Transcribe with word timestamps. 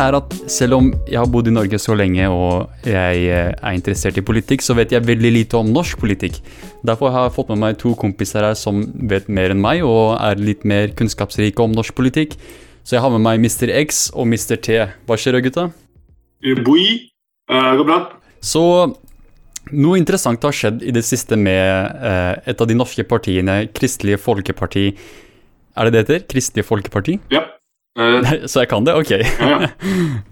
er 0.00 0.16
at 0.18 0.34
selv 0.50 0.76
om 0.78 0.88
jeg 1.08 1.18
har 1.18 1.28
bodd 1.30 1.48
i 1.50 1.52
Norge 1.54 1.78
så 1.80 1.94
lenge 1.98 2.26
og 2.32 2.86
jeg 2.88 3.24
eh, 3.26 3.50
er 3.52 3.76
interessert 3.76 4.18
i 4.20 4.24
politikk, 4.24 4.64
så 4.64 4.76
vet 4.78 4.94
jeg 4.94 5.06
veldig 5.06 5.32
lite 5.34 5.58
om 5.58 5.70
norsk 5.72 6.00
politikk. 6.00 6.40
Derfor 6.86 7.12
har 7.14 7.28
jeg 7.28 7.36
fått 7.36 7.52
med 7.52 7.60
meg 7.62 7.78
to 7.80 7.92
kompiser 7.98 8.46
her 8.46 8.56
som 8.58 8.82
vet 9.10 9.28
mer 9.28 9.54
enn 9.54 9.62
meg 9.62 9.84
og 9.86 10.16
er 10.16 10.40
litt 10.40 10.64
mer 10.68 10.94
kunnskapsrike 10.96 11.62
om 11.62 11.76
norsk 11.76 11.94
politikk. 11.98 12.38
Så 12.82 12.96
jeg 12.96 13.04
har 13.04 13.12
med 13.12 13.24
meg 13.26 13.44
Mr. 13.44 13.70
X 13.82 14.08
og 14.16 14.26
Mr. 14.30 14.56
T. 14.56 14.80
Hva 15.06 15.20
skjer, 15.20 15.38
gutta? 15.44 15.68
Boi. 16.64 16.84
Uh, 17.50 17.76
går 17.76 17.86
bra. 17.86 18.00
Så 18.40 18.64
noe 19.70 20.00
interessant 20.00 20.42
har 20.46 20.56
skjedd 20.56 20.80
i 20.82 20.94
det 20.96 21.04
siste 21.04 21.36
med 21.36 22.00
et 22.48 22.62
av 22.62 22.66
de 22.66 22.78
norske 22.78 23.04
partiene, 23.06 23.66
Kristelige 23.76 24.18
Folkeparti. 24.22 24.88
Er 25.76 25.86
det 25.86 25.92
det 25.92 26.04
heter? 26.06 26.28
Kristelig 26.32 26.64
Folkeparti? 26.66 27.20
Ja. 27.30 27.44
Uh, 27.98 28.46
så 28.46 28.62
jeg 28.62 28.70
kan 28.70 28.86
det? 28.86 28.94
Ok. 28.94 29.10
ja, 29.10 29.56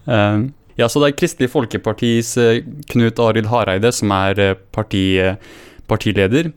uh, 0.07 0.45
ja, 0.81 0.87
så 0.87 1.03
det 1.03 1.11
er 1.11 1.17
Kristelig 1.19 1.51
Folkepartis 1.51 2.37
uh, 2.39 2.61
Knut 2.93 3.19
Arild 3.23 3.51
Hareide 3.51 3.91
som 3.95 4.13
er 4.15 4.55
parti, 4.75 5.19
partileder. 5.91 6.53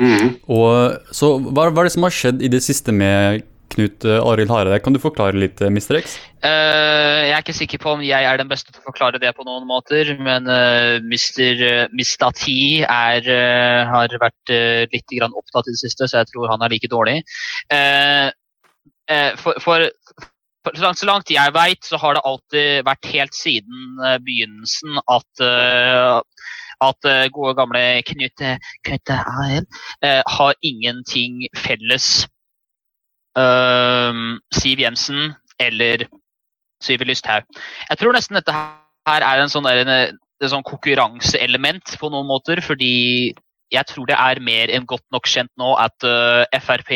Mm. 0.00 0.36
Og 0.52 1.12
så 1.16 1.36
hva, 1.40 1.68
hva, 1.68 1.82
er 1.82 1.88
det 1.88 1.96
som 1.96 2.04
har 2.06 2.14
skjedd 2.14 2.42
i 2.44 2.50
det 2.52 2.62
siste 2.64 2.92
med 2.92 3.44
Knut 3.74 4.06
Arild 4.06 4.52
Hareide? 4.52 4.80
Kan 4.80 4.96
du 4.96 5.00
forklare 5.02 5.36
litt, 5.36 5.60
Mr. 5.60 6.00
X? 6.00 6.16
jeg 6.46 7.32
er 7.34 7.42
ikke 7.42 7.56
sikker 7.56 7.80
på 7.82 7.90
om 7.96 8.02
jeg 8.06 8.22
er 8.22 8.38
den 8.38 8.46
beste 8.46 8.70
til 8.70 8.78
å 8.78 8.86
forklare 8.86 9.18
det 9.18 9.32
på 9.34 9.42
noen 9.42 9.64
måter, 9.66 10.12
men 10.22 10.46
Mr. 11.02 11.88
Mistati 11.90 12.84
er, 12.86 13.26
har 13.90 14.14
vært 14.22 14.52
litt 14.92 15.16
opptatt 15.26 15.66
i 15.66 15.74
det 15.74 15.80
siste, 15.80 16.06
så 16.06 16.20
jeg 16.20 16.30
tror 16.30 16.52
han 16.52 16.62
er 16.62 16.70
like 16.70 16.88
dårlig. 16.92 17.16
for, 19.42 19.58
for 19.64 19.88
så 20.74 21.06
langt 21.06 21.30
jeg 21.30 21.54
veit, 21.54 21.84
så 21.84 21.98
har 22.00 22.16
det 22.16 22.24
alltid 22.26 22.86
vært 22.86 23.08
helt 23.12 23.36
siden 23.36 24.00
uh, 24.02 24.16
begynnelsen 24.24 24.98
at, 25.12 25.42
uh, 25.44 26.18
at 26.86 27.08
uh, 27.08 27.26
gode, 27.34 27.54
gamle 27.58 27.82
Knut, 28.08 28.44
Knut 28.86 29.12
har 30.36 30.54
ingenting 30.62 31.46
felles. 31.56 32.26
Siv 34.56 34.80
Jensen 34.80 35.34
eller 35.60 36.06
Syvi 36.80 37.04
Lysthaug. 37.04 37.44
Jeg 37.90 37.98
tror 38.00 38.16
nesten 38.16 38.38
dette 38.38 38.54
her 38.54 39.24
er 39.26 39.42
en 39.42 39.52
sånn, 39.52 39.68
der, 39.68 39.82
en, 39.84 40.16
en 40.40 40.52
sånn 40.52 40.64
konkurranseelement 40.64 41.98
på 42.00 42.08
noen 42.12 42.28
måter, 42.30 42.62
fordi 42.64 43.34
jeg 43.74 43.88
tror 43.90 44.08
det 44.08 44.16
er 44.16 44.40
mer 44.40 44.72
enn 44.72 44.88
godt 44.88 45.04
nok 45.12 45.28
kjent 45.28 45.52
nå 45.60 45.74
at 45.82 46.08
Frp 46.64 46.94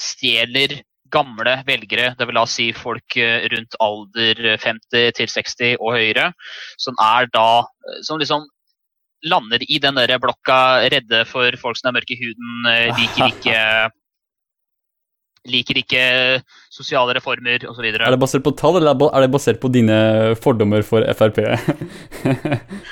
stjeler 0.00 0.78
gamle 1.12 1.58
velgere, 1.66 2.12
det 2.18 2.28
vil 2.28 2.38
la 2.38 2.44
si 2.50 2.70
folk 2.76 3.16
eh, 3.20 3.46
rundt 3.52 3.78
alder 3.82 4.56
50 4.62 5.16
til 5.18 5.32
60 5.32 5.76
og 5.80 5.96
høyere, 5.96 6.30
som 6.82 6.98
er 7.02 7.30
da 7.34 7.48
eh, 7.62 8.00
som 8.06 8.20
liksom 8.22 8.46
lander 9.26 9.62
i 9.66 9.78
den 9.82 9.96
der 9.98 10.18
blokka 10.22 10.88
redde 10.92 11.24
for 11.28 11.54
folk 11.60 11.78
som 11.78 11.90
er 11.90 11.98
mørke 11.98 12.16
i 12.16 12.20
huden, 12.20 12.66
eh, 12.72 12.90
liker 12.98 13.30
ikke 13.30 13.60
liker 15.46 15.78
ikke 15.78 16.04
sosiale 16.74 17.14
reformer 17.16 17.62
osv. 17.70 17.84
Er 17.86 18.02
det 18.02 18.18
basert 18.18 18.42
på 18.42 18.52
tall, 18.58 18.80
eller 18.80 18.98
er 19.06 19.24
det 19.24 19.30
basert 19.30 19.60
på 19.62 19.70
dine 19.72 19.98
fordommer 20.42 20.82
for 20.86 21.06
Frp? 21.18 21.38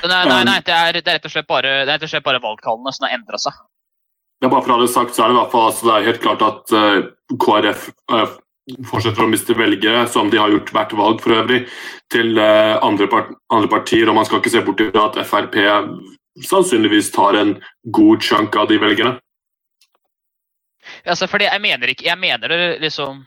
nei, 0.06 0.20
nei, 0.30 0.42
nei 0.46 0.58
det, 0.66 0.74
er, 0.74 1.00
det, 1.00 1.02
er, 1.02 1.18
rett 1.18 1.26
og 1.26 1.34
slett 1.34 1.50
bare, 1.50 1.80
det 1.82 1.88
er 1.88 1.96
rett 1.96 2.06
og 2.06 2.12
slett 2.12 2.26
bare 2.26 2.42
valgtallene 2.44 2.94
som 2.94 3.08
har 3.08 3.16
endra 3.18 3.40
seg. 3.42 3.58
Ja, 4.42 4.48
bare 4.48 4.62
for 4.62 4.74
å 4.74 4.78
ha 4.78 4.84
det 4.84 4.92
sagt, 4.92 5.14
så 5.16 5.24
er 5.24 5.30
det 5.30 5.36
i 5.36 5.40
hvert 5.40 5.52
fall 5.52 5.68
altså, 5.70 5.86
det 5.88 5.94
er 5.94 6.08
helt 6.08 6.24
klart 6.24 6.42
at 6.44 6.72
uh, 6.74 6.80
eh, 6.98 7.36
KrF 7.40 7.86
uh, 8.12 8.16
eh, 8.18 8.32
fortsetter 8.90 9.24
å 9.24 9.30
miste 9.30 9.56
velgere, 9.56 10.06
som 10.10 10.32
de 10.32 10.40
har 10.40 10.52
gjort 10.52 10.72
hvert 10.74 10.96
valg 10.98 11.22
for 11.24 11.36
øvrig, 11.36 11.62
til 12.12 12.40
uh, 12.40 12.80
andre, 12.84 13.08
part 13.12 13.30
andre, 13.54 13.70
partier. 13.72 14.10
Og 14.10 14.18
man 14.18 14.26
skal 14.28 14.42
ikke 14.42 14.52
se 14.52 14.64
bort 14.66 14.82
fra 14.90 15.06
at 15.08 15.20
Frp 15.28 15.60
sannsynligvis 16.44 17.12
tar 17.14 17.38
en 17.38 17.54
god 17.94 18.24
chunk 18.26 18.56
av 18.58 18.66
de 18.72 18.80
velgerne. 18.82 19.14
Altså, 21.04 21.28
fordi 21.30 21.46
jeg 21.46 21.60
mener 21.60 21.90
ikke 21.90 22.06
Jeg 22.06 22.18
mener 22.20 22.48
det 22.48 22.58
liksom 22.80 23.22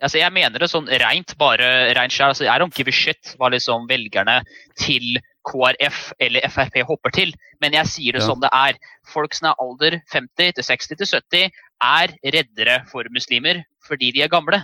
altså 0.00 0.18
Jeg 0.20 0.32
mener 0.32 0.60
det 0.60 0.68
sånn 0.72 0.88
rent 1.02 1.34
bare 1.40 1.68
rent 1.96 2.14
sjøl. 2.14 2.32
Altså, 2.32 2.46
I 2.48 2.58
don't 2.60 2.76
give 2.76 2.88
a 2.88 2.94
shit 2.94 3.34
hva 3.38 3.50
liksom 3.52 3.88
velgerne 3.88 4.40
til 4.80 5.20
KrF 5.48 6.10
eller 6.20 6.44
Frp 6.52 6.80
hopper 6.88 7.14
til, 7.14 7.32
men 7.62 7.74
jeg 7.76 7.88
sier 7.90 8.16
det 8.16 8.22
ja. 8.24 8.28
som 8.28 8.42
det 8.42 8.50
er. 8.52 8.76
Folk 9.08 9.34
som 9.36 9.50
er 9.50 9.62
alder 9.62 9.98
50 10.12 10.58
til 10.58 10.66
60 10.66 10.92
til 10.92 11.10
70 11.14 11.62
er 11.90 12.14
reddere 12.36 12.82
for 12.90 13.08
muslimer 13.14 13.62
fordi 13.86 14.12
de 14.16 14.24
er 14.24 14.32
gamle. 14.32 14.60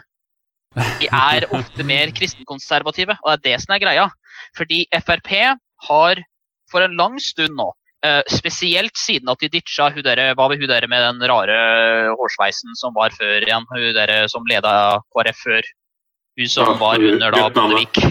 De 1.00 1.08
er 1.08 1.48
ofte 1.58 1.86
mer 1.86 2.12
kristenkonservative, 2.16 3.16
og 3.22 3.42
det 3.42 3.54
er 3.54 3.56
det 3.56 3.64
som 3.64 3.74
er 3.76 3.82
greia. 3.82 4.06
Fordi 4.56 4.84
Frp 5.00 5.32
har 5.88 6.22
for 6.70 6.84
en 6.84 6.96
lang 6.98 7.18
stund 7.22 7.56
nå, 7.56 7.70
uh, 8.06 8.22
spesielt 8.28 8.96
siden 8.98 9.30
at 9.32 9.40
de 9.40 9.50
ditcha 9.52 9.88
hun 9.94 10.04
der, 10.04 10.22
hva 10.34 10.48
var 10.50 10.60
hun 10.60 10.68
der 10.68 10.86
med 10.90 11.04
den 11.06 11.24
rare 11.30 11.58
hårsveisen 12.18 12.76
som 12.78 12.94
var 12.96 13.14
før 13.16 13.46
igjen, 13.46 13.66
hun 13.72 13.90
der 13.96 14.28
som 14.32 14.46
leda 14.50 15.00
KrF 15.14 15.42
før, 15.46 15.70
hun 16.36 16.52
som 16.52 16.76
var 16.80 17.00
under 17.00 17.32
da 17.32 17.48
Bondevik. 17.48 18.02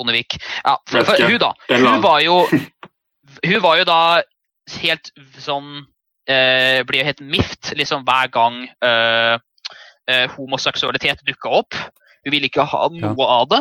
Bondevik. 0.00 0.40
Ja, 0.64 0.76
for, 0.88 1.06
for, 1.06 1.28
hun 1.28 1.38
da, 1.42 1.54
hun 1.70 2.04
var 2.04 2.20
jo 2.24 2.42
Hun 3.46 3.60
var 3.62 3.78
jo 3.78 3.84
da 3.86 4.00
helt 4.80 5.10
sånn 5.38 5.84
eh, 6.28 6.80
Blir 6.88 7.02
jo 7.02 7.08
helt 7.08 7.22
mift 7.22 7.70
liksom 7.78 8.02
hver 8.08 8.30
gang 8.34 8.64
eh, 8.66 9.36
eh, 10.10 10.26
homoseksualitet 10.34 11.22
dukka 11.26 11.52
opp. 11.60 11.76
Hun 12.24 12.34
ville 12.34 12.50
ikke 12.50 12.66
ha 12.68 12.88
noe 12.92 13.14
ja. 13.14 13.28
av 13.38 13.46
det. 13.52 13.60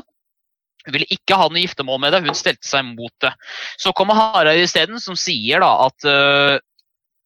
Hun 0.88 0.96
ville 0.96 1.10
ikke 1.14 1.38
ha 1.38 1.50
noe 1.52 1.62
giftermål 1.62 2.02
med 2.02 2.16
det, 2.16 2.24
hun 2.26 2.38
stelte 2.38 2.68
seg 2.68 2.88
mot 2.88 3.14
det. 3.24 3.34
Så 3.80 3.94
kommer 3.96 4.18
Hareide 4.18 4.64
isteden, 4.64 5.00
som 5.04 5.18
sier 5.20 5.62
da 5.64 5.70
at, 5.86 6.08
uh, 6.08 6.56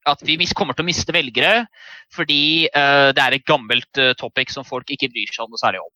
at 0.09 0.24
vi 0.25 0.38
kommer 0.57 0.75
til 0.75 0.84
å 0.84 0.90
miste 0.90 1.13
velgere 1.16 1.68
fordi 2.13 2.68
uh, 2.74 3.13
det 3.16 3.24
er 3.24 3.38
et 3.38 3.45
gammelt 3.47 4.01
uh, 4.01 4.12
topic 4.19 4.51
som 4.53 4.66
folk 4.68 4.90
ikke 4.94 5.12
bryr 5.13 5.31
seg 5.31 5.47
noe 5.47 5.62
særlig 5.62 5.84
om. 5.85 5.91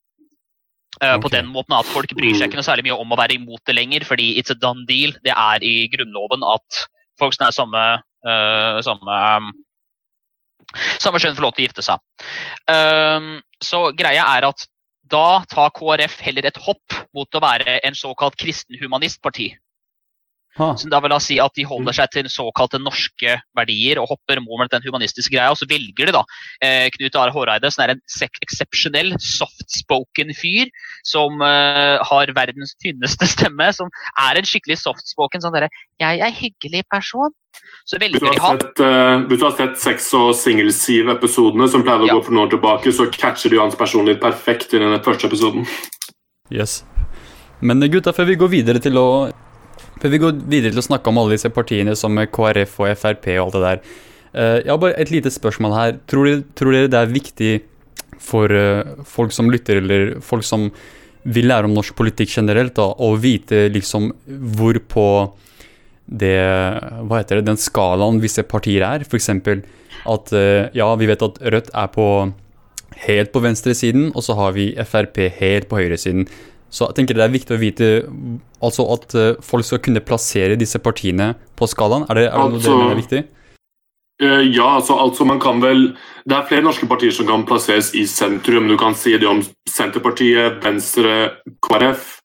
Okay. 0.98 1.20
På 1.22 1.30
den 1.30 1.50
måten 1.54 1.76
at 1.78 1.90
Folk 1.90 2.14
bryr 2.18 2.34
seg 2.34 2.50
ikke 2.50 2.58
noe 2.58 2.66
særlig 2.66 2.88
mye 2.88 2.98
om 2.98 3.12
å 3.14 3.20
være 3.20 3.38
imot 3.38 3.62
det 3.70 3.76
lenger, 3.78 4.06
fordi 4.08 4.32
it's 4.40 4.54
a 4.54 4.58
done 4.58 4.88
deal. 4.90 5.14
Det 5.26 5.34
er 5.34 5.66
i 5.66 5.76
Grunnloven 5.94 6.46
at 6.48 6.82
folk 7.22 7.36
som 7.38 7.48
er 7.48 7.54
samme, 7.54 7.84
samme 8.86 9.20
um, 9.38 9.52
samme 11.02 11.22
kjønn 11.22 11.38
får 11.38 11.46
lov 11.46 11.56
til 11.56 11.64
å 11.64 11.68
gifte 11.68 11.86
seg. 11.86 12.02
Um, 12.70 13.38
så 13.64 13.88
greia 13.98 14.26
er 14.38 14.50
at 14.50 14.66
da 15.08 15.44
tar 15.48 15.72
KrF 15.76 16.20
heller 16.26 16.50
et 16.50 16.60
hopp 16.66 16.98
mot 17.16 17.38
å 17.38 17.44
være 17.44 17.80
en 17.88 17.96
såkalt 17.96 18.36
kristen 18.40 18.78
humanistparti. 18.82 19.54
Som 20.58 20.90
da 20.90 21.00
vil 21.04 21.14
da 21.14 21.20
si 21.22 21.38
at 21.42 21.54
de 21.58 21.66
holder 21.70 21.96
seg 21.96 22.12
til 22.14 22.30
såkalte 22.32 22.80
norske 22.82 23.36
verdier 23.58 24.02
og 24.02 24.10
hopper 24.12 24.42
mot 24.42 24.66
den 24.72 24.86
humanistiske 24.86 25.36
greia. 25.36 25.52
Og 25.54 25.60
så 25.60 25.68
velger 25.70 26.10
de 26.10 26.16
da 26.16 26.24
eh, 26.66 26.88
Knut 26.96 27.18
Are 27.20 27.34
Håreide, 27.34 27.70
som 27.74 27.86
er 27.86 27.94
en 27.94 28.02
eksepsjonell 28.46 29.14
softspoken 29.22 30.34
fyr 30.38 30.72
som 31.06 31.44
eh, 31.46 31.98
har 32.10 32.34
verdens 32.38 32.74
tynneste 32.84 33.30
stemme, 33.36 33.70
som 33.76 33.92
er 34.28 34.40
en 34.40 34.50
skikkelig 34.50 34.80
softspoken 34.82 35.46
sånn 35.46 35.56
derre 35.56 35.70
'Jeg 36.02 36.22
er 36.22 36.34
hyggelig 36.34 36.84
person'. 36.94 37.34
Så 37.90 37.98
velger 37.98 38.22
de 38.22 38.38
han. 38.42 38.60
Uh, 38.78 39.26
hvis 39.30 39.40
du 39.40 39.46
har 39.48 39.56
sett 39.58 39.80
Sex 39.82 40.12
og 40.18 40.36
singel-Siv-episodene 40.38 41.66
som 41.72 41.82
pleide 41.86 42.06
å 42.06 42.10
ja. 42.12 42.18
gå 42.18 42.26
for 42.28 42.36
noen 42.36 42.46
år 42.46 42.52
tilbake, 42.54 42.94
så 42.94 43.08
catcher 43.10 43.50
du 43.50 43.58
hans 43.62 43.78
personlighet 43.80 44.22
perfekt 44.22 44.76
i 44.78 44.82
den 44.84 44.94
første 45.02 45.26
episoden. 45.30 45.66
Yes. 46.54 46.84
Men 47.66 47.82
gutta, 47.90 48.14
før 48.14 48.30
vi 48.30 48.38
går 48.38 48.52
videre 48.52 48.84
til 48.84 49.00
å 49.02 49.08
før 50.02 50.14
vi 50.14 50.20
går 50.22 50.44
videre 50.50 50.74
til 50.74 50.82
å 50.82 50.88
snakke 50.90 51.12
om 51.12 51.22
alle 51.22 51.38
disse 51.38 51.52
partiene 51.54 51.96
som 51.98 52.18
KrF 52.18 52.78
og 52.84 52.94
Frp 53.00 53.32
og 53.38 53.48
alt 53.48 53.58
det 53.58 53.64
der. 53.64 53.82
Uh, 54.38 54.58
jeg 54.62 54.72
har 54.72 54.82
bare 54.82 55.00
et 55.02 55.14
lite 55.14 55.32
spørsmål 55.34 55.76
her. 55.78 55.98
Tror 56.10 56.28
dere, 56.28 56.44
tror 56.58 56.76
dere 56.76 56.92
det 56.92 57.00
er 57.00 57.14
viktig 57.16 57.52
for 58.22 58.52
uh, 58.52 59.04
folk 59.08 59.34
som 59.36 59.52
lytter, 59.54 59.82
eller 59.82 60.18
folk 60.26 60.46
som 60.46 60.70
vil 61.28 61.50
lære 61.50 61.68
om 61.68 61.76
norsk 61.76 61.96
politikk 61.98 62.38
generelt, 62.38 62.76
da, 62.78 62.88
å 62.88 63.16
vite 63.20 63.68
liksom 63.74 64.12
hvor 64.58 64.80
på 64.88 65.08
det 66.08 66.40
Hva 67.04 67.18
heter 67.20 67.42
det, 67.42 67.50
den 67.50 67.58
skalaen 67.60 68.22
visse 68.24 68.46
partier 68.48 68.86
er? 68.88 69.04
F.eks. 69.04 69.28
at 69.28 70.30
uh, 70.32 70.70
ja, 70.72 70.88
vi 70.96 71.10
vet 71.10 71.26
at 71.26 71.42
Rødt 71.44 71.74
er 71.76 71.90
på 71.92 72.06
helt 73.08 73.34
på 73.34 73.42
venstresiden, 73.44 74.12
og 74.16 74.24
så 74.24 74.38
har 74.40 74.54
vi 74.56 74.70
Frp 74.88 75.20
helt 75.42 75.68
på 75.70 75.82
høyresiden. 75.82 76.28
Så 76.70 76.90
jeg 76.90 76.98
tenker 76.98 77.16
det 77.18 77.24
er 77.24 77.34
viktig 77.34 77.56
å 77.56 77.62
vite 77.62 77.88
altså 78.64 78.88
at 78.96 79.16
eh, 79.16 79.34
folk 79.46 79.66
skal 79.66 79.82
kunne 79.84 80.04
plassere 80.04 80.58
disse 80.60 80.80
partiene 80.84 81.32
på 81.58 81.68
skalaen. 81.70 82.06
Er 82.10 82.20
det, 82.20 82.26
er 82.28 82.36
det 82.36 82.44
altså, 82.44 82.58
noe 82.58 82.64
dere 82.66 82.80
mener 82.82 82.96
er 82.96 83.02
viktig? 83.02 83.24
Uh, 84.18 84.42
ja, 84.50 84.66
altså, 84.80 84.96
altså, 84.98 85.28
man 85.30 85.38
kan 85.38 85.60
vel 85.62 85.92
Det 86.26 86.34
er 86.34 86.48
flere 86.50 86.66
norske 86.66 86.88
partier 86.90 87.14
som 87.14 87.28
kan 87.30 87.46
plasseres 87.46 87.92
i 87.96 88.06
sentrum. 88.10 88.68
Du 88.68 88.78
kan 88.78 88.96
si 88.98 89.14
det 89.14 89.30
om 89.30 89.44
Senterpartiet, 89.70 90.58
Venstre, 90.64 91.38
KrF 91.64 92.16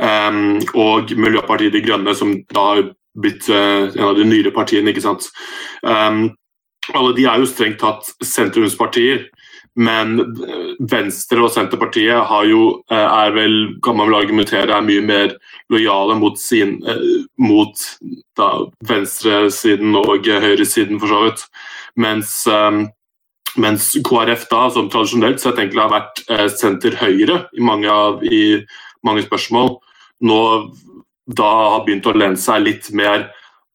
um, 0.00 0.56
og 0.74 1.12
Miljøpartiet 1.12 1.76
De 1.76 1.82
Grønne, 1.84 2.14
som 2.16 2.32
da 2.50 2.64
har 2.70 2.80
blitt 3.20 3.46
uh, 3.52 3.92
en 3.92 4.08
av 4.08 4.16
de 4.16 4.24
nyere 4.26 4.54
partiene. 4.56 4.90
ikke 4.90 5.04
sant? 5.04 5.28
Um, 5.84 6.32
alle 6.96 7.12
de 7.16 7.28
er 7.28 7.40
jo 7.40 7.48
strengt 7.48 7.78
tatt 7.84 8.08
sentrumspartier. 8.24 9.28
Men 9.74 10.20
eh, 10.22 10.74
Venstre 10.78 11.42
og 11.42 11.50
Senterpartiet 11.50 12.26
har 12.30 12.46
jo, 12.46 12.66
eh, 12.90 13.06
er 13.24 13.32
vel, 13.34 13.56
kan 13.82 13.96
man 13.98 14.10
vel 14.10 14.20
argumentere, 14.20 14.70
er 14.70 14.86
mye 14.86 15.02
mer 15.02 15.34
lojale 15.72 16.14
mot, 16.20 16.38
sin, 16.38 16.76
eh, 16.86 17.06
mot 17.42 17.86
da, 18.38 18.50
venstresiden 18.86 19.96
og 19.98 20.28
høyresiden, 20.28 21.00
for 21.02 21.10
så 21.10 21.22
vidt. 21.26 21.46
Mens, 21.98 22.32
mens, 23.54 23.92
KrF, 24.02 24.48
da, 24.50 24.64
som 24.74 24.88
tradisjonelt 24.90 25.38
sett 25.38 25.60
egentlig 25.62 25.84
har 25.84 25.92
vært 25.92 26.24
senter-høyre 26.58 27.36
i 27.54 27.62
i 28.26 28.40
mange 29.06 29.22
spørsmål, 29.22 29.76
nå 30.26 30.40
da 31.38 31.50
har 31.70 31.84
begynt 31.86 32.08
å 32.10 32.16
lene 32.18 32.40
seg 32.40 32.64
litt 32.64 32.90
mer 32.90 33.28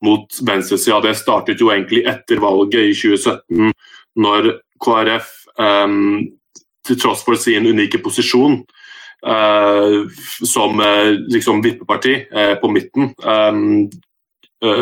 mot 0.04 0.28
venstresida. 0.44 1.00
Det 1.00 1.16
startet 1.16 1.64
jo 1.64 1.72
egentlig 1.72 2.04
etter 2.12 2.44
valget 2.44 2.92
i 2.92 2.94
2017, 2.94 3.72
når 4.20 4.52
KrF 4.84 5.39
til 5.60 7.00
tross 7.00 7.24
for 7.26 7.38
sin 7.40 7.68
unike 7.68 8.00
posisjon 8.02 8.62
uh, 9.28 10.08
som 10.46 10.80
uh, 10.80 11.12
liksom 11.30 11.62
vippeparti 11.62 12.16
uh, 12.36 12.54
på 12.62 12.72
midten, 12.72 13.14
um, 13.26 13.90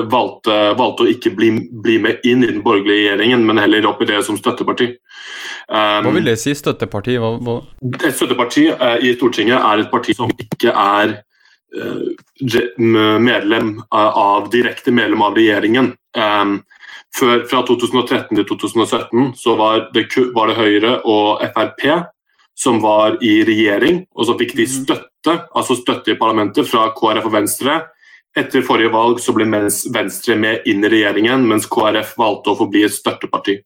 valgte, 0.10 0.54
valgte, 0.74 1.06
å 1.06 1.12
ikke 1.12 1.36
bli, 1.38 1.52
bli, 1.70 2.00
med 2.02 2.24
inn 2.26 2.42
i 2.42 2.50
den 2.50 2.64
borgerlige 2.66 3.12
regjeringen, 3.12 3.44
men 3.46 3.62
heller 3.62 3.86
opp 3.86 4.00
i 4.02 4.08
det 4.10 4.24
som 4.26 4.38
støtteparti. 4.40 4.88
Um, 5.70 6.08
hva 6.08 6.14
vil 6.16 6.32
det 6.32 6.40
si, 6.42 6.56
støtteparti? 6.58 7.20
Hva, 7.22 7.36
hva? 7.46 7.60
Et 8.00 8.10
støtteparti 8.10 8.72
i 9.06 9.14
Stortinget 9.20 9.60
er 9.60 9.84
et 9.84 9.92
parti 9.94 10.16
som 10.18 10.34
ikke 10.34 10.74
er 10.74 11.20
medlem 12.80 13.74
av, 13.94 14.48
direkte 14.50 14.90
medlem 14.96 15.22
av 15.22 15.38
regjeringen. 15.38 15.92
Um, 16.18 16.58
før, 17.15 17.44
fra 17.50 17.63
2013 17.68 18.36
til 18.36 18.45
2017 18.50 19.33
så 19.39 19.56
var 19.59 19.88
det, 19.95 20.07
var 20.36 20.51
det 20.51 20.57
Høyre 20.59 20.94
og 21.06 21.44
Frp 21.56 21.88
som 22.57 22.80
var 22.81 23.19
i 23.21 23.44
regjering, 23.45 24.01
og 24.18 24.25
så 24.25 24.33
fikk 24.39 24.56
de 24.57 24.65
mhm. 24.65 24.74
støtte, 24.81 25.36
altså 25.54 25.77
støtte 25.77 26.15
i 26.15 26.18
parlamentet 26.18 26.65
fra 26.65 26.89
KrF 26.98 27.30
og 27.30 27.36
Venstre. 27.36 27.77
Etter 28.38 28.65
forrige 28.65 28.94
valg 28.94 29.21
så 29.21 29.33
ble 29.33 29.45
Venstre 29.50 30.38
med 30.38 30.65
inn 30.69 30.86
i 30.86 30.92
regjeringen, 30.92 31.45
mens 31.50 31.69
KrF 31.69 32.15
valgte 32.18 32.54
å 32.54 32.59
forbli 32.59 32.83
et 32.88 32.95
støtteparti. 32.95 33.59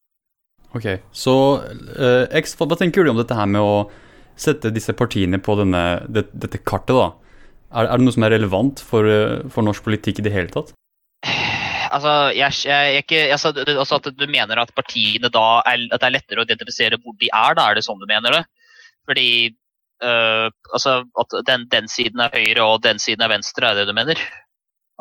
Ok, 0.75 0.87
Så 1.11 1.33
uh, 1.59 2.25
X, 2.39 2.55
hva 2.59 2.77
tenker 2.79 3.03
du 3.03 3.11
om 3.11 3.19
dette 3.19 3.35
her 3.35 3.47
med 3.47 3.63
å 3.63 3.89
sette 4.39 4.71
disse 4.71 4.95
partiene 4.95 5.39
på 5.43 5.57
denne, 5.59 6.03
det, 6.07 6.29
dette 6.31 6.61
kartet? 6.63 6.95
da? 6.95 7.09
Er, 7.71 7.87
er, 7.87 7.97
det 7.99 8.07
noe 8.07 8.15
som 8.15 8.27
er 8.27 8.35
relevant 8.35 8.83
for, 8.83 9.07
uh, 9.07 9.43
for 9.51 9.67
norsk 9.67 9.83
politikk 9.87 10.19
i 10.19 10.27
det 10.27 10.35
hele 10.35 10.51
tatt? 10.51 10.71
Altså, 11.95 12.13
jeg, 12.35 12.57
jeg, 12.65 13.03
ikke, 13.03 13.21
altså, 13.35 13.51
altså, 13.55 13.99
at 13.99 14.09
du 14.17 14.27
mener 14.29 14.61
at 14.61 14.73
partiene 14.75 15.31
da 15.33 15.61
er, 15.69 15.87
at 15.91 16.01
det 16.01 16.07
er 16.07 16.15
lettere 16.17 16.43
å 16.43 16.47
identifisere 16.47 16.99
hvor 17.01 17.15
de 17.21 17.29
er, 17.29 17.57
da 17.57 17.67
er 17.69 17.77
det 17.77 17.85
sånn 17.85 18.01
du 18.01 18.07
mener 18.09 18.37
det? 18.37 18.43
Fordi 19.09 19.29
uh, 20.05 20.47
altså, 20.71 21.01
at 21.23 21.37
den, 21.47 21.67
den, 21.71 21.89
siden 21.91 22.23
er 22.23 22.33
høyre 22.35 22.67
og 22.67 22.83
den 22.85 23.01
siden 23.01 23.25
er 23.25 23.33
venstre, 23.33 23.71
er 23.71 23.81
det 23.81 23.87
du 23.89 23.95
mener? 23.97 24.19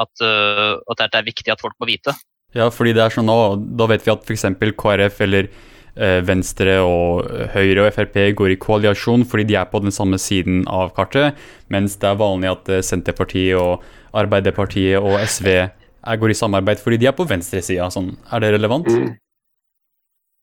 At, 0.00 0.12
uh, 0.24 0.78
at 0.92 1.02
det 1.06 1.20
er 1.20 1.28
viktig 1.28 1.52
at 1.52 1.62
folk 1.62 1.76
må 1.80 1.90
vite? 1.90 2.16
Ja, 2.56 2.70
fordi 2.74 2.94
det 2.96 3.04
er 3.04 3.14
sånn 3.14 3.28
nå, 3.30 3.40
da 3.78 3.86
vet 3.90 4.06
vi 4.06 4.14
at 4.14 4.24
f.eks. 4.26 4.48
KrF 4.80 5.20
eller 5.26 5.50
uh, 5.50 6.20
Venstre 6.26 6.80
og 6.82 7.28
Høyre 7.54 7.86
og 7.86 7.92
Frp 7.94 8.18
går 8.38 8.56
i 8.56 8.60
koalisjon 8.60 9.26
fordi 9.28 9.46
de 9.52 9.60
er 9.60 9.68
på 9.70 9.82
den 9.84 9.94
samme 9.94 10.18
siden 10.18 10.64
av 10.66 10.94
kartet, 10.96 11.38
mens 11.70 11.98
det 12.00 12.10
er 12.10 12.22
vanlig 12.22 12.50
at 12.56 12.72
Senterpartiet 12.88 13.60
og 13.60 13.84
Arbeiderpartiet 14.16 14.98
og 14.98 15.20
SV 15.22 15.70
jeg 16.00 16.20
går 16.20 16.32
i 16.32 16.38
samarbeid 16.38 16.80
fordi 16.82 17.00
de 17.00 17.08
er 17.10 17.16
på 17.16 17.26
venstresida. 17.28 17.88
Sånn. 17.92 18.14
Er 18.32 18.42
det 18.42 18.54
relevant? 18.56 18.88
Mm. 18.88 19.10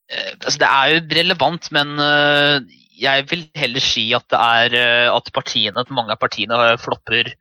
Uh, 0.07 0.33
altså, 0.39 0.57
det 0.61 0.67
er 0.67 0.91
jo 0.93 0.99
relevant, 1.19 1.71
men 1.75 1.95
uh, 1.99 2.59
jeg 2.97 3.25
vil 3.31 3.47
heller 3.59 3.83
si 3.83 4.09
at 4.15 4.27
det 4.31 4.39
er 4.39 4.77
uh, 4.77 5.15
at 5.17 5.31
partiene, 5.35 5.83
at 5.83 5.93
mange 5.93 6.15
av 6.15 6.21
partiene 6.21 6.75
flopper 6.81 7.33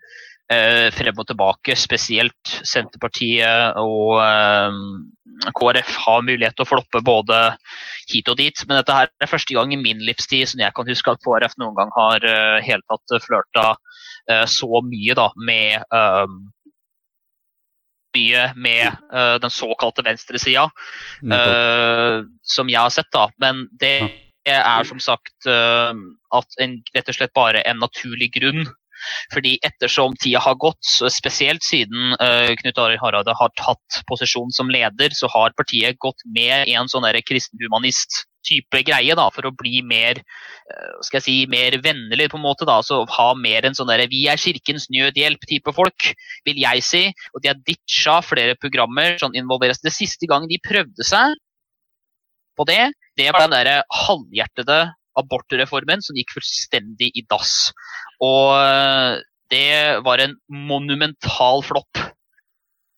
frem 0.47 1.17
og 1.19 1.25
tilbake. 1.27 1.75
Spesielt 1.75 2.51
Senterpartiet 2.63 3.75
og 3.83 4.21
KrF 5.59 5.97
har 6.05 6.23
mulighet 6.23 6.55
til 6.55 6.63
å 6.63 6.69
floppe 6.71 7.01
både 7.03 7.41
hit 8.13 8.31
og 8.31 8.39
dit. 8.39 8.63
Men 8.69 8.79
dette 8.79 8.95
her 8.95 9.11
er 9.11 9.33
første 9.33 9.57
gang 9.57 9.75
i 9.75 9.81
min 9.81 10.05
livstid 10.07 10.47
som 10.47 10.63
jeg 10.63 10.71
kan 10.77 10.87
huske 10.87 11.11
at 11.11 11.25
KrF 11.27 11.59
noen 11.59 11.75
gang 11.75 11.91
har 11.99 12.29
uh, 12.31 12.63
helt 12.63 12.87
tatt 12.87 13.27
flørta 13.27 13.73
så 14.51 14.81
mye 14.87 15.15
da, 15.15 15.29
med 15.39 15.83
mye 18.17 18.49
med 18.57 18.97
uh, 19.13 19.37
den 19.43 19.53
såkalte 19.53 20.05
venstresida, 20.07 20.67
uh, 21.29 22.25
som 22.43 22.73
jeg 22.73 22.81
har 22.81 22.95
sett. 22.95 23.13
da. 23.15 23.29
Men 23.43 23.67
det 23.81 23.99
er 24.47 24.89
som 24.89 25.01
sagt 25.03 25.49
uh, 25.51 25.93
at 26.37 26.59
en, 26.63 26.81
rett 26.97 27.13
og 27.13 27.19
slett 27.19 27.37
bare 27.37 27.63
en 27.69 27.81
naturlig 27.83 28.33
grunn. 28.39 28.67
Fordi 29.35 29.57
ettersom 29.67 30.17
tida 30.21 30.43
har 30.45 30.59
gått, 30.61 30.85
spesielt 31.13 31.65
siden 31.67 32.15
uh, 32.21 32.53
Knut 32.63 32.81
Arild 32.83 33.03
Hareide 33.03 33.37
har 33.37 33.53
tatt 33.59 34.01
posisjon 34.11 34.53
som 34.55 34.73
leder, 34.73 35.15
så 35.17 35.31
har 35.33 35.57
partiet 35.59 36.01
gått 36.03 36.25
med 36.27 36.69
i 36.71 36.77
en 36.79 36.91
sånn 36.91 37.07
kristenhumanist 37.27 38.25
type 38.47 38.83
greie 38.87 39.15
da, 39.19 39.27
for 39.35 39.49
å 39.49 39.55
bli 39.59 39.81
mer 39.87 40.21
eh, 40.21 40.93
skal 41.05 41.19
jeg 41.19 41.27
si, 41.27 41.37
mer 41.51 41.77
vennlig, 41.83 42.29
på 42.33 42.39
en 42.39 42.45
måte. 42.45 42.67
da, 42.69 42.79
så 42.87 43.03
Ha 43.17 43.29
mer 43.39 43.67
en 43.67 43.77
sånn 43.77 43.91
der, 43.91 44.07
vi 44.13 44.27
er 44.31 44.41
Kirkens 44.41 44.89
nødhjelp-type 44.93 45.75
folk, 45.77 46.11
vil 46.47 46.61
jeg 46.63 46.85
si. 46.87 47.03
Og 47.35 47.43
de 47.43 47.53
har 47.53 47.63
ditcha 47.67 48.21
flere 48.27 48.57
programmer 48.61 49.19
sånn 49.23 49.37
involveres. 49.39 49.83
Det 49.83 49.95
siste 49.95 50.29
gang 50.31 50.49
de 50.51 50.63
prøvde 50.63 51.07
seg 51.07 51.35
på 52.57 52.65
det, 52.69 52.87
det 53.21 53.33
var 53.33 53.45
den 53.45 53.53
der 53.53 53.83
halvhjertede 53.93 54.79
abortreformen 55.17 56.03
som 56.05 56.17
gikk 56.17 56.35
fullstendig 56.37 57.11
i 57.17 57.25
dass. 57.29 57.71
Og 58.25 58.53
eh, 58.57 59.23
det 59.53 60.03
var 60.07 60.23
en 60.25 60.37
monumental 60.49 61.63
flopp 61.67 62.07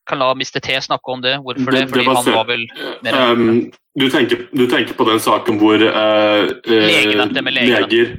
kan 0.08 0.18
la 0.18 0.30
Mr. 0.32 0.60
T 0.60 0.80
snakke 0.80 1.10
om 1.10 1.22
det. 1.22 1.37
Hvorfor 1.44 1.70
det? 1.72 1.87
Fordi 1.88 2.00
det 2.00 2.06
var, 2.06 2.22
han 2.22 2.34
var 2.34 2.46
vel 2.48 2.64
mer 3.02 3.32
um, 3.32 3.72
du, 4.00 4.08
tenker, 4.10 4.46
du, 4.52 4.66
tenker, 4.66 4.94
på 4.94 5.06
den 5.08 5.20
saken 5.20 5.58
hvor 5.60 5.82
uh, 5.84 6.48
legene, 6.64 7.52
leger 7.52 8.14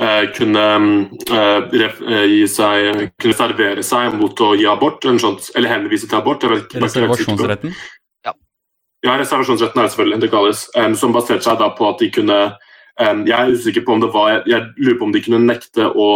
uh, 0.00 0.24
kunne, 0.36 0.66
uh, 1.30 2.46
seg, 2.50 3.02
kunne 3.20 3.36
servere 3.36 3.84
seg 3.84 4.16
mot 4.20 4.40
å 4.40 4.54
gi 4.58 4.68
abort, 4.70 5.04
sånt, 5.20 5.50
eller 5.54 5.74
henvise 5.74 6.08
til 6.08 6.20
abort. 6.20 6.46
Reservasjonsretten? 6.46 7.74
Ja. 8.24 8.36
ja, 9.04 9.18
reservasjonsretten 9.20 9.82
er 9.82 9.90
selvfølgelig 9.92 10.22
det 10.24 10.32
kalles. 10.32 10.68
Um, 10.78 10.96
som 10.98 11.16
baserte 11.16 11.46
seg 11.46 11.60
da 11.60 11.72
på 11.76 11.90
at 11.90 12.00
de 12.00 12.12
kunne 12.14 12.40
um, 13.02 13.26
Jeg 13.28 13.36
er 13.36 13.52
usikker 13.52 13.84
på 13.84 13.98
om 13.98 14.06
det 14.06 14.14
var 14.14 14.32
Jeg, 14.36 14.42
jeg 14.54 14.86
lurer 14.86 14.98
på 15.00 15.10
om 15.10 15.14
de 15.14 15.22
kunne 15.26 15.44
nekte 15.44 15.90
å 15.92 16.08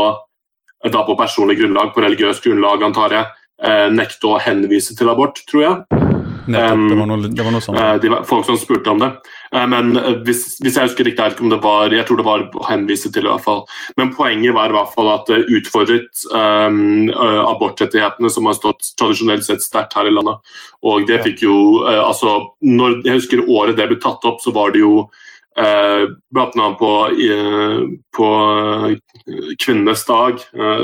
da 0.84 1.02
på 1.06 1.16
personlig 1.18 1.58
grunnlag, 1.58 1.94
på 1.94 2.04
religiøst 2.04 2.44
grunnlag, 2.44 2.82
antar 2.86 3.14
jeg, 3.16 3.26
eh, 3.62 3.88
nekte 3.90 4.30
å 4.30 4.40
henvise 4.40 4.96
til 4.96 5.10
abort, 5.10 5.42
tror 5.50 5.62
jeg. 5.62 6.04
Nettopp, 6.48 6.84
det 6.88 6.96
var 6.96 7.08
noe, 7.10 7.28
det 7.28 7.44
var 7.44 7.52
noe 7.52 7.60
sånt. 7.60 7.78
Eh, 7.78 7.96
de, 8.00 8.10
folk 8.24 8.46
som 8.46 8.56
spurte 8.56 8.92
om 8.94 9.02
det. 9.02 9.10
Eh, 9.52 9.66
men 9.68 9.92
hvis, 10.24 10.56
hvis, 10.62 10.78
jeg 10.78 10.88
husker 10.88 11.04
riktig, 11.04 11.26
jeg 11.26 11.42
om 11.44 11.52
det 11.52 11.60
var 11.64 11.92
jeg 11.92 12.06
tror 12.08 12.20
det 12.20 12.26
var 12.28 12.46
å 12.46 12.64
henvise 12.70 13.12
til 13.12 13.26
i 13.26 13.28
hvert 13.28 13.44
fall. 13.44 13.64
Men 14.00 14.14
poenget 14.16 14.56
var 14.56 14.72
i 14.72 14.76
hvert 14.78 14.94
fall 14.94 15.12
at 15.12 15.28
det 15.28 15.42
utfordret 15.58 16.24
um, 16.32 17.10
abortrettighetene 17.12 18.32
som 18.32 18.48
har 18.48 18.56
stått 18.56 18.94
tradisjonelt 18.96 19.44
sett 19.44 19.64
sterkt 19.64 19.98
her 19.98 20.08
i 20.08 20.14
landet. 20.14 20.40
Og 20.88 21.04
det 21.10 21.20
fikk 21.26 21.44
jo 21.44 21.58
uh, 21.84 22.06
altså, 22.06 22.38
når, 22.64 23.02
Jeg 23.04 23.20
husker 23.20 23.44
året 23.44 23.76
det 23.76 23.90
ble 23.90 24.00
tatt 24.00 24.24
opp, 24.28 24.40
så 24.40 24.54
var 24.56 24.72
det 24.72 24.86
jo 24.86 25.08
Eh, 25.58 26.04
annet 26.38 26.78
på, 26.78 26.92
på 28.14 28.28
kvinnenes 29.58 30.04
dag, 30.06 30.38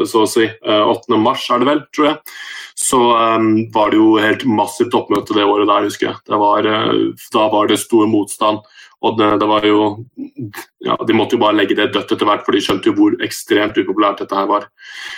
så 0.09 0.25
å 0.25 0.29
si. 0.31 0.49
8. 0.67 1.19
mars 1.21 1.47
er 1.55 1.63
det 1.63 1.69
vel, 1.71 1.83
tror 1.95 2.11
jeg 2.11 2.37
så 2.75 2.99
var 3.71 3.93
det 3.93 4.01
jo 4.01 4.17
helt 4.19 4.43
massivt 4.51 4.97
oppmøte 4.99 5.37
det 5.37 5.45
året 5.47 5.69
der, 5.71 5.87
husker 5.87 6.09
jeg. 6.09 6.17
Var, 6.43 6.67
da 7.33 7.45
var 7.53 7.71
det 7.71 7.79
stor 7.79 8.09
motstand. 8.11 8.65
Og 9.05 9.19
det, 9.19 9.27
det, 9.41 9.49
var 9.49 9.65
jo 9.69 9.81
ja, 10.85 10.97
De 11.07 11.17
måtte 11.17 11.37
jo 11.37 11.41
bare 11.43 11.57
legge 11.59 11.77
det 11.77 11.91
dødt 11.93 12.15
etter 12.15 12.29
hvert, 12.29 12.45
for 12.47 12.57
de 12.57 12.63
skjønte 12.65 12.89
jo 12.89 12.95
hvor 12.97 13.17
ekstremt 13.25 13.77
upopulært 13.77 14.23
dette 14.23 14.39
her 14.39 14.49
var. 14.49 14.67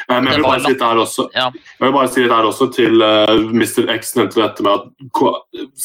Uh, 0.09 0.19
men 0.19 0.31
jeg 0.33 0.41
vil 0.41 0.49
bare 0.49 0.65
si 0.65 0.73
det 0.73 0.89
her 0.89 1.03
også, 1.03 1.27
jeg 1.37 1.85
vil 1.85 1.95
bare 1.99 2.11
si 2.13 2.25
det 2.25 2.35
her 2.35 2.51
også 2.51 2.69
til 2.75 3.07
uh, 3.07 3.55
Mr. 3.55 3.87
X 3.95 4.15
nevnte 4.19 4.43
dette 4.43 4.67
med 4.67 4.83
at 4.83 5.09
K 5.17 5.33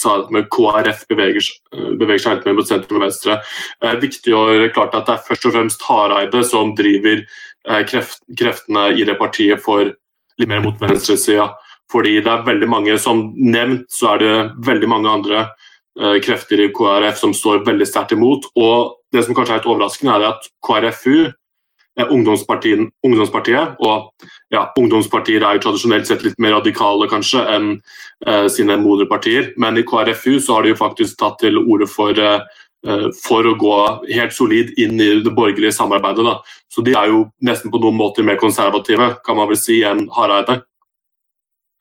sa 0.01 0.17
med 0.33 0.49
KrF 0.53 1.05
beveger, 1.11 1.49
beveger 2.01 2.25
seg 2.25 2.35
helt 2.35 2.49
mer 2.49 2.59
mot 2.59 2.69
sentrum 2.69 3.01
og 3.01 3.07
venstre. 3.07 3.39
Det 3.81 3.91
er 3.91 4.03
viktig 4.03 4.35
å 4.35 4.45
gjøre 4.49 4.73
klart 4.75 4.97
at 4.97 5.09
det 5.09 5.17
er 5.17 5.25
først 5.29 5.49
og 5.49 5.57
fremst 5.57 5.89
Hareide 5.89 6.45
som 6.47 6.75
driver 6.77 7.25
kreft, 7.89 8.23
kreftene 8.37 8.89
i 8.97 9.05
det 9.07 9.17
partiet 9.19 9.61
for 9.61 9.85
litt 9.85 10.49
mer 10.49 10.63
mot 10.65 10.79
venstresida. 10.81 11.51
Fordi 11.91 12.21
det 12.23 12.31
er 12.31 12.45
veldig 12.47 12.69
mange, 12.71 12.95
som 13.01 13.31
nevnt, 13.35 13.89
så 13.91 14.13
er 14.13 14.21
det 14.21 14.35
veldig 14.67 14.89
mange 14.89 15.11
andre 15.11 15.41
uh, 15.43 15.69
krefter 16.23 16.61
i 16.63 16.69
KrF 16.71 17.17
som 17.19 17.33
står 17.35 17.65
veldig 17.67 17.85
sterkt 17.89 18.13
imot. 18.15 18.45
Og 18.55 18.93
det 19.11 19.25
som 19.25 19.35
kanskje 19.35 19.57
er 19.57 19.59
litt 19.59 19.67
overraskende, 19.67 20.13
er 20.15 20.27
at 20.29 20.45
KrFU 20.63 21.31
er 21.99 22.11
ungdomspartiet, 22.11 22.87
ungdomspartiet 23.03 23.75
og 23.83 24.11
ja, 24.53 24.65
ungdomspartier 24.79 25.43
er 25.43 25.57
jo 25.57 25.63
tradisjonelt 25.65 26.07
sett 26.07 26.23
litt 26.23 26.39
mer 26.41 26.55
radikale 26.57 27.07
kanskje 27.11 27.43
enn 27.51 27.69
eh, 28.27 28.47
sine 28.51 28.77
moderpartier. 28.79 29.51
Men 29.59 29.79
i 29.79 29.85
KrFU 29.87 30.39
så 30.39 30.57
har 30.57 30.65
de 30.65 30.73
jo 30.73 30.79
faktisk 30.79 31.19
tatt 31.19 31.39
til 31.43 31.59
orde 31.61 31.87
for 31.91 32.15
uh, 32.15 32.39
eh, 32.87 33.07
for 33.19 33.47
å 33.47 33.55
gå 33.59 33.77
helt 34.13 34.35
solid 34.35 34.71
inn 34.79 34.99
i 34.99 35.11
det 35.23 35.35
borgerlige 35.35 35.75
samarbeidet. 35.75 36.25
Da. 36.27 36.37
Så 36.71 36.83
de 36.85 36.95
er 36.95 37.11
jo 37.11 37.25
nesten 37.43 37.73
på 37.73 37.81
noen 37.83 37.99
måter 37.99 38.27
mer 38.27 38.39
konservative 38.39 39.15
kan 39.25 39.39
man 39.39 39.51
vel 39.51 39.59
si, 39.59 39.81
enn 39.87 40.07
Hareide. 40.15 40.61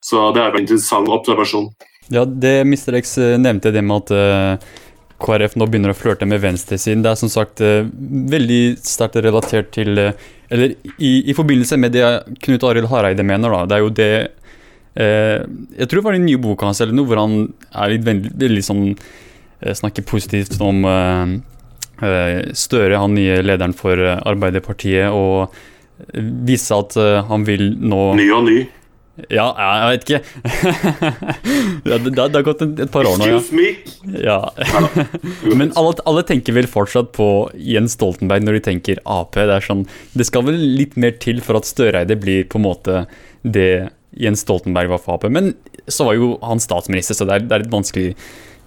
Så 0.04 0.30
det 0.34 0.42
er 0.42 0.54
en 0.54 0.64
interessant 0.64 1.10
observasjon. 1.12 1.70
Ja, 2.10 2.24
det 2.24 2.60
Mr. 2.60 2.94
X 2.94 3.18
eh, 3.18 3.38
nevnte, 3.38 3.70
det 3.70 3.82
med 3.86 4.02
at 4.02 4.10
uh, 4.10 4.70
KrF 5.22 5.54
nå 5.60 5.68
begynner 5.70 5.92
å 5.92 5.98
flørte 5.98 6.26
med 6.26 6.42
venstresiden, 6.42 7.04
det 7.04 7.12
er 7.12 7.20
som 7.20 7.30
sagt 7.30 7.62
uh, 7.62 7.86
veldig 8.32 8.80
sterkt 8.82 9.20
relatert 9.22 9.70
til 9.76 9.94
uh, 9.94 10.10
Eller 10.50 10.74
i, 10.98 11.12
i, 11.30 11.34
forbindelse 11.38 11.78
med 11.78 11.94
det 11.94 12.02
Knut 12.42 12.66
Arild 12.66 12.90
Hareide 12.90 13.22
mener, 13.22 13.54
da. 13.54 13.62
Det 13.70 13.76
er 13.76 13.84
jo 13.84 13.96
det 14.02 14.12
Jeg 15.00 15.86
tror 15.86 16.00
det 16.00 16.04
var 16.04 16.16
den 16.16 16.24
nye 16.26 16.40
boka 16.42 16.66
hans 16.66 16.80
eller 16.82 16.96
noe, 16.98 17.06
hvor 17.06 17.20
han 17.20 17.36
er 17.70 17.92
litt 17.92 18.02
veldig, 18.08 18.32
veldig 18.42 18.64
sånn 18.66 18.82
Snakker 19.78 20.02
positivt 20.02 20.56
om 20.66 20.82
Støre, 22.58 22.98
han 22.98 23.14
nye 23.14 23.38
lederen 23.44 23.76
for 23.76 24.02
Arbeiderpartiet, 24.02 25.14
og 25.14 25.54
viser 26.48 26.82
at 26.82 26.98
han 27.30 27.46
vil 27.46 27.68
nå 27.78 28.02
Ny 28.18 28.26
og 28.34 28.44
ny. 28.48 28.58
Ja, 29.28 29.46
jeg 29.58 29.90
vet 29.92 30.04
ikke. 30.06 30.20
det, 31.86 31.98
det, 32.08 32.24
har 32.24 32.44
gått 32.46 32.62
et 32.64 32.92
par 32.92 33.08
år 33.08 33.20
nå, 33.20 33.28
ja. 33.30 33.40
Ja. 34.24 34.38
Men 35.60 35.72
alle, 35.78 35.94
alle, 36.08 36.24
tenker 36.26 36.56
vel 36.56 36.68
fortsatt 36.70 37.12
på 37.16 37.28
Jens 37.54 37.96
Stoltenberg 37.98 38.46
når 38.46 38.58
de 38.58 38.64
tenker 38.70 39.02
Ap. 39.04 39.36
Det 39.36 39.48
er 39.56 39.64
sånn, 39.64 39.86
det 40.16 40.28
skal 40.28 40.46
vel 40.48 40.60
litt 40.60 40.96
mer 41.00 41.16
til 41.22 41.42
for 41.44 41.60
at 41.60 41.68
Støreide 41.68 42.18
blir 42.20 42.46
på 42.50 42.60
en 42.60 42.66
måte 42.68 43.04
det 43.42 43.90
Jens 44.20 44.44
Stoltenberg 44.46 44.92
var 44.94 45.02
for 45.02 45.18
Ap. 45.18 45.28
Men 45.32 45.52
så 45.90 46.08
var 46.08 46.18
jo 46.18 46.34
han 46.44 46.62
statsminister, 46.62 47.18
så 47.18 47.28
det 47.28 47.36
er, 47.36 47.48
det 47.48 47.56
er 47.56 47.66
litt 47.66 47.74
vanskelig 47.74 48.12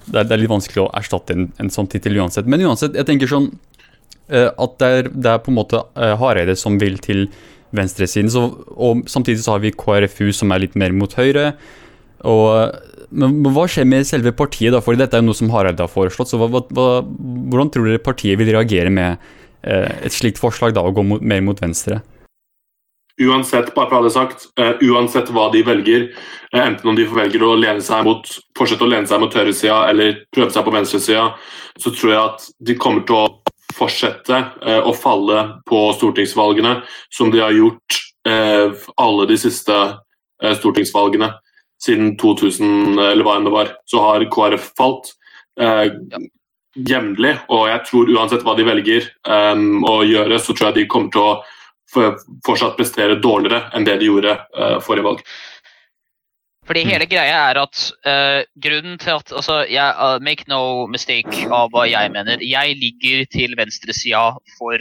det 0.03 0.19
er, 0.19 0.27
det 0.27 0.36
er, 0.36 0.41
litt 0.41 0.51
vanskelig 0.51 0.81
å 0.83 0.91
erstatte 1.00 1.36
en, 1.36 1.45
en 1.63 1.69
sånn 1.72 1.88
tittel 1.91 2.17
uansett. 2.19 2.50
Men 2.50 2.63
uansett, 2.65 2.98
jeg 3.00 3.07
tenker 3.07 3.29
sånn 3.31 3.48
uh, 3.53 4.50
at 4.51 4.77
det 4.81 4.89
er, 4.98 5.10
det 5.13 5.31
er, 5.31 5.41
på 5.45 5.53
en 5.53 5.60
måte 5.62 5.79
uh, 5.79 6.13
Hareide 6.19 6.57
som 6.60 6.75
vil 6.81 7.00
til 7.03 7.29
venstresiden. 7.75 8.32
Så, 8.32 8.46
og 8.74 9.06
samtidig 9.12 9.44
så 9.44 9.56
har 9.56 9.63
vi 9.63 9.74
KrFU 9.75 10.32
som 10.36 10.53
er 10.53 10.65
litt 10.65 10.77
mer 10.80 10.96
mot 10.96 11.13
høyre. 11.18 11.51
Og, 12.30 12.80
men, 13.12 13.42
hva 13.53 13.68
skjer 13.70 13.88
med 13.89 14.08
selve 14.08 14.34
partiet, 14.36 14.72
da? 14.75 14.82
For 14.84 14.98
dette 15.00 15.18
er 15.18 15.24
jo 15.24 15.30
noe 15.32 15.39
som 15.39 15.51
Hareide 15.53 15.84
har 15.84 15.92
foreslått. 15.92 16.32
så 16.32 16.39
hva, 16.42 16.50
hva, 16.50 16.88
Hvordan 17.03 17.74
tror 17.74 17.89
dere 17.89 18.03
partiet 18.03 18.39
vil 18.39 18.53
reagere 18.56 18.94
med 18.94 19.18
eh, 19.62 19.89
et 20.08 20.15
slikt 20.15 20.42
forslag, 20.42 20.75
da, 20.77 20.86
å 20.86 20.96
gå 20.96 21.06
mot, 21.08 21.22
mer 21.22 21.44
mot 21.46 21.60
venstre? 21.60 22.01
Uansett 23.22 23.75
bare 23.75 23.92
for 23.92 23.94
å 23.94 24.00
ha 24.00 24.06
det 24.08 24.13
sagt, 24.15 24.48
uh, 24.58 24.72
uansett 24.89 25.27
hva 25.30 25.51
de 25.53 25.60
velger, 25.68 26.08
uh, 26.50 26.63
enten 26.63 26.89
om 26.89 26.96
de 26.98 27.06
velger 27.06 27.44
å 27.46 27.51
lene 27.62 27.84
seg 27.86 28.01
mot, 28.08 28.25
fortsette 28.58 28.88
å 28.88 28.89
lene 28.89 29.06
seg 29.06 29.22
mot 29.22 29.36
høyresida 29.38 29.84
eller 29.92 30.24
prøve 30.34 30.50
seg 30.56 30.65
på 30.65 30.74
venstresida, 30.74 31.27
så 31.77 31.94
tror 31.94 32.10
jeg 32.10 32.22
at 32.24 32.48
de 32.65 32.75
kommer 32.82 33.06
til 33.06 33.20
å 33.20 33.27
fortsette 33.83 34.39
eh, 34.63 34.81
å 34.81 34.95
falle 34.97 35.45
på 35.69 35.85
stortingsvalgene, 35.99 36.79
som 37.13 37.31
de 37.33 37.43
har 37.43 37.55
gjort 37.55 37.99
eh, 38.27 38.85
alle 38.97 39.27
de 39.29 39.39
siste 39.39 39.75
eh, 39.75 40.55
stortingsvalgene 40.57 41.33
siden 41.83 42.15
2000, 42.19 42.95
eller 43.11 43.27
hva 43.27 43.37
enn 43.37 43.49
det 43.49 43.53
var. 43.53 43.73
Så 43.89 44.01
har 44.03 44.23
KrF 44.31 44.71
falt 44.79 45.11
eh, 45.59 45.91
jevnlig, 46.73 47.35
og 47.53 47.67
jeg 47.69 47.85
tror 47.89 48.13
uansett 48.15 48.45
hva 48.45 48.55
de 48.57 48.65
velger 48.65 49.09
um, 49.29 49.83
å 49.85 49.99
gjøre, 50.07 50.39
så 50.41 50.55
tror 50.55 50.71
jeg 50.71 50.79
de 50.79 50.87
kommer 50.89 51.11
til 51.13 51.21
å 51.21 52.13
fortsatt 52.41 52.77
prestere 52.79 53.19
dårligere 53.21 53.67
enn 53.77 53.85
det 53.85 53.99
de 54.01 54.07
gjorde 54.09 54.33
uh, 54.57 54.79
forrige 54.81 55.05
valg. 55.05 55.19
Fordi 56.67 56.84
mm. 56.84 56.89
hele 56.93 57.08
greia 57.12 57.38
er 57.51 57.58
at 57.60 57.75
uh, 58.08 58.41
grunnen 58.63 58.98
til 59.01 59.12
at 59.17 59.27
altså, 59.36 59.55
jeg, 59.70 59.96
uh, 60.00 60.17
Make 60.24 60.46
no 60.51 60.88
mistake 60.91 61.48
av 61.51 61.70
hva 61.74 61.84
jeg 61.89 62.12
mener. 62.13 62.38
Jeg 62.43 62.77
ligger 62.79 63.25
til 63.34 63.55
venstresida 63.60 64.25
for 64.58 64.77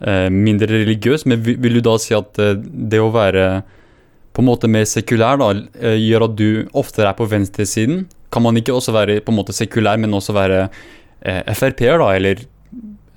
uh, 0.06 0.28
mindre 0.30 0.70
religiøs. 0.70 1.26
Men 1.26 1.42
vil, 1.42 1.80
du 1.80 1.82
da 1.82 1.96
si 1.98 2.14
at 2.14 2.38
det 2.62 3.02
å 3.02 3.10
være 3.14 3.46
på 4.32 4.40
en 4.40 4.48
måte 4.48 4.70
mer 4.70 4.86
sekulær 4.88 5.40
da, 5.42 5.50
gjør 5.98 6.28
at 6.28 6.38
du 6.38 6.46
oftere 6.78 7.10
er 7.10 7.18
på 7.18 7.26
venstresiden? 7.28 8.06
Kan 8.32 8.46
man 8.46 8.56
ikke 8.56 8.72
også 8.76 8.94
være 8.94 9.18
på 9.20 9.34
en 9.34 9.40
måte 9.42 9.56
sekulær, 9.56 9.98
men 10.00 10.14
også 10.14 10.36
være 10.36 10.62
Frp-er, 11.58 11.98
da? 12.00 12.14
Eller 12.16 12.46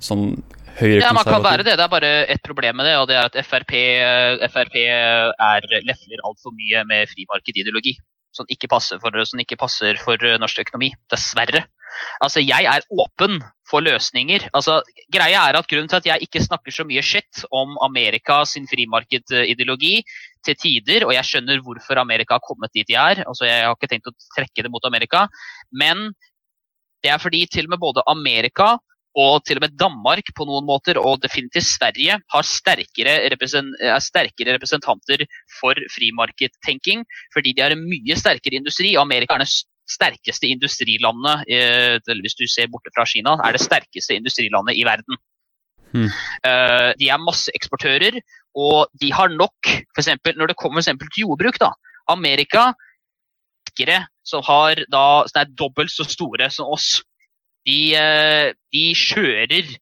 sånn 0.02 0.34
ja, 0.80 1.12
man 1.16 1.24
kan 1.24 1.44
være 1.44 1.64
det. 1.64 1.76
Det 1.78 1.84
er 1.84 1.92
bare 1.92 2.12
ett 2.32 2.42
problem 2.44 2.76
med 2.76 2.88
det, 2.88 2.96
og 3.00 3.08
det 3.08 3.16
er 3.16 3.30
at 3.30 3.38
Frp, 3.46 3.72
FRP 4.52 4.76
er 4.84 5.70
lefler 5.86 6.24
altfor 6.26 6.52
mye 6.52 6.84
med 6.88 7.08
frimarkedideologi. 7.12 7.96
Som 8.36 8.44
ikke, 8.52 8.68
for, 8.68 9.22
som 9.24 9.40
ikke 9.40 9.56
passer 9.56 9.96
for 9.96 10.20
norsk 10.40 10.60
økonomi. 10.66 10.90
Dessverre. 11.08 11.64
Altså, 12.20 12.42
jeg 12.44 12.66
er 12.68 12.84
åpen 12.92 13.38
for 13.70 13.84
løsninger. 13.84 14.48
Altså, 14.52 14.78
greia 15.12 15.46
er 15.48 15.58
at 15.58 15.68
Grunnen 15.70 15.88
til 15.88 16.00
at 16.02 16.08
jeg 16.10 16.26
ikke 16.26 16.42
snakker 16.44 16.74
så 16.74 16.84
mye 16.84 17.02
shit 17.04 17.44
om 17.54 17.76
Amerika 17.84 18.42
sin 18.44 18.68
frimarkedideologi 18.70 20.02
til 20.46 20.58
tider, 20.60 21.06
og 21.06 21.14
jeg 21.16 21.28
skjønner 21.30 21.62
hvorfor 21.64 22.00
Amerika 22.02 22.36
har 22.36 22.44
kommet 22.44 22.74
dit 22.76 22.86
de 22.88 22.98
er, 23.00 23.24
altså, 23.26 23.48
jeg 23.48 23.64
har 23.64 23.74
ikke 23.74 23.90
tenkt 23.90 24.10
å 24.10 24.16
trekke 24.36 24.66
det 24.66 24.72
mot 24.72 24.84
Amerika, 24.86 25.26
men 25.72 26.10
det 27.04 27.12
er 27.12 27.22
fordi 27.22 27.44
til 27.50 27.66
og 27.66 27.74
med 27.74 27.82
både 27.82 28.04
Amerika 28.10 28.76
og 29.16 29.44
til 29.48 29.58
og 29.58 29.64
med 29.64 29.76
Danmark 29.80 30.28
på 30.36 30.44
noen 30.48 30.66
måter, 30.68 30.98
og 31.00 31.22
definitivt 31.22 31.68
Sverige, 31.68 32.18
har 32.20 32.44
sterkere, 32.44 33.14
er 33.24 34.02
sterkere 34.04 34.56
representanter 34.58 35.24
for 35.60 35.78
frimarkedtenking, 35.94 37.06
fordi 37.32 37.54
de 37.56 37.64
har 37.64 37.72
en 37.72 37.86
mye 37.86 38.18
sterkere 38.18 38.60
industri. 38.60 38.92
Amerika 39.00 39.38
er 39.38 39.46
det 39.46 39.52
sterkeste 39.88 40.50
industrilandet, 40.50 41.46
eh, 41.48 41.96
hvis 42.20 42.36
du 42.36 42.44
ser 42.50 42.68
borte 42.68 42.92
fra 42.92 43.06
Kina, 43.08 43.38
er 43.40 43.56
det 43.56 43.64
sterkeste 43.64 44.18
industrilandet 44.18 44.76
i 44.76 44.84
verden. 44.84 45.16
Mm. 45.96 46.10
De 47.00 47.06
er 47.08 47.20
masseeksportører, 47.22 48.18
og 48.58 48.90
de 49.00 49.12
har 49.14 49.30
nok 49.32 49.68
for 49.94 50.02
eksempel, 50.02 50.34
Når 50.36 50.48
det 50.48 50.56
kommer 50.56 50.82
for 50.82 50.84
eksempel 50.84 51.08
til 51.08 51.24
jordbruk, 51.24 51.56
da. 51.62 51.70
Amerika 52.10 52.74
som, 54.24 54.42
har 54.42 54.82
da, 54.90 55.24
som 55.28 55.40
er 55.40 55.52
dobbelt 55.58 55.92
så 55.92 56.04
store 56.08 56.50
som 56.50 56.66
oss, 56.72 57.02
de, 57.66 57.80
eh, 57.98 58.52
de 58.72 58.84
kjører 58.96 59.72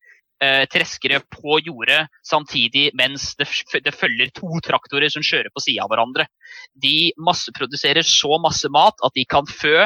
eh, 0.44 0.64
treskere 0.72 1.20
på 1.32 1.58
jordet 1.64 2.04
samtidig 2.26 2.88
mens 2.98 3.32
det, 3.40 3.48
det 3.84 3.94
følger 3.96 4.32
to 4.36 4.60
traktorer 4.64 5.12
som 5.12 5.24
kjører 5.24 5.52
på 5.54 5.62
sida 5.64 5.84
av 5.84 5.92
hverandre. 5.92 6.26
De 6.74 7.12
masseproduserer 7.20 8.06
så 8.06 8.40
masse 8.42 8.70
mat 8.72 9.04
at 9.04 9.14
de 9.16 9.26
kan 9.28 9.48
fø 9.48 9.84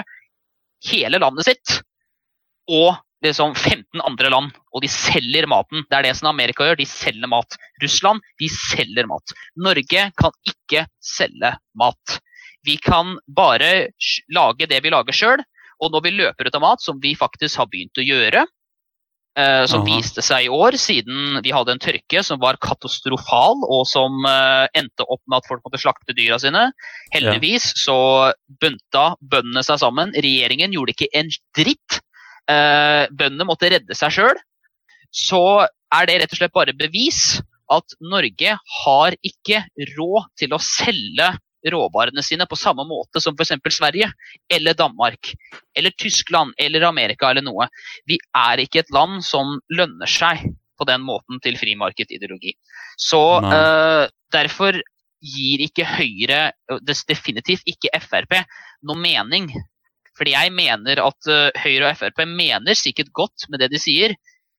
hele 0.89 1.19
landet 1.19 1.51
sitt 1.51 1.81
og 2.71 2.95
liksom 3.25 3.55
15 3.57 4.03
andre 4.05 4.31
land. 4.31 4.55
Og 4.73 4.85
de 4.85 4.91
selger 4.93 5.49
maten. 5.51 5.85
Det 5.89 5.99
er 5.99 6.07
det 6.07 6.15
som 6.19 6.31
Amerika 6.31 6.67
gjør. 6.69 6.79
De 6.79 6.87
selger 6.87 7.31
mat. 7.31 7.59
Russland 7.83 8.23
de 8.39 8.51
selger 8.53 9.09
mat. 9.11 9.35
Norge 9.59 10.09
kan 10.21 10.37
ikke 10.47 10.85
selge 11.03 11.55
mat. 11.79 12.19
Vi 12.67 12.77
kan 12.83 13.17
bare 13.27 13.89
lage 14.35 14.69
det 14.71 14.83
vi 14.85 14.93
lager 14.93 15.17
sjøl. 15.17 15.43
Og 15.79 15.93
når 15.95 16.07
vi 16.07 16.15
løper 16.19 16.49
ut 16.49 16.57
av 16.59 16.65
mat, 16.65 16.83
som 16.83 16.99
vi 17.03 17.15
faktisk 17.19 17.61
har 17.61 17.69
begynt 17.71 18.01
å 18.01 18.07
gjøre, 18.07 18.45
eh, 19.39 19.65
som 19.71 19.85
Aha. 19.85 19.89
viste 19.89 20.25
seg 20.25 20.49
i 20.49 20.53
år, 20.53 20.77
siden 20.81 21.39
vi 21.45 21.55
hadde 21.55 21.77
en 21.77 21.83
tørke 21.83 22.23
som 22.27 22.41
var 22.43 22.59
katastrofal, 22.65 23.63
og 23.69 23.87
som 23.91 24.27
eh, 24.29 24.67
endte 24.79 25.07
opp 25.07 25.23
med 25.27 25.41
at 25.41 25.49
folk 25.51 25.63
måtte 25.67 25.81
slakte 25.83 26.17
dyra 26.19 26.41
sine. 26.43 26.69
Heldigvis 27.15 27.71
så 27.79 27.99
bunta 28.63 29.13
bøndene 29.21 29.65
seg 29.67 29.81
sammen. 29.85 30.15
Regjeringen 30.17 30.75
gjorde 30.75 30.97
ikke 30.97 31.13
en 31.19 31.31
dritt. 31.59 32.01
Eh, 32.51 33.05
bøndene 33.13 33.49
måtte 33.49 33.71
redde 33.71 33.99
seg 33.99 34.17
sjøl. 34.19 34.43
Så 35.15 35.43
er 35.95 36.09
det 36.09 36.19
rett 36.21 36.35
og 36.35 36.41
slett 36.43 36.57
bare 36.57 36.77
bevis 36.77 37.39
at 37.73 37.95
Norge 38.01 38.57
har 38.83 39.17
ikke 39.25 39.63
råd 39.95 40.29
til 40.41 40.55
å 40.57 40.61
selge 40.63 41.31
råvarene 41.75 42.23
sine 42.25 42.47
på 42.49 42.59
samme 42.59 42.85
måte 42.89 43.23
som 43.23 43.37
f.eks. 43.37 43.57
Sverige 43.79 44.11
eller 44.53 44.77
Danmark 44.79 45.33
eller 45.77 45.95
Tyskland 45.99 46.55
eller 46.59 46.87
Amerika 46.89 47.31
eller 47.31 47.45
noe. 47.47 47.69
Vi 48.09 48.19
er 48.37 48.65
ikke 48.65 48.85
et 48.85 48.95
land 48.95 49.23
som 49.27 49.59
lønner 49.73 50.11
seg 50.11 50.47
på 50.79 50.87
den 50.89 51.03
måten 51.07 51.41
til 51.43 51.59
frimarkedsideologi. 51.59 52.55
Så 52.99 53.23
eh, 53.43 54.05
derfor 54.35 54.79
gir 55.25 55.65
ikke 55.65 55.87
Høyre, 55.89 56.53
definitivt 57.09 57.67
ikke 57.67 57.91
Frp, 58.05 58.37
noe 58.87 59.03
mening. 59.03 59.51
Fordi 60.19 60.35
jeg 60.35 60.53
mener 60.55 61.03
at 61.03 61.31
uh, 61.31 61.61
Høyre 61.63 61.93
og 61.93 61.99
Frp 62.01 62.25
mener 62.27 62.79
sikkert 62.79 63.13
godt 63.15 63.47
med 63.51 63.63
det 63.63 63.71
de 63.75 63.81
sier, 63.83 64.15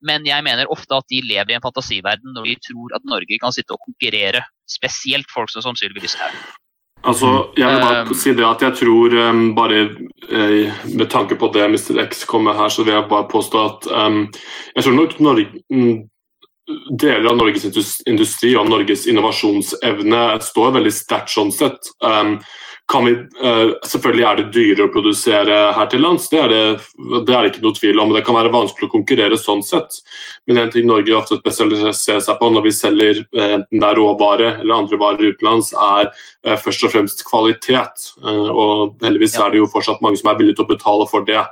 men 0.05 0.23
jeg 0.27 0.43
mener 0.45 0.71
ofte 0.71 0.95
at 0.95 1.07
de 1.11 1.19
lever 1.25 1.51
i 1.51 1.57
en 1.57 1.63
fantasiverden 1.63 2.31
når 2.35 2.47
de 2.47 2.55
tror 2.69 2.95
at 2.95 3.07
Norge 3.07 3.39
kan 3.41 3.55
sitte 3.55 3.75
og 3.75 3.83
konkurrere. 3.83 4.45
Spesielt 4.69 5.27
folk 5.33 5.51
som 5.51 5.65
sannsynligvis 5.65 6.15
er. 6.23 6.35
Altså, 7.03 7.49
jeg 7.57 7.67
vil 7.67 7.81
bare 7.81 8.01
Um, 8.03 8.13
si 8.13 8.33
det 8.35 8.45
at 8.45 8.61
jeg 8.61 8.75
tror 8.75 9.13
um, 9.29 9.55
bare 9.55 9.89
eh, 10.29 10.71
Med 10.97 11.09
tanke 11.09 11.35
på 11.35 11.47
det 11.53 11.63
Mr. 11.69 11.99
X 12.03 12.25
kommer 12.25 12.53
her, 12.53 12.69
så 12.69 12.83
vil 12.83 12.93
jeg 12.93 13.09
bare 13.09 13.27
påstå 13.31 13.65
at 13.65 13.87
um, 13.91 14.27
jeg 14.75 14.83
tror 14.83 14.93
nok 14.93 15.19
Norge, 15.19 15.47
mm, 15.71 16.09
deler 16.99 17.29
av 17.31 17.37
Norges 17.37 17.65
industri 18.07 18.55
og 18.55 18.69
Norges 18.69 19.07
innovasjonsevne 19.07 20.23
står 20.41 20.75
veldig 20.75 20.91
sterkt 20.93 21.31
sånn 21.33 21.51
sett. 21.55 21.91
Um, 22.03 22.37
vi, 22.97 23.11
uh, 23.45 23.71
selvfølgelig 23.85 24.23
er 24.25 24.37
det 24.39 24.45
dyrere 24.53 24.87
å 24.87 24.91
produsere 24.93 25.57
her 25.77 25.89
til 25.91 26.01
lands, 26.01 26.25
det 26.31 26.39
er 26.41 26.49
det, 26.49 26.61
det 27.27 27.35
er 27.37 27.49
ikke 27.49 27.61
noe 27.61 27.77
tvil 27.77 27.99
om. 28.01 28.13
Det 28.15 28.23
kan 28.25 28.37
være 28.37 28.53
vanskelig 28.53 28.87
å 28.87 28.93
konkurrere 28.95 29.37
sånn 29.37 29.61
sett. 29.65 29.99
Men 30.49 30.63
en 30.63 30.71
ting 30.73 30.87
Norge 30.89 31.13
ofte 31.13 31.37
spesialiserer 31.37 32.23
seg 32.25 32.39
på 32.39 32.49
når 32.49 32.65
vi 32.65 32.73
selger 32.73 33.19
uh, 33.37 33.59
enten 33.59 33.83
det 33.83 33.91
er 33.91 33.99
råvare 34.01 34.47
eller 34.63 34.73
andre 34.79 34.97
varer 35.01 35.35
utenlands, 35.35 35.69
er 35.73 36.09
uh, 36.09 36.55
først 36.57 36.87
og 36.87 36.93
fremst 36.95 37.21
kvalitet. 37.27 38.07
Og 38.25 38.97
heldigvis 39.05 39.37
er 39.37 39.53
det 39.53 39.61
jo 39.61 39.69
fortsatt 39.69 40.01
mange 40.05 40.17
som 40.17 40.31
er 40.31 40.41
villige 40.41 40.57
til 40.57 40.65
å 40.65 40.71
betale 40.73 41.07
for 41.11 41.29
det. 41.29 41.45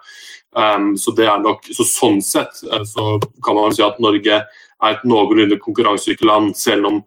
Um, 0.58 0.96
så 0.98 1.14
det 1.14 1.30
er 1.30 1.44
nok, 1.44 1.70
så 1.70 1.86
sånn 1.86 2.18
sett 2.26 2.64
så 2.66 3.08
kan 3.46 3.60
man 3.60 3.78
si 3.78 3.86
at 3.86 4.02
Norge 4.02 4.42
er 4.42 4.90
et 4.96 5.06
noenlunde 5.06 5.62
konkurransedyktig 5.62 6.26
land, 6.26 6.58
selv 6.58 6.90
om 6.90 7.00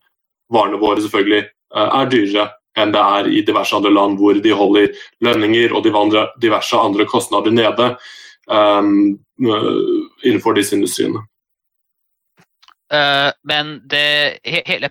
varene 0.54 0.78
våre 0.78 1.02
selvfølgelig 1.02 1.48
er 1.80 2.08
dyrere 2.10 2.48
enn 2.78 2.92
det 2.94 3.02
er 3.02 3.28
i 3.30 3.42
diverse 3.46 3.74
andre 3.76 3.92
land 3.92 4.18
hvor 4.20 4.38
de 4.38 4.54
holder 4.54 4.92
lønninger 5.24 5.74
og 5.74 5.85
diverse, 5.85 6.26
diverse 6.42 6.78
andre 6.78 7.06
kostnader 7.11 7.54
nede 7.54 7.90
um, 8.46 9.18
innenfor 10.22 10.54
disse 10.59 10.76
industriene. 10.78 11.24
Uh, 12.90 13.30
men 13.46 13.78
det 13.90 14.40
he 14.46 14.62
hele 14.66 14.90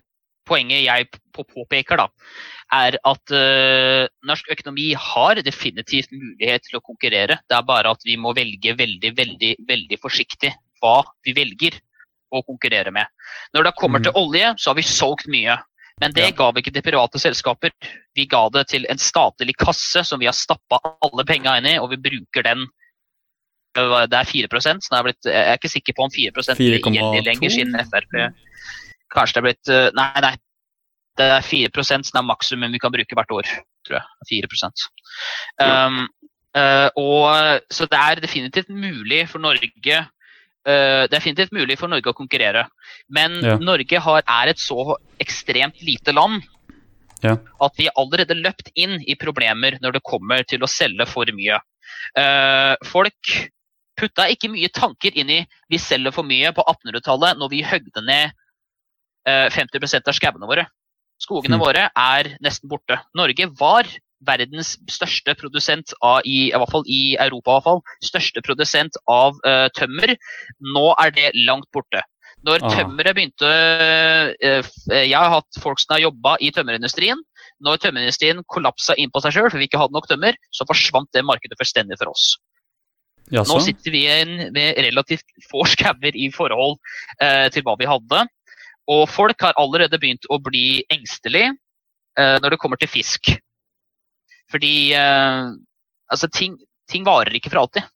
poenget 0.50 0.86
jeg 0.86 1.10
på 1.36 1.44
påpeker, 1.46 2.00
da, 2.00 2.08
er 2.74 2.98
at 3.06 3.34
uh, 3.36 4.08
norsk 4.26 4.50
økonomi 4.56 4.92
har 4.98 5.42
definitivt 5.46 6.12
mulighet 6.16 6.66
til 6.68 6.80
å 6.80 6.84
konkurrere. 6.86 7.40
Det 7.46 7.58
er 7.58 7.68
bare 7.68 7.92
at 7.94 8.04
vi 8.08 8.18
må 8.18 8.34
velge 8.38 8.74
veldig, 8.80 9.14
veldig, 9.18 9.54
veldig 9.70 10.00
forsiktig 10.02 10.54
hva 10.82 11.02
vi 11.26 11.36
velger 11.38 11.78
å 12.34 12.42
konkurrere 12.46 12.94
med. 12.94 13.10
Når 13.54 13.70
det 13.70 13.78
kommer 13.78 14.00
Mm. 14.00 14.04
til 14.04 14.14
olje, 14.16 14.54
så 14.58 14.70
har 14.70 14.76
vi 14.76 14.86
solgt 14.86 15.28
mye. 15.28 15.58
Men 16.00 16.14
det 16.16 16.30
Ja. 16.30 16.32
ga 16.32 16.52
vi 16.52 16.62
ikke 16.64 16.74
til 16.74 16.86
private 16.86 17.20
selskaper. 17.20 17.72
Vi 18.16 18.26
ga 18.26 18.48
det 18.50 18.68
til 18.68 18.86
en 18.90 18.98
statlig 18.98 19.56
kasse 19.58 20.04
som 20.08 20.20
vi 20.20 20.26
har 20.26 20.34
stappa 20.34 20.80
alle 21.02 21.26
penga 21.26 21.58
inn 21.58 21.66
i, 21.66 21.78
og 21.80 21.90
vi 21.92 21.98
bruker 21.98 22.44
den 22.44 22.68
det 23.76 24.18
er 24.18 24.26
4 24.26 24.48
så 24.50 24.80
det 24.90 24.98
er 24.98 25.04
blitt, 25.04 25.26
Jeg 25.26 25.48
er 25.48 25.58
ikke 25.58 25.70
sikker 25.70 25.94
på 25.94 26.04
om 26.04 26.12
4 26.12 26.32
gjelder 26.34 27.22
lenger, 27.22 27.50
siden 27.50 27.76
Frp 27.86 28.34
Kanskje 29.14 29.34
det 29.34 29.40
er 29.40 29.48
blitt 29.48 29.70
eh, 29.70 29.90
Nei, 29.94 30.22
nei. 30.22 30.36
Det 31.20 31.26
er 31.26 31.42
4% 31.42 32.08
som 32.08 32.18
er 32.18 32.28
maksimum 32.28 32.72
vi 32.72 32.80
kan 32.80 32.92
bruke 32.92 33.16
hvert 33.16 33.32
år, 33.32 33.48
tror 33.86 34.00
jeg. 34.00 34.06
4 34.30 34.48
um, 35.60 36.08
eh, 36.56 36.90
og, 36.96 37.62
Så 37.70 37.86
det 37.86 38.00
er 38.00 38.22
definitivt 38.22 38.70
mulig 38.70 39.28
for 39.30 39.40
Norge 39.40 40.08
eh, 40.70 41.04
er 41.04 41.12
definitivt 41.12 41.54
mulig 41.56 41.78
for 41.80 41.92
Norge 41.92 42.12
å 42.12 42.18
konkurrere. 42.18 42.68
Men 43.10 43.40
Ja. 43.44 43.58
Norge 43.58 44.00
har, 44.06 44.24
er 44.28 44.52
et 44.54 44.62
så 44.62 44.96
ekstremt 45.20 45.82
lite 45.82 46.14
land 46.14 46.44
Ja. 47.24 47.36
at 47.60 47.74
vi 47.78 47.90
allerede 47.98 48.38
løpt 48.38 48.70
inn 48.76 49.02
i 49.08 49.16
problemer 49.20 49.80
når 49.82 49.98
det 49.98 50.04
kommer 50.08 50.44
til 50.48 50.62
å 50.64 50.70
selge 50.72 51.08
for 51.10 51.26
mye. 51.36 51.60
Uh, 52.16 52.76
folk 52.88 53.34
putta 54.00 54.30
ikke 54.32 54.48
mye 54.50 54.70
tanker 54.72 55.12
inn 55.20 55.30
i 55.30 55.40
vi 55.70 55.78
selger 55.78 56.14
for 56.16 56.24
mye 56.24 56.54
på 56.56 56.64
1800-tallet 56.64 57.38
når 57.38 57.50
vi 57.52 57.64
høgde 57.68 58.04
ned 58.08 58.32
uh, 59.28 59.50
50 59.52 60.08
av 60.08 60.16
skauene 60.16 60.48
våre. 60.48 60.68
Skogene 61.20 61.58
Mm. 61.58 61.66
våre 61.66 61.90
er 61.92 62.38
nesten 62.42 62.70
borte. 62.72 63.02
Norge 63.14 63.50
var 63.60 63.84
verdens 64.28 64.76
største 64.92 65.36
produsent 65.40 65.94
av, 66.04 66.22
i, 66.26 66.50
i 66.50 66.56
hvert 66.56 66.72
fall 66.74 66.88
i 66.88 67.16
Europa, 67.20 67.52
i 67.52 67.58
hvert 67.58 67.68
fall, 67.68 67.84
største 68.06 68.44
produsent 68.46 69.00
av 69.10 69.40
uh, 69.48 69.68
tømmer. 69.78 70.16
Nå 70.76 70.88
er 71.00 71.16
det 71.16 71.34
langt 71.48 71.70
borte. 71.76 72.04
Når 72.48 72.62
Ah. 72.64 72.72
tømmeret 72.72 73.16
begynte 73.18 73.48
uh, 74.40 74.68
Jeg 74.96 75.12
har 75.18 75.34
hatt 75.34 75.58
folk 75.60 75.82
som 75.82 75.98
har 75.98 76.06
jobba 76.06 76.38
i 76.40 76.52
tømmerindustrien. 76.56 77.20
Når 77.60 77.82
tømmerindustrien 77.84 78.44
kollapsa 78.48 78.96
inn 78.96 79.12
på 79.12 79.20
seg 79.24 79.36
sjøl, 79.36 79.50
for 79.50 79.60
vi 79.60 79.68
ikke 79.68 79.82
hadde 79.82 79.96
nok 79.96 80.08
tømmer, 80.08 80.38
så 80.56 80.68
forsvant 80.68 81.12
det 81.16 81.26
markedet 81.28 81.60
fullstendig 81.60 82.00
for 82.00 82.14
oss. 82.14 82.38
Nå 83.30 83.60
sitter 83.62 83.94
vi 83.94 84.06
igjen 84.08 84.50
med 84.56 84.80
relativt 84.88 85.28
få 85.52 85.66
skauer 85.70 86.16
i 86.18 86.30
forhold 86.34 86.80
eh, 87.22 87.46
til 87.54 87.66
hva 87.66 87.76
vi 87.78 87.90
hadde. 87.90 88.24
Og 88.90 89.04
folk 89.12 89.46
har 89.46 89.58
allerede 89.62 90.00
begynt 90.02 90.26
å 90.34 90.40
bli 90.42 90.82
engstelig 90.90 91.46
eh, 91.52 92.38
når 92.42 92.56
det 92.56 92.62
kommer 92.62 92.80
til 92.82 92.90
fisk. 92.90 93.36
Fordi 94.50 94.74
eh, 94.98 95.52
altså, 96.12 96.30
ting, 96.34 96.58
ting 96.90 97.06
varer 97.08 97.36
ikke 97.38 97.52
for 97.54 97.64
alltid. 97.64 97.88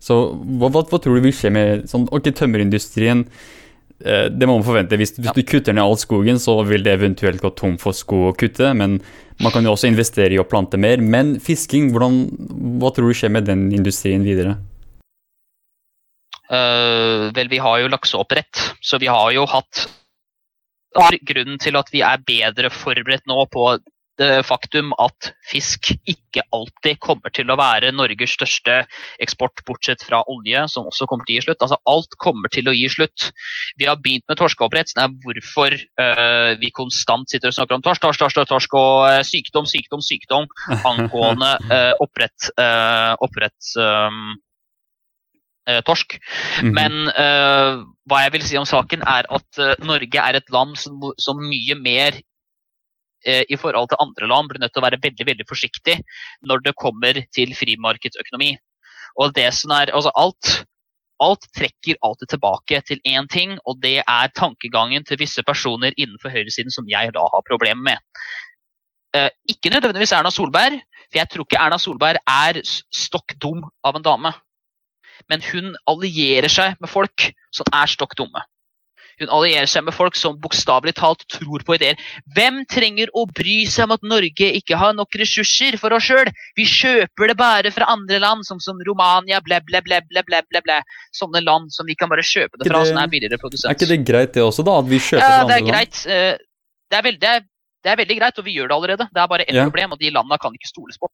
Så 0.00 0.16
hva, 0.32 0.70
hva, 0.70 0.84
hva 0.86 1.00
tror 1.02 1.18
du 1.18 1.24
vil 1.26 1.34
skje 1.34 1.50
med 1.52 1.88
sånn, 1.90 2.06
ok, 2.14 2.30
tømmerindustrien? 2.38 3.24
eh, 4.04 4.28
Det 4.30 4.46
må 4.48 4.58
man 4.58 4.66
forvente. 4.66 4.96
Hvis, 4.96 5.16
hvis 5.18 5.28
Ja. 5.32 5.34
du 5.36 5.42
kutter 5.42 5.74
ned 5.74 5.82
all 5.84 5.98
skogen, 5.98 6.38
så 6.38 6.54
vil 6.64 6.84
det 6.86 6.94
eventuelt 7.00 7.42
gå 7.42 7.50
tom 7.58 7.76
for 7.82 7.92
sko 7.92 8.28
å 8.30 8.36
kutte. 8.38 8.70
Men 8.78 9.00
man 9.42 9.52
kan 9.52 9.66
jo 9.66 9.74
også 9.74 9.90
investere 9.90 10.32
i 10.34 10.40
å 10.40 10.46
plante 10.48 10.78
mer. 10.80 11.02
Men 11.02 11.36
fisking, 11.42 11.90
hvordan, 11.92 12.24
hva 12.80 12.94
tror 12.94 13.10
du 13.10 13.18
skjer 13.18 13.34
med 13.34 13.44
den 13.50 13.68
industrien 13.74 14.24
videre? 14.26 14.56
Uh, 16.48 17.28
vel, 17.36 17.50
vi 17.52 17.58
har 17.60 17.82
jo 17.82 17.90
lakseoppdrett, 17.92 18.62
så 18.80 18.96
vi 19.02 19.10
har 19.12 19.32
jo 19.36 19.44
hatt 19.50 19.84
Grunnen 21.28 21.58
til 21.60 21.76
at 21.76 21.90
vi 21.92 22.00
er 22.02 22.16
bedre 22.26 22.70
forberedt 22.72 23.26
nå 23.28 23.44
på 23.52 23.66
det 24.18 24.30
faktum 24.46 24.92
at 25.00 25.30
fisk 25.48 25.92
ikke 26.10 26.44
alltid 26.54 26.98
kommer 27.02 27.32
til 27.34 27.50
å 27.50 27.56
være 27.58 27.92
Norges 27.94 28.34
største 28.36 28.80
eksport, 29.22 29.62
bortsett 29.68 30.02
fra 30.06 30.22
olje, 30.30 30.64
som 30.72 30.88
også 30.90 31.08
kommer 31.10 31.26
til 31.28 31.36
å 31.36 31.38
gi 31.38 31.46
slutt. 31.46 31.62
Altså, 31.64 31.78
alt 31.90 32.18
kommer 32.22 32.52
til 32.54 32.70
å 32.70 32.74
gi 32.76 32.88
slutt. 32.92 33.30
Vi 33.78 33.88
har 33.88 34.00
begynt 34.02 34.26
med 34.30 34.40
torskeoppdrett. 34.40 34.94
Det 34.94 35.04
er 35.04 35.14
hvorfor 35.24 35.78
uh, 35.78 36.50
vi 36.60 36.72
konstant 36.74 37.30
sitter 37.30 37.52
og 37.52 37.58
snakker 37.58 37.78
om 37.78 37.86
torsk, 37.86 38.02
torsk, 38.04 38.24
torsk, 38.24 38.42
torsk 38.50 38.76
og 38.78 39.06
uh, 39.06 39.22
sykdom, 39.26 39.68
sykdom, 39.70 40.04
sykdom 40.04 40.50
angående 40.88 41.54
uh, 41.70 41.94
opprett, 42.04 42.50
eh, 42.58 43.14
oppdrett 43.24 43.72
um, 43.76 44.36
eh, 45.68 45.82
torsk. 45.84 46.18
-hmm. 46.60 46.72
Men 46.72 46.92
uh, 47.08 47.84
hva 48.08 48.22
jeg 48.24 48.32
vil 48.32 48.46
si 48.46 48.56
om 48.56 48.66
saken, 48.66 49.02
er 49.02 49.28
at 49.30 49.60
uh, 49.60 49.74
Norge 49.84 50.18
er 50.18 50.36
et 50.36 50.50
land 50.50 50.76
som, 50.76 51.00
som 51.18 51.36
mye 51.36 51.74
mer 51.74 52.12
eh, 52.16 52.22
i 53.28 53.56
forhold 53.60 53.90
til 53.90 54.00
andre 54.00 54.28
land 54.30 54.48
blir 54.48 54.62
nødt 54.62 54.72
til 54.72 54.80
å 54.82 54.86
være 54.86 55.00
veldig 55.02 55.26
veldig 55.28 55.46
forsiktig 55.48 55.98
når 56.48 56.62
det 56.64 56.76
kommer 56.80 57.20
til 57.36 57.52
frimarkedsøkonomi. 57.58 58.54
Og 59.20 59.34
det 59.36 59.48
som 59.56 59.74
er, 59.74 59.92
altså 59.94 60.12
alt, 60.16 60.52
alt 61.22 61.46
trekker 61.56 61.98
alltid 62.06 62.32
tilbake 62.34 62.80
til 62.88 63.00
én 63.06 63.28
ting, 63.30 63.56
og 63.66 63.80
det 63.82 63.98
er 64.04 64.34
tankegangen 64.36 65.06
til 65.06 65.20
visse 65.20 65.42
personer 65.46 65.96
innenfor 65.96 66.32
høyresiden 66.34 66.74
som 66.74 66.88
jeg 66.90 67.14
da 67.16 67.24
har 67.34 67.46
problemer 67.48 67.84
med. 67.92 68.28
Eh, 69.16 69.30
ikke 69.48 69.72
nødvendigvis 69.72 70.12
Erna 70.12 70.30
Solberg, 70.30 70.78
for 71.08 71.20
jeg 71.20 71.30
tror 71.32 71.46
ikke 71.46 71.62
Erna 71.64 71.78
Solberg 71.80 72.20
er 72.28 72.60
stokk 72.64 73.34
dum 73.40 73.64
av 73.84 73.96
en 73.96 74.04
dame. 74.04 74.34
Men 75.28 75.42
hun 75.42 75.74
allierer 75.90 76.50
seg 76.52 76.78
med 76.80 76.90
folk 76.92 77.30
som 77.54 77.66
er 77.74 77.90
stokk 77.90 78.14
dumme. 78.18 78.44
Hun 79.20 79.28
allierer 79.34 79.66
seg 79.66 79.84
med 79.86 79.94
folk 79.96 80.14
som 80.18 80.36
bokstavelig 80.40 80.94
talt 80.98 81.24
tror 81.32 81.64
på 81.66 81.74
ideer. 81.78 81.98
Hvem 82.36 82.60
trenger 82.70 83.10
å 83.18 83.24
bry 83.26 83.64
seg 83.66 83.88
om 83.88 83.94
at 83.96 84.02
Norge 84.06 84.50
ikke 84.60 84.78
har 84.78 84.94
nok 84.94 85.18
ressurser 85.18 85.76
for 85.80 85.94
oss 85.96 86.06
sjøl? 86.06 86.30
Vi 86.58 86.64
kjøper 86.70 87.32
det 87.32 87.36
bare 87.40 87.72
fra 87.74 87.88
andre 87.92 88.20
land, 88.22 88.46
som, 88.46 88.60
som 88.62 88.78
Romania, 88.86 89.40
ble, 89.44 89.60
ble, 89.66 89.80
ble, 89.82 90.00
ble, 90.10 90.22
ble, 90.28 90.42
ble, 90.52 90.62
ble. 90.68 90.78
Sånne 91.18 91.42
land 91.44 91.72
som 91.74 91.86
vi 91.88 91.96
kan 91.98 92.08
bare 92.12 92.22
kjøpe 92.22 92.60
det 92.62 92.70
fra, 92.70 92.84
som 92.86 92.98
er 93.02 93.10
billigere 93.12 93.38
produsent. 93.42 93.70
Er 93.72 93.78
ikke 93.78 93.90
det 93.92 94.00
greit, 94.06 94.34
det 94.38 94.42
også, 94.46 94.64
da? 94.66 94.78
At 94.82 94.90
vi 94.90 94.98
kjøper 95.02 95.24
Ja, 95.24 95.30
fra 95.30 95.46
andre 95.46 95.60
greit. 95.66 96.04
land? 96.04 96.12
eh, 96.14 96.36
Det 96.88 96.96
er, 96.98 97.02
greit. 97.02 97.20
det, 97.20 97.28
er, 97.28 97.42
det 97.84 97.90
er 97.92 97.96
veldig 98.04 98.16
greit, 98.22 98.38
og 98.38 98.44
vi 98.46 98.54
gjør 98.56 98.68
det 98.70 98.76
allerede. 98.78 99.08
Det 99.12 99.20
er 99.24 99.26
bare 99.34 99.44
ett 99.48 99.54
Ja. 99.58 99.64
problem, 99.68 99.92
og 99.92 99.98
de 99.98 100.10
landene 100.14 100.38
kan 100.40 100.54
ikke 100.54 100.70
stoles 100.70 100.96
på. 100.98 101.10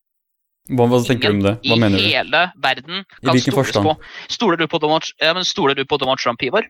Hva, 0.71 0.87
hva 0.89 1.01
tenker 1.05 1.29
du 1.29 1.37
om 1.37 1.43
det? 1.45 1.57
Hva 1.69 1.77
mener 1.77 1.99
du? 1.99 2.05
I 2.05 2.13
hele 2.15 2.53
verden 2.57 3.03
kan 3.25 3.37
stoles 3.41 3.55
forstand? 3.59 3.85
på. 3.85 3.97
Stoler 4.33 4.57
du 4.57 4.67
på 4.69 4.79
Donald, 4.81 5.05
ja, 5.21 5.35
men 5.37 5.45
stoler 5.45 5.75
du 5.77 5.85
på 5.85 5.99
Donald 6.01 6.19
Trump, 6.23 6.41
Ivar? 6.43 6.65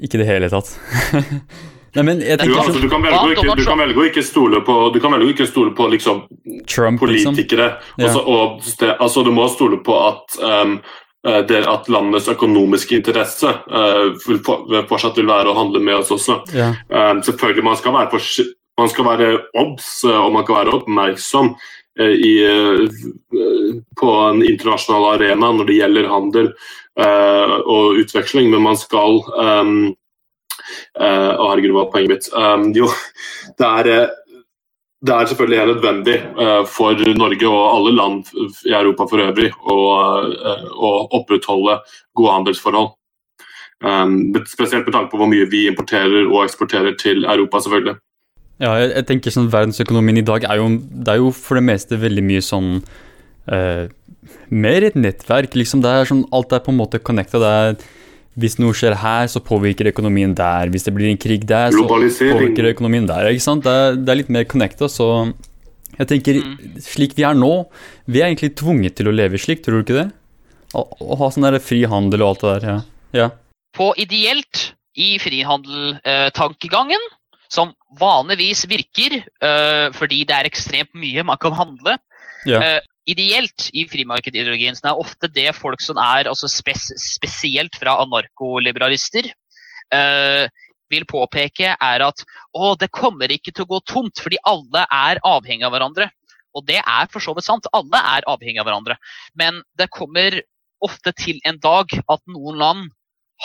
Ikke 0.00 0.16
i 0.16 0.22
det 0.22 0.28
hele 0.30 0.48
tatt. 0.52 0.72
Nei, 1.92 2.04
men 2.08 2.22
jeg 2.24 2.38
Du, 2.40 2.46
tenker 2.46 2.60
altså, 2.62 2.72
sånn 2.72 2.86
du, 2.86 2.88
kan 2.88 3.02
velge, 3.04 3.34
ikke, 3.34 3.54
du 3.58 3.66
kan 3.66 3.80
velge 3.82 4.00
å 4.00 4.06
ikke 4.08 4.24
stole 4.24 4.62
på 4.64 4.76
Du 4.94 4.98
kan 5.02 5.12
velge 5.12 5.26
å 5.28 5.32
ikke 5.34 5.48
stole 5.50 5.74
på 5.76 5.88
liksom, 5.92 6.22
Trump, 6.64 7.02
liksom. 7.04 7.34
politikere. 7.34 7.68
Ja. 8.00 8.08
Også, 8.08 8.22
og 8.24 8.64
det, 8.80 8.94
altså, 8.96 9.24
du 9.26 9.32
må 9.36 9.44
stole 9.52 9.82
på 9.84 9.98
at, 10.06 10.38
um, 10.40 10.78
eh, 11.28 11.42
det, 11.50 11.60
at 11.68 11.90
landets 11.92 12.30
økonomiske 12.32 12.96
interesse 13.02 13.52
uh, 13.52 14.08
vil 14.24 14.40
fortsatt 14.40 15.20
vil 15.20 15.28
være 15.28 15.52
å 15.52 15.58
handle 15.58 15.84
med 15.84 16.00
oss 16.00 16.14
også. 16.16 16.40
Ja. 16.56 16.72
Um, 16.88 17.20
selvfølgelig, 17.26 17.68
man 17.68 17.76
skal 17.80 17.96
være, 17.98 18.24
man 18.80 18.92
skal 18.94 19.10
være 19.10 19.30
obs 19.60 19.92
eh, 20.08 20.16
og 20.16 20.32
man 20.38 20.48
kan 20.48 20.62
være 20.62 20.76
oppmerksom 20.78 21.52
uh, 21.52 22.14
i, 22.14 22.34
uh, 22.40 23.82
på 24.00 24.16
en 24.30 24.40
internasjonal 24.40 25.10
arena 25.18 25.52
når 25.52 25.68
det 25.68 25.82
gjelder 25.82 26.14
handel 26.14 26.54
og 27.00 28.00
utveksling, 28.02 28.50
men 28.52 28.62
man 28.62 28.76
skal 28.76 29.22
um, 29.32 29.76
eh, 30.98 31.32
Å, 31.32 31.46
herregud, 31.48 31.72
hva 31.72 31.86
er 31.86 31.92
poenget 31.94 32.12
mitt? 32.12 32.28
Um, 32.36 32.66
jo, 32.76 32.90
det 33.58 33.68
er 33.68 33.92
eh, 33.92 34.18
det 35.02 35.14
er 35.14 35.26
selvfølgelig 35.26 35.58
helt 35.58 35.74
nødvendig 35.76 36.14
eh, 36.14 36.64
for 36.70 37.14
Norge 37.18 37.48
og 37.48 37.62
alle 37.76 37.92
land 37.96 38.28
i 38.66 38.70
Europa 38.70 39.06
for 39.10 39.22
øvrig 39.24 39.48
å, 39.66 39.76
eh, 40.30 40.66
opprettholde 41.18 41.80
gode 42.14 42.34
handelsforhold. 42.36 42.92
Um, 43.82 44.30
spesielt 44.46 44.86
med 44.86 44.94
tanke 44.94 45.10
på 45.10 45.18
hvor 45.18 45.26
mye 45.26 45.48
vi 45.50 45.64
importerer 45.66 46.28
og 46.28 46.44
eksporterer 46.44 46.94
til 46.94 47.24
Europa, 47.24 47.58
selvfølgelig. 47.64 47.96
Ja, 48.62 48.76
jeg 48.78 49.06
tenker 49.08 49.34
sånn 49.34 49.50
verdensøkonomien 49.50 50.20
i 50.20 50.26
dag 50.28 50.46
er 50.46 50.60
jo, 50.60 50.68
det 50.78 51.16
er 51.16 51.18
jo 51.18 51.32
for 51.34 51.58
det 51.58 51.64
meste 51.66 51.98
veldig 51.98 52.22
mye 52.22 52.44
sånn 52.46 52.76
eh, 53.48 53.88
Mer 54.50 54.84
et 54.86 54.94
nettverk, 54.94 55.56
liksom. 55.58 55.80
Det 55.82 55.90
er 55.90 56.06
sånn, 56.06 56.22
alt 56.32 56.52
er 56.54 56.60
på 56.62 56.70
en 56.70 56.78
måte 56.78 57.00
connecta. 57.02 57.40
Det 57.42 57.48
er 57.50 57.76
Hvis 58.38 58.54
noe 58.62 58.72
skjer 58.72 58.94
her, 58.96 59.26
så 59.28 59.42
påvirker 59.44 59.90
økonomien 59.90 60.32
der. 60.34 60.70
Hvis 60.72 60.84
det 60.86 60.94
blir 60.94 61.10
en 61.10 61.18
krig 61.20 61.42
der, 61.46 61.70
så 61.74 61.82
påvirker 61.84 62.70
økonomien 62.70 63.04
der. 63.06 63.26
ikke 63.28 63.44
sant? 63.44 63.64
Det 63.66 63.72
er, 63.72 63.96
det 63.98 64.08
er 64.08 64.20
litt 64.22 64.30
mer 64.32 64.44
connecta, 64.48 64.88
så 64.88 65.08
jeg 65.98 66.08
tenker 66.08 66.38
slik 66.80 67.12
vi 67.18 67.26
er 67.28 67.34
nå 67.36 67.66
Vi 68.08 68.22
er 68.22 68.30
egentlig 68.30 68.54
tvunget 68.56 68.94
til 68.96 69.10
å 69.10 69.12
leve 69.12 69.36
slik, 69.36 69.60
tror 69.60 69.82
du 69.82 69.84
ikke 69.84 69.98
det? 69.98 70.06
Å, 70.72 70.80
å 70.80 71.18
ha 71.20 71.28
sånn 71.28 71.44
der 71.44 71.58
frihandel 71.60 72.22
og 72.24 72.30
alt 72.30 72.40
det 72.46 72.52
der. 72.54 72.68
ja. 72.70 72.78
ja. 73.20 73.28
På 73.76 73.90
ideelt 74.00 74.72
i 74.96 75.18
frihandeltankegangen, 75.20 77.00
som 77.52 77.72
vanligvis 78.00 78.64
virker 78.70 79.18
eh, 79.20 79.88
fordi 79.96 80.22
det 80.28 80.36
er 80.38 80.48
ekstremt 80.48 80.92
mye 80.96 81.24
man 81.24 81.40
kan 81.40 81.52
handle, 81.56 81.98
Ja. 82.48 82.58
eh, 82.60 82.80
ideelt 83.08 83.68
i 83.74 83.84
frimarkedideologien 83.90 84.76
så 84.78 84.92
er 84.92 85.00
ofte 85.02 85.30
det 85.32 85.50
folk 85.56 85.82
som 85.82 85.98
er 86.00 86.30
altså 86.30 86.50
spes 86.50 86.90
spesielt 87.00 87.76
fra 87.78 87.96
anarkoliberalister, 88.04 89.30
eh, 89.94 90.46
vil 90.92 91.06
påpeke, 91.08 91.72
er 91.72 92.04
at 92.04 92.24
å, 92.52 92.74
det 92.76 92.90
kommer 92.92 93.32
ikke 93.32 93.54
til 93.54 93.64
å 93.64 93.72
gå 93.74 93.80
tomt 93.88 94.20
fordi 94.20 94.40
alle 94.48 94.84
er 94.92 95.22
avhengig 95.24 95.66
av 95.66 95.72
hverandre. 95.74 96.10
Og 96.52 96.66
det 96.68 96.82
er 96.82 97.08
for 97.08 97.24
så 97.24 97.32
vidt 97.32 97.48
sant. 97.48 97.68
Alle 97.72 98.00
er 98.12 98.26
avhengig 98.28 98.60
av 98.60 98.68
hverandre. 98.68 98.98
Men 99.38 99.62
det 99.80 99.88
kommer 99.94 100.36
ofte 100.84 101.14
til 101.16 101.40
en 101.48 101.56
dag 101.62 101.94
at 101.96 102.22
noen 102.28 102.58
land 102.60 102.90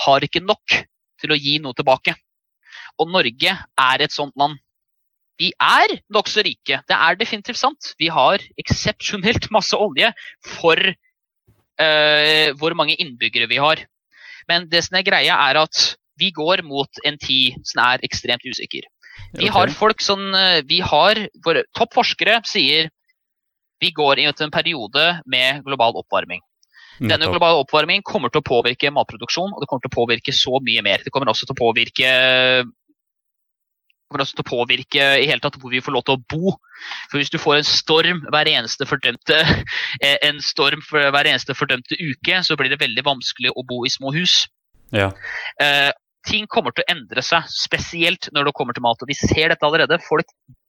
har 0.03 0.25
ikke 0.25 0.43
nok 0.43 0.75
til 1.21 1.33
å 1.33 1.39
gi 1.39 1.57
noe 1.63 1.77
tilbake. 1.77 2.17
Og 2.99 3.13
Norge 3.13 3.53
er 3.55 4.03
et 4.03 4.13
sånt 4.13 4.35
land. 4.39 4.59
Vi 5.37 5.51
er 5.61 5.93
nokså 6.13 6.43
rike. 6.45 6.81
Det 6.89 6.97
er 6.97 7.19
definitivt 7.19 7.59
sant. 7.59 7.93
Vi 7.99 8.09
har 8.13 8.41
eksepsjonelt 8.57 9.49
masse 9.55 9.77
olje 9.77 10.11
for 10.57 10.81
uh, 10.81 12.47
hvor 12.57 12.77
mange 12.77 12.97
innbyggere 12.97 13.49
vi 13.51 13.61
har. 13.61 13.85
Men 14.49 14.69
det 14.71 14.85
som 14.87 14.97
er 14.97 15.05
greia, 15.07 15.37
er 15.49 15.61
at 15.61 15.97
vi 16.17 16.31
går 16.33 16.63
mot 16.65 17.01
en 17.05 17.17
tid 17.21 17.59
som 17.67 17.83
er 17.85 18.05
ekstremt 18.07 18.45
usikker. 18.47 18.87
Vi 19.37 19.49
har 19.51 19.69
folk 19.73 20.01
som 20.01 20.21
eh, 20.37 20.61
Vi 20.69 20.77
har 20.85 21.19
våre 21.45 21.63
Toppforskere 21.75 22.39
sier 22.45 22.91
vi 23.81 23.89
går 23.93 24.21
inn 24.21 24.29
i 24.29 24.43
en 24.45 24.53
periode 24.53 25.03
med 25.29 25.63
global 25.65 25.97
oppvarming. 25.99 26.39
Denne 26.97 27.27
globale 27.29 27.59
oppvarmingen 27.61 28.01
kommer 28.01 28.31
til 28.33 28.41
å 28.41 28.47
påvirke 28.47 28.89
matproduksjon, 28.89 29.51
og 29.53 29.61
det 29.61 29.67
kommer 29.69 29.83
til 29.83 29.91
å 29.91 29.97
påvirke 29.99 30.33
så 30.33 30.57
mye 30.65 30.81
mer. 30.81 31.03
Det 31.05 31.13
kommer 31.13 31.29
også 31.29 31.45
til 31.45 31.53
å 31.53 31.59
påvirke 31.59 32.09
kommer 34.07 34.23
også 34.23 34.37
til 34.37 34.45
å 34.45 34.49
påvirke 34.49 35.05
i 35.21 35.27
hele 35.27 35.43
tatt 35.43 35.57
hvor 35.59 35.73
vi 35.73 35.83
får 35.83 35.95
lov 35.95 36.05
til 36.07 36.17
å 36.17 36.23
bo. 36.31 36.55
For 37.11 37.19
Hvis 37.19 37.31
du 37.33 37.37
får 37.41 37.59
en 37.59 37.67
storm 37.67 38.23
hver 38.31 38.49
eneste 38.49 38.87
fordømte, 38.87 39.39
eh, 40.01 40.17
en 40.23 40.41
storm 40.43 40.81
for 40.85 41.11
hver 41.11 41.27
eneste 41.27 41.55
fordømte 41.57 41.99
uke, 41.99 42.41
så 42.43 42.57
blir 42.57 42.71
det 42.71 42.81
veldig 42.81 43.03
vanskelig 43.05 43.53
å 43.53 43.65
bo 43.67 43.83
i 43.85 43.93
små 43.93 44.13
hus. 44.15 44.47
Ja. 44.95 45.11
Eh, 45.61 45.91
ting 46.27 46.47
kommer 46.47 46.71
til 46.71 46.85
å 46.85 46.91
endre 46.95 47.23
seg, 47.23 47.47
spesielt 47.51 48.29
når 48.31 48.49
det 48.49 48.57
kommer 48.57 48.73
til 48.73 48.85
mat. 48.87 49.01
og 49.01 49.11
Vi 49.11 49.19
ser 49.19 49.51
dette 49.51 49.67
allerede. 49.67 49.99
Folk 50.07 50.27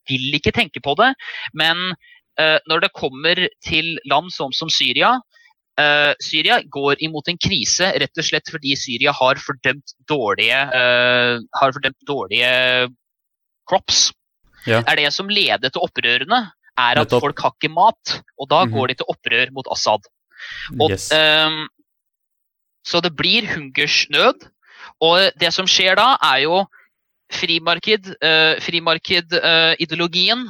vil 0.09 0.35
ikke 0.35 0.55
tenke 0.55 0.83
på 0.83 0.97
det. 0.99 1.13
Men 1.55 1.95
eh, 2.39 2.59
når 2.67 2.87
det 2.87 2.95
kommer 2.95 3.49
til 3.63 3.99
land 4.07 4.33
som, 4.35 4.53
som 4.53 4.71
Syria 4.71 5.19
Uh, 5.79 6.11
Syria 6.19 6.57
går 6.67 6.99
imot 7.07 7.29
en 7.31 7.37
krise 7.39 7.93
rett 8.03 8.19
og 8.19 8.27
slett 8.27 8.51
fordi 8.51 8.73
Syria 8.75 9.13
har 9.15 9.39
fordømt 9.39 9.93
dårlige, 10.11 10.59
uh, 10.75 11.39
har 11.55 11.75
fordømt 11.77 12.01
dårlige 12.03 12.49
crops. 13.69 14.13
Ja. 14.67 14.81
Det 14.83 14.93
er 14.93 14.97
det 15.05 15.13
som 15.15 15.29
leder 15.29 15.71
til 15.73 15.83
opprørene, 15.85 16.41
er 16.79 17.01
at 17.03 17.11
folk 17.11 17.41
har 17.43 17.53
ikke 17.57 17.71
mat. 17.75 18.19
Og 18.39 18.49
da 18.51 18.65
Mhm. 18.65 18.73
går 18.75 18.89
de 18.89 18.95
til 18.95 19.07
opprør 19.11 19.51
mot 19.53 19.67
Assad. 19.71 20.01
Og, 20.81 20.91
Yes. 20.91 21.11
um, 21.13 21.69
så 22.87 23.01
det 23.03 23.15
blir 23.17 23.47
hungersnød. 23.47 24.49
Og 25.01 25.33
det 25.39 25.53
som 25.55 25.67
skjer 25.67 25.97
da, 25.97 26.17
er 26.23 26.43
jo 26.45 26.65
frimarked, 27.31 28.07
uh, 28.23 28.55
frimarkedideologien 28.63 30.47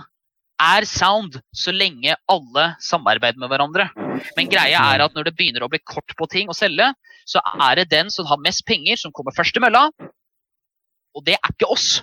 er 0.61 0.85
sound 0.85 1.41
så 1.55 1.73
lenge 1.73 2.15
alle 2.29 2.65
samarbeider 2.83 3.39
med 3.39 3.49
hverandre. 3.53 3.89
Men 4.37 4.49
greia 4.51 4.81
er 4.95 5.05
at 5.05 5.15
når 5.15 5.25
det 5.29 5.37
begynner 5.39 5.63
å 5.63 5.71
bli 5.71 5.79
kort 5.87 6.15
på 6.19 6.29
ting 6.31 6.49
å 6.51 6.57
selge, 6.57 6.93
så 7.27 7.41
er 7.61 7.77
det 7.77 7.89
den 7.91 8.11
som 8.11 8.27
har 8.27 8.39
mest 8.43 8.65
penger, 8.67 8.97
som 8.97 9.13
kommer 9.13 9.33
først 9.37 9.57
i 9.57 9.61
mølla. 9.61 9.89
Og 11.15 11.25
det 11.25 11.35
er 11.39 11.53
ikke 11.53 11.71
oss. 11.71 12.03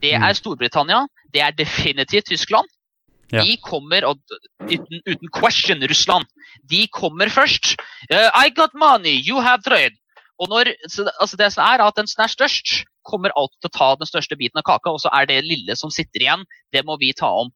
Det 0.00 0.14
Mm. 0.16 0.22
er 0.28 0.34
Storbritannia. 0.34 1.06
Det 1.32 1.40
er 1.42 1.50
definitivt 1.52 2.26
Tyskland. 2.26 2.66
Ja. 3.32 3.44
De 3.44 3.56
kommer, 3.62 4.04
og 4.04 4.18
uten, 4.66 5.00
uten 5.06 5.28
question, 5.30 5.78
Russland. 5.86 6.24
De 6.66 6.86
kommer 6.88 7.28
først. 7.30 7.76
Uh, 8.10 8.30
I 8.34 8.50
got 8.50 8.70
money, 8.74 9.20
you 9.22 9.40
have 9.40 9.62
trade. 9.62 9.94
Og 10.40 10.48
når, 10.48 10.72
så, 10.88 11.04
det- 11.04 11.12
altså 11.20 11.36
det 11.36 11.52
som 11.52 11.64
er 11.64 11.84
at 11.84 11.94
Den 11.96 12.06
som 12.06 12.24
er 12.24 12.28
størst, 12.28 12.84
kommer 13.04 13.30
alltid 13.36 13.60
til 13.60 13.70
å 13.70 13.78
ta 13.78 13.94
den 13.96 14.06
største 14.06 14.36
biten 14.36 14.58
av 14.58 14.64
kaka, 14.64 14.90
og 14.90 15.00
så 15.00 15.10
er 15.12 15.26
det 15.26 15.44
lille 15.44 15.76
som 15.76 15.90
sitter 15.90 16.20
igjen, 16.20 16.44
det 16.72 16.84
må 16.84 16.98
vi 16.98 17.12
ta 17.12 17.26
om. 17.28 17.50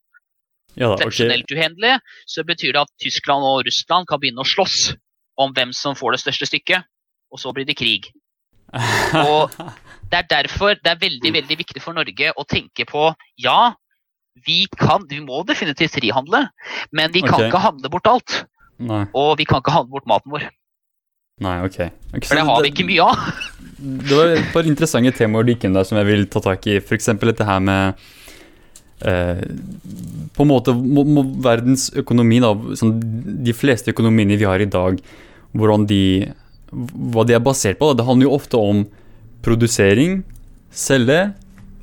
ja 0.76 0.88
da, 0.96 1.04
ok. 1.06 1.06
okay. 1.06 1.42
uhendelig, 1.52 1.98
så 2.26 2.42
betyr 2.44 2.72
det 2.72 2.80
at 2.82 2.90
Tyskland 3.02 3.44
og 3.44 3.64
Russland 3.66 4.06
kan 4.08 4.18
begynne 4.20 4.42
å 4.42 4.48
slåss 4.48 4.94
om 5.38 5.52
hvem 5.54 5.72
som 5.72 5.94
får 5.94 6.12
det 6.12 6.20
største 6.20 6.46
stykket, 6.46 6.84
og 7.30 7.38
så 7.38 7.52
blir 7.52 7.64
det 7.66 7.76
krig. 7.76 8.10
Og 9.24 9.54
det 10.10 10.20
er 10.20 10.28
derfor 10.30 10.76
det 10.78 10.92
er 10.92 11.00
veldig 11.00 11.32
veldig 11.38 11.56
viktig 11.58 11.82
for 11.82 11.96
Norge 11.96 12.32
å 12.34 12.44
tenke 12.48 12.86
på 12.88 13.08
ja, 13.40 13.74
vi, 14.46 14.64
kan, 14.78 15.06
vi 15.10 15.20
må 15.22 15.44
definitivt 15.46 15.94
frihandle, 15.96 16.46
men 16.92 17.14
vi 17.14 17.22
kan 17.24 17.38
okay. 17.38 17.48
ikke 17.48 17.62
handle 17.62 17.90
bort 17.92 18.10
alt. 18.10 18.36
Nei. 18.82 19.04
Og 19.14 19.36
vi 19.38 19.46
kan 19.48 19.62
ikke 19.62 19.74
handle 19.74 19.94
bort 19.94 20.08
maten 20.10 20.34
vår. 20.34 20.48
Nei, 21.42 21.56
ok. 21.66 21.78
okay 22.14 22.28
For 22.28 22.38
det 22.38 22.46
har 22.46 22.62
vi 22.62 22.70
ikke 22.72 22.88
mye 22.88 23.10
av. 23.10 23.22
Det 23.84 24.16
var 24.16 24.30
et 24.32 24.52
par 24.54 24.64
interessante 24.70 25.10
temaer 25.18 25.44
du 25.44 25.50
gikk 25.50 25.64
inn 25.66 25.74
der 25.74 25.84
som 25.84 25.98
jeg 25.98 26.06
vil 26.06 26.22
ta 26.30 26.40
tak 26.40 26.62
i. 26.70 26.76
F.eks. 26.78 27.10
dette 27.20 27.44
her 27.44 27.58
med 27.60 27.98
eh, 29.04 29.42
På 30.32 30.46
en 30.46 30.48
måte 30.48 30.72
må, 30.78 31.02
må 31.04 31.24
verdens 31.44 31.88
økonomi, 32.00 32.38
da, 32.40 32.54
sånn, 32.78 32.94
de 33.44 33.52
fleste 33.56 33.92
økonomiene 33.92 34.38
vi 34.40 34.46
har 34.48 34.62
i 34.62 34.70
dag, 34.70 35.02
hvordan 35.58 35.88
de 35.90 36.00
Hva 37.14 37.24
de 37.26 37.36
er 37.36 37.42
basert 37.44 37.78
på. 37.80 37.90
Da. 37.90 38.00
Det 38.00 38.08
handler 38.08 38.28
jo 38.28 38.36
ofte 38.36 38.60
om 38.60 38.84
produsering, 39.44 40.22
selge, 40.74 41.34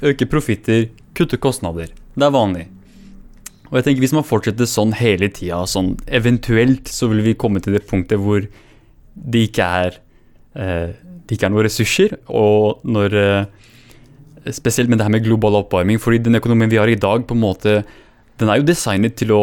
øke 0.03 0.27
profitter, 0.29 0.89
kutte 1.17 1.39
kostnader. 1.41 1.91
Det 2.15 2.27
er 2.27 2.33
vanlig. 2.33 2.67
Og 3.71 3.77
jeg 3.79 3.85
tenker 3.85 4.03
Hvis 4.03 4.15
man 4.15 4.27
fortsetter 4.27 4.67
sånn 4.67 4.91
hele 4.99 5.29
tida, 5.31 5.63
sånn, 5.69 5.93
eventuelt 6.11 6.91
så 6.91 7.07
vil 7.11 7.23
vi 7.23 7.37
komme 7.39 7.61
til 7.63 7.77
det 7.77 7.85
punktet 7.87 8.19
hvor 8.19 8.43
det 9.15 9.45
ikke 9.47 9.67
er 9.85 9.99
eh, 10.59 10.91
det 11.31 11.37
ikke 11.37 11.47
er 11.47 11.53
noen 11.53 11.63
ressurser, 11.63 12.15
og 12.27 12.83
når 12.83 13.17
eh, 13.19 13.67
Spesielt 14.41 14.89
med 14.89 14.97
det 14.97 15.05
her 15.05 15.13
med 15.13 15.21
global 15.21 15.53
oppvarming, 15.59 15.99
fordi 16.01 16.17
den 16.25 16.33
økonomien 16.39 16.71
vi 16.71 16.79
har 16.81 16.89
i 16.89 16.97
dag, 16.97 17.27
på 17.29 17.35
en 17.37 17.43
måte, 17.43 17.83
den 18.41 18.49
er 18.49 18.57
jo 18.57 18.65
designet 18.65 19.13
til 19.13 19.29
å 19.35 19.41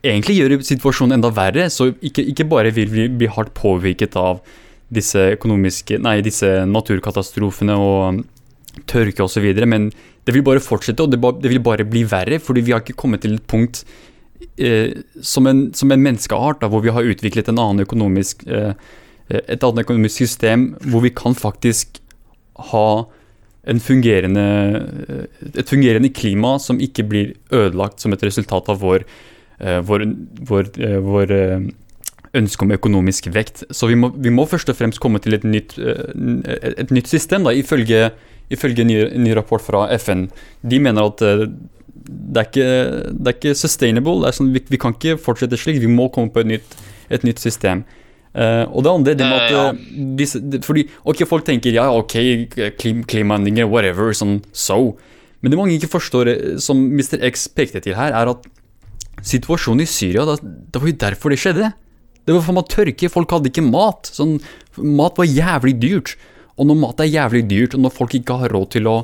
egentlig 0.00 0.38
gjøre 0.38 0.56
situasjonen 0.64 1.18
enda 1.18 1.28
verre. 1.36 1.66
Så 1.68 1.90
ikke, 2.00 2.24
ikke 2.32 2.46
bare 2.48 2.72
vil 2.72 2.88
vi 2.88 3.04
bli 3.12 3.28
hardt 3.28 3.52
påvirket 3.58 4.16
av 4.16 4.40
disse 4.92 5.24
Nei, 5.98 6.20
disse 6.24 6.50
naturkatastrofene 6.68 7.76
og 7.80 8.22
tørke 8.88 9.24
osv., 9.24 9.50
men 9.66 9.90
det 10.22 10.34
vil 10.36 10.44
bare 10.46 10.62
fortsette, 10.62 11.02
og 11.02 11.10
det, 11.10 11.20
det, 11.42 11.50
vil 11.50 11.62
bare 11.64 11.84
bli 11.88 12.04
verre, 12.08 12.38
fordi 12.38 12.62
vi 12.62 12.72
har 12.72 12.84
ikke 12.84 12.94
kommet 12.94 13.24
til 13.24 13.34
et 13.36 13.46
punkt 13.50 13.82
eh, 14.56 14.92
som, 15.20 15.48
en, 15.50 15.70
som 15.74 15.90
en 15.90 16.02
menneskeart 16.02 16.62
da, 16.62 16.70
hvor 16.70 16.84
vi 16.84 16.94
har 16.94 17.08
utviklet 17.08 17.50
en 17.50 17.58
annen 17.58 17.82
økonomisk 17.82 18.44
eh, 18.46 18.76
Eh, 19.32 19.40
et 19.54 19.64
annet 19.64 19.86
økonomisk 19.86 20.24
system 20.24 20.70
hvor 20.90 21.04
vi 21.04 21.12
kan 21.14 21.36
faktisk 21.38 22.00
ha 22.72 23.04
en 23.70 23.80
fungerende, 23.80 24.46
eh, 25.08 25.26
et 25.54 25.68
fungerende 25.68 26.12
klima 26.12 26.58
som 26.58 26.80
ikke 26.80 27.06
blir 27.08 27.34
ødelagt 27.52 28.00
som 28.00 28.12
et 28.12 28.22
resultat 28.22 28.68
av 28.68 28.80
vår, 28.80 29.04
eh, 29.60 29.80
vår, 29.80 30.06
vår, 30.48 30.72
vår 31.06 31.36
ønske 32.38 32.64
om 32.64 32.72
økonomisk 32.72 33.28
vekt. 33.34 33.64
Så 33.70 33.88
vi 33.90 33.96
må, 33.98 34.12
vi 34.16 34.32
må, 34.32 34.46
først 34.48 34.70
og 34.72 34.78
fremst 34.78 35.00
komme 35.02 35.20
til 35.22 35.36
et 35.36 35.44
nytt, 35.44 35.76
et 35.78 36.92
nytt 36.94 37.10
system, 37.10 37.44
da, 37.44 37.52
ifølge, 37.52 38.10
ifølge 38.52 38.86
ny, 38.88 38.98
ny, 39.20 39.34
rapport 39.36 39.64
fra 39.64 39.84
FN. 40.00 40.26
De 40.64 40.80
mener 40.82 41.10
at 41.12 41.24
det 42.02 42.40
er 42.40 42.46
ikke, 42.48 42.68
det 43.12 43.30
er 43.30 43.36
ikke 43.36 43.56
sustainable. 43.58 44.26
Er 44.26 44.36
sånn, 44.36 44.52
vi, 44.54 44.62
vi, 44.72 44.80
kan 44.80 44.96
ikke 44.96 45.18
fortsette 45.22 45.58
slik. 45.60 45.80
Vi 45.82 45.90
må 45.90 46.08
komme 46.14 46.32
på 46.32 46.42
et 46.42 46.50
nytt, 46.54 46.78
et 47.12 47.26
nytt 47.26 47.42
system. 47.42 47.84
Uh, 48.32 48.64
og 48.72 48.84
det 48.84 48.92
andre 48.92 49.12
det 49.20 49.26
med 49.28 49.42
at 49.44 49.74
uh, 49.76 49.80
disse, 50.16 50.38
de, 50.40 50.62
Fordi 50.64 50.86
ok, 51.04 51.18
folk 51.28 51.44
tenker 51.44 51.74
ja, 51.74 51.90
ok, 51.92 52.14
klim, 52.80 53.02
klimaendringer, 53.04 53.68
whatever, 53.68 54.14
sånn 54.16 54.38
so. 54.56 54.94
Men 55.42 55.52
det 55.52 55.58
mange 55.58 55.76
ikke 55.76 55.90
forstår, 55.92 56.30
eh, 56.30 56.56
som 56.62 56.78
Mr. 56.78 57.18
X 57.28 57.48
pekte 57.50 57.82
til 57.82 57.96
her, 57.98 58.14
er 58.14 58.30
at 58.30 58.46
situasjonen 59.26 59.82
i 59.84 59.90
Syria 59.90 60.24
da, 60.24 60.36
Det 60.38 60.80
var 60.80 60.88
jo 60.88 61.00
derfor 61.02 61.34
det 61.34 61.40
skjedde. 61.42 61.72
Det 62.26 62.36
var 62.36 62.44
for 62.46 62.56
meg 62.56 62.70
tørke, 62.70 63.10
folk 63.10 63.34
hadde 63.34 63.50
ikke 63.50 63.66
mat. 63.66 64.10
Sånn, 64.14 64.36
mat 64.78 65.18
var 65.18 65.28
jævlig 65.28 65.76
dyrt. 65.82 66.16
Og 66.60 66.68
når 66.68 66.78
mat 66.82 67.02
er 67.02 67.10
jævlig 67.10 67.46
dyrt, 67.50 67.76
og 67.76 67.86
når 67.86 67.94
folk 67.96 68.14
ikke 68.18 68.38
har 68.42 68.52
råd 68.54 68.74
til 68.76 68.90
å 68.90 68.96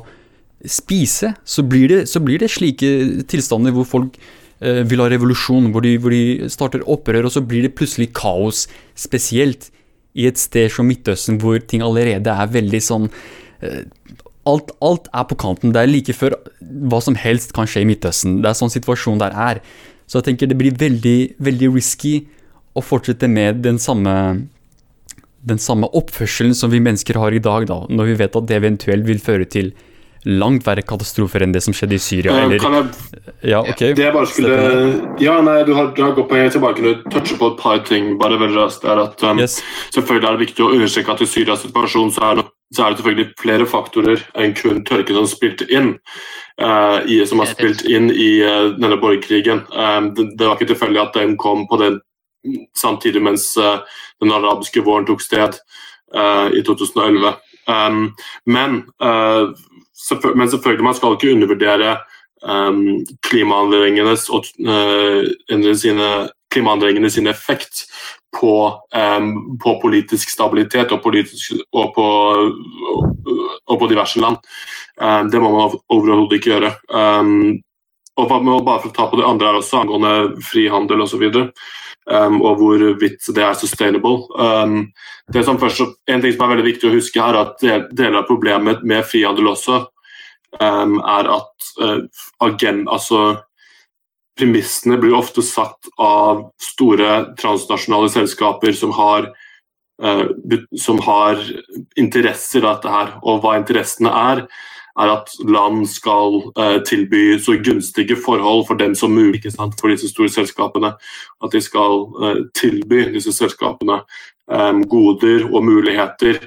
spise, 0.67 1.33
så 1.47 1.63
blir 1.63 1.87
det, 1.91 2.01
så 2.11 2.21
blir 2.23 2.39
det 2.41 2.51
slike 2.51 3.23
tilstander 3.31 3.75
hvor 3.75 3.87
folk 3.87 4.19
Eh, 4.59 4.81
vil 4.83 4.99
ha 4.99 5.07
revolusjon, 5.07 5.69
hvor 5.71 5.83
de, 5.85 5.93
hvor 6.03 6.11
de 6.11 6.49
starter 6.51 6.81
opprør, 6.83 7.29
og 7.29 7.31
så 7.31 7.43
blir 7.47 7.63
det 7.63 7.75
plutselig 7.79 8.09
kaos. 8.17 8.65
Spesielt 8.99 9.69
i 10.19 10.25
et 10.27 10.39
sted 10.41 10.67
som 10.73 10.89
Midtøsten, 10.89 11.37
hvor 11.39 11.61
ting 11.63 11.83
allerede 11.85 12.33
er 12.33 12.51
veldig 12.51 12.81
sånn 12.83 13.07
eh, 13.63 13.85
alt, 14.49 14.73
alt, 14.83 15.07
er 15.15 15.29
på 15.29 15.37
kanten. 15.39 15.71
Det 15.71 15.79
er 15.79 15.91
like 15.91 16.15
før 16.15 16.35
hva 16.59 16.99
som 17.03 17.15
helst 17.15 17.55
kan 17.55 17.69
skje 17.69 17.85
i 17.85 17.87
Midtøsten. 17.87 18.41
Det 18.43 18.51
er 18.51 18.59
sånn 18.59 18.73
situasjonen 18.73 19.23
der 19.23 19.37
er. 19.47 19.63
Så 20.09 20.19
jeg 20.19 20.31
tenker 20.31 20.51
det 20.51 20.59
blir 20.59 20.75
veldig, 20.75 21.19
veldig 21.39 21.71
risky 21.77 22.13
å 22.79 22.85
fortsette 22.85 23.29
med 23.31 23.61
den 23.65 23.81
samme 23.81 24.15
den 25.39 25.59
samme 25.59 25.87
oppførselen 25.95 26.55
som 26.55 26.71
vi 26.71 26.81
mennesker 26.83 27.15
har 27.15 27.31
i 27.31 27.39
dag, 27.39 27.67
da, 27.69 27.85
når 27.87 28.09
vi 28.11 28.17
vet 28.19 28.35
at 28.35 28.49
det 28.49 28.57
eventuelt 28.59 29.07
vil 29.07 29.21
føre 29.23 29.47
til 29.47 29.71
langt 30.27 30.65
verre 30.67 30.83
katastrofer 30.83 31.45
enn 31.45 31.53
det 31.55 31.61
som 31.63 31.75
skjedde 31.75 31.95
i 31.95 32.01
Syria. 32.03 32.35
Eller, 32.43 32.59
kan 32.59 32.75
jeg, 32.75 32.87
ja, 33.53 33.61
ok. 33.63 33.83
Det 33.95 34.03
jeg 34.03 34.15
bare 34.15 34.27
skulle, 34.27 34.57
ja, 35.23 35.37
nei, 35.45 35.61
du 35.67 35.71
har, 35.77 35.93
du 35.95 36.01
har 36.03 36.15
gått 36.17 36.27
på 36.27 36.39
Jeg 36.39 36.59
bare 36.59 36.75
kunne 36.75 36.95
touche 37.13 37.37
på 37.39 37.53
et 37.53 37.61
par 37.61 37.79
ting. 37.87 38.17
bare 38.19 38.39
veldig 38.41 38.59
raskt. 38.59 38.83
Det 38.83 38.91
er 38.91 39.03
at 39.05 39.23
um, 39.23 39.39
yes. 39.39 39.61
Selvfølgelig 39.95 40.27
er 40.27 40.35
det 40.37 40.45
viktig 40.45 40.65
å 40.65 40.73
understreke 40.75 41.15
at 41.15 41.23
i 41.23 41.29
Syrias 41.29 41.63
situasjon 41.63 42.11
så 42.15 42.25
er, 42.31 42.41
det, 42.41 42.45
så 42.75 42.83
er 42.83 42.91
det 42.91 42.99
selvfølgelig 42.99 43.27
flere 43.39 43.69
faktorer 43.69 44.27
enn 44.35 44.57
kun 44.59 44.83
tørke 44.87 45.15
som 45.15 45.29
spilte 45.29 45.69
inn. 45.71 45.95
Uh, 46.59 46.99
i, 47.07 47.21
som 47.23 47.39
har 47.39 47.47
spilt 47.47 47.85
inn 47.87 48.09
i 48.11 48.41
uh, 48.43 48.75
denne 48.75 48.99
borgerkrigen. 48.99 49.63
Um, 49.71 50.11
det, 50.17 50.33
det, 50.35 50.43
var 50.43 50.59
ikke 50.59 50.73
tilfeldig 50.73 51.05
at 51.05 51.15
den 51.15 51.37
kom 51.39 51.63
på 51.71 51.79
den 51.79 52.01
samtidig 52.77 53.23
mens 53.23 53.51
uh, 53.57 53.81
den 54.21 54.33
arabiske 54.35 54.83
våren 54.85 55.07
tok 55.07 55.21
sted 55.25 55.59
i 56.57 56.63
2011. 56.65 57.35
Um, 57.69 58.15
men 58.49 58.79
men 60.33 60.49
selvfølgelig, 60.49 60.83
man 60.83 60.95
skal 60.97 61.13
ikke 61.13 61.33
undervurdere 61.35 61.97
um, 62.41 63.05
klimaendringenes 63.21 64.29
og 64.33 64.47
sine, 65.77 66.07
klimaendringene 66.49 67.09
sin 67.09 67.27
effekt 67.27 67.85
på, 68.39 68.53
um, 68.95 69.57
på, 69.63 69.79
politisk 69.81 70.29
stabilitet 70.29 70.91
og, 70.91 71.01
politisk, 71.03 71.53
og, 71.73 71.91
på, 71.95 72.07
og, 73.67 73.79
på, 73.79 73.87
diverse 73.89 74.19
land. 74.19 74.37
Um, 75.01 75.31
det 75.31 75.41
må 75.41 75.51
man 75.55 75.77
overhodet 75.89 76.39
ikke 76.39 76.53
gjøre. 76.53 76.73
Um, 76.89 77.59
og 78.19 78.27
bare 78.27 78.81
for 78.81 78.89
å 78.89 78.95
ta 78.95 79.07
på 79.07 79.19
det 79.19 79.27
andre 79.27 79.47
her 79.47 79.61
også, 79.61 79.83
angående 79.83 80.41
frihandel 80.43 81.05
osv. 81.05 81.23
Um, 82.09 82.39
og 82.41 82.57
hvorvidt 82.57 83.27
det 83.35 83.43
er 83.45 83.53
sustainable. 83.53 84.23
Um, 84.33 84.87
det 85.33 85.43
som 85.45 85.59
først, 85.61 85.93
en 86.09 86.23
ting 86.23 86.33
som 86.33 86.45
er 86.45 86.55
veldig 86.55 86.65
viktig 86.65 86.89
å 86.89 86.95
huske 86.95 87.21
her, 87.21 87.37
at 87.37 87.61
Deler 87.93 88.23
av 88.23 88.25
problemet 88.25 88.81
med 88.81 89.05
frihandel 89.05 89.51
også 89.51 89.83
um, 90.57 90.97
er 91.05 91.29
at 91.35 91.69
uh, 91.83 92.23
agen, 92.47 92.87
altså, 92.89 93.43
premissene 94.39 94.97
blir 94.97 95.13
ofte 95.19 95.43
satt 95.45 95.91
av 96.01 96.47
store 96.63 97.35
transnasjonale 97.37 98.09
selskaper 98.09 98.73
som 98.73 98.95
har, 98.97 99.29
uh, 100.01 100.25
som 100.81 100.97
har 101.05 101.43
interesser 101.99 102.63
i 102.63 102.67
dette 102.71 102.95
her. 102.95 103.13
Og 103.21 103.43
hva 103.43 103.53
interessene 103.59 104.15
er, 104.33 104.45
er 104.99 105.11
at 105.13 105.31
land 105.47 105.85
skal 105.89 106.41
eh, 106.59 106.79
tilby 106.87 107.39
så 107.39 107.57
gunstige 107.63 108.17
forhold 108.25 108.67
for 108.67 108.79
dem 108.79 108.95
som 108.95 109.11
mulig 109.15 109.41
for 109.53 109.87
disse 109.87 110.09
store 110.09 110.29
selskapene. 110.29 110.93
At 111.43 111.51
de 111.53 111.61
skal 111.61 112.05
eh, 112.23 112.43
tilby 112.55 113.05
disse 113.13 113.33
selskapene 113.33 114.01
eh, 114.51 114.81
goder 114.91 115.47
og 115.53 115.65
muligheter 115.65 116.39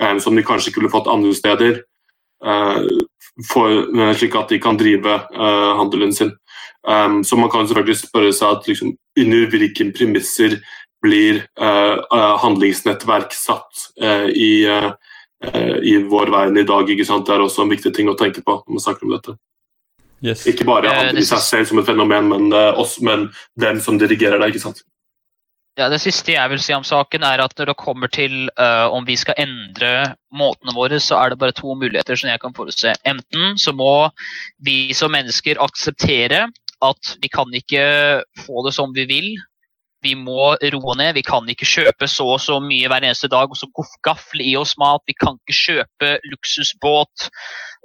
um, 0.00 0.20
som 0.20 0.36
de 0.36 0.44
kanskje 0.44 0.70
ikke 0.70 0.80
ville 0.80 0.92
fått 0.92 1.10
andre 1.10 1.34
steder. 1.34 1.82
Uh, 2.44 2.84
for, 3.50 3.68
slik 4.16 4.34
at 4.36 4.48
de 4.52 4.58
kan 4.60 4.78
drive 4.80 5.12
handelen 5.76 6.12
sin. 6.14 6.30
Så 7.24 7.36
man 7.36 7.50
kan 7.52 7.66
selvfølgelig 7.68 7.98
spørre 7.98 8.30
seg 8.32 8.54
at 8.54 8.68
liksom, 8.68 8.94
under 9.20 9.50
hvilke 9.52 9.84
premisser 9.92 10.54
blir 11.04 11.42
handlingsnettverk 12.40 13.36
satt 13.36 13.90
i 14.32 14.64
Eh, 14.64 14.92
i 15.82 15.98
vår 16.08 16.30
verden 16.32 16.56
i 16.58 16.64
dag. 16.66 16.88
ikke 16.90 17.04
sant? 17.04 17.26
Det 17.26 17.34
er 17.34 17.44
også 17.44 17.64
en 17.64 17.72
viktig 17.72 17.92
ting 17.94 18.08
å 18.08 18.16
tenke 18.18 18.42
på 18.44 18.60
når 18.62 18.78
man 18.78 18.84
snakker 18.84 19.06
om 19.06 19.14
dette. 19.16 19.36
Yes. 20.24 20.46
Ikke 20.48 20.64
bare 20.64 20.90
eh, 20.90 21.14
i 21.20 21.24
seg 21.26 21.42
selv 21.44 21.68
som 21.68 21.80
et 21.80 21.88
fenomen, 21.88 22.28
men 22.30 22.52
uh, 22.54 22.72
oss, 22.80 22.96
men 23.04 23.28
dem 23.60 23.80
som 23.84 23.98
dirigerer 24.00 24.40
det. 24.40 24.54
ikke 24.54 24.64
sant? 24.64 24.80
Ja, 25.76 25.90
Det 25.92 26.00
siste 26.00 26.32
jeg 26.32 26.50
vil 26.50 26.62
si 26.64 26.72
om 26.72 26.86
saken, 26.86 27.24
er 27.28 27.42
at 27.44 27.52
når 27.58 27.72
det 27.72 27.76
kommer 27.82 28.08
til 28.08 28.48
uh, 28.56 28.88
om 28.88 29.04
vi 29.04 29.18
skal 29.20 29.36
endre 29.42 30.14
måtene 30.32 30.72
våre, 30.76 31.00
så 31.04 31.18
er 31.20 31.32
det 31.32 31.40
bare 31.42 31.56
to 31.56 31.76
muligheter 31.76 32.16
som 32.16 32.32
jeg 32.32 32.40
kan 32.40 32.56
forutse. 32.56 32.94
Enten 33.04 33.60
så 33.60 33.76
må 33.76 34.08
vi 34.64 34.94
som 34.96 35.12
mennesker 35.12 35.60
akseptere 35.60 36.46
at 36.84 37.12
vi 37.20 37.28
kan 37.32 37.52
ikke 37.56 37.84
få 38.46 38.64
det 38.64 38.72
som 38.76 38.96
vi 38.96 39.04
vil, 39.08 39.28
vi 40.06 40.14
må 40.18 40.54
roe 40.54 40.96
ned. 40.98 41.16
Vi 41.18 41.24
kan 41.26 41.46
ikke 41.50 41.68
kjøpe 41.68 42.08
så 42.10 42.28
og 42.36 42.42
så 42.42 42.58
mye 42.62 42.88
hver 42.90 43.04
eneste 43.04 43.30
dag 43.32 43.50
og 43.50 43.58
så 43.58 43.68
gafle 44.06 44.44
i 44.46 44.54
oss 44.58 44.76
mat. 44.80 45.02
Vi 45.08 45.16
kan 45.18 45.38
ikke 45.40 45.58
kjøpe 45.58 46.12
luksusbåt 46.30 47.28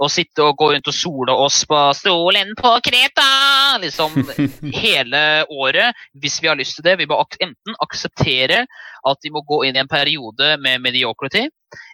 og 0.01 0.10
sitte 0.10 0.45
og 0.45 0.57
gå 0.57 0.71
rundt 0.73 0.89
og 0.89 0.97
sole 0.97 1.34
oss 1.45 1.62
på 1.69 1.79
stolen 1.97 2.55
på 2.57 2.73
Kreta 2.86 3.77
liksom 3.81 4.15
hele 4.84 5.21
året 5.53 5.97
hvis 6.21 6.39
vi 6.41 6.49
har 6.49 6.60
lyst 6.60 6.77
til 6.79 6.88
det. 6.88 6.97
Vi 7.01 7.10
må 7.10 7.19
enten 7.21 7.77
akseptere 7.84 8.65
at 9.07 9.25
vi 9.25 9.34
må 9.34 9.43
gå 9.47 9.63
inn 9.67 9.77
i 9.77 9.81
en 9.81 9.91
periode 9.91 10.55
med 10.62 10.84
mediocrity, 10.84 11.47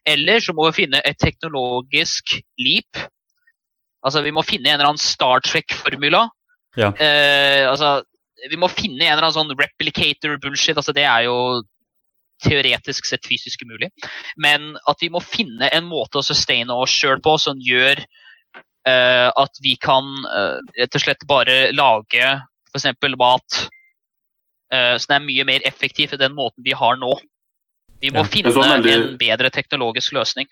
eller 0.07 0.43
så 0.43 0.55
må 0.55 0.67
vi 0.67 0.83
finne 0.83 1.01
et 1.07 1.19
teknologisk 1.23 2.35
leap. 2.59 3.05
Altså, 4.05 4.23
vi 4.25 4.33
må 4.35 4.43
finne 4.45 4.69
en 4.69 4.77
eller 4.77 4.91
annen 4.91 5.01
Star 5.01 5.43
Trek-formula. 5.43 6.27
Ja. 6.77 6.91
Eh, 6.93 7.63
altså, 7.69 8.01
vi 8.49 8.59
må 8.59 8.69
finne 8.71 9.05
en 9.05 9.15
eller 9.15 9.27
annen 9.27 9.39
sånn 9.39 9.57
replicator 9.57 10.37
bullshit. 10.41 10.77
altså 10.77 10.93
Det 10.95 11.05
er 11.07 11.25
jo 11.27 11.63
teoretisk 12.43 13.07
sett 13.09 13.25
fysisk 13.25 13.63
umulig. 13.65 13.89
Men 14.37 14.75
at 14.89 15.01
vi 15.01 15.09
må 15.13 15.21
finne 15.23 15.71
en 15.73 15.87
måte 15.89 16.19
å 16.19 16.25
sustaine 16.25 16.73
oss 16.73 16.93
sjøl 16.93 17.21
på 17.23 17.37
som 17.41 17.61
gjør 17.63 18.01
uh, 18.87 19.29
at 19.33 19.63
vi 19.63 19.75
kan 19.81 20.05
uh, 20.27 20.59
rett 20.77 20.99
og 20.99 21.03
slett 21.03 21.25
bare 21.29 21.57
lage 21.75 22.29
f.eks. 22.73 22.85
mat 23.17 23.57
uh, 24.73 24.95
som 25.01 25.17
er 25.17 25.25
mye 25.25 25.47
mer 25.49 25.65
effektiv 25.67 26.13
enn 26.13 26.25
den 26.27 26.37
måten 26.37 26.65
vi 26.65 26.77
har 26.77 26.99
nå. 27.01 27.15
Vi 28.03 28.13
må 28.13 28.21
Ja, 28.21 28.29
finne 28.29 28.53
veldig- 28.53 28.93
en 28.93 29.17
bedre 29.17 29.49
teknologisk 29.49 30.13
løsning. 30.13 30.49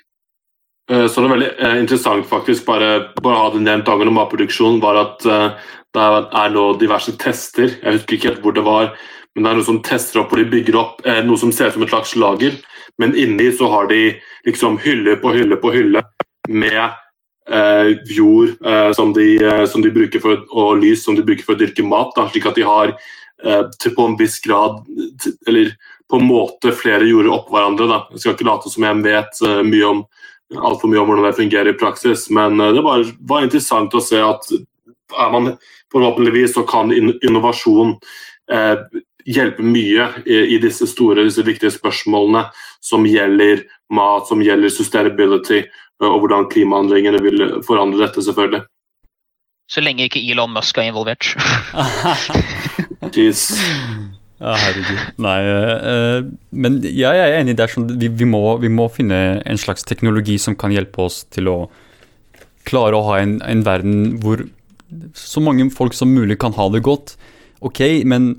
Eh, 0.92 1.08
Så 1.08 1.22
det 1.22 1.28
er 1.30 1.34
veldig 1.34 1.52
eh, 1.58 1.78
interessant 1.82 2.28
faktisk, 2.30 2.66
bare, 2.68 3.10
bare 3.22 3.40
ha 3.40 3.50
det 3.54 3.64
nevnt 3.66 3.90
angående 3.90 4.14
matproduksjon, 4.14 4.82
var 4.84 5.00
at 5.02 5.26
eh, 5.26 5.50
det 5.96 6.02
er- 6.06 6.50
nå 6.54 6.66
diverse 6.80 7.16
tester. 7.18 7.72
Jeg 7.82 7.98
husker 7.98 8.16
ikke 8.18 8.30
helt 8.30 8.42
hvor 8.44 8.54
det 8.54 8.64
var, 8.66 8.94
men 9.36 9.44
det 9.44 9.52
er 9.52 9.56
noe 9.56 9.66
som 9.66 9.82
tester 9.82 10.22
opp 10.22 10.30
hvor 10.30 10.44
de 10.44 10.52
bygger 10.52 10.76
opp 10.76 11.02
noe 11.26 11.38
som 11.38 11.52
ser 11.52 11.68
ut 11.68 11.74
som 11.74 11.84
et 11.84 11.90
slags 11.90 12.16
lager. 12.16 12.60
Men 13.00 13.16
inni 13.16 13.50
så 13.52 13.70
har 13.70 13.88
de 13.88 14.20
liksom 14.46 14.78
hylle 14.80 15.18
på 15.20 15.34
hylle 15.36 15.58
på 15.60 15.72
hylle 15.74 16.04
med 16.48 16.94
eh, 17.50 17.96
jord 18.08 18.56
eh, 18.64 18.92
som, 18.94 19.12
de, 19.14 19.36
eh, 19.44 19.66
som 19.66 19.82
de 19.82 19.92
bruker 19.92 20.22
for, 20.22 20.46
og 20.52 20.80
lys 20.80 21.04
som 21.04 21.16
de 21.16 21.24
bruker 21.24 21.44
for 21.44 21.56
å 21.56 21.60
dyrke 21.60 21.84
mat. 21.84 22.14
Da, 22.16 22.30
slik 22.30 22.46
at 22.46 22.56
de 22.56 22.64
har 22.64 22.96
til 23.78 23.92
på 23.92 24.06
en 24.08 24.16
viss 24.18 24.40
grad, 24.40 24.78
eller 25.46 25.74
på 26.10 26.18
en 26.18 26.26
måte 26.26 26.72
flere 26.74 27.04
jorder 27.06 27.34
oppå 27.36 27.52
hverandre. 27.52 27.88
Da. 27.92 27.98
Jeg 28.16 28.22
skal 28.24 28.34
ikke 28.34 28.48
late 28.48 28.72
som 28.72 28.86
jeg 28.88 29.04
vet 29.04 29.42
mye 29.68 29.90
om 29.90 30.00
altfor 30.54 30.92
mye 30.92 31.02
om 31.02 31.10
hvordan 31.10 31.26
det 31.30 31.38
fungerer 31.40 31.72
i 31.74 31.80
praksis, 31.80 32.30
men 32.30 32.60
eh, 32.60 32.74
det 32.76 32.84
var, 32.86 33.06
var 33.20 33.46
interessant 33.46 33.96
å 33.96 34.04
se 34.04 34.22
at 34.22 34.50
man 35.32 35.56
forhåpentligvis 35.94 36.56
så 36.56 36.66
kan 36.68 36.94
innovasjon 36.94 37.96
eh, 38.52 39.02
hjelpe 39.26 39.66
mye 39.66 40.10
i, 40.26 40.38
i 40.56 40.60
disse 40.62 40.88
store, 40.90 41.26
disse 41.26 41.46
viktige 41.46 41.74
spørsmålene 41.74 42.46
som 42.84 43.06
gjelder 43.10 43.66
mat, 43.94 44.28
som 44.30 44.44
gjelder 44.44 44.74
sustainability, 44.74 45.64
eh, 45.66 46.10
og 46.10 46.24
hvordan 46.24 46.50
klimaendringene 46.54 47.22
vil 47.26 47.46
forandre 47.66 48.06
dette, 48.06 48.26
selvfølgelig. 48.26 48.66
Så 49.72 49.82
lenge 49.82 50.06
ikke 50.06 50.22
Elon 50.22 50.54
Musk 50.54 50.78
er 50.78 50.92
involvert. 50.92 51.34
Jeez. 53.16 53.50
Ja, 54.36 54.52
herregud. 54.60 55.00
Nei, 55.24 55.38
uh, 55.48 56.26
men 56.52 56.82
ja, 56.84 57.14
jeg 57.16 57.30
er 57.30 57.38
enig. 57.40 57.56
Det 57.56 57.66
er 57.66 57.72
sånn, 57.72 57.88
vi, 58.02 58.10
vi, 58.12 58.28
må, 58.28 58.42
vi 58.60 58.72
må 58.72 58.90
finne 58.92 59.40
en 59.48 59.62
slags 59.62 59.88
teknologi 59.88 60.36
som 60.42 60.58
kan 60.60 60.74
hjelpe 60.76 61.06
oss 61.06 61.24
til 61.32 61.48
å 61.52 61.58
klare 62.68 62.98
å 62.98 63.06
ha 63.08 63.22
en, 63.22 63.38
en 63.46 63.64
verden 63.64 64.18
hvor 64.24 64.44
så 65.18 65.42
mange 65.44 65.68
folk 65.74 65.96
som 65.96 66.12
mulig 66.12 66.38
kan 66.42 66.56
ha 66.58 66.68
det 66.74 66.84
godt. 66.86 67.16
Ok, 67.66 67.82
men 68.08 68.34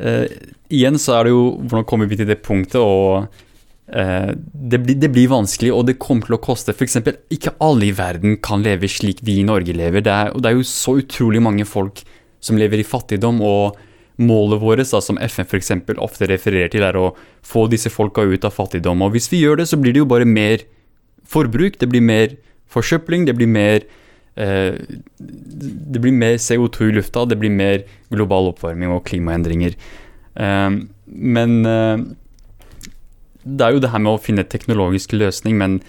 uh, 0.00 0.24
igjen 0.72 0.96
så 1.00 1.18
er 1.18 1.28
det 1.28 1.34
jo 1.34 1.44
Hvordan 1.60 1.86
kommer 1.88 2.08
vi 2.08 2.18
til 2.20 2.28
det 2.30 2.40
punktet? 2.46 2.80
og 2.80 3.28
uh, 3.92 4.30
det, 4.32 4.80
blir, 4.80 4.96
det 5.04 5.12
blir 5.12 5.28
vanskelig, 5.34 5.74
og 5.76 5.84
det 5.90 5.98
kommer 6.00 6.30
til 6.30 6.38
å 6.38 6.42
koste. 6.48 6.72
F.eks. 6.72 6.96
ikke 7.36 7.58
alle 7.60 7.90
i 7.90 7.92
verden 7.96 8.40
kan 8.40 8.64
leve 8.64 8.88
slik 8.88 9.20
vi 9.26 9.42
i 9.42 9.46
Norge 9.46 9.76
lever. 9.76 10.00
Det 10.06 10.16
er, 10.16 10.32
og 10.32 10.40
det 10.40 10.48
er 10.48 10.58
jo 10.58 10.66
så 10.72 10.96
utrolig 11.02 11.44
mange 11.44 11.68
folk 11.68 12.00
som 12.40 12.56
lever 12.56 12.80
i 12.80 12.88
fattigdom. 12.88 13.44
og 13.44 13.89
Målet 14.20 14.60
vårt, 14.60 14.84
som 14.86 15.18
FN 15.18 15.48
eksempel, 15.56 15.98
ofte 15.98 16.28
refererer 16.28 16.68
til, 16.68 16.84
er 16.84 16.96
å 16.98 17.14
få 17.46 17.66
disse 17.72 17.90
folka 17.92 18.22
ut 18.22 18.44
av 18.44 18.52
fattigdom. 18.52 19.02
Og 19.02 19.14
Hvis 19.14 19.30
vi 19.32 19.40
gjør 19.40 19.62
det, 19.62 19.70
så 19.70 19.78
blir 19.80 19.96
det 19.96 20.02
jo 20.02 20.10
bare 20.10 20.28
mer 20.28 20.66
forbruk, 21.24 21.78
det 21.80 21.88
blir 21.88 22.04
mer 22.04 22.36
forsøpling, 22.70 23.24
det 23.26 23.36
blir 23.38 23.50
mer 23.50 23.86
eh, 24.36 24.76
Det 25.18 26.00
blir 26.00 26.12
mer 26.12 26.36
CO2 26.36 26.90
i 26.90 26.96
lufta, 26.98 27.24
det 27.24 27.38
blir 27.40 27.50
mer 27.50 27.84
global 28.10 28.52
oppvarming 28.52 28.92
og 28.92 29.04
klimaendringer. 29.08 29.76
Eh, 30.36 30.70
men 31.06 31.66
eh, 31.66 32.04
det 33.44 33.66
er 33.66 33.74
jo 33.74 33.82
det 33.82 33.90
her 33.92 34.02
med 34.04 34.14
å 34.14 34.22
finne 34.22 34.44
teknologisk 34.44 35.14
løsning, 35.16 35.56
men 35.56 35.80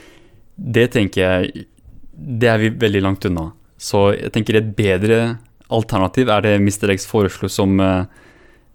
det 0.55 0.91
tenker 0.93 1.21
jeg 1.21 1.65
Det 2.13 2.47
er 2.47 2.59
vi 2.61 2.69
veldig 2.69 3.01
langt 3.01 3.25
unna. 3.25 3.51
Så 3.81 4.11
jeg 4.13 4.31
tenker 4.35 4.59
et 4.59 4.75
bedre 4.77 5.39
alternativ 5.71 6.31
er 6.33 6.45
det 6.45 6.57
Mr. 6.61 6.91
X 6.95 7.07
foreslo 7.09 7.49
som 7.51 7.79
uh, 7.79 8.03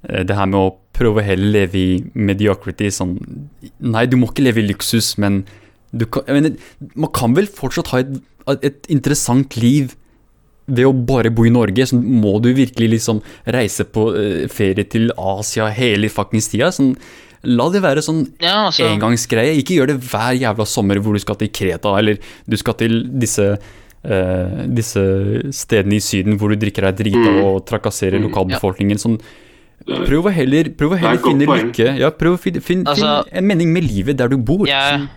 det 0.07 0.37
her 0.37 0.49
med 0.51 0.61
å 0.61 0.75
prøve 0.97 1.21
å 1.21 1.27
heller 1.27 1.53
leve 1.61 1.79
i 1.81 2.01
mediocrity. 2.15 2.91
Sånn 2.95 3.17
Nei, 3.85 4.07
du 4.09 4.17
må 4.21 4.31
ikke 4.31 4.47
leve 4.47 4.63
i 4.63 4.69
luksus, 4.71 5.15
men 5.23 5.43
du 5.97 6.07
kan 6.11 6.27
mener, 6.31 6.57
Man 6.95 7.13
kan 7.15 7.37
vel 7.37 7.49
fortsatt 7.51 7.93
ha 7.93 8.03
et, 8.03 8.19
et 8.63 8.91
interessant 8.93 9.57
liv 9.61 9.95
ved 10.67 10.89
å 10.89 10.95
bare 11.07 11.31
bo 11.35 11.47
i 11.47 11.53
Norge. 11.53 11.87
Så 11.89 11.99
må 11.99 12.37
du 12.43 12.51
virkelig 12.57 12.91
liksom 12.97 13.23
reise 13.55 13.87
på 13.89 14.09
eh, 14.19 14.43
ferie 14.53 14.87
til 14.91 15.13
Asia 15.15 15.71
hele 15.75 16.11
fuckings 16.13 16.51
tida. 16.53 16.73
Sånn, 16.75 16.95
la 17.47 17.69
det 17.71 17.83
være 17.85 18.03
sånn 18.05 18.25
Ja, 18.43 18.67
altså, 18.69 18.89
engangsgreie. 18.91 19.57
Ikke 19.61 19.79
gjør 19.79 19.93
det 19.93 20.01
hver 20.09 20.37
jævla 20.39 20.67
sommer 20.69 21.01
hvor 21.03 21.17
du 21.17 21.23
skal 21.23 21.39
til 21.41 21.53
Kreta, 21.55 21.95
eller 22.01 22.19
du 22.47 22.59
skal 22.59 22.79
til 22.83 23.05
disse 23.15 23.55
eh, 24.07 24.67
disse 24.73 25.03
stedene 25.53 25.99
i 25.99 26.01
Syden 26.05 26.39
hvor 26.39 26.49
du 26.53 26.57
drikker 26.57 26.87
deg 26.89 26.97
drita 27.03 27.31
Mm. 27.31 27.43
og 27.45 27.67
trakasserer 27.67 28.19
Mm. 28.21 28.29
lokalbefolkningen. 28.31 28.99
Sånn, 28.99 29.21
prøv 29.87 30.27
å 30.31 30.33
heller, 30.33 30.71
prøv 30.71 30.93
å 30.93 30.95
er 30.95 30.99
heller 31.05 31.23
finne 31.23 31.47
lykke. 31.47 31.99
Ja, 31.99 32.11
prøv 32.11 32.39
å 32.39 32.41
finne, 32.41 32.61
finne, 32.63 32.87
Altså- 32.87 33.25
finne 33.25 33.39
en 33.39 33.47
mening 33.47 33.73
med 33.73 33.85
livet 33.85 34.17
der 34.17 34.29
du 34.29 34.37
bor. 34.39 34.67
Jeg- 34.67 35.01
Sånn, 35.01 35.09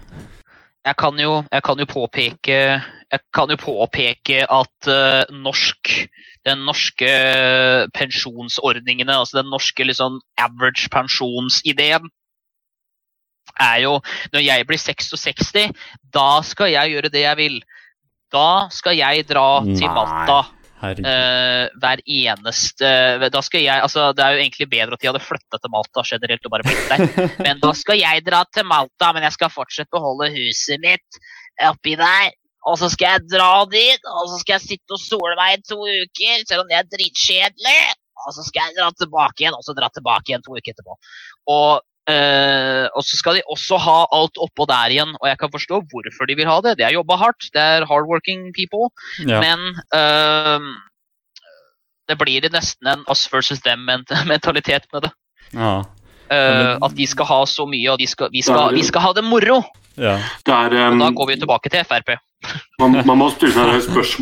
jeg 0.86 0.96
kan 0.98 1.18
jo, 1.18 1.46
jeg 1.52 1.64
kan 1.64 1.78
jo 1.78 1.86
påpeke 1.86 2.84
jeg 3.12 3.22
kan 3.34 3.50
jo 3.50 3.56
påpeke 3.58 4.46
at 4.48 4.88
uh, 4.88 5.24
norsk 5.34 6.08
den 6.46 6.60
norske 6.64 7.10
pensjonsordningene, 7.94 9.10
altså 9.10 9.42
den 9.42 9.50
norske 9.52 9.84
liksom, 9.86 10.20
average 10.38 10.90
pensjonsideen, 10.94 12.08
er 13.60 13.82
jo 13.82 14.00
Når 14.34 14.44
jeg 14.46 14.68
blir 14.68 14.78
66, 14.78 15.74
da 16.14 16.42
skal 16.42 16.68
jeg 16.72 16.94
gjøre 16.94 17.12
det 17.12 17.24
jeg 17.26 17.38
vil. 17.38 17.62
Da 18.34 18.70
skal 18.74 18.98
jeg 19.00 19.26
dra 19.30 19.62
til 19.66 19.90
Malta 19.90 20.40
eh, 20.86 21.66
hver 21.82 22.02
eneste 22.06 22.90
Da 23.34 23.42
skal 23.46 23.64
jeg 23.66 23.84
Altså, 23.84 24.10
det 24.16 24.24
er 24.24 24.36
jo 24.36 24.44
egentlig 24.44 24.70
bedre 24.72 24.98
at 24.98 25.02
de 25.02 25.10
hadde 25.10 25.24
flytta 25.24 25.60
til 25.60 25.74
Malta 25.74 26.04
generelt 26.08 26.46
og 26.46 26.54
bare 26.54 26.68
blitt 26.68 26.92
der. 26.92 27.06
Men 27.46 27.64
da 27.64 27.74
skal 27.78 28.02
jeg 28.02 28.26
dra 28.28 28.44
til 28.54 28.68
Malta, 28.70 29.14
men 29.16 29.26
jeg 29.28 29.38
skal 29.38 29.54
fortsette 29.54 29.98
å 29.98 30.04
holde 30.04 30.32
huset 30.36 30.82
mitt 30.84 31.20
oppi 31.70 31.96
der. 32.00 32.30
Og 32.68 32.76
så 32.80 32.90
skal 32.92 33.16
jeg 33.16 33.30
dra 33.32 33.64
dit, 33.72 34.08
og 34.12 34.26
så 34.30 34.40
skal 34.42 34.58
jeg 34.58 34.66
sitte 34.66 34.96
og 34.96 35.02
sole 35.02 35.36
meg 35.40 35.56
i 35.56 35.62
to 35.64 35.80
uker, 35.80 36.42
selv 36.46 36.66
om 36.66 36.72
det 36.72 36.80
er 36.80 36.90
dritkjedelig. 36.92 37.84
Og 38.28 38.36
så 38.36 38.44
skal 38.44 38.68
jeg 38.68 38.76
dra 38.80 38.90
tilbake 39.00 39.46
igjen, 39.46 39.56
og 39.56 39.64
så 39.64 39.76
dra 39.78 39.88
tilbake 39.96 40.32
igjen 40.32 40.44
to 40.44 40.58
uker 40.58 40.74
etterpå. 40.74 40.98
Og, 41.56 41.86
eh, 42.08 42.86
og 42.96 43.04
så 43.06 43.20
skal 43.20 43.40
de 43.40 43.46
også 43.52 43.80
ha 43.84 43.98
alt 44.16 44.40
oppå 44.42 44.68
der 44.70 44.96
igjen, 44.96 45.16
og 45.20 45.28
jeg 45.28 45.40
kan 45.42 45.52
forstå 45.52 45.82
hvorfor 45.92 46.30
de 46.30 46.38
vil 46.40 46.50
ha 46.50 46.60
det. 46.66 46.78
De 46.80 46.88
har 46.88 46.96
jobba 46.96 47.20
hardt, 47.20 47.50
det 47.54 47.62
er 47.62 47.88
hardworking 47.90 48.54
people. 48.56 48.92
ja. 49.28 49.42
Men 49.44 49.82
uh, 49.96 50.64
det 52.10 52.18
blir 52.18 52.48
nesten 52.50 52.90
en 52.90 53.06
us 53.12 53.28
versus 53.32 53.62
them-mentalitet 53.66 54.88
med 54.94 55.08
det. 55.08 55.14
Ja. 55.54 55.84
Men- 56.30 56.84
at 56.84 56.96
de 56.96 57.08
skal 57.08 57.26
ha 57.26 57.44
så 57.46 57.66
mye, 57.68 57.90
og 57.92 58.00
de 58.00 58.08
skal, 58.08 58.30
vi, 58.32 58.42
skal, 58.46 58.74
vi 58.76 58.84
skal 58.84 59.02
ha 59.02 59.14
det 59.14 59.24
moro! 59.24 59.64
ja. 60.00 60.18
Det 60.46 60.54
er, 60.54 60.90
um, 60.92 61.00
Da 61.00 61.10
går 61.12 61.28
vi 61.28 61.36
tilbake 61.42 61.70
til 61.70 61.84
Frp. 61.84 62.14
man, 62.80 62.92
man, 63.10 63.18
må 63.20 63.26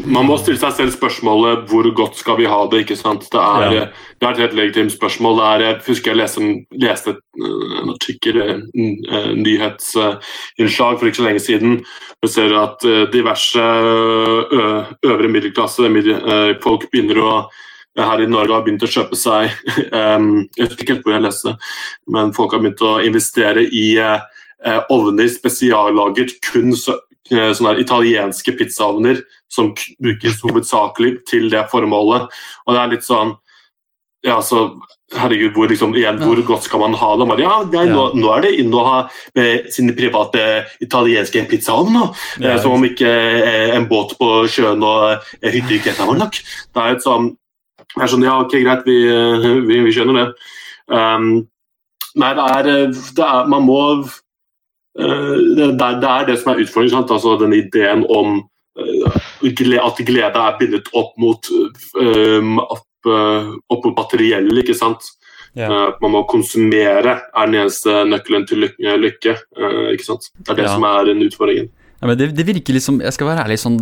man 0.08 0.26
må 0.26 0.38
stille 0.42 0.58
seg 0.58 0.72
selv 0.74 0.92
spørsmålet 0.96 1.68
hvor 1.70 1.86
godt 1.94 2.16
skal 2.18 2.38
vi 2.40 2.48
ha 2.50 2.64
det. 2.72 2.80
ikke 2.82 2.96
sant? 2.98 3.28
Det 3.32 3.38
er, 3.40 3.72
Ja. 3.76 3.84
det 4.20 4.26
er 4.26 4.32
et 4.32 4.38
helt 4.42 4.56
legitimt 4.58 4.92
spørsmål. 4.96 5.38
Det 5.38 5.46
er, 5.46 5.60
jeg 5.68 5.82
husker 5.88 6.12
jeg 6.12 6.18
leste 6.18 6.42
en, 6.42 6.66
leste 6.82 7.14
øh, 7.14 7.84
en 7.84 7.90
artikkel, 7.94 8.42
en, 8.42 8.64
en 8.74 9.44
nyhetsinnslag 9.44 10.98
for 11.00 11.06
ikke 11.06 11.22
så 11.22 11.28
lenge 11.28 11.40
siden. 11.46 11.78
Vi 12.24 12.28
ser 12.32 12.58
at 12.58 12.82
diverse 13.14 13.60
ø, 13.62 14.84
øvre 15.06 15.28
middelklasse 15.30 15.90
middel- 15.90 16.58
folk 16.64 16.88
begynner 16.92 17.22
å 17.22 17.32
her 18.06 18.22
i 18.22 18.30
Norge 18.30 18.54
har 18.54 18.66
begynt 18.66 18.86
å 18.86 18.92
kjøpe 18.92 19.18
seg 19.18 19.50
Jeg 19.88 20.68
vet 20.68 20.76
ikke 20.78 20.94
helt 20.94 21.06
hvor 21.06 21.16
jeg 21.16 21.26
leste 21.26 21.56
men 22.14 22.34
folk 22.36 22.54
har 22.54 22.64
begynt 22.64 22.84
å 22.86 22.98
investere 23.06 23.66
i 23.66 23.88
eh, 24.02 24.20
eh, 24.66 24.82
ovner 24.94 25.30
spesiallaget 25.32 26.38
kun 26.46 26.76
så, 26.78 26.98
eh, 27.32 27.52
sånne 27.58 27.78
italienske 27.84 28.54
pizzaovner 28.60 29.24
som 29.52 29.74
brukes 30.04 30.42
hovedsakelig 30.44 31.22
til 31.30 31.50
det 31.54 31.68
formålet. 31.72 32.28
Og 32.66 32.76
det 32.76 32.84
er 32.84 32.96
litt 32.96 33.08
sånn 33.08 33.36
Ja, 34.26 34.42
så 34.42 34.72
Herregud, 35.16 35.54
hvor, 35.56 35.70
liksom, 35.72 35.94
igjen, 35.96 36.18
hvor 36.20 36.36
godt 36.44 36.66
skal 36.66 36.82
man 36.82 36.96
ha 37.00 37.14
det? 37.16 37.26
Bare, 37.30 37.44
ja, 37.46 37.60
nei, 37.72 37.86
nå, 37.88 38.10
nå 38.20 38.32
er 38.34 38.42
det 38.44 38.50
inne 38.60 38.76
å 38.76 38.84
ha 38.84 38.96
med 39.40 39.70
sine 39.72 39.94
private 39.96 40.42
italienske 40.84 41.46
pizzaovn. 41.48 41.96
Ja, 41.96 42.08
Eh, 42.42 42.58
som 42.60 42.76
om 42.76 42.84
ikke 42.84 43.08
eh, 43.08 43.72
en 43.78 43.88
båt 43.88 44.18
på 44.20 44.28
sjøen 44.52 44.84
og 44.84 45.06
eh, 45.14 45.54
hytte 45.54 45.78
i 45.78 45.80
Kreta 45.80 46.10
var 46.10 46.20
nok. 46.20 46.36
Det 46.36 46.84
er 46.84 46.98
et 46.98 47.06
sånn 47.06 47.30
det 47.96 48.04
er 48.04 48.12
sånn, 48.12 48.26
ja, 48.26 48.36
ok, 48.44 48.58
greit, 48.62 48.86
vi, 48.86 48.98
eh, 49.10 49.48
vi, 49.66 49.80
vi 49.86 49.94
skjønner 49.96 50.20
det. 50.20 50.28
Um, 50.88 51.48
nei, 52.20 52.32
det 52.38 52.48
er, 52.54 52.70
eh, 52.74 53.00
det 53.18 53.26
er 53.26 53.50
Man 53.52 53.66
må 53.68 53.80
uh, 54.04 55.36
det, 55.58 55.72
det, 55.80 55.88
er, 55.88 56.28
det 56.30 56.38
som 56.42 56.54
er 56.54 56.62
utfordringen. 56.64 56.94
Sant? 56.94 57.14
Altså 57.16 57.38
den 57.42 57.56
ideen 57.58 58.06
om 58.14 58.42
uh, 58.78 59.18
at 59.42 60.04
glede 60.06 60.44
er 60.44 60.60
bindet 60.60 60.92
opp 60.98 61.16
mot, 61.22 61.50
um, 61.98 62.60
opp, 62.64 62.86
uh, 63.10 63.56
opp 63.74 63.90
mot 63.90 64.04
materielle, 64.04 64.62
ikke 64.62 64.78
sant. 64.78 65.14
Yeah. 65.58 65.96
Man 66.04 66.14
må 66.14 66.22
konsumere 66.30 67.16
er 67.18 67.48
den 67.50 67.64
eneste 67.64 68.04
nøkkelen 68.06 68.44
til 68.46 68.68
lykke. 68.78 69.34
ikke 69.90 70.06
sant? 70.06 70.28
Det 70.38 70.52
er 70.54 70.60
det 70.60 70.68
Ja. 70.68 70.74
som 70.76 70.84
er 70.86 71.08
den 71.08 71.24
utfordringen. 71.26 71.72
Ja, 71.98 72.06
men 72.06 72.18
det, 72.20 72.28
det 72.38 72.46
virker 72.46 72.76
liksom 72.78 73.00
Jeg 73.02 73.14
skal 73.16 73.26
være 73.32 73.48
ærlig 73.48 73.58
sånn 73.58 73.80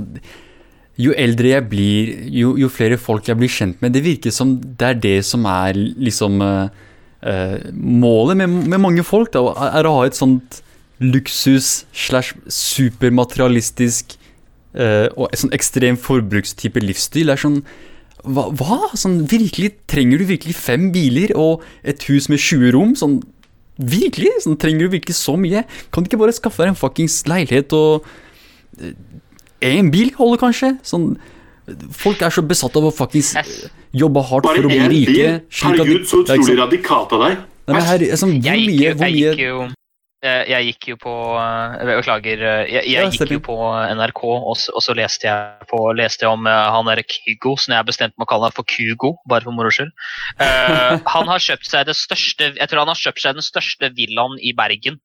Jo 1.02 1.16
eldre 1.20 1.52
jeg 1.52 1.68
blir, 1.72 2.12
jo, 2.32 2.54
jo 2.60 2.72
flere 2.72 2.98
folk 3.02 3.28
jeg 3.28 3.40
blir 3.40 3.52
kjent 3.52 3.82
med, 3.84 3.92
det 3.96 4.06
virker 4.06 4.32
som 4.32 4.56
det 4.64 4.92
er 4.94 5.02
det 5.04 5.18
som 5.28 5.44
er 5.50 5.76
liksom 5.76 6.40
uh, 6.44 6.68
Målet 7.74 8.38
med, 8.38 8.54
med 8.70 8.80
mange 8.80 9.04
folk, 9.04 9.32
da, 9.34 9.42
er 9.76 9.88
å 9.88 9.96
ha 9.98 10.06
et 10.08 10.16
sånt 10.16 10.62
luksus 11.04 11.84
slash 11.92 12.38
supermaterialistisk 12.48 14.16
uh, 14.78 15.10
og 15.18 15.28
et 15.32 15.42
sånn 15.42 15.56
ekstrem 15.56 16.00
forbrukstype 16.00 16.84
livsstil. 16.84 17.28
Det 17.28 17.36
er 17.36 17.44
sånn 17.44 17.60
hva, 18.26 18.48
hva? 18.58 18.80
Sånn, 18.98 19.24
virkelig, 19.30 19.74
trenger 19.92 20.22
du 20.22 20.30
virkelig 20.30 20.56
fem 20.58 20.90
biler 20.94 21.34
og 21.38 21.66
et 21.86 22.02
hus 22.10 22.30
med 22.32 22.42
20 22.42 22.72
rom? 22.74 22.94
Sånn, 22.98 23.20
virkelig? 23.78 24.32
Sånn, 24.46 24.58
trenger 24.62 24.88
du 24.88 24.96
virkelig 24.96 25.18
så 25.20 25.36
mye? 25.40 25.66
Kan 25.94 26.06
du 26.06 26.10
ikke 26.10 26.22
bare 26.24 26.36
skaffe 26.36 26.64
deg 26.64 26.74
en 26.74 26.80
fuckings 26.80 27.20
leilighet 27.30 27.76
og 27.78 28.08
Én 29.64 29.92
bil 29.94 30.12
holder 30.18 30.42
kanskje? 30.48 30.74
Sånn 30.84 31.16
Folk 31.98 32.22
er 32.22 32.30
så 32.30 32.44
besatt 32.46 32.76
av 32.78 32.86
å 32.86 32.92
faktisk 32.94 33.40
jobbe 33.96 34.22
hardt 34.22 34.46
Bare 34.46 34.60
for 34.62 34.68
å 34.68 34.70
bli 34.70 35.06
rike. 35.06 35.30
Herregud, 35.50 36.04
så 36.06 36.20
er 36.22 36.36
utrolig 36.36 36.46
sant- 36.46 36.60
radikalt 36.60 37.16
av 37.16 37.24
deg. 37.24 37.40
Nei, 37.66 37.74
men 37.74 37.82
her, 37.88 38.04
sånn, 38.22 38.36
hvor 38.38 38.46
Jeg 38.52 38.60
gikk, 38.62 38.70
mye, 38.70 38.78
jo- 38.78 39.00
jeg 39.02 39.16
gikk 39.16 39.40
jo 39.42 39.56
eh, 40.22 40.44
jeg 40.52 40.66
gikk 40.68 40.88
jo 40.92 40.96
på 41.02 41.14
eh, 41.42 41.86
Beklager. 41.90 42.44
eh, 42.44 42.66
Jeg, 42.70 42.84
Ja, 42.92 43.02
jeg 43.02 43.12
gikk 43.18 43.32
jo 43.34 43.40
på 43.48 43.56
NRK, 43.98 44.22
og 44.24 44.56
så, 44.58 44.76
og 44.78 44.82
så 44.86 44.94
leste 44.94 45.26
jeg 45.26 45.68
på, 45.72 45.80
leste 45.98 46.26
jeg 46.26 46.30
om 46.30 46.46
eh, 46.46 46.70
han 46.76 46.86
derre 46.86 47.04
Kygo, 47.04 47.56
som 47.58 47.74
jeg 47.74 47.78
har 47.82 47.88
bestemt 47.90 48.14
meg 48.18 48.28
å 48.28 48.30
kalle 48.30 48.50
han 48.52 48.54
for 48.54 48.64
Kugo, 48.70 49.16
bare 49.28 49.42
for 49.42 49.52
moro 49.58 49.70
skyld. 49.74 49.90
Uh, 50.38 51.02
han 51.16 51.26
har 51.28 51.40
kjøpt 51.42 51.66
seg 51.66 51.86
det 51.90 51.96
største 51.98 52.52
Jeg 52.60 52.70
tror 52.70 52.86
han 52.86 52.94
har 52.94 53.02
kjøpt 53.02 53.22
seg 53.26 53.34
den 53.42 53.46
største 53.46 53.90
villaen 53.98 54.38
i 54.42 54.54
Bergen. 54.54 55.00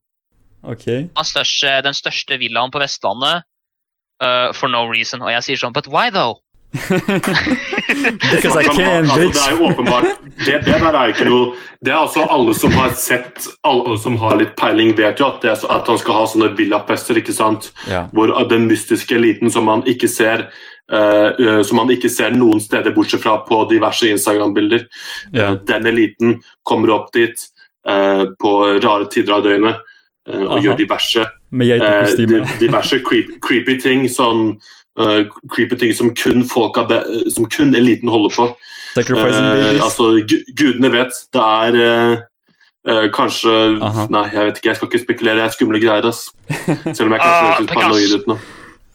Ok. 0.60 0.84
Han 1.16 1.24
største, 1.24 1.78
den 1.88 1.96
største 1.96 2.36
villaen 2.36 2.68
på 2.72 2.80
Vestlandet 2.84 3.46
eh, 4.22 4.52
for 4.56 4.68
no 4.72 4.86
reason. 4.90 5.22
Og 5.22 5.32
jeg 5.34 5.48
sier 5.48 5.64
sånn 5.64 5.76
But 5.76 5.90
why 5.90 6.10
though? 6.10 6.40
Because 8.30 8.56
I 8.56 8.62
can, 8.62 9.02
bitch. 9.02 9.10
altså, 9.10 9.20
bitch. 9.20 9.34
det 9.34 9.42
er 9.42 9.56
jo 9.56 9.64
åpenbart 9.66 10.04
det, 10.46 10.60
det 10.68 10.76
der 10.78 10.94
er 10.94 11.10
ikke 11.10 11.24
noe 11.26 11.56
Det 11.82 11.90
er 11.90 11.96
altså 11.98 12.22
alle 12.30 12.54
som 12.54 12.70
har 12.78 12.92
sett 12.94 13.48
Alle 13.66 13.96
som 13.98 14.14
har 14.22 14.36
litt 14.38 14.52
peiling, 14.54 14.92
vet 14.94 15.18
jo 15.18 15.26
at, 15.32 15.40
det 15.42 15.50
er 15.50 15.58
så, 15.58 15.66
at 15.74 15.90
han 15.90 15.98
skal 15.98 16.20
ha 16.20 16.28
sånne 16.30 16.52
villapester, 16.54 17.18
ikke 17.18 17.34
sant? 17.34 17.72
Ja. 17.90 18.04
Hvor 18.14 18.30
den 18.46 18.68
mystiske 18.70 19.18
eliten 19.18 19.50
som 19.50 19.66
man 19.70 19.82
ikke 19.90 20.10
ser 20.10 20.50
Uh, 20.90 21.30
eh, 21.38 21.60
som 21.62 21.78
man 21.78 21.90
ikke 21.94 22.08
ser 22.10 22.32
noen 22.34 22.58
steder 22.58 22.90
bortsett 22.90 23.22
fra 23.22 23.36
på 23.46 23.60
diverse 23.70 24.08
Instagram-bilder. 24.10 24.88
Yeah. 25.30 25.52
Uh, 25.52 25.60
Den 25.62 25.86
eliten 25.86 26.40
kommer 26.66 26.90
opp 26.96 27.12
dit 27.14 27.44
uh, 27.86 28.24
på 28.42 28.54
rare 28.82 29.06
tider 29.12 29.36
av 29.36 29.44
døgnet 29.46 29.76
eh, 29.76 30.40
og 30.40 30.56
Aha. 30.56 30.64
gjør 30.64 30.80
diverse 30.80 31.26
Med 31.50 31.66
geitekostyme. 31.66 32.40
Eh, 32.44 32.58
diverse 32.60 33.00
creep, 33.06 33.30
creepy 33.42 33.78
ting. 33.82 34.04
Sånn 34.08 34.56
uh, 35.00 35.22
creepy 35.50 35.76
ting 35.76 35.92
som 35.96 36.12
kun, 36.14 36.44
folk 36.46 36.78
av 36.78 36.88
be, 36.92 37.00
som 37.34 37.46
kun 37.50 37.74
eliten 37.74 38.08
holder 38.12 38.34
på. 38.36 38.48
Sacrificing 38.94 39.48
Eh, 39.54 39.82
altså, 39.82 40.10
gudene 40.58 40.90
vet. 40.94 41.12
Det 41.32 41.42
er 41.42 41.80
eh, 41.80 42.16
eh, 42.90 43.08
kanskje 43.14 43.52
Aha. 43.82 44.06
Nei, 44.10 44.24
jeg 44.32 44.46
vet 44.48 44.56
ikke. 44.62 44.68
Jeg 44.72 44.76
skal 44.80 44.88
ikke 44.92 45.02
spekulere. 45.04 45.36
Det 45.36 45.44
er 45.48 45.54
skumle 45.58 45.80
greier. 45.82 46.06
ass. 46.08 46.30
Selv 46.94 47.06
om 47.08 47.14
jeg 47.14 47.20
kanskje 47.20 47.44
Ah, 47.44 47.52
høres 47.54 47.60
uh, 47.60 47.66
Pegasus. 47.66 47.74
paranoid 47.74 48.14
ut 48.20 48.26
nå. 48.34 48.38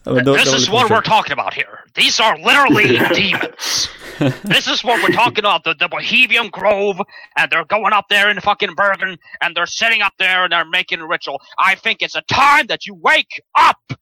Det- 0.06 0.26
det 0.26 0.34
This 0.38 0.54
is 0.54 0.70
what 0.70 0.90
we're 0.92 1.02
talking 1.02 1.34
about 1.34 1.54
here. 1.54 1.80
These 1.96 2.20
are 2.22 2.38
literally 2.38 3.00
demons. 3.20 3.90
This 4.44 4.68
is 4.68 4.84
what 4.84 5.02
we're 5.04 5.16
talking 5.16 5.40
about. 5.40 5.64
The, 5.64 5.74
the 5.74 5.88
Bohemian 5.88 6.50
Grove, 6.50 7.00
and 7.38 7.52
they're 7.52 7.66
going 7.66 7.94
up 7.94 8.06
there 8.10 8.30
in 8.30 8.40
fucking 8.42 8.76
Bergen, 8.76 9.18
and 9.42 9.56
they're 9.56 9.66
sitting 9.66 10.02
up 10.02 10.14
there 10.18 10.44
and 10.44 10.52
they're 10.52 10.66
making 10.66 11.00
a 11.02 11.08
ritual. 11.08 11.42
I 11.58 11.76
think 11.76 12.02
it's 12.02 12.16
a 12.16 12.24
time 12.24 12.68
that 12.68 12.86
you 12.86 12.96
wake 12.96 13.42
up. 13.60 13.80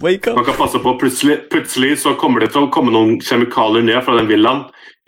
Wake 0.00 0.26
Man 0.26 0.44
kan 0.44 0.54
passe 0.54 0.78
på, 0.78 0.94
plutselig, 0.94 1.50
plutselig 1.50 1.98
så 1.98 2.14
kommer 2.14 2.40
det 2.40 2.52
til 2.54 2.68
å 2.68 2.70
komme 2.72 2.92
noen 2.94 3.18
kjemikalier 3.24 3.82
ned 3.82 4.04
fra 4.06 4.14
den 4.20 4.28
villaen 4.30 4.60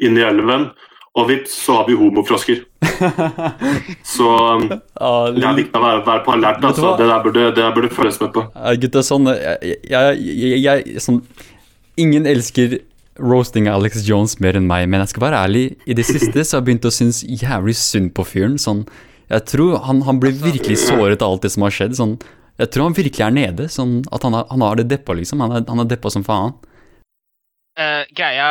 inn 0.03 0.19
i 0.19 0.25
elven, 0.25 0.71
og 1.15 1.29
vips, 1.29 1.55
så 1.65 1.79
har 1.79 1.87
vi 1.87 1.95
homofrosker. 2.01 2.65
Så 4.15 4.27
um, 4.55 4.67
Ja, 4.71 5.11
det 5.35 5.45
er 5.45 5.57
viktig 5.59 5.79
å 5.79 5.83
være, 5.85 6.03
være 6.07 6.23
på 6.27 6.35
alert. 6.35 6.65
Altså. 6.65 6.95
Det 6.99 7.09
der 7.11 7.23
burde, 7.25 7.47
det 7.51 7.63
der 7.63 7.75
burde 7.77 7.91
følges 7.95 8.21
med 8.23 8.33
på. 8.35 8.45
Uh, 8.57 8.73
gutta, 8.81 9.03
sånn 9.07 9.29
jeg, 9.31 9.77
jeg, 9.91 10.21
jeg, 10.23 10.61
jeg 10.65 11.05
sånn, 11.05 11.21
Ingen 12.01 12.29
elsker 12.31 12.79
roasting 13.21 13.69
Alex 13.71 14.03
Jones 14.09 14.39
mer 14.41 14.59
enn 14.59 14.69
meg, 14.69 14.89
men 14.91 15.05
jeg 15.05 15.15
skal 15.15 15.29
være 15.29 15.45
ærlig. 15.47 15.65
I 15.87 15.97
det 15.99 16.07
siste 16.09 16.43
så 16.43 16.57
har 16.57 16.63
jeg 16.63 16.69
begynt 16.71 16.89
å 16.89 16.93
synes 16.95 17.23
jævlig 17.25 17.77
synd 17.79 18.13
på 18.17 18.27
fyren. 18.27 18.59
Sånn, 18.61 18.85
jeg 19.31 19.47
tror 19.47 19.79
han, 19.87 20.03
han 20.09 20.21
blir 20.23 20.35
virkelig 20.35 20.81
såret 20.89 21.23
av 21.23 21.35
alt 21.35 21.47
det 21.47 21.53
som 21.55 21.67
har 21.67 21.75
skjedd. 21.75 21.97
Sånn, 21.99 22.19
jeg 22.61 22.73
tror 22.73 22.89
han 22.89 22.97
virkelig 22.99 23.25
er 23.27 23.35
nede. 23.37 23.69
Sånn, 23.73 24.01
at 24.13 24.27
han 24.27 24.37
har, 24.37 24.47
han 24.51 24.65
har 24.67 24.81
det 24.81 24.89
deppa, 24.91 25.17
liksom. 25.17 25.43
Han 25.45 25.59
er, 25.61 25.67
han 25.69 25.83
er 25.85 25.91
deppa 25.91 26.13
som 26.13 26.27
faen. 26.27 26.57
Uh, 27.79 28.03
greia, 28.17 28.49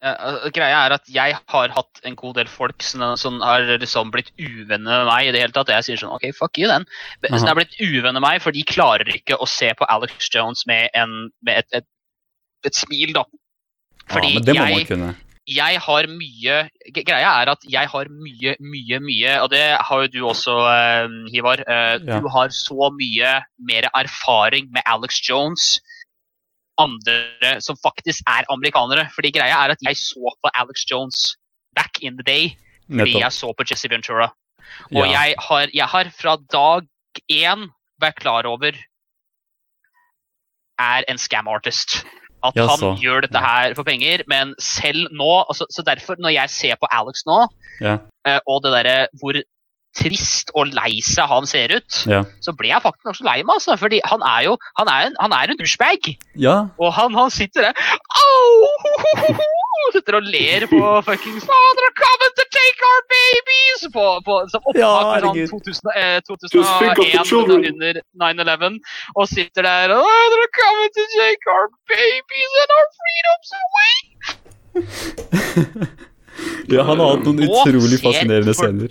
eh, 0.00 0.46
greia 0.54 0.84
er 0.86 0.94
at 0.94 1.10
jeg 1.10 1.34
har 1.36 1.74
hatt 1.74 2.04
en 2.06 2.16
god 2.16 2.38
del 2.38 2.48
folk 2.48 2.84
som, 2.86 3.02
som 3.20 3.42
har 3.44 3.66
liksom 3.82 4.12
blitt 4.14 4.30
uvenner 4.38 5.02
med 5.02 5.10
meg 5.10 5.28
i 5.28 5.34
det 5.34 5.42
hele 5.42 5.56
tatt. 5.56 5.68
Og 5.68 5.76
jeg 5.76 5.88
sier 5.88 6.04
sånn 6.04 6.14
OK, 6.14 6.30
fuck 6.38 6.60
you, 6.60 6.70
den. 6.70 6.86
Så 7.26 7.42
Som 7.42 7.50
har 7.50 7.58
blitt 7.60 7.76
uvenner 7.82 8.20
med 8.20 8.28
meg, 8.28 8.42
for 8.44 8.56
de 8.56 8.64
klarer 8.68 9.10
ikke 9.12 9.36
å 9.36 9.50
se 9.50 9.72
på 9.76 9.88
Alex 9.92 10.30
Jones 10.32 10.64
med, 10.70 10.88
en, 10.96 11.28
med 11.44 11.64
et, 11.64 11.82
et, 11.82 11.88
et 12.70 12.84
smil, 12.84 13.12
da. 13.18 13.26
Fordi 14.10 14.28
ja, 14.28 14.34
men 14.34 14.44
det 14.44 14.54
må 14.58 14.64
jeg, 14.68 15.14
jeg 15.48 15.80
har 15.80 16.06
mye 16.08 16.56
Greia 16.96 17.30
er 17.42 17.50
at 17.52 17.64
jeg 17.68 17.88
har 17.92 18.08
mye, 18.08 18.54
mye, 18.60 18.98
mye 19.00 19.32
Og 19.42 19.50
det 19.52 19.62
har 19.80 20.04
jo 20.04 20.08
du 20.12 20.20
også, 20.28 20.54
eh, 20.72 21.08
Hivar. 21.32 21.60
Eh, 21.60 21.98
Ja. 22.04 22.20
Du 22.20 22.28
har 22.28 22.48
så 22.48 22.90
mye 22.92 23.32
mer 23.58 23.88
erfaring 23.94 24.70
med 24.72 24.82
Alex 24.86 25.20
Jones 25.28 25.80
andre 26.78 27.60
som 27.62 27.76
faktisk 27.76 28.24
er 28.26 28.44
amerikanere. 28.50 29.08
Fordi 29.14 29.30
greia 29.30 29.64
er 29.64 29.70
at 29.76 29.84
jeg 29.84 29.96
så 29.96 30.32
på 30.42 30.50
Alex 30.54 30.84
Jones 30.90 31.36
back 31.76 32.02
in 32.02 32.16
the 32.16 32.24
day 32.26 32.56
fordi 32.88 33.20
jeg 33.20 33.32
så 33.32 33.52
på 33.56 33.64
Jesse 33.64 33.88
Ventura. 33.88 34.28
Og 34.92 35.06
Ja. 35.06 35.12
jeg, 35.12 35.34
har, 35.38 35.68
jeg 35.72 35.86
har 35.86 36.04
fra 36.10 36.36
dag 36.52 36.86
én 37.30 37.70
vært 38.00 38.16
klar 38.20 38.44
over 38.44 38.72
er 40.78 41.04
en 41.08 41.18
scam 41.18 41.48
artist. 41.48 42.04
At 42.44 42.56
Ja, 42.58 42.66
han 42.68 42.98
gjør 43.00 43.24
dette 43.24 43.40
her 43.40 43.74
for 43.74 43.86
penger, 43.88 44.22
men 44.28 44.54
selv 44.60 45.08
nå 45.16 45.30
altså, 45.48 45.64
Så 45.72 45.82
derfor, 45.86 46.18
når 46.20 46.34
jeg 46.34 46.50
ser 46.52 46.76
på 46.80 46.90
Alex 46.92 47.24
nå, 47.26 47.46
Ja. 47.80 47.98
eh, 48.28 48.40
og 48.46 48.62
det 48.64 48.72
derre 48.76 49.08
hvor 49.20 49.38
trist 49.94 50.50
og 50.58 50.66
lei 50.74 50.98
seg 51.04 51.28
han 51.30 51.46
ser 51.46 51.68
ut, 51.76 52.00
Ja. 52.10 52.22
så 52.42 52.52
ble 52.56 52.68
jeg 52.72 52.82
faktisk 52.82 53.04
nokså 53.08 53.24
lei 53.26 53.36
meg. 53.42 53.54
Altså, 53.58 53.76
fordi 53.78 54.00
han 54.04 54.20
er 54.26 54.42
jo 54.48 54.56
han 54.78 54.88
er 54.90 55.00
en, 55.10 55.14
han 55.20 55.32
er 55.32 55.50
en 55.54 55.58
douchebag. 55.60 56.16
ja. 56.36 56.56
Og 56.78 56.92
han, 56.96 57.14
han 57.14 57.30
sitter 57.30 57.62
der 57.70 57.74
Au! 58.18 58.68
Sitter 59.94 60.14
og 60.16 60.22
ler 60.26 60.64
på 60.70 60.78
fuckings 61.06 61.44
Father 61.46 61.80
They're 61.84 61.98
coming 62.00 62.32
to 62.40 62.44
take 62.56 62.78
our 62.88 63.00
babies! 63.12 63.80
På, 63.94 64.04
på, 64.26 64.32
som 64.50 64.60
opptak 64.64 64.80
Ja, 64.80 64.90
med 65.04 65.12
herregud. 65.14 65.48
sånn 65.52 65.62
2000, 65.62 65.90
eh, 66.00 66.18
2001 66.24 67.68
under 67.68 67.92
9-11 68.24 68.80
og 69.14 69.24
sitter 69.30 69.62
der 69.68 69.86
oh, 69.94 70.24
They're 70.34 70.54
coming 70.56 70.90
to 70.98 71.04
take 71.18 71.42
our 71.54 71.66
babies 71.92 72.52
and 72.64 72.70
our 72.78 72.86
freedoms 72.98 73.50
away! 73.62 73.94
ja, 76.74 76.82
han 76.88 76.98
har 76.98 77.06
hatt 77.14 77.26
noen 77.28 77.44
utrolig 77.46 77.98
fascinerende 78.02 78.54
for- 78.56 78.66
scener. 78.66 78.90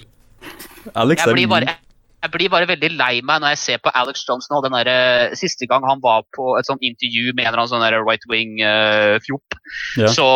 Alex 0.96 1.24
Jeg 1.24 1.36
blir, 1.38 1.50
bare, 1.52 1.76
jeg 2.24 2.34
blir 2.34 2.52
bare 2.54 2.70
veldig 2.70 2.92
lei 2.96 3.14
meg 3.26 3.44
når 3.44 3.56
jeg 3.56 3.62
ser 3.64 3.84
på 3.84 3.94
Alex 3.96 4.26
Johnson. 4.28 4.58
og 4.58 4.64
Den 4.66 4.78
der, 4.78 4.92
eh, 4.92 5.36
siste 5.40 5.68
gang 5.70 5.86
han 5.88 6.04
var 6.04 6.24
på 6.36 6.56
et 6.60 6.70
sånt 6.70 6.84
intervju 6.84 7.34
med 7.34 7.46
en 7.46 7.54
eller 7.54 7.66
annen 7.66 7.74
sånn 7.74 8.08
right 8.08 8.26
wing-fjopp. 8.32 9.60
Ja. 10.02 10.12
Så 10.14 10.28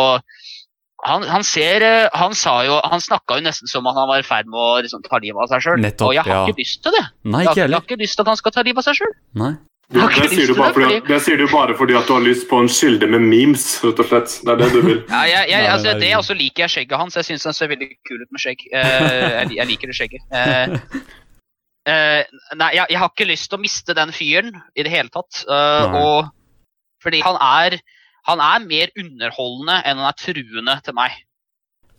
han, 1.06 1.22
han 1.30 1.44
ser 1.46 1.84
eh, 1.86 2.08
Han 2.18 2.32
sa 2.34 2.56
jo 2.66 2.80
Han 2.90 2.98
snakka 2.98 3.36
jo 3.38 3.44
nesten 3.46 3.70
som 3.70 3.86
om 3.86 3.94
han 3.94 4.08
var 4.10 4.18
i 4.18 4.26
ferd 4.26 4.48
med 4.50 4.58
å 4.58 4.80
liksom, 4.82 5.04
ta 5.06 5.20
livet 5.22 5.38
av 5.44 5.52
seg 5.52 5.62
sjøl. 5.62 5.84
Og 5.86 6.14
jeg 6.16 6.26
har 6.26 6.34
ja. 6.34 6.44
ikke 6.46 6.58
lyst 6.64 6.82
til 6.82 6.94
det. 6.96 7.04
Nei, 7.22 7.44
Jeg 7.44 7.52
har, 7.52 7.64
jeg 7.64 7.76
har 7.76 7.86
ikke 7.86 8.02
lyst 8.02 8.18
til 8.18 8.26
at 8.26 8.32
han 8.34 8.40
skal 8.40 8.56
ta 8.56 8.66
livet 8.66 8.82
av 8.82 8.90
seg 8.90 9.02
sjøl. 9.02 9.18
Nei. 9.88 10.04
Det, 10.04 10.20
det, 10.20 10.28
sier 10.34 10.50
du 10.50 10.58
bare 10.58 10.74
fordi, 10.76 10.96
det 11.08 11.18
sier 11.24 11.38
du 11.40 11.46
bare 11.48 11.74
fordi 11.78 11.94
at 11.96 12.08
du 12.08 12.12
har 12.12 12.20
lyst 12.20 12.44
på 12.50 12.58
en 12.60 12.66
kilde 12.68 13.06
med 13.08 13.22
memes, 13.24 13.62
rett 13.80 14.02
og 14.02 14.10
slett. 14.10 14.34
Det 14.44 14.52
er 14.52 14.58
det 14.60 14.68
du 14.74 14.82
vil. 14.84 14.98
Ja, 15.14 15.22
jeg, 15.24 15.46
jeg, 15.48 15.68
altså, 15.72 15.94
det 16.02 16.10
også 16.18 16.36
liker 16.36 16.66
jeg 16.66 16.74
skjegget 16.74 17.00
hans. 17.00 17.16
Jeg 17.16 17.28
syns 17.30 17.48
han 17.48 17.56
ser 17.56 17.70
veldig 17.72 17.88
kul 18.04 18.20
ut 18.20 18.28
med 18.28 18.42
skjegg. 18.42 18.66
Uh, 18.68 18.82
jeg, 18.82 19.54
jeg 19.56 19.70
liker 19.70 19.88
det 19.88 19.96
skjegget. 19.96 20.26
Uh, 20.28 20.98
uh, 21.88 22.42
nei, 22.60 22.72
jeg, 22.76 22.84
jeg 22.84 23.00
har 23.00 23.14
ikke 23.14 23.30
lyst 23.30 23.48
til 23.48 23.56
å 23.56 23.62
miste 23.64 23.96
den 23.96 24.12
fyren 24.12 24.52
i 24.76 24.84
det 24.84 24.92
hele 24.92 25.08
tatt. 25.14 25.40
Eh, 25.48 25.96
og 26.02 26.28
fordi 27.00 27.22
han 27.24 27.40
er 27.40 27.78
han 28.28 28.42
er 28.44 28.64
mer 28.68 28.90
underholdende 28.98 29.78
enn 29.88 30.00
han 30.02 30.10
er 30.10 30.20
truende 30.20 30.74
til 30.84 30.96
meg. 30.98 31.16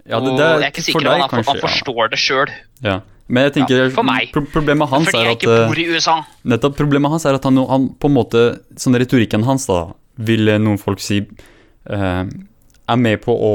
Ja, 0.07 0.19
det, 0.23 0.31
og 0.31 0.39
jeg 0.39 0.47
er 0.47 0.63
er 0.63 0.71
ikke 0.71 0.83
sikker 0.85 1.05
på 1.05 1.13
om 1.13 1.21
han, 1.21 1.29
kanskje. 1.29 1.51
han 1.51 1.61
forstår 1.63 2.11
det 2.13 2.19
sjøl. 2.21 2.53
Ja. 2.85 2.99
Men 3.29 3.43
jeg 3.45 3.53
tenker, 3.59 3.83
Ja, 3.83 3.89
for 3.93 4.03
meg. 4.07 4.31
pro 4.33 4.41
problemet 4.49 4.89
hans 4.89 5.05
Fordi 5.05 5.19
er 5.19 5.27
jeg 5.27 5.35
at 5.35 5.43
ikke 5.43 5.57
eh, 5.57 5.67
bor 5.69 5.79
i 5.79 5.85
USA. 5.93 6.15
Nettopp 6.49 6.77
problemet 6.79 7.11
hans 7.13 7.25
er 7.29 7.37
at 7.37 7.43
han, 7.45 7.57
han 7.69 7.89
på 7.99 8.09
en 8.09 8.15
måte 8.15 8.41
Sånn 8.79 8.97
retorikken 8.97 9.43
hans, 9.45 9.67
da, 9.69 9.91
vil 10.17 10.49
eh, 10.49 10.57
noen 10.57 10.79
folk 10.81 10.99
si 11.03 11.19
eh, 11.21 12.23
Er 12.25 12.97
med 12.97 13.21
på 13.21 13.35
å 13.35 13.53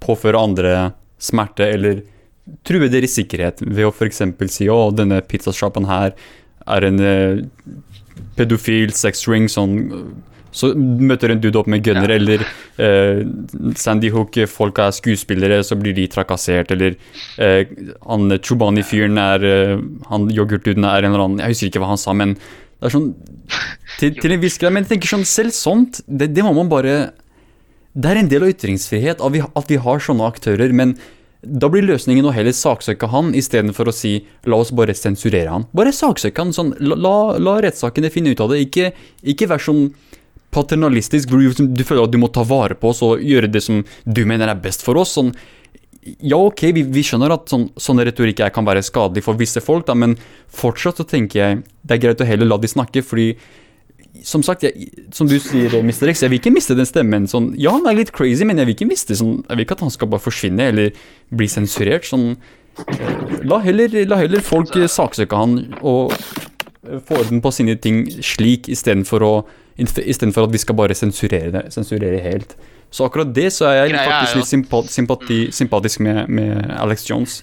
påføre 0.00 0.38
andre 0.38 0.92
smerte 1.18 1.66
eller 1.66 2.04
true 2.64 2.86
deres 2.88 3.12
sikkerhet 3.18 3.60
ved 3.66 3.84
å 3.84 3.90
f.eks. 3.92 4.22
si 4.54 4.68
å, 4.70 4.78
denne 4.94 5.18
pizzasjappen 5.20 5.84
her 5.90 6.14
er 6.70 6.86
en 6.86 7.02
eh, 7.04 7.42
pedofil 8.38 8.94
sexring, 8.96 9.48
sånn 9.50 9.74
så 10.52 10.72
møter 10.74 11.30
en 11.34 11.40
dude 11.42 11.58
opp 11.60 11.68
med 11.70 11.82
gunner, 11.86 12.10
Ja. 12.10 12.16
eller 12.16 12.42
eh, 12.82 13.20
Sandy 13.78 14.10
Hook, 14.10 14.38
folk 14.50 14.78
er 14.82 14.90
skuespillere, 14.96 15.60
så 15.66 15.76
blir 15.78 15.94
de 15.94 16.06
trakassert, 16.10 16.72
eller 16.74 16.96
eh, 17.38 17.68
han 18.06 18.26
Chubani-fyren 18.42 19.18
er 19.22 19.44
eh, 19.46 19.76
Han 20.10 20.26
yoghurtduden 20.34 20.84
er 20.84 21.04
en 21.06 21.12
eller 21.12 21.24
annen 21.26 21.38
Jeg 21.44 21.54
husker 21.54 21.70
ikke 21.70 21.84
hva 21.84 21.92
han 21.92 22.00
sa, 22.02 22.12
men 22.16 22.34
det 22.34 22.88
er 22.88 22.94
sånn 22.96 23.08
Til, 24.00 24.14
til 24.16 24.32
en 24.32 24.40
viss 24.42 24.58
grad. 24.58 24.72
Men 24.72 24.84
jeg 24.86 24.94
tenker 24.96 25.10
sånn, 25.14 25.24
selv 25.28 25.52
sånt, 25.54 26.00
det, 26.08 26.30
det 26.34 26.44
må 26.46 26.52
man 26.56 26.70
bare 26.72 27.12
Det 27.94 28.10
er 28.10 28.20
en 28.22 28.28
del 28.30 28.46
av 28.46 28.52
ytringsfrihet 28.54 29.20
at 29.22 29.32
vi, 29.34 29.42
at 29.42 29.70
vi 29.72 29.78
har 29.82 29.98
sånne 30.02 30.26
aktører, 30.30 30.72
men 30.72 30.96
da 31.40 31.70
blir 31.72 31.86
løsningen 31.88 32.26
å 32.28 32.32
heller 32.36 32.52
saksøke 32.52 33.08
han 33.08 33.30
istedenfor 33.32 33.88
å 33.88 33.94
si 33.96 34.10
la 34.44 34.58
oss 34.60 34.68
bare 34.76 34.92
sensurere 34.92 35.48
han. 35.48 35.62
Bare 35.72 35.88
saksøke 35.96 36.36
han. 36.44 36.50
sånn, 36.52 36.74
la, 36.84 37.14
la 37.40 37.54
rettssakene 37.64 38.10
finne 38.12 38.34
ut 38.34 38.42
av 38.44 38.50
det. 38.52 38.58
Ikke, 38.66 38.90
ikke 39.24 39.48
vær 39.48 39.62
sånn 39.64 39.86
paternalistisk 40.54 41.30
hvor 41.30 41.42
du, 41.42 41.84
føler 41.84 42.04
at 42.04 42.12
du 42.12 42.18
må 42.20 42.30
ta 42.32 42.44
vare 42.46 42.76
på 42.78 42.90
oss 42.90 43.04
og 43.06 43.22
gjøre 43.22 43.50
det 43.50 43.62
som 43.64 43.84
du 44.04 44.24
mener 44.26 44.50
er 44.50 44.60
best 44.60 44.84
for 44.86 44.98
oss. 45.00 45.16
sånn 45.18 45.32
ja, 46.00 46.38
ok, 46.38 46.62
vi, 46.72 46.82
vi 46.88 47.02
skjønner 47.04 47.34
at 47.34 47.50
sånn, 47.52 47.66
sånne 47.76 48.06
retorikk 48.08 48.40
kan 48.54 48.64
være 48.64 48.82
skadelig 48.84 49.24
for 49.26 49.36
visse 49.36 49.60
folk, 49.60 49.84
da, 49.88 49.96
men 49.98 50.16
fortsatt 50.48 51.02
så 51.02 51.04
tenker 51.04 51.40
jeg 51.40 51.58
det 51.84 51.96
er 51.96 52.00
greit 52.06 52.22
å 52.24 52.28
heller 52.28 52.48
la 52.48 52.56
de 52.60 52.70
snakke, 52.72 53.02
fordi 53.04 53.34
som 54.26 54.42
sagt, 54.44 54.64
jeg, 54.66 54.88
som 55.14 55.28
du 55.30 55.36
sier, 55.42 55.76
Mr. 55.84 56.10
X, 56.10 56.24
jeg 56.24 56.32
vil 56.32 56.40
ikke 56.40 56.52
miste 56.52 56.74
den 56.76 56.88
stemmen. 56.88 57.28
Sånn, 57.30 57.52
ja, 57.60 57.72
han 57.76 57.86
er 57.88 57.98
litt 58.00 58.12
crazy, 58.16 58.46
men 58.48 58.58
jeg 58.58 58.68
vil 58.68 58.76
ikke 58.76 58.88
miste 58.90 59.16
sånn, 59.16 59.40
jeg 59.46 59.58
vil 59.58 59.66
ikke 59.66 59.76
at 59.78 59.84
han 59.86 59.94
skal 59.94 60.10
bare 60.10 60.24
forsvinne 60.24 60.66
eller 60.72 61.04
bli 61.36 61.48
sensurert. 61.50 62.08
Sånn, 62.08 62.32
eh, 62.90 63.12
la, 63.46 63.60
heller, 63.64 63.94
la 64.10 64.18
heller 64.20 64.44
folk 64.44 64.74
eh, 64.80 64.90
saksøke 64.90 65.38
han 65.38 65.56
og 65.78 66.14
eh, 66.16 66.98
få 67.06 67.20
orden 67.22 67.42
på 67.44 67.54
sine 67.54 67.76
ting 67.80 68.02
slik, 68.24 68.68
istedenfor 68.72 69.26
å 69.26 69.34
Istedenfor 69.80 70.48
at 70.48 70.52
vi 70.52 70.60
skal 70.62 70.76
bare 70.78 70.96
sensurere 70.98 71.52
det, 71.54 71.64
sensurere 71.74 72.20
helt. 72.24 72.56
Så 72.90 73.06
akkurat 73.06 73.30
det 73.34 73.52
så 73.54 73.68
er 73.70 73.84
jeg 73.84 73.94
Greia 73.94 74.08
faktisk 74.10 74.40
litt 74.40 74.50
sympati, 74.50 74.92
sympati, 74.92 75.40
sympatisk 75.54 76.02
med, 76.06 76.28
med 76.28 76.74
Alex 76.78 77.06
Jones. 77.10 77.40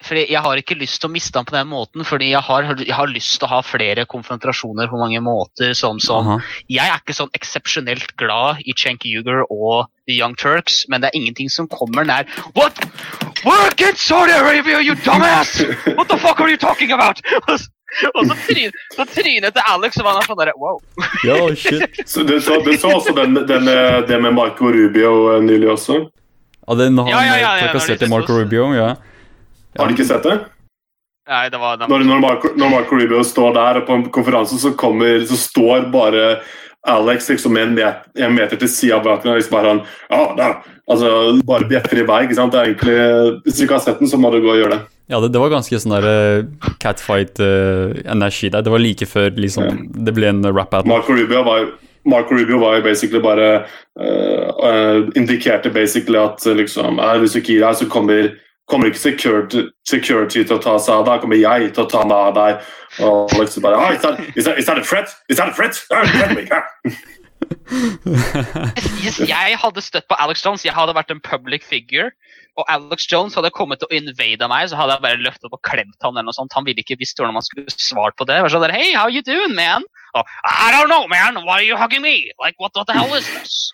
Fordi 0.00 0.22
Jeg 0.30 0.40
har 0.40 0.56
ikke 0.56 0.78
lyst 0.80 1.00
til 1.02 1.10
å 1.10 1.12
miste 1.12 1.36
ham 1.36 1.44
på 1.44 1.52
den 1.52 1.68
måten, 1.68 2.04
fordi 2.08 2.30
jeg 2.30 2.40
har, 2.46 2.68
jeg 2.80 2.94
har 2.96 3.10
lyst 3.10 3.36
til 3.36 3.44
å 3.44 3.50
ha 3.50 3.58
flere 3.64 4.06
konfrontasjoner 4.08 4.88
på 4.88 5.00
mange 5.00 5.20
måter. 5.20 5.74
Sånn 5.76 6.00
som 6.00 6.38
Jeg 6.72 6.86
er 6.86 7.02
ikke 7.02 7.16
sånn 7.16 7.32
eksepsjonelt 7.36 8.14
glad 8.20 8.62
i 8.64 8.72
Cenk 8.72 9.04
Uger 9.04 9.44
og 9.50 9.90
The 10.08 10.16
Young 10.16 10.38
Turks, 10.40 10.86
men 10.88 11.02
det 11.02 11.10
er 11.10 11.20
ingenting 11.20 11.52
som 11.52 11.68
kommer 11.68 12.08
nær 12.08 12.24
What? 12.56 12.80
Work 13.44 13.80
in 13.80 13.96
Saudi 13.96 14.32
Arabia, 14.32 14.80
you 14.80 14.96
dumbass! 15.04 15.60
What 15.96 16.08
the 16.08 16.16
fuck 16.16 16.40
are 16.40 16.48
you 16.48 16.56
talking 16.56 16.92
about? 16.92 17.20
Og 18.14 18.26
så, 18.26 18.36
tryn, 18.46 18.76
så 18.94 19.06
trynet 19.08 19.56
til 19.56 19.66
Alex, 19.66 19.98
og 20.00 20.08
han 20.08 20.22
sånn 20.28 20.38
derre 20.40 20.54
Wow. 20.60 20.78
Ja, 21.26 21.38
shit. 21.58 22.00
Så 22.06 22.22
du, 22.26 22.36
så, 22.42 22.60
du 22.64 22.70
så 22.78 22.94
også 22.96 23.14
den, 23.16 23.34
den, 23.48 23.68
det 24.08 24.20
med 24.22 24.34
Marco 24.36 24.70
Rubio 24.70 25.12
eh, 25.34 25.42
nylig 25.44 25.72
også? 25.74 25.98
Ja, 26.66 26.78
den 26.78 26.98
han 26.98 27.10
Ja, 27.10 27.20
ja, 27.24 27.34
ja, 27.34 27.36
ja, 27.40 27.52
eh, 27.56 27.66
trakasserte 27.66 28.06
de 28.06 28.10
Marco. 28.12 28.38
Rubio, 28.38 28.70
ja. 28.76 28.94
Har 29.78 29.90
du 29.90 29.96
ikke 29.96 30.06
sett 30.06 30.26
det? 30.26 30.38
Nei, 31.30 31.44
det 31.50 31.60
var, 31.62 31.76
det 31.78 31.86
Når, 31.90 32.06
når, 32.08 32.22
Marco, 32.22 32.50
når 32.58 32.72
Marco 32.72 32.98
Rubio 32.98 33.22
står 33.26 33.54
der 33.54 33.80
på 33.86 33.98
en 33.98 34.08
konferanse, 34.10 34.58
så, 34.58 34.72
kommer, 34.78 35.20
så 35.26 35.38
står 35.38 35.90
bare 35.92 36.24
Alex 36.88 37.28
liksom 37.28 37.56
en 37.60 37.74
meter, 37.76 38.06
en 38.24 38.32
meter 38.34 38.56
til 38.60 38.70
sida 38.72 39.00
bak 39.04 39.24
den 39.24 39.34
og 39.34 39.40
liksom 39.40 39.56
bare 39.56 39.74
han 39.74 39.82
ja, 40.08 40.20
da. 40.38 40.46
Altså, 40.90 41.10
bare 41.46 41.68
bjeffer 41.70 42.00
i 42.00 42.06
vei. 42.08 42.22
ikke 42.24 42.38
sant? 42.38 42.54
Det 42.54 42.60
er 42.60 42.70
egentlig, 42.70 43.42
Hvis 43.44 43.58
du 43.58 43.66
ikke 43.66 43.76
har 43.76 43.84
sett 43.84 44.00
den, 44.00 44.08
så 44.10 44.18
må 44.18 44.32
du 44.32 44.40
gå 44.40 44.54
og 44.54 44.58
gjøre 44.58 44.78
det. 44.78 44.80
Ja, 45.10 45.20
det, 45.20 45.32
det 45.34 45.42
var 45.42 45.52
ganske 45.52 45.78
sånn 45.82 45.94
der 45.96 46.06
uh, 46.06 46.72
catfight-energi 46.82 48.50
der. 48.50 48.64
Det 48.64 48.72
var 48.72 48.82
like 48.82 49.06
før 49.10 49.30
liksom, 49.36 49.86
det 49.92 50.16
ble 50.16 50.32
en 50.32 50.42
rap 50.50 50.72
battle. 50.72 50.90
Marco 50.90 51.14
Rubio 51.14 51.44
var 51.46 51.62
jo 51.62 51.70
Marco 52.04 52.34
Rubio 52.34 52.58
var 52.58 52.78
jo 52.78 52.82
basically 52.82 53.20
bare 53.20 53.48
uh, 54.00 54.48
uh, 54.64 55.08
Indikerte 55.14 55.70
basically 55.70 56.18
at 56.18 56.46
eh, 56.46 56.56
liksom 56.56 56.98
eh, 56.98 57.18
Hvis 57.20 57.32
du 57.32 57.40
ikke 57.42 57.52
gir 57.52 57.66
deg, 57.66 57.76
så 57.76 57.88
kommer, 57.92 58.30
kommer 58.70 58.90
ikke 58.90 59.02
security, 59.02 59.66
security 59.88 60.44
til 60.44 60.56
å 60.56 60.62
ta 60.62 60.76
seg 60.78 61.00
av 61.00 61.06
deg. 61.08 61.24
kommer 61.24 61.40
jeg 61.40 61.72
til 61.76 61.84
å 61.84 61.90
ta 61.90 62.04
meg 62.06 62.16
av 62.30 62.34
deg. 62.38 62.66
Og 63.06 63.34
Alex 63.36 63.58
bare 63.62 63.78
ah, 63.78 63.94
is, 63.94 64.02
that, 64.02 64.20
is, 64.34 64.44
that, 64.44 64.58
is 64.58 64.66
that 64.70 64.78
a 64.78 64.84
threat? 64.84 65.14
Is 65.28 65.38
that 65.42 65.50
a 65.50 65.54
threat? 65.54 65.80
Ah. 65.90 66.04
Hvis 69.00 69.18
jeg 69.30 69.56
hadde 69.62 69.82
støtt 69.82 70.06
på 70.10 70.18
Alex 70.22 70.44
Jones, 70.44 70.64
jeg 70.66 70.74
hadde 70.74 70.94
vært 70.96 71.10
en 71.14 71.22
public 71.22 71.66
figure, 71.66 72.10
og 72.58 72.66
Alex 72.72 73.06
Jones 73.10 73.36
hadde 73.38 73.52
kommet 73.54 73.80
til 73.80 73.90
å 73.90 73.96
invade 73.96 74.48
meg, 74.50 74.68
så 74.70 74.78
hadde 74.78 74.96
jeg 74.96 75.04
bare 75.06 75.22
løftet 75.22 75.48
opp 75.48 75.56
og 75.58 75.62
klemt 75.66 75.96
han 76.04 76.14
eller 76.16 76.28
noe 76.28 76.36
sånt. 76.36 76.54
Han 76.56 76.66
ville 76.66 76.82
ikke 76.82 76.98
visst 77.00 77.18
hvordan 77.18 77.36
man 77.38 77.46
skulle 77.46 77.70
svart 77.72 78.18
på 78.18 78.26
det. 78.28 78.38
Jeg 78.38 78.46
var 78.46 78.54
sånn 78.54 78.66
der, 78.66 78.74
Hey, 78.76 78.92
how 78.96 79.06
you 79.08 79.22
doing, 79.26 79.54
man? 79.56 79.86
Og, 80.18 80.26
I 80.44 80.70
don't 80.74 80.90
know, 80.90 81.06
man. 81.08 81.38
Why 81.46 81.60
are 81.60 81.66
you 81.66 81.78
hugging 81.78 82.02
me? 82.02 82.32
Like, 82.42 82.58
what, 82.58 82.74
what 82.74 82.90
the 82.90 82.98
hell 82.98 83.14
is 83.14 83.28
this? 83.30 83.70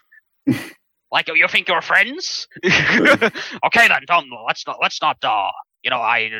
Like, 1.12 1.28
you 1.28 1.48
think 1.48 1.68
you're 1.68 1.82
friends? 1.82 2.48
okay, 2.64 3.88
then, 3.88 4.07
Tom. 4.09 4.24
Let's 4.46 4.66
not, 4.66 4.78
let's 4.82 5.00
not, 5.02 5.16
uh, 5.24 5.50
you 5.82 5.90
know, 5.90 6.00
I... 6.00 6.28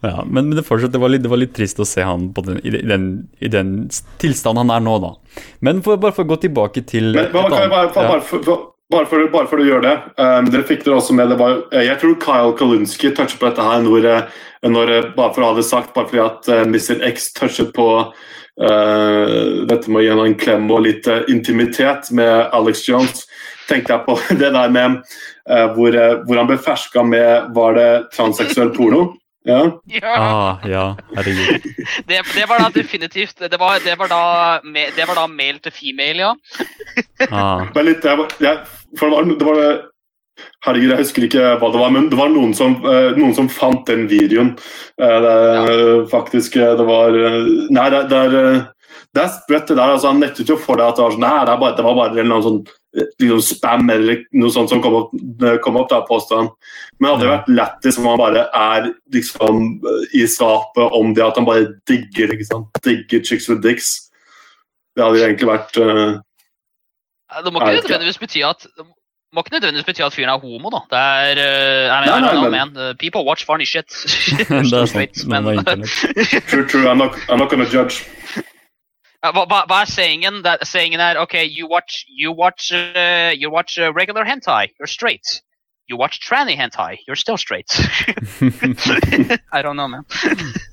ja, 0.00 0.24
men, 0.24 0.48
men 0.48 0.56
det 0.56 0.64
fortsatt, 0.64 0.92
det 0.92 0.98
var, 0.98 1.08
litt, 1.12 1.22
det 1.22 1.28
var 1.32 1.40
litt 1.42 1.54
trist 1.56 1.80
å 1.80 1.84
se 1.88 2.02
han 2.06 2.30
på 2.32 2.44
den, 2.46 2.60
i, 2.64 2.70
den, 2.70 3.28
i 3.38 3.48
den 3.52 3.90
tilstanden 4.22 4.70
han 4.70 4.76
er 4.78 4.84
nå, 4.86 4.98
da. 5.04 5.42
Men 5.60 5.82
for, 5.84 6.00
bare 6.00 6.16
for 6.16 6.24
å 6.24 6.32
gå 6.32 6.40
tilbake 6.46 6.84
til 6.88 7.12
Men 7.12 7.28
bare, 7.34 7.44
et 7.44 7.52
kan 7.52 7.64
jeg 7.66 7.72
bare, 7.74 7.84
annet- 7.84 7.94
bare, 7.94 8.06
ja. 8.06 8.14
bare, 8.14 8.24
for, 8.24 8.44
for, 8.46 8.69
bare, 8.90 9.06
for, 9.06 9.26
bare 9.32 9.48
for 9.50 9.62
å 9.62 9.66
gjøre 9.66 9.84
det 9.86 9.94
um, 10.20 10.50
Dere 10.50 10.66
fikk 10.68 10.84
dere 10.86 10.98
også 10.98 11.14
med 11.16 11.30
det 11.32 11.38
var, 11.40 11.60
eh, 11.72 11.86
Jeg 11.88 12.00
tror 12.02 12.18
Kyle 12.24 12.56
Kalunski 12.58 13.12
touchet 13.14 13.38
på 13.40 13.48
dette 13.48 13.66
her 13.66 13.84
når, 13.86 14.08
eh, 14.10 14.42
når, 14.68 14.92
bare 15.16 15.34
for 15.36 15.44
å 15.44 15.52
ha 15.52 15.58
det 15.58 15.66
sagt, 15.68 15.94
bare 15.94 16.10
fordi 16.10 16.24
at 16.24 16.50
uh, 16.50 16.62
Mr. 16.66 17.00
X 17.10 17.30
touchet 17.38 17.72
på 17.76 17.88
uh, 18.02 19.30
dette 19.70 19.88
med 19.88 20.02
å 20.02 20.04
gi 20.04 20.12
en 20.30 20.38
klem 20.40 20.68
og 20.70 20.84
litt 20.88 21.08
intimitet 21.32 22.10
med 22.16 22.50
Alex 22.56 22.84
Jones. 22.88 23.24
Tenkte 23.70 23.94
jeg 23.94 24.06
på 24.08 24.18
det 24.42 24.50
der 24.56 24.74
med 24.74 24.98
eh, 25.48 25.66
hvor, 25.76 25.96
hvor 26.26 26.40
han 26.40 26.48
ble 26.50 26.58
ferska 26.58 27.04
med 27.06 27.52
Var 27.54 27.76
det 27.78 27.90
transseksuell 28.16 28.72
porno? 28.74 29.12
Ja. 29.46 29.80
ja. 30.00 30.14
Ah, 30.18 30.68
ja, 30.68 30.96
herregud. 31.16 31.62
Det, 32.08 32.22
det 32.34 32.48
var 32.48 32.60
da 32.60 32.68
definitivt 32.74 33.38
Det 33.38 33.56
var, 33.60 33.78
det 33.84 33.96
var, 33.98 34.08
da, 34.08 34.60
me- 34.64 34.90
det 34.96 35.06
var 35.08 35.22
da 35.22 35.26
male 35.26 35.62
til 35.64 35.72
female, 35.72 36.20
ja. 36.20 36.34
Ah, 37.30 37.64
Men 37.74 37.88
litt, 37.88 38.04
jeg, 38.04 38.26
jeg, 38.42 38.58
for 38.98 39.10
det 39.10 39.16
var, 39.16 39.30
det 39.38 39.48
var 39.48 39.86
Herregud, 40.64 40.90
jeg 40.94 41.02
husker 41.02 41.24
ikke 41.26 41.48
hva 41.60 41.68
det 41.72 41.80
var, 41.82 41.90
men 41.92 42.06
det 42.08 42.16
var 42.16 42.30
noen 42.32 42.54
som, 42.56 42.78
eh, 42.88 43.10
noen 43.18 43.34
som 43.36 43.48
fant 43.52 43.82
den 43.88 44.06
videoen. 44.08 44.54
Eh, 44.96 45.16
det, 45.24 45.34
ja. 45.36 46.04
Faktisk, 46.08 46.56
eh, 46.56 46.76
det 46.78 46.86
var 46.88 47.12
Nei, 47.12 47.88
det, 47.92 48.04
det 48.08 48.20
er 48.24 48.36
det 49.14 49.24
er 49.24 49.30
sprøtt, 49.34 49.68
det 49.68 49.76
der. 49.76 49.90
altså 49.90 50.10
Han 50.12 50.20
nektet 50.22 50.48
jo 50.50 50.56
for 50.60 50.78
deg 50.78 50.90
at 50.90 50.98
det 50.98 51.04
var 51.04 51.14
sånn 51.14 51.24
Nei, 51.24 51.44
det, 51.46 51.56
bare, 51.62 51.76
det 51.76 51.86
var 51.86 51.96
bare 51.98 52.22
annen 52.22 52.44
sånn 52.44 52.60
liksom 53.22 53.42
spam 53.46 53.90
eller 53.94 54.24
noe 54.34 54.50
sånt 54.50 54.70
som 54.72 54.80
kom 54.82 54.96
opp, 54.98 55.12
kom 55.62 55.76
opp 55.78 55.90
da, 55.92 56.00
påstand. 56.06 56.50
Men 56.98 57.06
det 57.06 57.12
hadde 57.12 57.26
jo 57.26 57.34
vært 57.34 57.52
lættis 57.54 57.98
om 58.00 58.08
han 58.10 58.18
bare 58.18 58.46
er 58.60 58.88
liksom 59.14 59.60
i 60.18 60.24
skapet 60.30 60.96
om 60.98 61.12
det 61.14 61.22
at 61.26 61.38
han 61.38 61.46
bare 61.46 61.68
digger 61.90 62.34
ikke 62.34 62.48
sant? 62.48 62.80
Digger 62.82 63.22
chicks 63.26 63.46
with 63.50 63.62
dicks. 63.62 63.92
Det 64.96 65.04
hadde 65.04 65.20
jo 65.20 65.28
egentlig 65.28 65.50
vært 65.52 65.78
eh, 65.78 66.18
Det 67.44 67.52
må 67.52 67.60
ikke 67.60 67.82
nødvendigvis 67.82 68.18
bety 68.18 68.42
at 68.44 68.66
det 68.76 68.86
må 69.34 69.42
ikke 69.44 69.52
nødvendigvis 69.56 69.84
bety 69.86 70.02
at 70.02 70.12
fyren 70.16 70.28
er 70.34 70.38
homo, 70.42 70.70
da. 70.74 70.80
Det 70.90 71.00
er 71.00 71.36
uh, 71.38 71.86
I 71.86 71.98
mean, 72.00 72.08
Nei, 72.10 72.20
nei, 72.20 72.32
know, 72.34 72.50
men- 72.50 72.74
man. 72.74 72.90
Uh, 72.90 72.94
people 72.98 73.22
watch 73.28 73.44
funny 73.46 73.64
shit. 73.72 73.86
det 74.48 74.50
er 74.50 74.86
sant. 74.86 75.26
Men. 75.28 75.44
True, 76.50 76.66
true. 76.68 76.88
I'm 76.90 76.98
not, 76.98 77.12
I'm 77.28 77.38
not 77.38 77.50
gonna 77.50 77.68
judge. 77.76 78.04
Hva, 79.20 79.44
hva, 79.44 79.60
hva 79.68 79.82
er 79.84 79.88
sayingen? 79.90 80.40
Det, 80.44 80.56
sayingen 80.64 81.00
er 81.00 81.18
OK, 81.20 81.34
you 81.58 81.68
watch, 81.68 82.04
you 82.08 82.32
watch, 82.32 82.72
uh, 82.72 83.30
you 83.36 83.52
watch 83.52 83.78
uh, 83.78 83.92
regular 84.00 84.24
hentai, 84.24 84.66
you're 84.80 84.88
straight. 84.88 85.26
You 85.90 85.98
watch 85.98 86.20
tranny 86.26 86.54
hentai, 86.56 86.96
you're 87.06 87.18
still 87.18 87.36
straight. 87.36 87.68
I 89.52 89.60
don't 89.62 89.76
know, 89.76 89.88
man. 89.88 90.04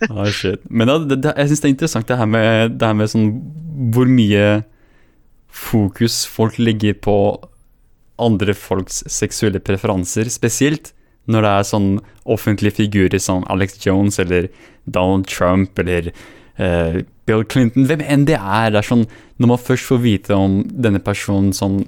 Ah, 0.10 0.30
shit. 0.32 0.60
Men 0.70 0.88
da, 0.88 0.98
det, 1.10 1.24
det, 1.24 1.34
jeg 1.38 1.48
syns 1.50 1.60
det 1.64 1.68
er 1.70 1.74
interessant 1.76 2.08
det 2.08 2.18
her 2.18 2.26
med, 2.26 2.78
det 2.80 2.88
her 2.88 2.94
med 3.00 3.10
sånn 3.12 3.28
hvor 3.96 4.08
mye 4.10 4.46
fokus 5.58 6.26
folk 6.30 6.60
legger 6.62 6.98
på 7.02 7.18
andre 8.22 8.54
folks 8.58 9.04
seksuelle 9.12 9.62
preferanser, 9.64 10.30
spesielt 10.34 10.94
når 11.28 11.44
det 11.44 11.52
er 11.52 11.68
sånn 11.68 11.90
offentlige 12.30 12.78
figurer 12.80 13.22
som 13.22 13.46
Alex 13.52 13.78
Jones 13.84 14.20
eller 14.24 14.48
Donald 14.86 15.28
Trump 15.30 15.80
eller 15.80 16.12
uh, 16.62 17.04
Bill 17.28 17.44
Clinton, 17.52 17.88
hvem 17.90 18.04
enn 18.06 18.26
det 18.30 18.38
er. 18.40 18.72
Det 18.72 18.82
er 18.82 18.88
sånn, 18.88 19.08
Når 19.38 19.52
man 19.52 19.62
først 19.62 19.90
får 19.90 20.00
vite 20.02 20.36
om 20.36 20.62
denne 20.72 21.04
personen 21.04 21.54
sånn 21.54 21.82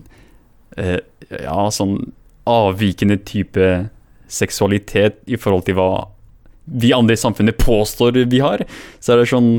uh, 0.78 0.99
Ja, 1.32 1.70
sånn 1.72 2.11
avvikende 2.49 3.20
type 3.30 3.65
seksualitet 4.30 5.20
i 5.30 5.38
forhold 5.38 5.67
til 5.67 5.78
hva 5.78 6.09
vi 6.70 6.91
andre 6.93 7.15
i 7.17 7.20
samfunnet 7.20 7.57
påstår 7.61 8.17
vi 8.30 8.41
har, 8.41 8.63
så 9.01 9.13
er 9.13 9.22
det 9.22 9.30
sånn 9.32 9.51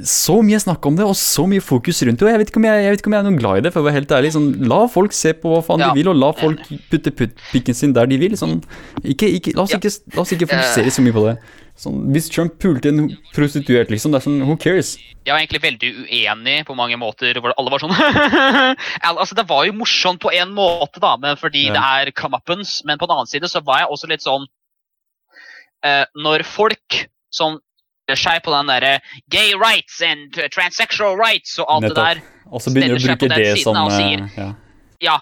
så 0.00 0.38
mye 0.40 0.56
snakk 0.56 0.86
om 0.88 0.96
det, 0.96 1.04
og 1.04 1.16
så 1.20 1.44
mye 1.44 1.60
fokus 1.60 1.98
rundt 2.06 2.16
det. 2.22 2.24
Og 2.24 2.30
jeg 2.32 2.40
vet 2.40 2.52
jeg, 2.54 2.84
jeg, 2.84 2.92
vet 2.94 3.02
ikke 3.02 3.10
om 3.10 3.16
jeg 3.16 3.20
er 3.20 3.26
noen 3.28 3.40
glad 3.40 3.58
i 3.60 3.64
det, 3.66 3.72
for 3.74 3.82
å 3.82 3.84
være 3.84 3.98
helt 3.98 4.14
ærlig. 4.16 4.30
Sånn, 4.32 4.46
la 4.70 4.78
folk 4.88 5.12
se 5.12 5.34
på 5.36 5.50
hva 5.52 5.58
faen 5.66 5.82
Ja. 5.84 5.90
de 5.90 6.00
vil, 6.00 6.08
og 6.08 6.16
la 6.16 6.30
folk 6.32 6.62
putte 6.88 7.12
pikken 7.12 7.76
sin 7.76 7.92
der 7.92 8.08
de 8.08 8.16
vil. 8.16 8.32
Sånn, 8.40 8.62
ikke, 9.04 9.28
ikke, 9.28 9.52
la, 9.52 9.66
oss 9.66 9.74
Ja. 9.74 9.80
ikke, 9.82 9.92
la 10.16 10.22
oss 10.24 10.32
ikke 10.32 10.48
fokusere 10.48 10.94
så 10.96 11.04
mye 11.04 11.12
på 11.12 11.26
det. 11.28 11.34
Sånn, 11.76 11.98
hvis 12.12 12.30
Trump 12.32 12.56
pulte 12.58 12.88
en 12.88 13.10
prostituert, 13.34 13.90
liksom, 13.92 14.12
det 14.12 14.20
er 14.20 14.24
sånn, 14.24 14.40
who 14.48 14.56
cares? 14.56 14.96
Jeg 15.26 15.32
var 15.32 15.40
egentlig 15.40 15.62
veldig 15.62 15.90
uenig 16.08 16.56
på 16.66 16.76
mange 16.76 16.96
måter, 16.96 17.36
hvor 17.40 17.52
alle 17.56 17.70
var 17.70 17.78
sånn 17.80 17.92
Altså, 19.02 19.34
Det 19.36 19.46
var 19.48 19.66
jo 19.66 19.72
morsomt 19.76 20.20
på 20.20 20.32
en 20.32 20.52
måte, 20.56 21.00
da, 21.00 21.16
men 21.20 21.36
fordi 21.36 21.66
Ja. 21.68 21.72
det 21.76 21.84
er 22.08 22.12
comeuppance. 22.12 22.80
Men 22.84 22.96
på 22.98 23.06
den 23.06 23.16
annen 23.16 23.26
side 23.28 23.44
så 23.48 23.60
var 23.64 23.84
jeg 23.84 23.88
også 23.92 24.08
litt 24.08 24.24
sånn 24.24 24.46
uh, 25.84 26.04
Når 26.16 26.44
folk 26.48 27.06
som 27.32 27.60
seg 28.18 28.42
på 28.44 28.52
den 28.54 28.66
derre 28.72 29.00
gay 29.30 29.54
rights 29.54 30.00
and 30.02 30.38
uh, 30.38 30.48
transsexual 30.54 31.16
rights 31.16 31.58
og 31.58 31.66
alt 31.68 31.82
Nettopp. 31.88 31.96
det 31.96 32.22
der 32.22 32.50
Og 32.52 32.60
så 32.62 32.70
begynner 32.74 32.98
du 32.98 33.04
å 33.04 33.16
bruke 33.16 33.28
det 33.34 33.52
som 33.62 33.76
og 33.76 33.92
eh, 33.92 33.98
sier- 33.98 34.28
ja. 34.36 34.48
Ja, 35.02 35.16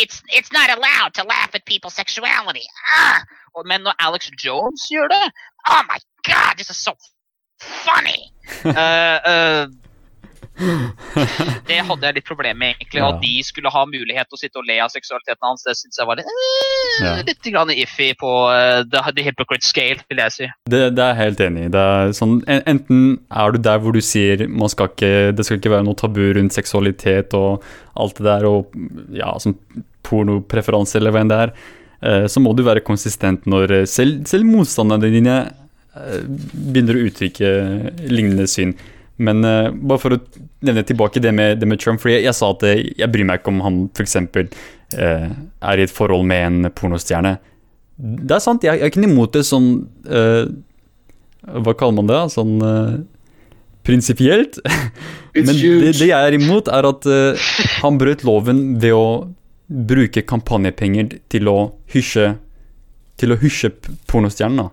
it's, 0.00 0.22
it's 0.32 0.52
not 0.52 0.70
allowed 0.70 1.12
to 1.14 1.22
laugh 1.24 1.50
at 1.54 1.64
people's 1.66 1.94
sexuality. 1.94 2.64
Ah! 2.96 3.20
Men 3.64 3.80
når 3.82 3.94
Alex 3.98 4.30
Jones 4.44 4.86
gjør 4.90 5.08
det 5.08 5.24
Oh 5.68 5.82
my 5.88 5.98
god, 6.28 6.56
this 6.56 6.70
is 6.70 6.76
so 6.76 6.92
funny! 7.58 8.30
uh, 8.64 9.18
eh, 9.32 9.66
det 11.68 11.78
hadde 11.84 12.08
jeg 12.08 12.16
litt 12.16 12.26
problemer 12.26 12.58
med, 12.60 12.76
egentlig. 12.76 13.00
Ja. 13.02 13.10
At 13.12 13.20
de 13.22 13.32
skulle 13.44 13.72
ha 13.72 13.82
mulighet 13.88 14.30
til 14.30 14.38
å 14.38 14.40
sitte 14.40 14.60
og 14.60 14.68
le 14.68 14.78
av 14.82 14.92
seksualiteten 14.92 15.44
hans, 15.44 15.64
det 15.66 15.76
syns 15.78 16.00
jeg 16.00 16.08
var 16.08 16.20
litt, 16.20 16.30
eh, 16.32 17.04
Ja. 17.04 17.14
litt 17.26 17.50
grann 17.52 17.72
iffy 17.74 18.12
på 18.18 18.32
uh, 18.48 18.82
the, 18.88 19.02
the 19.16 19.26
hypocrite 19.26 19.66
scale, 19.66 20.00
vil 20.08 20.22
jeg 20.24 20.34
si. 20.36 20.48
Det, 20.72 20.82
det 20.96 21.04
er 21.04 21.12
jeg 21.12 21.22
helt 21.22 21.42
enig 21.48 21.66
i. 21.66 21.72
Det 21.74 21.86
sånn, 22.16 22.38
enten 22.56 23.02
er 23.28 23.52
du 23.52 23.60
der 23.66 23.82
hvor 23.82 23.96
du 23.96 24.00
sier 24.04 24.46
man 24.48 24.72
skal 24.72 24.90
ikke, 24.92 25.12
det 25.36 25.46
skal 25.46 25.60
ikke 25.60 25.74
være 25.74 25.86
noe 25.86 25.98
tabu 25.98 26.24
rundt 26.38 26.56
seksualitet 26.56 27.36
og 27.36 27.64
alt 27.96 28.18
det 28.18 28.26
der, 28.28 28.48
og 28.48 28.72
ja, 29.16 29.34
sånn 29.42 29.58
pornopreferanse 30.06 30.98
eller 31.00 31.14
hva 31.14 31.24
enn 31.24 31.32
det 31.32 31.42
er, 31.44 31.54
uh, 32.06 32.26
så 32.30 32.42
må 32.42 32.54
du 32.56 32.64
være 32.66 32.84
konsistent 32.86 33.46
når 33.50 33.80
eh, 33.82 33.86
selv, 33.90 34.24
selv 34.30 34.48
motstanderne 34.48 35.12
dine 35.12 35.38
uh, 35.96 36.20
begynner 36.26 36.98
å 36.98 37.08
uttrykke 37.10 37.56
lignende 38.08 38.48
syn. 38.50 38.76
Men 39.16 39.44
uh, 39.44 39.72
bare 39.72 40.00
for 40.00 40.16
å 40.16 40.20
nevne 40.66 40.84
tilbake 40.84 41.22
det 41.24 41.32
med, 41.32 41.60
det 41.60 41.68
med 41.68 41.80
Trump, 41.80 42.02
for 42.02 42.12
jeg, 42.12 42.26
jeg 42.26 42.36
sa 42.36 42.50
at 42.52 42.64
eh, 42.68 42.82
jeg 42.98 43.08
bryr 43.12 43.28
meg 43.28 43.40
ikke 43.40 43.52
om 43.54 43.62
han 43.64 43.78
f.eks. 43.96 44.18
Uh, 44.96 45.28
er 45.66 45.80
i 45.80 45.86
et 45.86 45.92
forhold 45.92 46.26
med 46.28 46.44
en 46.44 46.70
pornostjerne. 46.76 47.36
Det 47.96 48.36
er 48.36 48.44
sant, 48.44 48.64
jeg, 48.66 48.76
jeg 48.76 48.84
er 48.84 48.92
ikke 48.92 49.06
imot 49.08 49.32
det 49.32 49.46
sånn 49.48 49.70
uh, 50.12 50.44
Hva 51.64 51.72
kaller 51.80 51.96
man 51.96 52.10
det? 52.10 52.18
Sånn 52.34 52.58
uh, 52.60 52.98
prinsipielt. 53.88 54.60
Men 55.36 55.48
det, 55.48 55.94
det 55.96 56.10
jeg 56.10 56.16
er 56.16 56.36
imot, 56.36 56.68
er 56.68 56.88
at 56.90 57.08
uh, 57.08 57.48
han 57.80 57.96
brøt 58.00 58.24
loven 58.26 58.76
ved 58.82 58.96
å 58.96 59.06
bruke 59.66 60.22
kampanjepenger 60.28 61.16
til 61.32 61.48
å 61.50 61.56
hysje 61.90 62.34
Til 63.16 63.32
å 63.32 63.40
hysje 63.40 63.72
pornostjernen. 64.10 64.68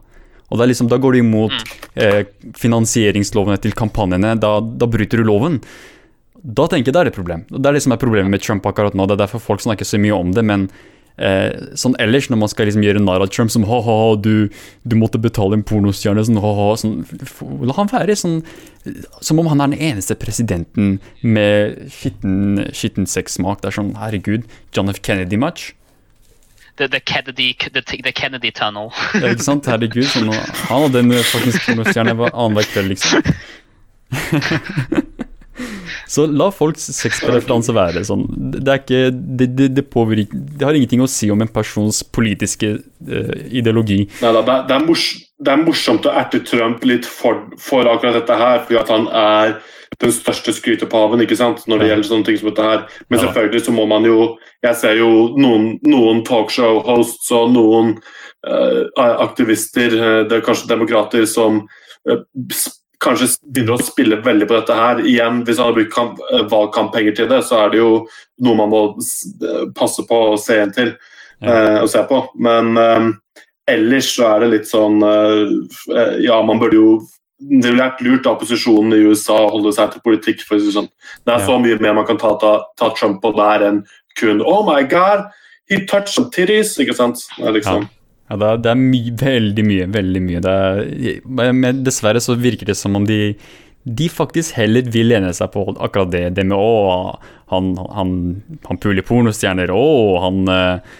Og 0.54 0.62
er 0.62 0.70
liksom, 0.70 0.90
Da 0.92 1.02
går 1.02 1.16
du 1.16 1.24
imot 1.24 1.74
eh, 1.98 2.24
finansieringslovene 2.60 3.58
til 3.64 3.74
kampanjene. 3.78 4.36
Da, 4.40 4.60
da 4.62 4.90
bryter 4.90 5.22
du 5.22 5.28
loven. 5.28 5.60
Da 6.44 6.68
tenker 6.68 6.92
jeg 6.92 6.96
det 6.96 7.02
er 7.02 7.12
et 7.14 7.18
problem. 7.18 7.46
Det 7.50 7.66
er 7.66 7.78
det 7.78 7.84
som 7.86 7.96
er 7.96 8.02
problemet 8.02 8.32
med 8.34 8.44
Trump 8.44 8.66
akkurat 8.70 8.96
nå. 8.96 9.08
Det 9.08 9.18
er 9.18 9.26
derfor 9.26 9.42
folk 9.42 9.64
snakker 9.64 9.88
så 9.88 10.00
mye 10.02 10.14
om 10.16 10.34
det. 10.36 10.44
Men 10.46 10.68
eh, 11.18 11.74
sånn 11.80 11.96
ellers, 12.04 12.28
når 12.30 12.42
man 12.44 12.52
skal 12.52 12.68
liksom 12.70 12.84
gjøre 12.86 13.02
narr 13.02 13.24
av 13.26 13.32
Trump 13.34 13.54
som 13.54 13.66
ha-ha, 13.70 13.98
du, 14.20 14.50
du 14.84 14.98
måtte 15.00 15.22
betale 15.24 15.58
en 15.58 15.66
pornostjerne, 15.66 16.26
sånn 16.28 16.42
ha-ha 16.44 16.68
sånn, 16.82 17.00
La 17.64 17.78
han 17.78 17.92
være 17.92 18.18
sånn 18.20 18.42
Som 19.24 19.40
om 19.42 19.48
han 19.52 19.64
er 19.64 19.72
den 19.72 19.86
eneste 19.94 20.18
presidenten 20.20 20.98
med 21.24 21.88
skitten, 21.96 22.68
skitten 22.76 23.08
sexsmak. 23.10 23.64
Det 23.64 23.72
er 23.72 23.80
sånn, 23.80 23.96
herregud, 24.02 24.46
John 24.76 24.92
F. 24.92 25.02
Kennedy-match. 25.02 25.72
The, 26.78 26.88
the, 26.90 27.00
Kennedy, 27.00 27.56
the, 27.74 27.82
the 27.82 28.12
Kennedy 28.12 28.52
Tunnel. 28.52 28.90
Ja, 29.14 29.30
ikke 29.30 29.44
sant? 29.46 29.68
Herregud. 29.70 30.08
Sånn, 30.10 30.32
han 30.34 30.86
hadde 30.88 31.04
en 31.04 31.12
faktisk 31.30 31.68
pornostjerne 31.68 32.16
hver 32.18 32.32
annenhver 32.34 32.66
kveld, 32.72 32.90
liksom. 32.96 33.22
Så 36.10 36.26
la 36.30 36.48
folks 36.54 36.86
sexpreferanse 36.98 37.74
være 37.76 38.02
sånn. 38.06 38.24
Det 38.54 38.70
er 38.70 38.80
ikke 38.82 39.02
det, 39.14 39.48
det, 39.58 39.68
det, 39.78 39.84
påvirker, 39.94 40.34
det 40.34 40.66
har 40.66 40.78
ingenting 40.78 41.02
å 41.06 41.10
si 41.10 41.30
om 41.34 41.42
en 41.46 41.50
persons 41.54 42.02
politiske 42.14 42.70
uh, 42.78 43.36
ideologi. 43.50 44.04
Neida, 44.22 44.42
det, 44.42 44.54
er- 44.58 44.66
det, 44.70 44.76
er 44.78 44.86
mors, 44.88 45.06
det 45.46 45.54
er 45.54 45.62
morsomt 45.64 46.06
å 46.10 46.14
erte 46.22 46.42
Trump 46.46 46.86
litt 46.90 47.06
for, 47.10 47.34
for 47.62 47.90
akkurat 47.90 48.16
dette 48.20 48.38
her, 48.42 48.62
fordi 48.66 48.82
at 48.82 48.90
han 48.94 49.06
er 49.24 49.56
den 50.04 50.14
største 50.14 50.54
skrytepaven 50.56 51.24
ikke 51.24 51.38
sant, 51.40 51.64
når 51.68 51.80
det 51.80 51.88
Ja. 51.88 51.96
gjelder 51.96 52.10
sånne 52.10 52.26
ting 52.28 52.38
som 52.38 52.50
dette 52.50 52.64
her. 52.64 52.86
Men 53.10 53.20
Ja. 53.20 53.26
selvfølgelig 53.26 53.66
så 53.66 53.74
må 53.74 53.88
man 53.88 54.04
jo 54.04 54.38
Jeg 54.64 54.76
ser 54.76 54.96
jo 54.96 55.36
noen, 55.36 55.80
noen 55.84 56.24
talkshow-hosts 56.24 57.32
og 57.36 57.52
noen 57.52 57.98
uh, 58.48 58.84
aktivister, 58.96 59.92
eh, 59.92 60.24
det 60.24 60.32
er 60.32 60.42
kanskje 60.42 60.70
demokrater, 60.70 61.26
som 61.26 61.68
uh, 62.10 62.18
kanskje 63.00 63.38
begynner 63.52 63.76
å 63.76 63.84
spille 63.84 64.22
veldig 64.24 64.48
på 64.48 64.56
dette 64.60 64.74
her. 64.74 65.02
Igjen, 65.04 65.44
hvis 65.44 65.58
han 65.58 65.66
har 65.68 65.74
brukt 65.74 65.94
kamp, 65.94 66.20
valgkamppenger 66.50 67.16
til 67.16 67.28
det, 67.28 67.42
så 67.44 67.66
er 67.66 67.70
det 67.72 67.80
jo 67.80 68.08
noe 68.40 68.56
man 68.56 68.70
må 68.70 68.82
passe 69.76 70.06
på 70.08 70.20
å 70.34 70.40
se 70.40 70.62
inn 70.62 70.72
til 70.72 70.94
eh, 71.42 71.82
og 71.82 71.90
se 71.90 72.04
på. 72.08 72.22
Men 72.40 73.18
ellers 73.68 74.16
så 74.16 74.36
er 74.36 74.40
det 74.40 74.52
litt 74.54 74.68
sånn 74.68 75.04
Ja, 76.24 76.42
man 76.44 76.60
burde 76.60 76.80
jo 76.80 77.02
Det 77.50 77.70
ville 77.70 77.84
vært 77.84 78.04
lurt 78.06 78.28
av 78.28 78.38
opposisjonen 78.38 78.96
i 78.96 79.02
USA 79.08 79.36
å 79.44 79.52
holde 79.56 79.74
seg 79.76 79.92
til 79.94 80.04
politikk. 80.06 80.46
for 80.48 80.62
sånn. 80.74 80.90
Det 81.26 81.34
er 81.34 81.44
så 81.46 81.58
mye 81.60 81.80
mer 81.84 81.98
man 81.98 82.08
kan 82.08 82.20
ta, 82.22 82.36
ta, 82.42 82.54
ta 82.80 82.92
Trump 82.98 83.22
på 83.24 83.34
der 83.38 83.66
enn 83.70 83.82
kun 84.20 84.44
Oh 84.46 84.62
my 84.68 84.84
God, 84.84 85.28
he 85.70 85.82
touched 85.86 86.14
some 86.14 86.32
titties. 86.32 86.78
Ikke 86.80 86.96
sant? 86.98 87.26
Det 87.38 87.50
er 87.50 87.58
liksom, 87.58 87.90
Ja, 88.30 88.38
det 88.40 88.48
er, 88.48 88.62
det 88.64 88.72
er 88.72 88.80
my, 88.80 89.02
veldig 89.20 89.68
mye, 89.68 89.90
veldig 89.94 90.24
mye. 90.24 90.44
Er, 90.48 91.52
men 91.52 91.84
dessverre 91.84 92.22
så 92.24 92.38
virker 92.40 92.72
det 92.72 92.80
som 92.80 92.96
om 93.00 93.10
de 93.10 93.36
de 93.84 94.08
faktisk 94.08 94.56
heller 94.56 94.86
vil 94.88 95.10
lene 95.12 95.34
seg 95.36 95.52
på 95.52 95.66
akkurat 95.76 96.12
det. 96.14 96.28
Det 96.38 96.46
med 96.48 96.56
å, 96.56 97.18
han, 97.52 97.74
han, 97.98 98.14
han 98.70 98.80
puler 98.80 99.04
pornostjerner, 99.04 99.74
å, 99.76 99.88
han 100.24 100.48
eh, 100.48 100.94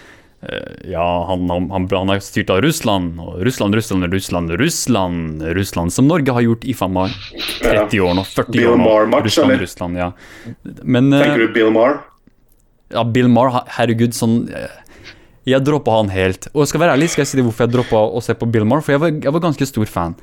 Ja, 0.90 1.04
han, 1.28 1.46
han, 1.50 1.68
han, 1.72 1.86
han 1.90 2.10
er 2.14 2.20
styrt 2.24 2.50
av 2.52 2.60
Russland, 2.64 3.18
og 3.22 3.38
Russland, 3.46 3.74
Russland, 3.78 4.04
Russland, 4.12 4.50
Russland, 4.60 5.42
Russland, 5.56 5.92
som 5.94 6.08
Norge 6.10 6.32
har 6.36 6.44
gjort 6.44 6.64
i 6.68 6.74
faen 6.76 6.92
meg 6.96 7.14
30 7.62 8.00
år 8.04 8.14
nå, 8.18 8.24
40 8.28 8.52
Bill 8.58 8.68
år 8.72 8.78
nå. 8.80 8.84
Maher-match, 8.88 9.24
Russland, 9.30 9.50
eller? 9.54 9.62
Russland, 9.64 9.96
ja. 10.02 10.08
Men 10.82 11.12
eh, 11.12 11.22
Tenker 11.24 11.46
du 11.46 11.52
Bill 11.56 11.70
Maher? 11.74 11.98
ja, 12.94 13.04
Bill 13.04 13.28
Maher, 13.32 13.62
herregud, 13.78 14.12
sånn 14.14 14.36
eh, 14.52 14.68
Jeg 15.48 15.60
droppa 15.66 15.98
han 15.98 16.08
helt. 16.12 16.46
Og 16.54 16.62
jeg 16.64 16.72
skal 16.74 16.84
være 16.84 16.94
ærlig, 16.98 17.10
skal 17.12 17.24
jeg 17.24 17.30
si 17.32 17.36
det 17.40 17.44
hvorfor 17.48 17.66
jeg 17.66 17.74
droppa 17.74 18.04
å 18.16 18.22
se 18.24 18.36
på 18.40 18.48
Bill 18.52 18.64
Maher, 18.68 18.84
for 18.84 18.94
jeg 18.96 19.02
var, 19.02 19.14
jeg 19.26 19.34
var 19.38 19.42
ganske 19.48 19.66
stor 19.68 19.88
fan. 19.90 20.14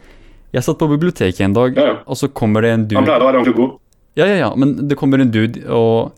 Jeg 0.52 0.66
satt 0.68 0.80
på 0.82 0.88
biblioteket 0.92 1.44
en 1.46 1.54
dag, 1.56 1.78
Ja, 1.78 1.86
ja. 1.92 1.98
og 2.06 2.18
så 2.20 2.28
kommer 2.30 2.66
det 2.66 2.72
en 2.76 2.82
Han 2.86 2.90
dude 2.90 3.04
pleide 3.08 3.22
å 3.24 3.28
være 3.30 3.42
ordentlig 3.42 3.58
god. 3.60 3.78
Ja, 4.20 4.26
ja, 4.28 4.38
ja, 4.46 4.50
men 4.60 4.74
det 4.92 4.98
kommer 5.00 5.22
en 5.24 5.30
dude, 5.32 5.62
og 5.72 6.12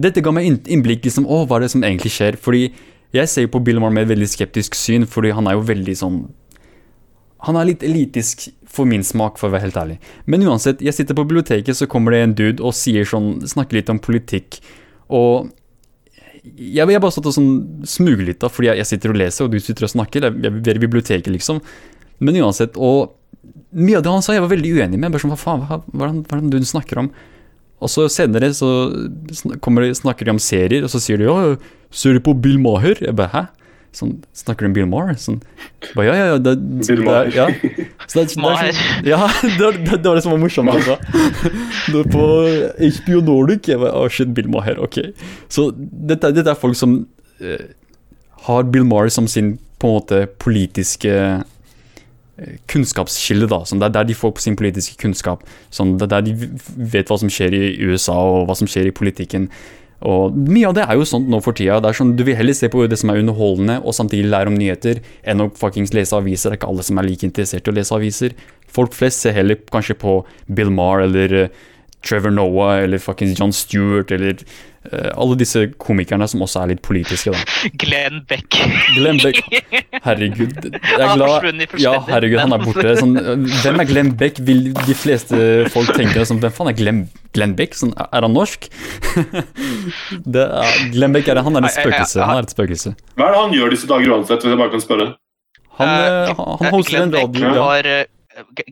dette 0.00 0.22
ga 0.24 0.32
meg 0.34 0.46
inn- 0.48 0.62
innblikk 0.78 1.04
liksom, 1.04 1.26
å, 1.28 1.42
hva 1.46 1.58
er 1.60 1.66
det 1.66 1.72
som 1.74 1.82
egentlig 1.84 2.10
skjer? 2.14 2.38
Fordi 2.40 2.62
jeg 3.14 3.30
ser 3.30 3.46
jo 3.46 3.52
på 3.54 3.62
Bill 3.66 3.80
Maher 3.82 3.94
med 3.94 4.06
et 4.06 4.14
veldig 4.14 4.30
skeptisk 4.32 4.76
syn, 4.78 5.06
fordi 5.10 5.32
han 5.36 5.48
er 5.48 5.58
jo 5.58 5.68
veldig 5.68 5.94
sånn 6.00 6.22
Han 7.44 7.58
er 7.60 7.68
litt 7.68 7.82
elitisk 7.84 8.48
for 8.74 8.88
min 8.88 9.04
smak, 9.04 9.36
for 9.38 9.50
å 9.50 9.52
være 9.52 9.68
helt 9.68 9.76
ærlig. 9.76 9.98
Men 10.26 10.46
uansett, 10.48 10.80
jeg 10.82 10.96
sitter 10.96 11.14
på 11.14 11.26
biblioteket, 11.28 11.76
så 11.76 11.86
kommer 11.86 12.14
det 12.14 12.22
en 12.24 12.32
dude 12.34 12.64
og 12.64 12.72
sier 12.74 13.04
sånn, 13.06 13.44
snakker 13.46 13.78
litt 13.78 13.92
om 13.92 14.00
politikk, 14.02 14.58
og 15.12 15.52
jeg, 16.44 16.84
jeg 16.84 17.00
bare 17.00 17.12
satt 17.14 17.28
og 17.28 17.34
sånn 17.36 17.52
da, 17.84 18.48
fordi 18.52 18.70
jeg, 18.70 18.80
jeg 18.80 18.88
sitter 18.88 19.12
og 19.12 19.20
leser, 19.20 19.44
og 19.44 19.52
du 19.52 19.60
sitter 19.60 19.86
og 19.86 19.92
snakker, 19.92 20.26
er 20.26 20.34
vi 20.34 20.72
er 20.72 20.80
i 20.80 20.82
biblioteket 20.82 21.30
liksom. 21.32 21.60
Men 22.24 22.40
uansett, 22.42 22.76
og 22.76 23.14
mye 23.74 23.98
av 23.98 24.04
det 24.04 24.12
han 24.12 24.24
sa 24.24 24.36
jeg 24.36 24.44
var 24.44 24.52
veldig 24.52 24.74
uenig 24.76 24.98
med, 24.98 25.12
bare 25.12 25.22
sånn, 25.22 25.32
hva 25.32 25.40
faen, 25.40 25.64
hva, 25.68 25.80
hva 25.92 26.08
er 26.08 26.16
det 26.16 26.26
hva 26.28 26.40
er 26.40 26.50
det 26.52 26.64
du 26.64 26.68
snakker 26.68 27.00
om? 27.04 27.12
Og 27.84 27.90
så 27.92 28.06
senere 28.12 28.48
så 28.56 28.68
kommer 29.64 29.84
de, 29.84 29.92
snakker 29.98 30.24
de 30.28 30.32
om 30.36 30.40
serier, 30.42 30.86
og 30.86 30.92
så 30.92 31.00
sier 31.04 31.20
de 31.20 31.28
ja, 31.28 31.36
ser 31.94 32.16
du 32.16 32.22
på 32.24 32.32
Bill 32.40 32.56
Maher? 32.62 32.96
Jeg 33.04 33.14
bare 33.18 33.32
hæ? 33.34 33.42
Sånn, 33.94 34.16
snakker 34.34 34.66
du 34.66 34.72
om 34.72 34.74
Bill 34.74 34.88
Maher? 34.90 35.14
Sånn, 35.22 35.36
bare, 35.94 36.06
ja, 36.08 36.14
ja, 36.18 36.24
ja, 36.32 36.38
det, 36.42 36.54
Bill 36.80 37.02
det, 37.02 37.04
Maher. 37.06 37.28
ja. 37.36 37.44
Så 38.10 38.16
det, 38.18 38.24
det, 38.24 38.24
er 38.24 38.32
sånn, 38.32 39.04
ja, 39.06 39.20
det, 39.44 39.60
var- 39.60 39.78
det, 39.78 39.98
det 40.00 40.08
var 40.08 40.18
det 40.18 40.24
som 40.24 40.34
var 40.34 40.40
morsomt. 40.42 40.72
Altså. 40.74 40.96
Det 41.86 41.94
var 42.00 42.08
på 42.10 42.24
HBO 42.98 43.20
Nordic. 43.28 43.68
Jeg 43.70 43.78
bare, 43.84 43.94
oh 44.00 44.08
shit, 44.10 44.32
Bill 44.34 44.48
Maher, 44.50 44.80
ok. 44.82 44.98
Så 45.52 45.68
dette, 45.78 46.32
dette 46.34 46.50
er 46.56 46.58
folk 46.58 46.74
som 46.80 46.96
eh, 47.38 47.68
har 48.48 48.66
Bill 48.74 48.88
Maher 48.90 49.12
som 49.14 49.28
sin 49.30 49.54
på 49.78 49.92
en 49.92 49.98
måte 50.00 50.24
politiske 50.42 51.14
eh, 51.14 51.44
kunnskapskilde, 52.70 53.48
da. 53.50 53.60
Sånn, 53.68 53.80
det 53.82 53.90
er 53.90 53.96
der 54.00 54.10
de 54.10 54.16
får 54.18 54.42
sin 54.42 54.58
politiske 54.58 54.98
kunnskap. 55.00 55.44
Sånn, 55.74 55.96
det 56.00 56.08
er 56.08 56.16
der 56.16 56.26
de 56.26 56.50
vet 56.94 57.10
hva 57.10 57.18
som 57.20 57.30
skjer 57.32 57.54
i 57.54 57.64
USA, 57.86 58.16
og 58.16 58.48
hva 58.48 58.56
som 58.58 58.70
skjer 58.70 58.90
i 58.90 58.94
politikken. 58.94 59.48
Og 60.04 60.34
Mye 60.36 60.68
av 60.68 60.74
det 60.76 60.84
er 60.84 60.98
jo 60.98 61.06
sånn 61.08 61.28
nå 61.32 61.38
for 61.44 61.56
tida. 61.56 61.78
Det 61.80 61.92
er 61.92 61.98
sånn, 62.00 62.16
Du 62.16 62.24
vil 62.26 62.36
heller 62.36 62.56
se 62.56 62.68
på 62.68 62.82
det 62.90 62.98
som 63.00 63.10
er 63.10 63.22
underholdende, 63.22 63.78
og 63.84 63.94
samtidig 63.96 64.28
lære 64.28 64.50
om 64.52 64.58
nyheter, 64.58 65.00
enn 65.24 65.40
å 65.40 65.50
fuckings 65.54 65.94
lese 65.94 66.16
aviser. 66.16 66.50
Det 66.50 66.58
er 66.58 66.60
ikke 66.60 66.72
alle 66.74 66.82
som 66.82 66.98
er 66.98 67.08
like 67.08 67.24
interessert 67.24 67.66
i 67.66 67.72
å 67.72 67.76
lese 67.78 67.94
aviser. 67.94 68.34
Folk 68.68 68.92
flest 68.92 69.22
ser 69.22 69.32
heller 69.32 69.56
kanskje 69.70 69.96
på 69.96 70.24
Bill 70.52 70.70
Maher 70.74 71.06
eller 71.06 71.34
eh, 71.44 71.48
Trevor 72.04 72.32
Noah 72.36 72.82
eller 72.84 73.00
fuckings 73.02 73.38
John 73.38 73.52
Stewart 73.56 74.10
eller 74.12 74.36
uh, 74.92 75.10
alle 75.16 75.36
disse 75.40 75.62
komikerne 75.80 76.26
som 76.28 76.42
også 76.44 76.60
er 76.62 76.72
litt 76.74 76.82
politiske, 76.84 77.32
da. 77.32 77.40
Glenn 77.82 78.20
Beck. 78.28 78.58
Glenn 78.98 79.18
Beck. 79.22 79.40
Herregud. 80.04 80.52
Jeg 80.68 81.00
er 81.00 81.14
glad 81.16 81.80
Ja, 81.80 81.94
herregud, 82.10 82.38
han 82.44 82.52
er 82.58 82.64
borte. 82.66 82.94
Sånn, 83.00 83.16
hvem 83.16 83.80
er 83.84 83.88
Glenn 83.88 84.12
Beck? 84.20 84.42
Vil 84.44 84.68
de 84.76 84.96
fleste 84.98 85.38
folk 85.72 85.94
tenke 85.96 86.26
sånn, 86.28 86.42
Hvem 86.44 86.52
faen 86.60 86.72
er 86.74 86.78
Glenn, 86.78 87.02
Glenn 87.34 87.56
Beck? 87.58 87.74
Sånn, 87.80 87.94
er 88.04 88.28
han 88.28 88.36
norsk? 88.36 88.68
det 90.36 90.44
er, 90.44 90.78
Glenn 90.94 91.14
Beck 91.16 91.28
er, 91.32 91.40
han 91.46 91.56
er 91.60 91.68
et 91.68 91.76
spøkelse. 91.78 92.22
Han 92.24 92.40
er 92.40 92.46
et 92.48 92.54
spøkelse. 92.54 92.94
Hva 93.18 93.28
er 93.28 93.36
det 93.36 93.42
han 93.44 93.54
gjør 93.58 93.74
disse 93.74 93.88
dager 93.90 94.14
uansett, 94.16 94.44
hvis 94.44 94.54
jeg 94.54 94.60
bare 94.60 94.74
kan 94.76 94.84
spørre? 94.84 95.10
Han, 95.80 95.88
Eh, 95.90 96.30
eh, 96.30 96.40
han, 96.60 96.70
hoster 96.70 97.00
en 97.02 97.12
radio. 97.14 97.48
Ja. 97.50 97.62
har 97.66 97.86
eh, 97.90 98.04
G- 98.58 98.68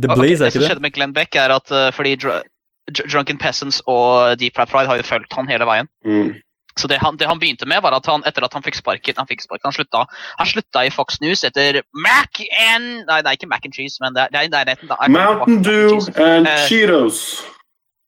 The 0.00 0.08
Blaze, 0.14 0.40
okay, 0.42 0.46
er 0.46 0.50
Det 0.50 0.52
som 0.52 0.60
ikke 0.60 0.60
det? 0.60 0.68
skjedde 0.70 0.82
med 0.86 0.92
Glenn 0.94 1.12
Beck, 1.16 1.34
er 1.36 1.54
at 1.54 1.70
uh, 1.74 1.90
fordi 1.92 2.16
Dr 2.16 2.42
Dr- 2.90 3.08
Drunken 3.12 3.38
Peasants 3.38 3.82
og 3.86 4.38
Deep 4.40 4.54
Fried 4.56 4.68
Pride 4.72 4.88
har 4.88 4.96
jo 4.96 5.02
fulgt 5.04 5.32
han 5.36 5.48
hele 5.50 5.66
veien. 5.68 5.88
Mm. 6.06 6.34
Så 6.78 6.86
det 6.88 7.00
han, 7.02 7.16
det 7.18 7.26
han 7.26 7.40
begynte 7.42 7.66
med, 7.66 7.82
var 7.82 7.92
at 7.96 8.06
han 8.06 8.22
etter 8.24 8.44
at 8.46 8.52
han 8.54 8.62
fikk 8.62 8.76
sparken 8.78 9.16
Han 9.18 9.26
fikk 9.26 9.40
sparken, 9.42 9.66
han 9.66 9.74
slutta 9.74 10.04
Han 10.38 10.46
slutta 10.46 10.84
i 10.86 10.90
Fox 10.94 11.16
News 11.20 11.42
etter 11.42 11.80
Mac 11.92 12.38
and 12.70 13.02
Nei, 13.08 13.16
det 13.26 13.32
er 13.32 13.34
ikke 13.40 13.48
Mac 13.50 13.66
and 13.66 13.74
Cheese, 13.74 13.98
men 14.00 14.14
det 14.14 14.28
er, 14.28 14.30
det 14.30 14.38
er 14.38 14.68
kan 14.70 14.94
ikke 15.08 15.10
Mountain 15.10 15.56
and 15.56 15.64
Dew 15.66 15.98
and 16.22 16.46
Eh, 16.46 16.62
Cheetos. 16.68 17.18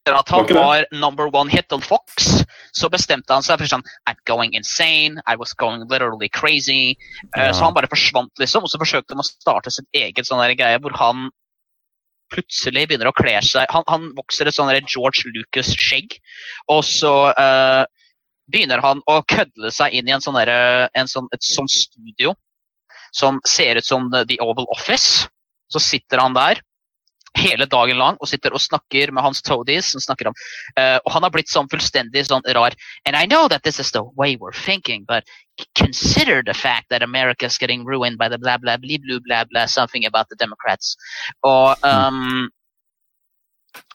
Etter 0.07 0.17
at 0.21 0.31
han 0.33 0.47
var 0.55 0.87
number 0.93 1.27
one 1.35 1.51
hit 1.51 1.73
on 1.77 1.83
Fox, 1.83 2.45
så 2.73 2.89
bestemte 2.89 3.35
han 3.35 3.43
seg 3.45 3.59
for 3.61 3.69
sånn 3.69 3.83
I'm 4.09 4.17
going 4.31 4.55
insane. 4.55 5.19
I 5.27 5.35
was 5.37 5.53
going 5.53 5.83
literally 5.91 6.29
crazy. 6.31 6.95
Eh, 7.37 7.51
Ja. 7.51 7.53
Så 7.53 7.67
han 7.67 7.75
bare 7.75 7.91
forsvant, 7.91 8.31
liksom. 8.39 8.63
Og 8.65 8.71
så 8.71 8.79
forsøkte 8.81 9.13
han 9.13 9.21
å 9.21 9.27
starte 9.27 9.71
sitt 9.75 9.91
eget 9.93 10.25
sånn 10.31 10.41
greie 10.57 10.79
hvor 10.81 10.95
han 10.97 11.27
plutselig 12.33 12.87
begynner 12.89 13.11
å 13.11 13.17
kle 13.17 13.37
seg 13.45 13.71
Han, 13.75 13.85
han 13.91 14.11
vokser 14.17 14.49
et 14.49 14.57
sånn 14.57 14.71
George 14.87 15.31
Lucas-skjegg, 15.35 16.17
og 16.73 16.85
så 16.87 17.15
uh, 17.35 17.83
begynner 18.51 18.83
han 18.85 19.03
å 19.11 19.21
kødle 19.31 19.73
seg 19.75 19.95
inn 19.97 20.09
i 20.09 20.15
en 20.15 20.25
sånne, 20.25 20.47
en 20.95 21.11
sånn, 21.11 21.29
et 21.35 21.45
sånt 21.47 21.73
studio 21.73 22.35
som 23.17 23.41
ser 23.49 23.79
ut 23.79 23.87
som 23.87 24.11
The 24.15 24.39
Oval 24.43 24.69
Office. 24.71 25.27
Så 25.71 25.83
sitter 25.83 26.23
han 26.23 26.35
der 26.35 26.61
hele 27.39 27.67
dagen 27.67 27.99
lang 27.99 28.17
og 28.21 28.29
sitter 28.29 28.53
og 28.53 28.61
snakker 28.61 29.13
med 29.13 29.23
hans 29.23 29.43
toadies. 29.43 29.93
Som 29.93 30.01
snakker 30.01 30.31
om, 30.31 30.35
uh, 30.79 30.99
og 31.05 31.13
han 31.15 31.23
har 31.23 31.31
blitt 31.35 31.49
sånn 31.53 31.69
fullstendig 31.71 32.27
sånn 32.27 32.45
rar. 32.55 32.75
And 33.07 33.17
I 33.17 33.27
know 33.27 33.49
that 33.49 33.63
this 33.63 33.79
is 33.81 33.91
the 33.93 34.03
way 34.17 34.37
we're 34.37 34.53
thinking, 34.53 35.05
but 35.09 35.25
consider 35.75 36.43
the 36.43 36.55
fact 36.55 36.89
that 36.91 37.03
America 37.03 37.47
is 37.47 37.59
getting 37.59 37.85
ruined 37.85 38.19
by 38.19 38.29
the 38.29 38.39
blah 38.39 38.57
blah 38.59 38.77
blah 38.77 38.97
blah 38.99 39.21
blah 39.27 39.45
blah 39.45 39.67
something 39.67 40.05
about 40.07 40.29
the 40.29 40.37
Democrats. 40.37 40.97
Og, 41.45 41.77
um, 41.85 42.49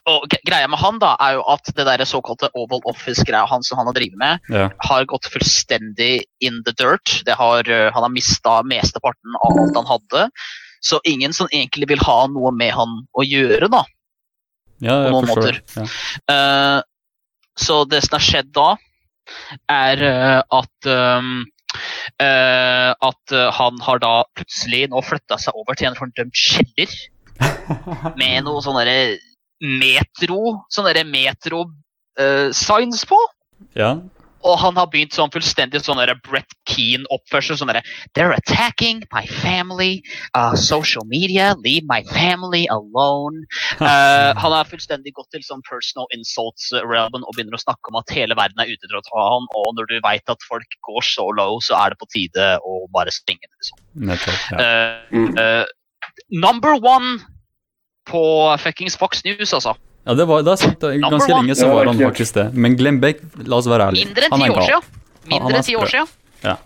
og 0.06 0.22
greia 0.46 0.68
med 0.70 0.78
han 0.78 1.00
da 1.02 1.16
er 1.20 1.32
jo 1.36 1.42
at 1.50 1.66
det 1.74 1.86
der 1.88 2.04
såkalte 2.06 2.48
Oval 2.54 2.84
Office-greia 2.86 3.46
han 3.50 3.64
som 3.66 3.80
han 3.80 3.88
har 3.90 3.96
drevet 3.96 4.18
med, 4.20 4.38
Ja. 4.54 4.68
har 4.86 5.04
gått 5.04 5.26
fullstendig 5.26 6.24
in 6.40 6.62
the 6.64 6.72
dirt. 6.72 7.24
Det 7.26 7.34
har, 7.34 7.68
eh, 7.68 7.90
han 7.92 8.02
har 8.02 8.08
mista 8.14 8.62
mesteparten 8.62 9.34
av 9.42 9.58
alt 9.58 9.74
han 9.74 9.90
hadde. 9.90 10.30
Så 10.86 11.00
ingen 11.08 11.32
som 11.34 11.48
egentlig 11.50 11.88
vil 11.90 12.02
ha 12.06 12.18
noe 12.30 12.52
med 12.54 12.70
han 12.76 12.92
å 13.18 13.24
gjøre, 13.26 13.66
da. 13.72 13.82
ja, 14.84 14.94
jeg 15.02 15.10
På 15.10 15.14
noen 15.16 15.26
forstår. 15.32 15.58
måter. 15.58 15.60
Ja. 15.74 15.84
Uh, 16.30 16.78
så 17.58 17.80
det 17.88 18.02
som 18.04 18.14
har 18.18 18.24
skjedd 18.26 18.50
da, 18.54 18.68
er 19.72 20.02
uh, 20.06 20.40
at 20.54 20.86
um, 20.86 21.30
uh, 22.22 22.90
At 22.94 23.32
han 23.58 23.80
har 23.82 23.98
da 24.04 24.12
plutselig 24.38 24.84
nå 24.92 25.00
flytta 25.02 25.38
seg 25.42 25.56
over 25.58 25.74
til 25.74 25.88
en 25.90 25.98
fordømt 25.98 26.36
kjeller 26.38 26.92
med 28.20 28.44
noe 28.46 28.62
sånn 28.62 28.78
derre 28.78 29.18
metro 29.66 30.62
Sånn 30.70 30.86
derre 30.86 31.02
metro-signs 31.08 33.02
på. 33.10 33.18
ja. 33.74 33.96
Og 34.46 34.58
han 34.62 34.78
har 34.78 34.88
begynt 34.92 35.16
sånn 35.16 35.32
fullstendig 35.34 35.82
sånn 35.84 36.00
Brett 36.26 36.54
Keen-oppførsel. 36.70 37.58
Sånn 37.58 37.72
derre 37.72 37.84
They're 38.14 38.34
attacking 38.36 39.02
my 39.12 39.24
family. 39.42 40.02
Uh, 40.34 40.54
social 40.54 41.06
media. 41.10 41.54
Leave 41.62 41.86
my 41.90 42.02
family 42.12 42.66
alone. 42.72 43.44
Uh, 43.80 44.32
han 44.42 44.54
har 44.54 44.68
fullstendig 44.70 45.16
gått 45.16 45.30
til 45.34 45.44
sånn 45.46 45.64
personal 45.66 46.08
insults-realmen 46.16 47.26
og 47.26 47.36
begynner 47.36 47.58
å 47.58 47.64
snakke 47.64 47.92
om 47.92 48.00
at 48.00 48.14
hele 48.14 48.36
verden 48.38 48.62
er 48.62 48.70
ute 48.70 48.86
til 48.86 48.98
å 48.98 49.04
ta 49.06 49.26
han, 49.36 49.48
og 49.58 49.72
når 49.78 49.90
du 49.90 49.96
veit 50.04 50.32
at 50.32 50.46
folk 50.48 50.78
går 50.88 51.06
så 51.06 51.26
low, 51.36 51.58
så 51.64 51.76
er 51.80 51.92
det 51.92 52.00
på 52.00 52.10
tide 52.12 52.50
å 52.62 52.78
bare 52.94 53.14
springe. 53.14 53.48
Liksom. 53.56 53.82
Nettopp. 54.10 54.46
Ja. 54.52 54.68
Eh, 55.42 55.64
number 56.30 56.78
one 56.80 57.18
på 58.06 58.22
fuckings 58.62 58.96
Fox 58.96 59.24
News, 59.26 59.52
altså. 59.52 59.74
Ja, 60.06 60.14
det 60.14 60.26
var 60.30 60.44
det 60.46 60.52
er 60.54 60.62
sant. 60.62 60.84
Ganske 61.02 61.32
lenge 61.32 61.56
så 61.58 61.72
var 61.72 61.90
han 61.90 61.98
faktisk 61.98 62.38
det. 62.38 62.46
Men 62.54 62.78
Glenn 62.78 63.00
Beck, 63.02 63.24
la 63.42 63.58
oss 63.58 63.66
være 63.70 63.90
ærlige. 63.90 64.06
Mindre 64.06 64.28
enn 64.28 64.36
Han 64.36 64.44
ti 64.44 64.52
år 64.54 64.66
siden. 64.68 64.88
Mindre 65.32 65.58
enn 65.58 65.66
ti 65.66 65.76
år 65.80 65.92
siden. 65.92 66.12
Ja. 66.44 66.56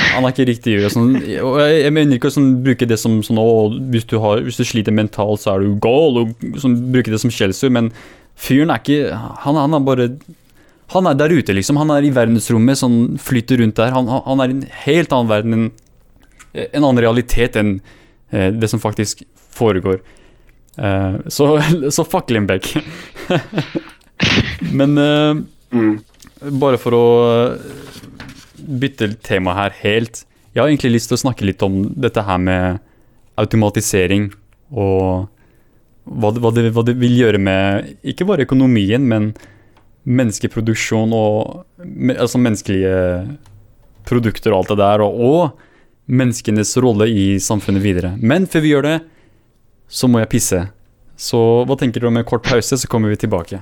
Han 0.00 0.24
er 0.24 0.32
ikke 0.32 0.46
riktig 0.48 0.76
jøde. 0.76 0.90
sånn, 0.94 1.10
og 1.44 1.58
jeg, 1.60 1.80
jeg 1.82 1.94
mener 1.96 2.16
ikke 2.16 2.30
å 2.30 2.34
sånn, 2.34 2.52
bruke 2.64 2.86
det 2.88 2.98
som 3.02 3.18
sånn, 3.26 3.40
å, 3.42 3.66
hvis, 3.92 4.06
du 4.08 4.16
har, 4.22 4.44
hvis 4.46 4.60
du 4.60 4.64
sliter 4.64 4.94
mentalt, 4.94 5.42
så 5.42 5.56
er 5.56 5.64
du 5.64 5.74
gal, 5.82 6.22
og 6.22 6.46
sånn, 6.62 6.78
bruke 6.94 7.12
det 7.12 7.20
som 7.22 7.32
skjellsord, 7.34 7.74
men 7.74 7.90
fyren 8.40 8.72
er 8.72 8.80
ikke 8.80 9.18
han, 9.44 9.58
han 9.58 9.76
er 9.76 9.82
bare 9.84 10.12
Han 10.90 11.06
er 11.06 11.14
der 11.14 11.30
ute, 11.30 11.54
liksom. 11.54 11.76
Han 11.78 11.92
er 11.94 12.02
i 12.02 12.10
verdensrommet, 12.10 12.78
sånn 12.80 13.18
flyter 13.22 13.60
rundt 13.60 13.76
der. 13.78 13.92
Han, 13.94 14.08
han 14.10 14.24
han 14.26 14.40
er 14.42 14.50
i 14.50 14.56
en 14.56 14.64
helt 14.86 15.12
annen 15.14 15.30
verden, 15.30 15.52
en, 15.54 15.68
en 16.64 16.82
annen 16.82 17.02
realitet 17.04 17.58
enn 17.60 17.76
eh, 18.32 18.48
det 18.50 18.70
som 18.72 18.82
faktisk 18.82 19.22
foregår. 19.54 20.00
Eh, 20.80 21.16
så, 21.28 21.52
så 21.96 22.06
fuck 22.08 22.30
Lindbekk. 22.32 22.72
men 24.78 24.98
eh, 24.98 25.34
Mm. 25.70 26.00
bare 26.58 26.78
for 26.82 26.94
å 26.96 27.04
eh, 27.30 27.74
bytte 28.58 29.12
tema 29.22 29.54
her 29.54 29.74
helt. 29.84 30.24
Jeg 30.50 30.62
har 30.64 30.70
egentlig 30.70 30.96
lyst 30.96 31.12
til 31.12 31.18
å 31.18 31.22
snakke 31.22 31.46
litt 31.46 31.62
om 31.62 31.84
dette 31.94 32.24
her 32.26 32.40
med 32.42 32.80
automatisering 33.38 34.32
og 34.74 35.28
hva 36.10 36.32
det, 36.34 36.42
hva 36.42 36.50
det, 36.56 36.64
hva 36.74 36.82
det 36.88 36.96
vil 36.98 37.14
gjøre 37.20 37.38
med 37.38 37.92
ikke 38.02 38.26
bare 38.26 38.48
økonomien, 38.48 39.04
men 39.06 39.30
menneskeproduksjon 40.10 41.14
og 41.14 41.62
altså 42.16 42.40
menneskelige 42.42 42.96
produkter 44.08 44.50
og 44.50 44.64
alt 44.64 44.72
det 44.72 44.78
der, 44.80 45.04
og, 45.06 45.22
og 45.22 46.10
menneskenes 46.10 46.74
rolle 46.82 47.06
i 47.14 47.24
samfunnet 47.38 47.84
videre. 47.84 48.16
Men 48.18 48.48
før 48.50 48.64
vi 48.64 48.72
gjør 48.74 48.88
det, 48.88 48.96
så 49.90 50.08
må 50.10 50.22
jeg 50.22 50.30
pisse. 50.32 50.62
Så 51.20 51.38
hva 51.68 51.76
tenker 51.76 52.00
du 52.00 52.08
om 52.08 52.16
en 52.16 52.26
kort 52.26 52.46
pause, 52.46 52.78
så 52.78 52.88
kommer 52.88 53.12
vi 53.12 53.18
tilbake. 53.20 53.60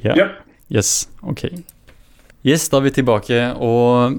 Ja. 0.00 0.14
Yeah. 0.16 0.30
Yes, 0.72 1.08
ok. 1.22 1.44
Yes, 2.44 2.68
da 2.72 2.80
er 2.80 2.86
vi 2.86 2.94
tilbake, 2.98 3.40
og 3.62 4.16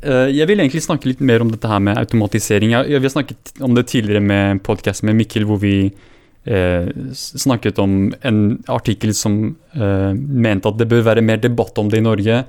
eh, 0.00 0.30
jeg 0.34 0.46
vil 0.50 0.62
egentlig 0.62 0.82
snakke 0.86 1.10
litt 1.10 1.20
mer 1.22 1.42
om 1.42 1.50
dette 1.52 1.68
her 1.70 1.82
med 1.82 1.98
automatisering. 2.00 2.72
Jeg, 2.74 2.92
jeg, 2.94 3.02
vi 3.02 3.10
har 3.10 3.14
snakket 3.14 3.52
om 3.66 3.74
det 3.76 3.88
tidligere 3.90 4.22
med 4.24 4.62
podkasten 4.66 5.10
med 5.10 5.18
Mikkel, 5.20 5.46
hvor 5.46 5.60
vi 5.62 5.74
eh, 5.88 6.88
snakket 7.14 7.78
om 7.82 7.98
en 8.26 8.40
artikkel 8.70 9.14
som 9.14 9.40
eh, 9.74 10.12
mente 10.14 10.70
at 10.70 10.78
det 10.80 10.88
bør 10.90 11.06
være 11.12 11.26
mer 11.26 11.42
debatt 11.42 11.78
om 11.78 11.90
det 11.90 12.02
i 12.02 12.06
Norge. 12.06 12.42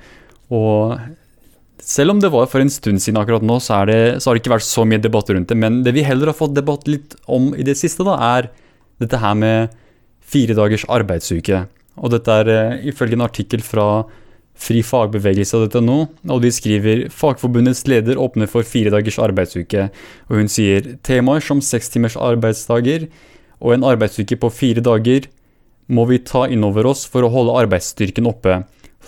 Og 0.50 0.98
selv 1.84 2.14
om 2.14 2.22
det 2.22 2.32
var 2.34 2.48
for 2.52 2.64
en 2.64 2.72
stund 2.72 3.02
siden 3.04 3.20
akkurat 3.22 3.46
nå, 3.46 3.60
så, 3.64 3.82
det, 3.90 4.20
så 4.20 4.30
har 4.30 4.38
det 4.38 4.44
ikke 4.44 4.56
vært 4.56 4.68
så 4.68 4.86
mye 4.88 5.02
debatt 5.02 5.30
rundt 5.32 5.52
det. 5.52 5.58
Men 5.60 5.82
det 5.86 5.96
vi 5.96 6.06
heller 6.06 6.32
har 6.32 6.38
fått 6.38 6.58
debatt 6.58 6.88
litt 6.90 7.16
om 7.28 7.52
i 7.56 7.66
det 7.66 7.78
siste, 7.80 8.06
da, 8.08 8.18
er 8.38 8.50
dette 9.00 9.20
her 9.22 9.38
med 9.40 9.76
fire 10.20 10.56
dagers 10.58 10.86
arbeidsuke. 10.92 11.66
Og 12.00 12.14
dette 12.14 12.40
er 12.42 12.52
eh, 12.54 12.90
ifølge 12.92 13.18
en 13.18 13.28
artikkel 13.28 13.64
fra 13.66 13.90
Fri 14.60 14.82
fagbevegelse 14.84 15.56
og 15.56 16.42
de 16.44 16.50
skriver 16.52 17.06
Fagforbundets 17.16 17.86
leder 17.88 18.20
åpner 18.20 18.50
for 18.52 18.68
fire 18.68 18.92
dagers 18.92 19.16
arbeidsuke, 19.24 19.86
og 20.28 20.36
hun 20.36 20.52
sier 20.52 20.98
temaer 21.08 21.40
som 21.40 21.62
seks 21.64 21.88
timers 21.94 22.18
arbeidsdager 22.20 23.08
og 23.64 23.78
en 23.78 23.86
arbeidsuke 23.88 24.36
på 24.36 24.50
fire 24.52 24.84
dager 24.84 25.30
må 25.88 26.04
vi 26.12 26.20
ta 26.20 26.44
inn 26.52 26.66
over 26.68 26.90
oss 26.92 27.06
for 27.08 27.24
å 27.24 27.32
holde 27.32 27.56
arbeidsstyrken 27.64 28.28
oppe, 28.28 28.60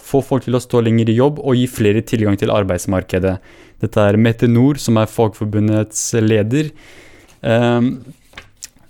få 0.02 0.22
folk 0.26 0.46
til 0.48 0.58
å 0.58 0.62
stå 0.64 0.82
lenger 0.84 1.10
i 1.12 1.18
jobb 1.18 1.40
og 1.40 1.56
gi 1.58 1.68
flere 1.70 2.02
tilgang 2.06 2.38
til 2.40 2.52
arbeidsmarkedet. 2.54 3.38
Dette 3.82 4.08
er 4.08 4.18
Mette 4.18 4.50
Nord, 4.50 4.80
som 4.82 4.98
er 5.02 5.10
Fagforbundets 5.10 6.02
leder. 6.22 6.72
Ehm, 7.42 7.94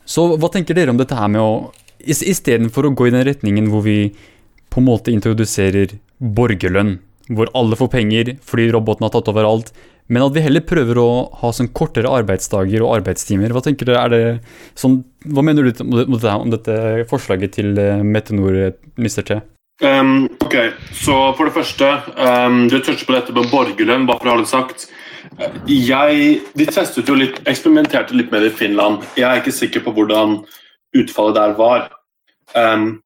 så 0.06 0.26
hva 0.36 0.50
tenker 0.52 0.76
dere 0.76 0.92
om 0.92 1.00
dette 1.00 1.16
her 1.16 1.30
med 1.32 1.42
å 1.42 1.72
is- 2.00 2.24
Istedenfor 2.24 2.90
å 2.90 2.96
gå 2.96 3.08
i 3.08 3.14
den 3.14 3.26
retningen 3.28 3.70
hvor 3.72 3.84
vi 3.86 4.12
på 4.72 4.82
en 4.82 4.88
måte 4.88 5.14
introduserer 5.14 5.98
borgerlønn, 6.22 7.00
hvor 7.32 7.52
alle 7.56 7.76
får 7.76 7.92
penger 7.92 8.36
fordi 8.44 8.72
roboten 8.74 9.06
har 9.06 9.14
tatt 9.14 9.30
over 9.32 9.48
alt, 9.48 9.72
men 10.12 10.24
at 10.26 10.34
vi 10.36 10.44
heller 10.44 10.64
prøver 10.68 10.98
å 11.00 11.10
ha 11.40 11.52
sånn 11.56 11.70
kortere 11.72 12.10
arbeidsdager 12.12 12.84
og 12.84 12.98
arbeidstimer. 13.00 13.54
Hva 13.54 13.62
dere, 13.64 13.96
er 13.96 14.10
det 14.10 14.42
sånn, 14.76 15.04
hva 15.26 15.44
mener 15.46 15.64
du 15.64 15.84
om 15.84 16.12
dette, 16.18 16.34
om 16.36 16.52
dette 16.52 17.08
forslaget 17.08 17.54
til 17.60 17.78
eh, 17.80 18.02
Mette 18.04 18.36
Nord, 18.36 18.56
eh, 18.56 18.72
Mr. 18.98 19.24
T? 19.24 19.40
Um, 19.82 20.30
ok, 20.46 20.56
så 20.94 21.16
for 21.34 21.48
det 21.48 21.56
første, 21.56 21.88
um, 22.14 22.68
du 22.70 22.78
toucher 22.80 23.06
på 23.08 23.16
dette 23.16 23.34
med 23.34 23.50
borgerlønn, 23.50 24.06
bare 24.06 24.22
for 24.22 24.30
å 24.30 24.36
ha 24.36 24.42
det 24.44 24.50
sagt. 24.52 24.84
Jeg, 25.66 26.42
de 26.58 26.68
testet 26.70 27.08
jo 27.10 27.16
litt, 27.18 27.40
eksperimenterte 27.50 28.14
litt 28.18 28.30
med 28.34 28.46
det 28.46 28.52
i 28.52 28.58
Finland. 28.60 29.08
Jeg 29.18 29.26
er 29.26 29.42
ikke 29.42 29.56
sikker 29.56 29.86
på 29.86 29.94
hvordan 29.96 30.42
utfallet 30.98 31.40
der 31.40 31.56
var. 31.58 31.88
Um, 32.54 33.00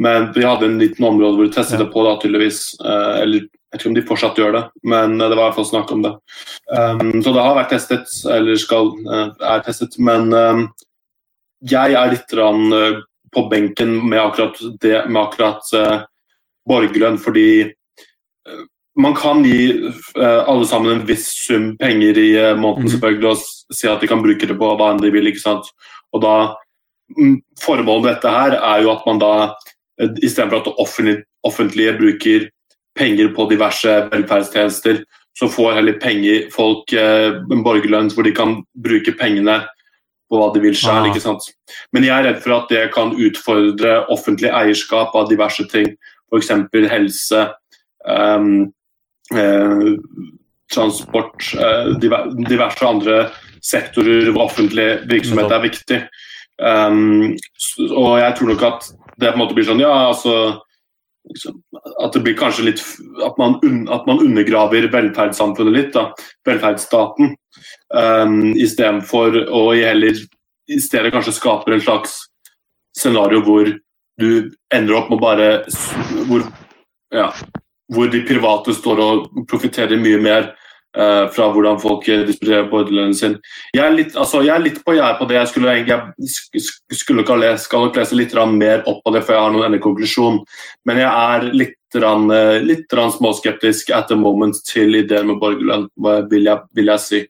men 0.00 0.30
vi 0.34 0.46
hadde 0.46 0.70
en 0.70 0.80
liten 0.80 1.04
område 1.06 1.36
hvor 1.36 1.50
de 1.50 1.52
testet 1.54 1.82
det 1.82 1.90
på, 1.92 2.06
da, 2.06 2.14
tydeligvis. 2.22 2.62
Uh, 2.80 3.20
eller 3.20 3.44
jeg 3.44 3.50
vet 3.74 3.82
ikke 3.82 3.90
om 3.90 3.98
de 3.98 4.06
fortsatt 4.08 4.40
gjør 4.40 4.56
det, 4.56 4.64
men 4.86 5.18
det 5.18 5.28
var 5.34 5.42
i 5.42 5.44
hvert 5.48 5.58
fall 5.58 5.68
snakk 5.74 5.92
om 5.92 6.06
det. 6.06 6.14
Um, 6.70 7.12
så 7.20 7.34
det 7.34 7.44
har 7.44 7.58
vært 7.58 7.72
testet, 7.74 8.16
eller 8.32 8.64
skal 8.64 8.94
uh, 9.10 9.28
er 9.44 9.64
testet. 9.66 9.98
Men 10.00 10.32
um, 10.32 10.64
jeg 11.68 11.98
er 12.00 12.16
litt 12.16 12.34
rann, 12.38 12.64
uh, 12.72 13.04
på 13.34 13.48
benken 13.50 13.96
med 14.06 14.22
akkurat 14.22 14.60
det, 14.80 14.96
med 15.10 15.20
akkurat 15.26 15.72
borgerlønn, 16.68 17.18
fordi 17.20 17.48
man 18.96 19.14
kan 19.14 19.42
gi 19.44 19.90
uh, 20.18 20.44
alle 20.48 20.66
sammen 20.66 20.92
en 20.92 21.06
viss 21.08 21.26
sum 21.46 21.72
penger 21.80 22.18
i 22.20 22.28
uh, 22.38 22.52
måneden 22.58 22.86
mm. 22.86 22.92
selvfølgelig, 22.94 23.30
og 23.32 23.74
si 23.74 23.90
at 23.90 24.02
de 24.02 24.10
kan 24.10 24.22
bruke 24.22 24.46
det 24.46 24.58
på 24.60 24.70
hva 24.78 24.92
enn 24.92 25.02
de 25.02 25.10
vil. 25.14 25.30
ikke 25.30 25.42
sant? 25.42 25.70
Og 26.14 26.22
da, 26.22 26.34
um, 27.18 27.40
Formålet 27.62 28.04
med 28.04 28.10
dette 28.12 28.34
her 28.36 28.58
er 28.60 28.84
jo 28.84 28.92
at 28.94 29.04
man 29.08 29.22
da, 29.22 29.34
istedenfor 30.22 30.62
at 30.62 30.70
det 30.70 30.78
offentlige, 30.82 31.24
offentlige, 31.46 31.98
bruker 31.98 32.48
penger 32.98 33.34
på 33.34 33.48
diverse 33.50 33.92
velferdstjenester, 34.12 35.02
så 35.34 35.50
får 35.50 35.74
heller 35.74 35.98
penger, 35.98 36.44
folk 36.54 36.92
en 36.94 37.62
borgerlønn 37.66 38.12
hvor 38.14 38.22
de 38.22 38.30
kan 38.34 38.60
bruke 38.78 39.16
pengene 39.18 39.56
på 40.30 40.38
hva 40.38 40.52
de 40.54 40.62
vil 40.62 40.76
sjøl. 40.78 41.10
Ah. 41.10 41.48
Men 41.90 42.06
jeg 42.06 42.14
er 42.14 42.28
redd 42.28 42.38
for 42.44 42.54
at 42.54 42.70
det 42.70 42.84
kan 42.94 43.10
utfordre 43.18 43.96
offentlig 44.14 44.52
eierskap 44.54 45.14
av 45.18 45.26
diverse 45.30 45.66
ting, 45.72 45.90
f.eks. 46.34 46.90
helse. 46.92 47.44
Um, 48.04 48.74
Eh, 49.32 49.96
transport, 50.74 51.54
eh, 51.54 51.98
diverse 52.48 52.86
andre 52.86 53.30
sektorer 53.62 54.28
hvor 54.32 54.50
offentlig 54.50 54.88
virksomhet 55.08 55.52
er 55.52 55.62
viktig. 55.64 56.00
Um, 56.60 57.32
og 57.96 58.20
jeg 58.20 58.34
tror 58.36 58.50
nok 58.52 58.62
at 58.62 58.84
det 59.18 59.32
på 59.32 59.34
en 59.34 59.40
måte 59.40 59.56
blir 59.56 59.66
sånn, 59.66 59.80
ja, 59.82 59.90
altså 60.12 60.60
liksom, 61.26 61.56
At 61.98 62.14
det 62.14 62.22
blir 62.22 62.36
kanskje 62.38 62.68
litt 62.68 62.82
At 63.26 63.34
man, 63.40 63.56
at 63.90 64.06
man 64.06 64.22
undergraver 64.22 64.86
velferdssamfunnet 64.92 65.74
litt, 65.74 65.90
da, 65.96 66.12
velferdsstaten. 66.46 67.34
Um, 67.90 68.52
Istedenfor 68.54 69.40
å 69.50 69.64
heller 69.74 70.20
i 70.70 70.78
stedet 70.80 71.10
kanskje 71.12 71.34
skaper 71.40 71.74
en 71.74 71.82
slags 71.82 72.20
scenario 72.94 73.42
hvor 73.42 73.72
du 74.20 74.52
ender 74.74 74.98
opp 74.98 75.10
med 75.10 75.22
bare 75.22 75.48
hvor, 76.28 76.44
ja, 77.14 77.30
hvor 77.92 78.10
de 78.12 78.22
private 78.26 78.74
står 78.76 79.02
og 79.02 79.24
profitterer 79.50 80.00
mye 80.00 80.20
mer 80.22 80.50
uh, 80.98 81.26
fra 81.34 81.48
hvordan 81.52 81.80
folk 81.82 82.06
disponerer 82.28 82.68
borderlønnen 82.70 83.16
sin. 83.18 83.36
Jeg 83.74 83.84
er, 83.84 83.96
litt, 83.96 84.16
altså, 84.16 84.42
jeg 84.46 84.54
er 84.54 84.64
litt 84.64 84.80
på 84.86 84.96
gjerdet 84.96 85.20
på 85.20 85.28
det. 85.30 85.38
Jeg 85.40 85.52
skulle, 85.52 85.74
jeg 85.80 86.98
skulle 87.00 87.24
ikke 87.24 87.38
ha 87.42 87.56
skal 87.60 87.88
nok 87.88 87.98
lese 87.98 88.18
litt 88.18 88.36
mer 88.54 88.84
opp 88.90 89.02
på 89.04 89.14
det 89.14 89.24
før 89.24 89.38
jeg 89.38 89.46
har 89.46 89.56
noen 89.56 89.68
endelig 89.68 89.84
konklusjon. 89.88 90.40
Men 90.86 91.02
jeg 91.02 91.10
er 91.10 91.50
litt, 91.52 91.78
rann, 91.94 92.30
eh, 92.34 92.62
litt 92.62 92.92
rann 92.92 93.12
småskeptisk 93.14 93.90
at 93.94 94.08
the 94.08 94.18
moment 94.18 94.58
til 94.66 94.94
ideen 94.98 95.28
med 95.30 95.38
borgerlønn, 95.42 95.88
vil 96.30 96.50
jeg, 96.50 96.58
vil 96.74 96.90
jeg 96.90 97.02
si. 97.02 97.24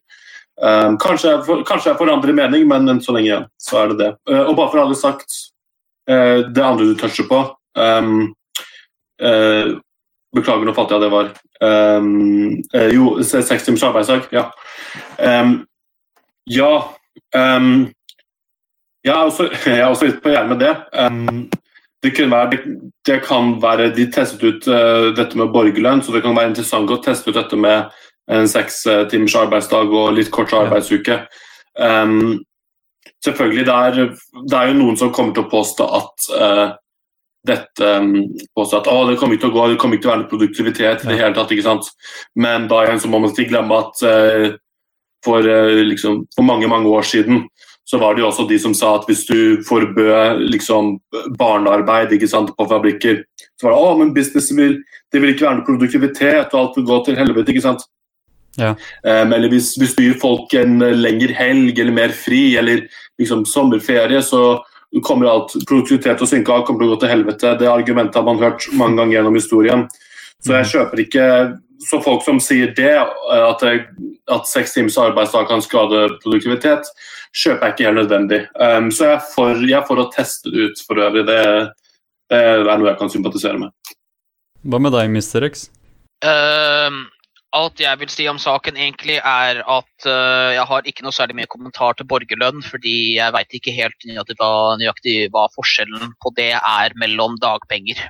Um, 0.54 0.94
kanskje, 1.02 1.32
jeg 1.34 1.64
kanskje 1.66 1.90
jeg 1.90 1.98
forandrer 1.98 2.36
mening, 2.36 2.68
men 2.70 3.00
så 3.02 3.12
lenge 3.16 3.26
igjen, 3.26 3.46
så 3.58 3.80
er 3.80 3.90
det 3.90 3.96
det. 3.98 4.10
Uh, 4.30 4.44
og 4.44 4.54
bare 4.60 4.70
for 4.70 4.92
det 4.92 5.00
sagt, 5.00 5.40
uh, 6.10 6.50
det 6.54 6.64
andre 6.64 6.90
du 6.90 6.94
toucher 6.98 7.28
på 7.28 7.40
um, 7.78 8.34
uh, 9.22 9.74
Beklager, 10.34 10.66
nå 10.66 10.74
Fattig 10.74 10.96
jeg 10.96 11.04
det 11.04 11.12
var. 11.12 11.28
Um, 11.62 12.62
uh, 12.74 12.88
jo, 12.90 13.10
seks 13.22 13.66
timers 13.66 13.84
arbeidsdag. 13.86 14.24
Ja. 14.34 14.48
Um, 15.18 15.60
ja 16.50 16.70
um, 17.36 17.68
jeg, 19.04 19.12
er 19.12 19.20
også, 19.20 19.46
jeg 19.66 19.78
er 19.78 19.86
også 19.86 20.08
litt 20.08 20.22
på 20.24 20.32
gjerdet 20.34 20.50
med 20.50 20.64
det. 20.64 20.72
det, 22.02 22.14
være, 22.32 22.58
det, 23.06 23.20
kan 23.22 23.54
være 23.62 23.92
De 23.94 24.08
testet 24.10 24.42
ut 24.42 24.66
dette 25.16 25.38
med 25.38 25.52
borgerlønn, 25.54 26.02
så 26.02 26.12
det 26.12 26.24
kan 26.24 26.34
være 26.36 26.50
interessant 26.50 26.90
å 26.90 26.98
teste 27.04 27.30
ut 27.30 27.38
dette 27.38 27.56
med 27.56 27.94
en 28.32 28.48
seks 28.48 28.82
timers 29.12 29.36
arbeidsdag 29.38 29.94
og 29.94 30.16
litt 30.16 30.32
kort 30.34 30.52
arbeidsuke. 30.56 31.20
Selvfølgelig, 33.24 33.66
det 33.66 33.74
er, 33.74 34.16
det 34.44 34.56
er, 34.58 34.70
jo 34.70 34.78
noen 34.80 34.98
som 35.00 35.12
kommer 35.14 35.36
til 35.36 35.46
å 35.46 35.52
påstå 35.52 35.86
at 35.98 36.32
dette 37.44 37.88
um, 38.00 38.12
også 38.56 38.80
at 38.80 38.88
det 38.88 39.18
kommer 39.20 39.36
ikke 39.36 39.46
til 39.46 39.52
å 39.52 39.56
gå, 39.56 39.64
det 39.68 39.80
kommer 39.80 39.98
ikke 39.98 40.06
til 40.06 40.10
å 40.10 40.14
være 40.14 40.22
noe 40.22 40.32
produktivitet 40.32 41.04
i 41.04 41.10
det 41.10 41.18
hele 41.20 41.36
tatt. 41.36 41.52
ikke 41.52 41.66
sant? 41.66 41.90
Men 42.40 42.68
da 42.70 42.84
igjen 42.84 43.02
så 43.02 43.10
må 43.12 43.20
man 43.20 43.34
ikke 43.34 43.50
glemme 43.50 43.80
at 43.84 44.04
uh, 44.08 44.46
for, 45.24 45.44
uh, 45.44 45.82
liksom, 45.90 46.24
for, 46.34 46.46
mange 46.46 46.70
mange 46.70 46.88
år 46.88 47.06
siden 47.08 47.44
så 47.84 48.00
var 48.00 48.16
det 48.16 48.22
jo 48.22 48.30
også 48.30 48.46
de 48.48 48.56
som 48.56 48.72
sa 48.76 48.94
at 48.96 49.04
hvis 49.04 49.26
du 49.28 49.60
forbød 49.68 50.40
liksom, 50.54 50.94
barnearbeid 51.36 52.14
ikke 52.16 52.30
sant, 52.32 52.54
på 52.56 52.64
fabrikker, 52.70 53.20
så 53.60 53.66
var 53.66 53.74
det 53.74 53.80
å, 53.82 53.90
men 54.00 54.14
business 54.16 54.48
vil, 54.56 54.78
det 55.12 55.20
vil 55.20 55.34
ikke 55.34 55.44
være 55.44 55.58
noe 55.58 55.66
produktivitet, 55.66 56.54
og 56.54 56.60
alt 56.62 56.78
vil 56.78 56.86
gå 56.88 56.96
til 57.04 57.18
helvete. 57.20 57.52
ikke 57.52 57.66
sant? 57.66 57.84
Ja. 58.60 58.74
Um, 59.02 59.32
eller 59.34 59.50
hvis, 59.52 59.72
hvis 59.80 59.96
du 59.96 60.04
gir 60.04 60.20
folk 60.22 60.52
en 60.58 60.78
lengre 60.78 61.34
helg 61.34 61.78
eller 61.78 61.94
mer 61.96 62.14
fri 62.14 62.54
eller 62.60 62.86
liksom 63.20 63.44
sommerferie, 63.48 64.22
så 64.22 64.62
kommer 65.02 65.26
alt 65.26 65.54
produktivitet 65.66 66.18
til 66.20 66.26
å 66.26 66.30
synke 66.30 66.54
av, 66.54 66.64
kommer 66.66 66.84
til 66.84 66.92
å 66.92 66.94
gå 66.94 67.02
til 67.02 67.10
helvete. 67.10 67.54
Det 67.58 67.70
argumentet 67.70 68.18
har 68.20 68.26
man 68.26 68.42
hørt 68.42 68.66
mange 68.78 69.00
ganger 69.00 69.18
gjennom 69.18 69.38
historien. 69.38 69.86
Så 70.44 70.58
jeg 70.58 70.72
kjøper 70.74 71.06
ikke 71.06 71.28
Så 71.84 71.98
folk 72.00 72.22
som 72.24 72.38
sier 72.40 72.70
det, 72.72 72.94
at, 72.96 73.60
jeg, 73.60 73.80
at 74.32 74.46
seks 74.48 74.72
timers 74.72 74.94
arbeidsdag 74.96 75.50
kan 75.50 75.60
skade 75.60 76.06
produktivitet, 76.22 76.86
kjøper 77.34 77.66
jeg 77.66 77.74
ikke 77.74 77.86
helt 77.88 77.98
nødvendig. 77.98 78.38
Um, 78.56 78.86
så 78.94 79.10
jeg 79.10 79.16
er, 79.18 79.24
for, 79.34 79.58
jeg 79.58 79.76
er, 79.76 79.84
for, 79.90 80.00
å 80.00 80.06
teste 80.14 80.52
det 80.54 80.70
ut 80.70 80.80
for 80.86 81.02
øvrig. 81.02 81.26
Det, 81.28 81.42
det 82.32 82.40
er 82.40 82.62
noe 82.70 82.88
jeg 82.88 83.00
kan 83.02 83.12
sympatisere 83.12 83.60
med. 83.60 83.74
Hva 84.64 84.80
med 84.80 84.96
deg, 84.96 85.12
Mr. 85.12 85.44
X? 85.50 85.66
Um, 86.24 87.02
alt 87.54 87.80
jeg 87.82 88.00
vil 88.00 88.10
si 88.10 88.26
om 88.30 88.38
saken, 88.40 88.78
egentlig 88.80 89.16
er 89.20 89.60
at 89.62 90.06
uh, 90.08 90.50
jeg 90.56 90.66
har 90.70 90.88
ikke 90.90 91.04
noe 91.06 91.14
særlig 91.14 91.38
mer 91.38 91.50
kommentar 91.50 91.96
til 91.96 92.08
borgerlønn, 92.10 92.62
fordi 92.66 92.96
jeg 93.18 93.34
veit 93.36 93.58
ikke 93.58 93.74
helt 93.76 94.08
hva, 94.38 94.50
nøyaktig 94.80 95.16
hva, 95.34 95.46
forskjellen 95.54 96.14
på 96.22 96.34
det 96.38 96.52
er 96.58 96.96
mellom 97.00 97.38
dagpenger. 97.42 98.00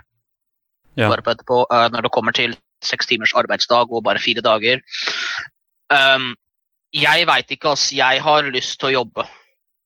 Ja. 0.96 1.10
Bare 1.10 1.22
på 1.24 1.64
uh, 1.66 1.88
når 1.92 2.06
det 2.06 2.14
kommer 2.14 2.36
til 2.36 2.56
seks 2.84 3.08
timers 3.10 3.34
arbeidsdag 3.36 3.92
og 3.92 4.04
bare 4.06 4.22
fire 4.22 4.44
dager. 4.44 4.82
Um, 5.92 6.32
jeg 6.94 7.26
veit 7.26 7.50
ikke, 7.50 7.74
altså. 7.74 7.96
Jeg 7.98 8.22
har 8.22 8.52
lyst 8.54 8.78
til 8.80 8.92
å 8.92 8.96
jobbe. 9.00 9.26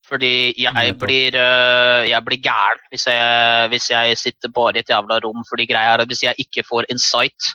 Fordi 0.09 0.55
jeg 0.57 0.95
blir, 1.01 1.37
uh, 1.37 2.03
jeg 2.09 2.25
blir 2.25 2.41
gæren 2.41 2.81
hvis 2.93 3.05
jeg, 3.11 3.69
hvis 3.73 3.89
jeg, 3.93 4.17
sitter 4.17 4.53
bare 4.55 4.79
i 4.79 4.81
et 4.81 4.89
jævla 4.89 5.19
rom. 5.25 5.43
fordi 5.49 5.67
greia 5.69 5.95
er 5.95 6.03
at 6.03 6.09
Hvis 6.09 6.23
jeg 6.25 6.35
ikke 6.45 6.65
får 6.65 6.89
insight, 6.93 7.51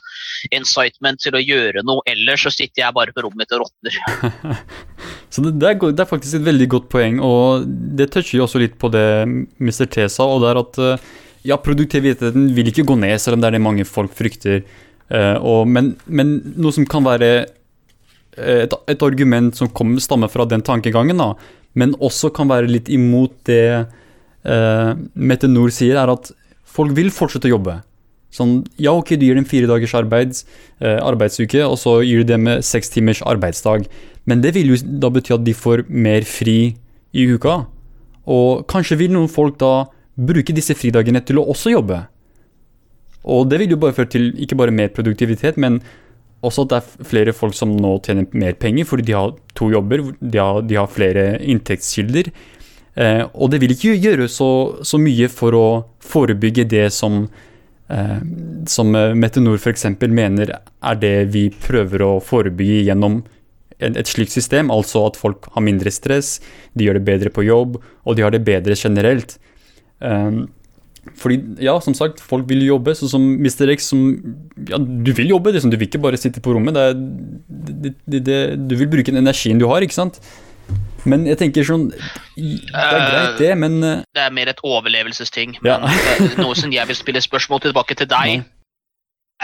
incitement 0.54 1.20
til 1.20 1.34
å 1.34 1.42
gjøre 1.42 1.82
noe 1.86 2.04
ellers, 2.06 2.44
så 2.46 2.52
sitter 2.54 2.84
jeg 2.84 2.94
bare 2.94 3.14
på 3.14 3.24
rommet 3.26 3.42
mitt 3.42 3.56
og 3.56 3.64
råtner. 3.64 3.98
så 5.32 5.42
det, 5.42 5.56
det, 5.58 5.72
er, 5.72 5.80
det, 5.82 6.04
er, 6.04 6.10
faktisk 6.10 6.38
et 6.38 6.46
veldig 6.46 6.68
godt 6.76 6.88
poeng, 6.92 7.18
og 7.24 7.66
det 7.66 8.10
toucher 8.14 8.38
jo 8.38 8.46
også 8.46 8.62
litt 8.62 8.78
på 8.78 8.92
det 8.94 9.08
Mr. 9.26 9.88
T 9.90 10.06
sa. 10.06 10.28
og 10.28 10.44
det 10.44 10.52
er 10.52 10.62
at 10.62 10.80
uh, 10.84 11.10
ja, 11.44 11.58
Produktiviteten 11.60 12.48
vil 12.54 12.70
ikke 12.70 12.86
gå 12.86 12.98
ned, 13.00 13.18
selv 13.18 13.38
om 13.38 13.42
det 13.42 13.50
er 13.50 13.58
det 13.58 13.64
mange 13.66 13.88
folk 13.88 14.14
frykter. 14.14 14.62
Uh, 15.10 15.36
og, 15.42 15.66
men, 15.68 15.96
men, 16.06 16.38
noe 16.54 16.72
som 16.74 16.86
kan 16.88 17.04
være 17.04 17.34
et, 18.34 18.72
et 18.90 19.04
argument 19.06 19.54
som 19.54 19.68
kommer, 19.70 20.02
stammer 20.02 20.30
fra 20.30 20.46
den 20.48 20.62
tankegangen, 20.64 21.18
da, 21.20 21.34
men 21.78 21.96
også 22.02 22.30
kan 22.34 22.50
være 22.50 22.70
litt 22.70 22.90
imot 22.92 23.34
det 23.48 23.66
uh, 23.82 24.92
Mette 25.14 25.50
Nord 25.50 25.74
sier, 25.74 25.98
er 25.98 26.12
at 26.12 26.30
folk 26.64 26.94
vil 26.96 27.10
fortsette 27.14 27.50
å 27.50 27.54
jobbe. 27.56 27.80
Sånn, 28.34 28.62
ja, 28.82 28.94
ok, 28.94 29.14
du 29.18 29.26
gir 29.28 29.38
dem 29.38 29.46
fire 29.46 29.68
dagers 29.70 29.94
arbeids, 29.98 30.42
uh, 30.82 30.98
arbeidsuke, 31.06 31.62
og 31.66 31.78
så 31.80 32.00
gir 32.06 32.22
du 32.22 32.32
dem 32.32 32.48
seks 32.66 32.90
timers 32.94 33.22
arbeidsdag. 33.26 33.86
Men 34.30 34.42
det 34.42 34.54
vil 34.56 34.72
jo 34.72 34.80
da 35.02 35.10
bety 35.14 35.36
at 35.36 35.44
de 35.46 35.54
får 35.54 35.84
mer 35.90 36.26
fri 36.26 36.74
i 37.14 37.26
uka. 37.30 37.60
Og 38.30 38.64
kanskje 38.70 38.98
vil 39.02 39.12
noen 39.14 39.30
folk 39.30 39.58
da 39.60 39.86
bruke 40.14 40.54
disse 40.56 40.74
fridagene 40.78 41.22
til 41.26 41.40
å 41.40 41.46
også 41.52 41.74
jobbe. 41.74 42.04
Og 43.24 43.48
det 43.48 43.60
vil 43.62 43.74
jo 43.74 43.80
bare 43.80 43.96
føre 43.96 44.10
til 44.12 44.32
ikke 44.40 44.58
bare 44.60 44.74
mer 44.74 44.90
produktivitet, 44.94 45.58
men 45.60 45.80
også 46.44 46.64
at 46.64 46.72
det 46.72 46.80
er 46.80 47.08
flere 47.10 47.34
folk 47.36 47.56
som 47.56 47.72
nå 47.76 47.96
tjener 48.04 48.28
mer 48.36 48.56
penger 48.60 48.88
fordi 48.88 49.08
de 49.10 49.16
har 49.16 49.32
to 49.56 49.70
jobber, 49.72 50.04
de 50.20 50.40
har, 50.40 50.60
de 50.62 50.78
har 50.78 50.90
flere 50.90 51.24
inntektskilder. 51.40 52.30
Eh, 52.94 53.22
og 53.34 53.50
det 53.50 53.60
vil 53.62 53.74
ikke 53.74 53.96
gjøre 53.98 54.28
så, 54.30 54.48
så, 54.86 55.00
mye 55.02 55.28
for 55.32 55.56
å 55.58 55.66
forebygge 56.04 56.66
det 56.70 56.86
som, 56.94 57.24
eh, 57.90 58.20
som 58.70 58.92
Mette 59.18 59.42
Nord 59.42 59.58
f.eks. 59.58 59.88
mener 60.06 60.54
er 60.54 61.00
det 61.02 61.16
vi 61.34 61.48
prøver 61.50 62.06
å 62.06 62.12
forebygge 62.22 62.84
gjennom 62.90 63.22
et 63.78 64.10
slikt 64.10 64.34
system. 64.34 64.70
Altså 64.70 65.02
at 65.08 65.18
folk 65.18 65.48
har 65.54 65.64
mindre 65.66 65.90
stress, 65.94 66.38
de 66.74 66.86
gjør 66.86 67.00
det 67.00 67.08
bedre 67.08 67.34
på 67.34 67.46
jobb, 67.46 67.80
og 68.04 68.16
de 68.16 68.24
har 68.26 68.34
det 68.34 68.44
bedre 68.46 68.78
generelt. 68.78 69.38
Eh, 70.00 70.44
Fordi, 71.20 71.36
ja, 71.62 71.74
som 71.84 71.94
sagt, 71.94 72.20
folk 72.24 72.48
vil 72.48 72.62
jobbe, 72.66 72.94
sånn 72.96 73.10
som 73.12 73.26
Mr. 73.38 73.70
X 73.74 73.90
som 73.92 74.00
Ja, 74.70 74.78
du 74.78 75.12
vil 75.12 75.28
jobbe, 75.34 75.52
liksom, 75.54 75.70
du 75.70 75.76
vil 75.76 75.88
ikke 75.88 76.00
bare 76.02 76.18
sitte 76.20 76.40
på 76.44 76.54
rommet. 76.56 76.74
Det 76.74 76.84
er, 76.90 76.94
det, 77.84 77.94
det, 78.08 78.20
det, 78.26 78.38
du 78.70 78.74
vil 78.80 78.90
bruke 78.90 79.12
den 79.12 79.20
energien 79.22 79.60
du 79.60 79.66
har, 79.70 79.84
ikke 79.84 79.98
sant? 79.98 80.20
Men 81.04 81.26
jeg 81.28 81.36
tenker 81.36 81.66
sånn 81.68 81.90
Det 81.92 82.72
er 82.72 83.02
greit, 83.10 83.34
det, 83.36 83.50
men 83.60 83.74
eh, 83.84 83.98
Det 84.16 84.22
er 84.24 84.32
mer 84.32 84.48
et 84.48 84.62
overlevelsesting. 84.64 85.58
Ja. 85.66 85.76
Men 85.84 86.30
eh, 86.30 86.38
noe 86.40 86.56
som 86.56 86.72
jeg 86.72 86.88
vil 86.88 86.96
spille 86.96 87.20
spørsmål 87.20 87.60
tilbake 87.66 87.96
til 88.00 88.08
deg, 88.08 88.46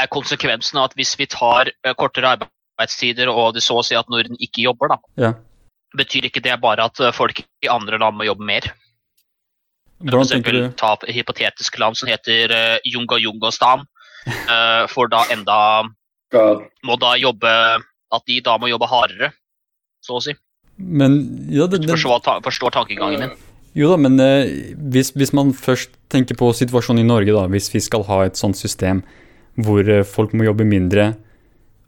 er 0.00 0.08
konsekvensen 0.08 0.80
av 0.80 0.88
at 0.88 0.96
hvis 0.96 1.12
vi 1.20 1.28
tar 1.28 1.68
eh, 1.68 1.92
kortere 1.98 2.32
arbeidstider, 2.38 3.28
og 3.28 3.52
det 3.58 3.64
så 3.66 3.76
å 3.80 3.84
si 3.84 3.98
at 3.98 4.08
Norden 4.08 4.38
ikke 4.40 4.64
jobber, 4.64 4.94
da, 4.94 5.00
Ja. 5.28 5.32
betyr 5.96 6.30
ikke 6.30 6.40
det 6.44 6.56
bare 6.62 6.88
at 6.88 7.00
eh, 7.04 7.12
folk 7.12 7.42
i 7.44 7.68
andre 7.68 8.00
land 8.00 8.16
må 8.16 8.24
jobbe 8.30 8.46
mer? 8.48 8.70
Hvordan 10.00 10.30
tenker 10.30 10.56
du? 10.56 10.60
ta 10.80 10.94
et 10.96 11.12
hypotetisk 11.14 11.76
land 11.80 11.98
som 11.98 12.08
heter 12.08 12.52
uh, 12.54 12.76
Junga-Jungastan, 12.88 13.84
uh, 14.26 14.84
for 14.88 15.10
da 15.12 15.26
enda 15.32 15.58
må 16.86 16.94
da 17.00 17.16
jobbe 17.18 17.50
At 18.14 18.22
de 18.26 18.36
da 18.44 18.56
må 18.58 18.68
jobbe 18.70 18.86
hardere, 18.90 19.32
så 20.02 20.16
å 20.18 20.22
si. 20.24 20.32
Men 20.80 21.20
ja, 21.52 21.66
det, 21.70 21.82
det, 21.84 21.92
Forstår, 21.92 22.22
ta, 22.24 22.36
forstår 22.42 22.74
tankegangen 22.74 23.22
min. 23.22 23.34
Jo 23.78 23.92
da, 23.92 23.98
men 24.00 24.18
eh, 24.18 24.74
hvis, 24.90 25.12
hvis 25.14 25.30
man 25.36 25.52
først 25.54 25.92
tenker 26.10 26.38
på 26.38 26.48
situasjonen 26.56 27.04
i 27.04 27.06
Norge, 27.06 27.34
da, 27.36 27.44
hvis 27.52 27.68
vi 27.70 27.82
skal 27.84 28.02
ha 28.08 28.24
et 28.26 28.40
sånt 28.40 28.58
system 28.58 29.04
hvor 29.60 29.86
eh, 29.86 30.06
folk 30.06 30.34
må 30.34 30.46
jobbe 30.48 30.66
mindre 30.66 31.12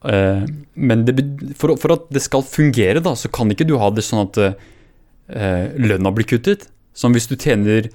eh, 0.07 0.45
Men 0.75 1.05
det, 1.09 1.17
for, 1.59 1.75
for 1.81 1.97
at 1.97 2.07
det 2.15 2.23
skal 2.23 2.47
fungere, 2.47 3.03
da, 3.03 3.17
så 3.19 3.31
kan 3.33 3.51
ikke 3.51 3.67
du 3.67 3.75
ha 3.83 3.91
det 3.91 4.07
sånn 4.07 4.29
at 4.29 4.39
eh, 4.45 5.67
lønna 5.79 6.15
blir 6.15 6.29
kuttet. 6.29 6.69
Som 6.95 7.17
hvis 7.17 7.27
du 7.31 7.35
tjener 7.41 7.89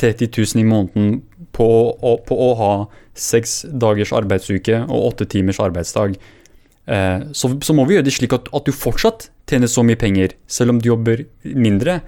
30 0.00 0.30
000 0.32 0.62
i 0.62 0.66
måneden 0.68 1.20
på, 1.56 1.66
å- 2.00 2.18
på 2.26 2.36
å 2.36 2.50
ha 2.58 2.72
seks 3.20 3.60
dagers 3.72 4.12
arbeidsuke 4.16 4.82
og 4.86 5.10
åtte 5.12 5.26
timers 5.32 5.60
arbeidsdag. 5.60 6.16
Eh, 6.90 7.20
så, 7.36 7.52
så 7.62 7.76
må 7.76 7.84
vi 7.86 7.98
gjøre 7.98 8.06
det 8.08 8.14
slik 8.16 8.32
at, 8.36 8.48
at 8.56 8.66
du 8.66 8.72
fortsatt 8.74 9.28
tjener 9.50 9.68
så 9.70 9.82
mye 9.84 9.98
penger, 10.00 10.36
selv 10.50 10.72
om 10.76 10.78
du 10.80 10.88
jobber 10.92 11.24
mindre. 11.44 11.98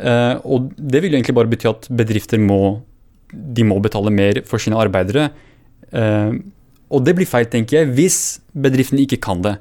Eh, 0.00 0.34
og 0.42 0.72
det 0.76 1.02
vil 1.04 1.12
jo 1.14 1.18
egentlig 1.20 1.36
bare 1.38 1.50
bety 1.52 1.68
at 1.70 1.88
bedrifter 1.94 2.40
må 2.42 2.60
må 3.34 3.80
betale 3.82 4.12
mer 4.14 4.38
for 4.46 4.62
sine 4.62 4.78
arbeidere. 4.78 5.28
Eh, 5.90 6.34
og 6.94 7.02
det 7.06 7.14
blir 7.18 7.26
feil, 7.26 7.48
tenker 7.50 7.80
jeg, 7.80 7.88
hvis 7.96 8.18
bedriftene 8.54 9.02
ikke 9.02 9.18
kan 9.24 9.40
det. 9.42 9.56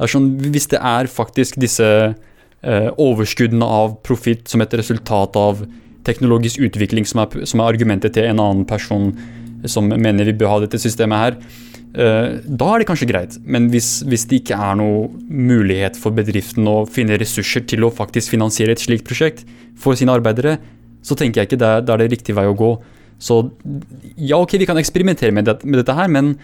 det 0.00 0.08
sånn, 0.08 0.30
hvis 0.40 0.70
det 0.72 0.78
er 0.80 1.10
faktisk 1.12 1.58
disse 1.60 1.84
eh, 1.84 2.88
overskuddene 2.96 3.66
av 3.66 3.98
profitt 4.06 4.48
som 4.48 4.64
et 4.64 4.72
resultat 4.80 5.36
av 5.36 5.60
teknologisk 6.06 6.62
utvikling 6.64 7.06
som 7.08 7.24
er, 7.24 7.44
som 7.48 7.60
er 7.60 7.72
argumentet 7.72 8.16
til 8.16 8.28
en 8.28 8.42
annen 8.42 8.66
person 8.68 9.10
som 9.68 9.90
mener 9.90 10.28
vi 10.28 10.36
bør 10.40 10.54
ha 10.54 10.60
dette 10.62 10.80
systemet 10.80 11.20
her, 11.20 11.38
eh, 11.92 12.38
da 12.44 12.68
er 12.72 12.80
det 12.80 12.88
kanskje 12.88 13.08
greit. 13.10 13.36
Men 13.44 13.68
hvis, 13.72 14.00
hvis 14.08 14.26
det 14.30 14.42
ikke 14.42 14.56
er 14.56 14.78
noe 14.80 15.08
mulighet 15.28 15.98
for 16.00 16.16
bedriften 16.16 16.68
å 16.70 16.84
finne 16.88 17.18
ressurser 17.20 17.66
til 17.68 17.84
å 17.84 17.92
faktisk 17.92 18.32
finansiere 18.32 18.76
et 18.76 18.82
slikt 18.82 19.08
prosjekt 19.08 19.44
for 19.80 19.98
sine 19.98 20.14
arbeidere, 20.16 20.58
så 21.04 21.16
tenker 21.16 21.40
jeg 21.40 21.50
ikke 21.50 21.60
det 21.60 21.74
det 21.86 21.94
er 21.94 22.02
det 22.02 22.10
riktig 22.12 22.36
vei 22.36 22.46
å 22.48 22.56
gå. 22.56 22.74
Så 23.20 23.42
ja, 24.16 24.38
ok, 24.38 24.56
vi 24.60 24.68
kan 24.68 24.80
eksperimentere 24.80 25.32
med, 25.32 25.48
det, 25.48 25.60
med 25.64 25.82
dette 25.82 25.96
her, 25.96 26.08
men 26.08 26.34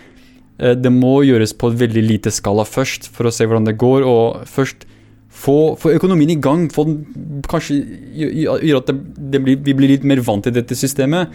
eh, 0.59 0.77
det 0.77 0.93
må 0.93 1.23
gjøres 1.25 1.57
på 1.57 1.73
et 1.73 1.81
veldig 1.87 2.05
lite 2.05 2.33
skala 2.35 2.67
først, 2.69 3.09
for 3.13 3.29
å 3.29 3.33
se 3.33 3.49
hvordan 3.49 3.69
det 3.69 3.79
går. 3.81 4.05
Og 4.05 4.45
først 4.51 4.85
få, 5.37 5.57
få 5.80 5.93
økonomien 5.97 6.32
i 6.34 6.39
gang. 6.43 6.66
Få 6.72 6.87
kanskje 7.51 7.76
gjø- 8.16 8.57
gjøre 8.64 8.80
at 8.82 8.91
det, 8.91 8.97
det 9.37 9.43
blir, 9.45 9.61
vi 9.66 9.74
blir 9.76 9.93
litt 9.95 10.07
mer 10.09 10.22
vant 10.26 10.45
til 10.47 10.55
dette 10.57 10.76
systemet. 10.78 11.32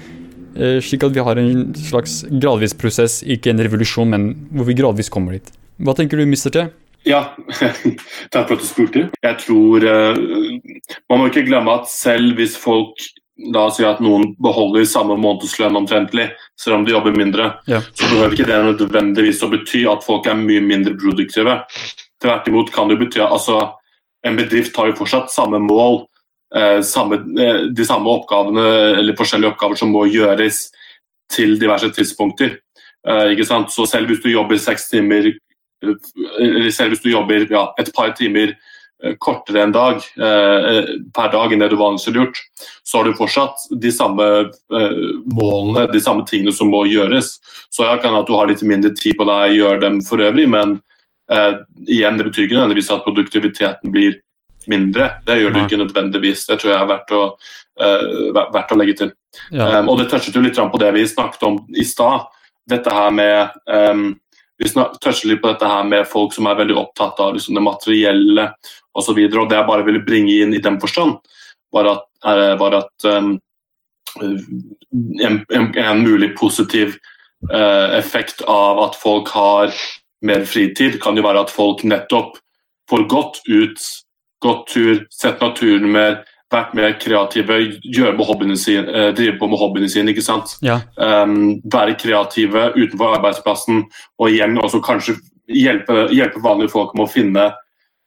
eh, 0.58 0.80
Slik 0.84 1.04
at 1.08 1.14
vi 1.16 1.24
har 1.24 1.38
en 1.40 1.74
slags 1.78 2.22
gradvis 2.32 2.74
prosess, 2.78 3.22
ikke 3.24 3.54
en 3.54 3.62
revolusjon, 3.64 4.10
men 4.12 4.32
hvor 4.52 4.68
vi 4.68 4.76
gradvis 4.82 5.10
kommer 5.14 5.38
dit. 5.38 5.52
Hva 5.82 5.96
tenker 5.98 6.18
du, 6.20 6.26
Mr. 6.30 6.50
T? 6.54 6.68
Ja, 7.08 7.32
takk 8.34 8.46
for 8.50 8.54
at 8.58 8.62
du 8.62 8.68
spurte. 8.68 9.08
Jeg 9.26 9.38
tror 9.42 9.82
eh, 9.90 10.20
Man 11.10 11.18
må 11.24 11.30
ikke 11.32 11.48
glemme 11.48 11.74
at 11.80 11.88
selv 11.90 12.36
hvis 12.38 12.54
folk 12.62 12.94
da 13.56 13.64
sier 13.74 13.88
at 13.90 14.02
noen 14.06 14.36
beholder 14.44 14.84
samme 14.86 15.16
månedslønn 15.18 15.74
omtrentlig, 15.80 16.28
selv 16.62 16.76
om 16.78 16.84
de 16.86 16.94
jobber 16.94 17.16
mindre, 17.18 17.48
Ja. 17.66 17.80
så 17.98 18.06
behøver 18.12 18.36
ikke 18.36 18.46
det 18.52 18.60
nødvendigvis 18.68 19.40
å 19.42 19.50
bety 19.50 19.82
at 19.90 20.04
folk 20.06 20.28
er 20.30 20.38
mye 20.38 20.62
mindre 20.62 20.94
produktive. 21.02 21.56
Tvert 22.22 22.52
imot 22.52 22.70
kan 22.76 22.92
det 22.92 23.00
bety 23.02 23.18
at 23.24 23.34
altså, 23.34 23.56
en 24.28 24.38
bedrift 24.38 24.78
har 24.78 24.92
jo 24.92 24.98
fortsatt 25.02 25.32
samme 25.34 25.60
mål, 25.64 26.06
eh, 26.56 26.82
samme, 26.86 27.22
eh, 27.42 27.68
de 27.74 27.86
samme 27.86 28.10
oppgavene 28.10 28.66
eller 29.00 29.18
forskjellige 29.18 29.54
oppgaver 29.54 29.78
som 29.78 29.94
må 29.94 30.06
gjøres 30.12 30.70
til 31.32 31.58
diverse 31.60 31.90
tidspunkter. 31.96 32.58
Eh, 33.08 33.32
ikke 33.34 33.48
sant? 33.48 33.72
Så 33.72 33.88
selv 33.90 34.08
hvis 34.08 34.22
du 34.22 34.30
jobber 34.30 34.58
seks 34.58 34.90
timer 34.90 35.34
eller 35.82 36.70
selv 36.70 36.94
hvis 36.94 37.02
du 37.02 37.10
jobber 37.10 37.48
ja, 37.50 37.72
et 37.80 37.90
par 37.96 38.12
timer 38.14 38.54
kortere 39.18 39.64
en 39.64 39.72
dag 39.72 39.98
per 40.14 41.32
dag 41.34 41.52
enn 41.52 41.64
det 41.64 41.72
du 41.72 41.76
vanligvis 41.76 42.06
ville 42.06 42.28
gjort, 42.28 42.38
så 42.86 43.00
har 43.00 43.08
du 43.10 43.18
fortsatt 43.18 43.64
de 43.82 43.90
samme 43.90 44.28
målene, 45.26 45.88
de 45.90 46.00
samme 46.00 46.22
tingene 46.30 46.54
som 46.54 46.70
må 46.70 46.84
gjøres. 46.86 47.40
Så 47.74 47.82
jeg 47.90 48.04
kan 48.04 48.14
at 48.14 48.30
du 48.30 48.36
har 48.38 48.46
litt 48.46 48.62
mindre 48.62 48.94
tid 48.94 49.18
på 49.18 49.26
deg, 49.26 49.56
gjør 49.58 49.82
dem 49.82 50.04
for 50.06 50.22
øvrig, 50.22 50.46
men 50.54 50.78
eh, 51.32 51.54
igjen, 51.88 52.18
det 52.18 52.28
betyr 52.30 52.48
ikke 52.48 52.58
nødvendigvis 52.58 52.92
at 52.96 53.06
produktiviteten 53.06 53.94
blir 53.94 54.20
mindre. 54.68 55.10
Det 55.26 55.38
gjør 55.40 55.54
det 55.56 55.66
ikke 55.66 55.82
nødvendigvis. 55.82 56.46
Det 56.46 56.60
tror 56.62 56.74
jeg 56.74 56.82
er 56.82 56.90
verdt 56.90 57.14
å, 57.18 57.22
uh, 57.82 58.42
verdt 58.54 58.74
å 58.74 58.78
legge 58.78 58.98
til. 59.00 59.14
Ja. 59.50 59.80
Um, 59.80 59.90
og 59.92 60.00
det 60.00 60.10
touchet 60.12 60.36
jo 60.36 60.44
litt 60.44 60.60
på 60.60 60.82
det 60.82 60.92
vi 60.96 61.08
snakket 61.08 61.46
om 61.48 61.62
i 61.78 61.86
stad. 61.88 62.28
Dette 62.70 62.94
her 62.94 63.10
med 63.16 63.56
um, 63.66 64.12
Vi 64.62 64.70
touchet 64.70 65.26
litt 65.26 65.42
på 65.42 65.50
dette 65.50 65.66
her 65.66 65.88
med 65.90 66.06
folk 66.06 66.36
som 66.36 66.46
er 66.46 66.60
veldig 66.60 66.76
opptatt 66.78 67.20
av 67.20 67.34
liksom, 67.34 67.56
det 67.58 67.64
materielle 67.66 68.52
osv. 68.94 69.16
Det 69.18 69.58
jeg 69.58 69.70
bare 69.70 69.86
ville 69.88 70.04
bringe 70.06 70.36
inn 70.44 70.54
i 70.54 70.62
den 70.62 70.78
forstand, 70.82 71.18
var 71.74 71.90
at, 71.90 72.04
er, 72.28 72.44
var 72.62 72.76
at 72.84 73.08
um, 73.10 73.40
en, 74.22 75.40
en, 75.50 75.72
en 75.74 76.04
mulig 76.04 76.36
positiv 76.38 77.00
uh, 77.50 77.98
effekt 77.98 78.44
av 78.46 78.84
at 78.84 79.00
folk 79.00 79.32
har 79.34 79.74
mer 80.22 80.46
fritid, 80.46 81.00
kan 81.02 81.18
jo 81.18 81.26
være 81.26 81.46
at 81.46 81.54
folk 81.54 81.84
nettopp 81.88 82.38
får 82.90 83.08
gått 83.10 83.42
ut, 83.48 83.88
gått 84.44 84.68
tur, 84.74 85.02
sett 85.14 85.42
naturen 85.42 85.88
mer, 85.94 86.22
vært 86.52 86.76
mer 86.76 86.96
kreative, 87.00 87.60
gjøre 87.82 88.18
med 88.18 88.28
hobbyene 88.28 88.58
sine, 88.60 88.84
eh, 88.92 89.12
drive 89.16 89.38
på 89.40 89.48
med 89.48 89.62
hobbyene 89.62 89.90
sine. 89.90 90.12
ikke 90.12 90.26
sant? 90.26 90.58
Ja. 90.62 90.82
Um, 90.98 91.62
være 91.64 91.96
kreative 91.96 92.72
utenfor 92.76 93.16
arbeidsplassen, 93.18 93.86
og 94.20 94.30
igjen 94.30 94.60
også 94.60 94.82
kanskje 94.84 95.16
hjelpe, 95.48 96.10
hjelpe 96.12 96.44
vanlige 96.44 96.74
folk 96.74 96.94
med 96.96 97.08
å 97.08 97.12
finne 97.12 97.48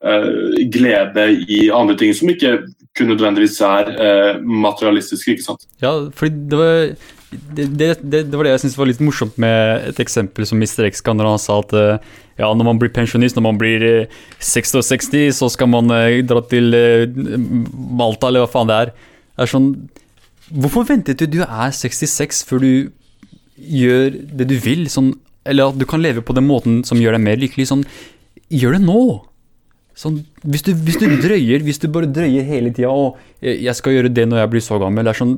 uh, 0.05 0.61
glede 0.69 1.29
i 1.49 1.71
andre 1.73 1.97
ting 1.97 2.13
som 2.15 2.29
ikke 2.29 2.59
kun 2.95 3.11
nødvendigvis 3.11 3.61
er 3.65 3.91
uh, 3.97 4.41
materialistiske. 4.45 5.33
ikke 5.33 5.49
sant? 5.49 5.65
Ja, 5.83 5.97
fordi 6.15 6.45
det 6.51 6.61
var 6.61 6.95
det, 7.57 7.67
det, 7.79 7.89
det, 8.03 8.35
var 8.35 8.47
det 8.47 8.55
jeg 8.55 8.65
syntes 8.65 8.79
var 8.79 8.89
litt 8.89 9.03
morsomt 9.05 9.37
med 9.41 9.89
et 9.91 10.01
eksempel 10.03 10.47
som 10.49 10.61
Mr. 10.61 10.87
X 10.89 11.03
ga 11.05 11.15
når 11.17 11.31
han 11.33 11.43
sa 11.43 11.59
at 11.63 11.75
eh, 11.79 12.13
ja, 12.41 12.49
når 12.51 12.67
man 12.67 12.81
blir 12.81 12.93
pensjonist, 12.95 13.37
når 13.39 13.47
man 13.47 13.59
blir 13.61 13.85
eh, 13.87 14.17
66, 14.43 15.11
så 15.37 15.51
skal 15.53 15.71
man 15.71 15.91
eh, 15.95 16.21
dra 16.27 16.43
til 16.51 16.75
eh, 16.75 17.07
Malta, 17.09 18.31
eller 18.31 18.45
hva 18.45 18.51
faen 18.51 18.71
det 18.71 18.81
er. 18.81 18.95
Det 19.35 19.47
er 19.47 19.55
sånn 19.57 19.71
Hvorfor 20.55 20.85
ventet 20.85 21.23
du 21.23 21.39
du 21.39 21.39
er 21.43 21.71
66 21.73 22.43
før 22.45 22.61
du 22.61 22.73
gjør 23.57 24.11
det 24.13 24.47
du 24.51 24.59
vil? 24.61 24.85
Sånn, 24.93 25.15
eller 25.49 25.73
at 25.73 25.79
du 25.81 25.87
kan 25.89 26.03
leve 26.05 26.21
på 26.21 26.37
den 26.37 26.45
måten 26.45 26.83
som 26.85 27.01
gjør 27.01 27.17
deg 27.17 27.25
mer 27.25 27.41
lykkelig. 27.41 27.65
Sånn, 27.71 27.87
gjør 28.53 28.77
det 28.77 28.83
nå! 28.85 29.01
Sånn, 29.97 30.19
hvis, 30.43 30.67
du, 30.67 30.75
hvis 30.75 30.99
du 31.01 31.07
drøyer, 31.23 31.63
hvis 31.65 31.81
du 31.81 31.87
bare 31.95 32.11
drøyer 32.11 32.45
hele 32.45 32.75
tida 32.75 32.91
og 32.91 33.17
jeg 33.41 33.73
skal 33.79 33.95
gjøre 33.95 34.11
det 34.13 34.27
når 34.27 34.43
jeg 34.43 34.53
blir 34.53 34.65
så 34.67 34.79
gammel, 34.83 35.07
det 35.07 35.15
er 35.15 35.21
sånn 35.21 35.37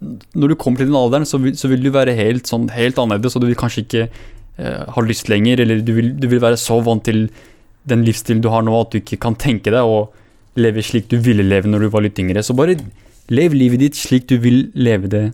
når 0.00 0.52
du 0.52 0.56
kommer 0.56 0.80
til 0.80 0.88
den 0.88 0.98
alderen, 0.98 1.28
så 1.28 1.40
vil, 1.42 1.56
så 1.58 1.68
vil 1.68 1.82
du 1.84 1.90
være 1.92 2.16
helt, 2.16 2.48
sånn, 2.48 2.70
helt 2.72 2.98
annerledes, 3.00 3.36
og 3.36 3.44
du 3.44 3.50
vil 3.50 3.58
kanskje 3.60 3.84
ikke 3.84 4.04
eh, 4.06 4.84
ha 4.94 5.04
lyst 5.04 5.28
lenger, 5.32 5.60
eller 5.64 5.82
du 5.84 5.92
vil, 5.96 6.14
du 6.16 6.26
vil 6.30 6.42
være 6.42 6.60
så 6.60 6.78
vant 6.84 7.04
til 7.04 7.26
den 7.90 8.04
livsstilen 8.06 8.42
du 8.44 8.48
har 8.52 8.64
nå, 8.64 8.74
at 8.80 8.94
du 8.94 9.00
ikke 9.00 9.20
kan 9.20 9.36
tenke 9.40 9.72
deg 9.72 9.84
å 9.84 10.08
leve 10.60 10.82
slik 10.84 11.08
du 11.10 11.18
ville 11.22 11.44
leve 11.46 11.70
når 11.70 11.86
du 11.86 11.92
var 11.92 12.04
litt 12.04 12.18
yngre. 12.20 12.42
Så 12.44 12.56
bare 12.58 12.78
lev 13.30 13.54
livet 13.56 13.82
ditt 13.84 13.98
slik 13.98 14.26
du 14.30 14.36
vil 14.42 14.68
leve 14.74 15.10
det 15.10 15.24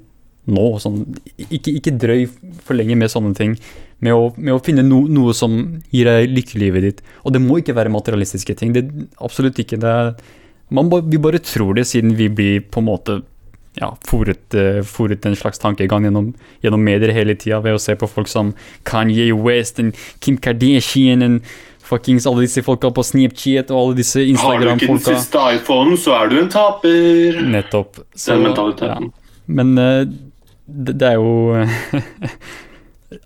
nå. 0.53 0.67
Sånn, 0.83 1.03
ikke, 1.49 1.75
ikke 1.79 1.95
drøy 2.03 2.27
for 2.67 2.79
lenge 2.79 2.99
med 2.99 3.13
sånne 3.13 3.35
ting. 3.39 3.57
Med 4.05 4.13
å, 4.13 4.29
med 4.37 4.57
å 4.57 4.63
finne 4.65 4.85
no, 4.85 5.05
noe 5.09 5.35
som 5.37 5.57
gir 5.95 6.11
deg 6.11 6.35
lykke 6.35 6.59
i 6.59 6.65
livet 6.67 6.85
ditt. 6.87 7.07
Og 7.25 7.35
det 7.35 7.43
må 7.43 7.61
ikke 7.61 7.77
være 7.77 7.95
materialistiske 7.95 8.59
ting. 8.59 8.75
Det, 8.77 8.85
absolutt 9.25 9.59
ikke. 9.63 9.81
Det 9.83 9.95
er, 10.03 10.13
man, 10.77 10.93
vi 11.09 11.23
bare 11.23 11.43
tror 11.43 11.79
det, 11.79 11.87
siden 11.89 12.15
vi 12.19 12.29
blir 12.33 12.67
på 12.69 12.83
en 12.83 12.91
måte 12.91 13.21
ja, 13.77 13.91
fòret, 14.09 14.55
eh, 14.57 15.29
en 15.29 15.37
slags 15.37 15.59
tankegang 15.61 16.07
gjennom, 16.09 16.35
gjennom 16.65 16.83
medier 16.83 17.13
hele 17.13 17.35
tida 17.37 17.61
ved 17.61 17.77
å 17.77 17.81
se 17.81 17.95
på 17.95 18.09
folk 18.09 18.29
som 18.29 18.55
Kanye 18.85 19.33
West, 19.37 19.79
og 19.79 19.93
Kim 20.21 20.39
Kardashian, 20.39 21.23
og 21.23 21.43
fuckings 21.87 22.27
alle 22.27 22.47
disse 22.47 22.65
folka 22.67 22.91
på 22.91 23.05
Snapchat 23.05 23.71
og 23.71 23.79
alle 23.79 23.99
disse 24.01 24.25
Har 24.43 24.59
du 24.59 24.69
ikke 24.73 24.89
den 24.89 25.03
siste 25.05 25.39
iPhonen, 25.55 25.97
så 26.01 26.17
er 26.23 26.33
du 26.33 26.39
en 26.41 26.49
taper. 26.51 27.43
Nettopp. 27.47 28.01
Så, 28.15 28.33
Den 28.35 28.49
mentaliteten. 28.49 29.11
ja. 29.13 29.25
Men 29.47 29.77
eh, 29.79 30.07
det, 30.67 30.97
det 30.99 31.13
er 31.13 31.21
jo 31.21 31.55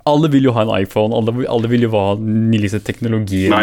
Alle 0.05 0.29
vil 0.29 0.45
jo 0.45 0.53
ha 0.53 0.67
en 0.67 0.75
iPhone, 0.83 1.17
alle, 1.17 1.33
alle 1.49 1.69
vil 1.73 1.87
jo 1.87 1.91
ha 1.95 2.15
den 2.19 2.51
nyeste 2.53 2.83
teknologien. 2.85 3.55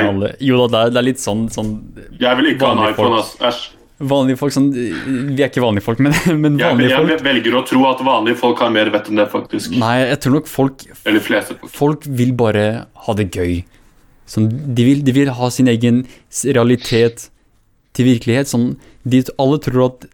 Jo 0.42 0.64
da, 0.64 0.68
det 0.72 0.80
er, 0.80 0.94
det 0.96 1.02
er 1.04 1.06
litt 1.12 1.22
sånn, 1.22 1.46
sånn 1.54 1.76
Jeg 2.18 2.40
vil 2.40 2.56
ikke 2.56 2.72
ha 2.72 2.74
en 2.74 2.90
iPhone, 2.90 3.20
ass. 3.22 3.36
Æsj. 3.38 3.77
Vanlige 3.98 4.38
folk 4.38 4.54
sånn 4.54 4.68
Vi 4.76 5.42
er 5.42 5.48
ikke 5.48 5.64
vanlige 5.64 5.86
folk, 5.88 6.02
men, 6.06 6.14
men 6.44 6.60
Jeg, 6.60 6.76
vanlige 6.76 7.00
folk 7.00 7.14
jeg 7.16 7.24
velger 7.26 7.56
å 7.58 7.64
tro 7.66 7.80
at 7.90 8.04
vanlige 8.06 8.38
folk 8.38 8.62
har 8.62 8.70
mer 8.74 8.92
vett 8.94 9.10
enn 9.10 9.18
det, 9.22 9.26
faktisk. 9.32 9.74
Nei, 9.82 9.96
jeg 10.04 10.20
tror 10.22 10.38
nok 10.38 10.52
folk 10.52 10.86
Eller 11.02 11.24
fleste. 11.26 11.58
folk. 11.58 11.74
Folk 11.74 12.06
vil 12.20 12.36
bare 12.38 12.68
ha 13.08 13.18
det 13.18 13.32
gøy. 13.34 13.64
Sånn, 14.30 14.52
de, 14.52 14.86
vil, 14.86 15.02
de 15.08 15.16
vil 15.16 15.32
ha 15.34 15.50
sin 15.54 15.72
egen 15.72 16.04
realitet 16.44 17.30
til 17.98 18.10
virkelighet. 18.12 18.52
Sånn, 18.52 18.76
de, 19.08 19.24
alle 19.42 19.60
tror 19.64 19.86
at 19.88 20.08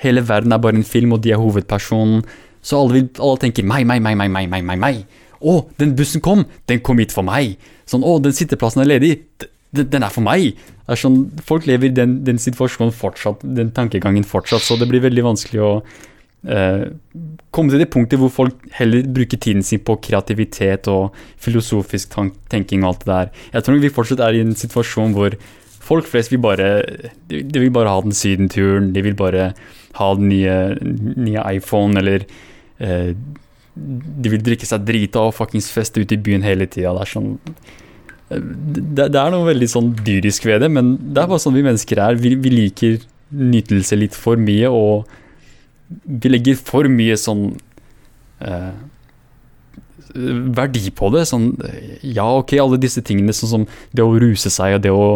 hele 0.00 0.22
verden 0.24 0.54
er 0.54 0.62
bare 0.62 0.78
en 0.78 0.86
film, 0.86 1.12
og 1.16 1.24
de 1.26 1.34
er 1.34 1.42
hovedpersonen. 1.42 2.22
Så 2.64 2.78
alle, 2.80 2.96
vil, 2.96 3.08
alle 3.18 3.42
tenker 3.42 3.66
meg, 3.66 3.84
meg, 3.90 4.00
meg, 4.04 4.16
meg, 4.16 4.32
meg, 4.32 4.64
meg, 4.64 4.80
meg. 4.80 5.04
Å, 5.38 5.60
den 5.78 5.92
bussen 5.98 6.22
kom! 6.24 6.46
Den 6.70 6.80
kom 6.86 7.02
hit 7.02 7.12
for 7.14 7.26
meg! 7.26 7.58
Sånn, 7.88 8.06
å, 8.06 8.16
den 8.22 8.34
sitteplassen 8.36 8.86
er 8.86 8.92
ledig! 8.94 9.18
Den, 9.76 10.02
er 10.02 10.12
for 10.12 10.24
meg! 10.24 10.56
Er 10.88 10.96
sånn, 10.96 11.26
folk 11.44 11.66
lever 11.68 11.90
i 11.90 11.94
den, 11.94 12.22
den 12.24 12.38
situasjonen 12.40 12.94
fortsatt, 12.96 13.42
den 13.44 13.72
tankegangen 13.76 14.24
fortsatt, 14.24 14.64
så 14.64 14.78
det 14.80 14.88
blir 14.88 15.02
veldig 15.04 15.24
vanskelig 15.26 15.60
å 15.60 15.72
eh, 16.48 16.86
komme 17.52 17.74
til 17.74 17.82
det 17.82 17.90
punktet 17.92 18.20
hvor 18.20 18.32
folk 18.32 18.62
heller 18.78 19.04
bruker 19.04 19.40
tiden 19.40 19.64
sin 19.66 19.82
på 19.84 19.98
kreativitet 20.04 20.88
og 20.88 21.16
filosofisk 21.44 22.16
tenking 22.48 22.84
og 22.84 22.92
alt 22.92 23.04
det 23.04 23.10
der. 23.12 23.32
Jeg 23.58 23.66
tror 23.66 23.82
vi 23.82 23.94
fortsatt 23.98 24.22
er 24.24 24.38
i 24.38 24.44
en 24.44 24.56
situasjon 24.56 25.16
hvor 25.16 25.36
folk 25.88 26.08
flest 26.08 26.32
vil 26.32 26.42
bare 26.44 26.68
De, 27.28 27.42
de 27.42 27.60
vil 27.60 27.72
bare 27.72 27.92
ha 27.92 28.00
den 28.04 28.16
sydenturen, 28.16 28.92
de 28.94 29.02
vil 29.04 29.16
bare 29.18 29.50
ha 29.98 30.08
den 30.14 30.30
nye, 30.32 30.56
nye 31.16 31.44
iPhone 31.58 32.00
eller 32.00 32.24
eh, 32.78 33.12
De 33.74 34.32
vil 34.32 34.42
drikke 34.44 34.66
seg 34.68 34.88
drita 34.88 35.28
og 35.28 35.36
fuckings 35.36 35.70
feste 35.70 36.00
ute 36.00 36.16
i 36.16 36.22
byen 36.22 36.42
hele 36.42 36.66
tida. 36.66 36.94
Det 36.96 37.04
er 37.04 37.12
sånn 37.12 37.36
det, 38.28 39.08
det 39.14 39.20
er 39.20 39.32
noe 39.32 39.46
veldig 39.48 39.68
sånn 39.72 39.92
dyrisk 40.04 40.44
ved 40.48 40.60
det, 40.64 40.68
men 40.72 40.96
det 41.00 41.22
er 41.22 41.30
bare 41.30 41.42
sånn 41.42 41.56
vi 41.56 41.64
mennesker 41.64 42.00
er. 42.04 42.20
Vi, 42.20 42.34
vi 42.36 42.52
liker 42.52 43.00
nytelse 43.28 43.96
litt 43.98 44.16
for 44.16 44.40
mye, 44.40 44.68
og 44.68 45.08
vi 46.04 46.32
legger 46.32 46.58
for 46.60 46.88
mye 46.92 47.16
sånn 47.20 47.50
eh, 48.44 48.70
verdi 50.58 50.92
på 50.92 51.10
det. 51.14 51.24
Sånn 51.30 51.50
ja, 52.02 52.28
ok, 52.28 52.58
alle 52.60 52.80
disse 52.80 53.04
tingene, 53.04 53.36
sånn 53.36 53.54
som 53.54 53.68
det 53.96 54.04
å 54.04 54.16
ruse 54.20 54.52
seg 54.52 54.78
og 54.78 54.84
det 54.84 54.94
å 54.94 55.08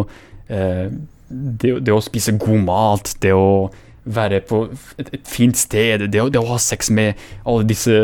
eh, 0.49 0.87
det, 1.33 1.79
det 1.85 1.93
å 1.93 2.01
spise 2.03 2.35
god 2.41 2.61
mat, 2.67 3.15
det 3.23 3.33
å 3.33 3.71
være 4.03 4.41
på 4.45 4.65
et, 4.99 5.13
et 5.15 5.29
fint 5.29 5.57
sted, 5.57 6.07
det 6.11 6.21
å, 6.21 6.27
det 6.31 6.41
å 6.41 6.49
ha 6.49 6.59
sex 6.61 6.91
med 6.93 7.19
alle 7.47 7.65
disse 7.69 7.95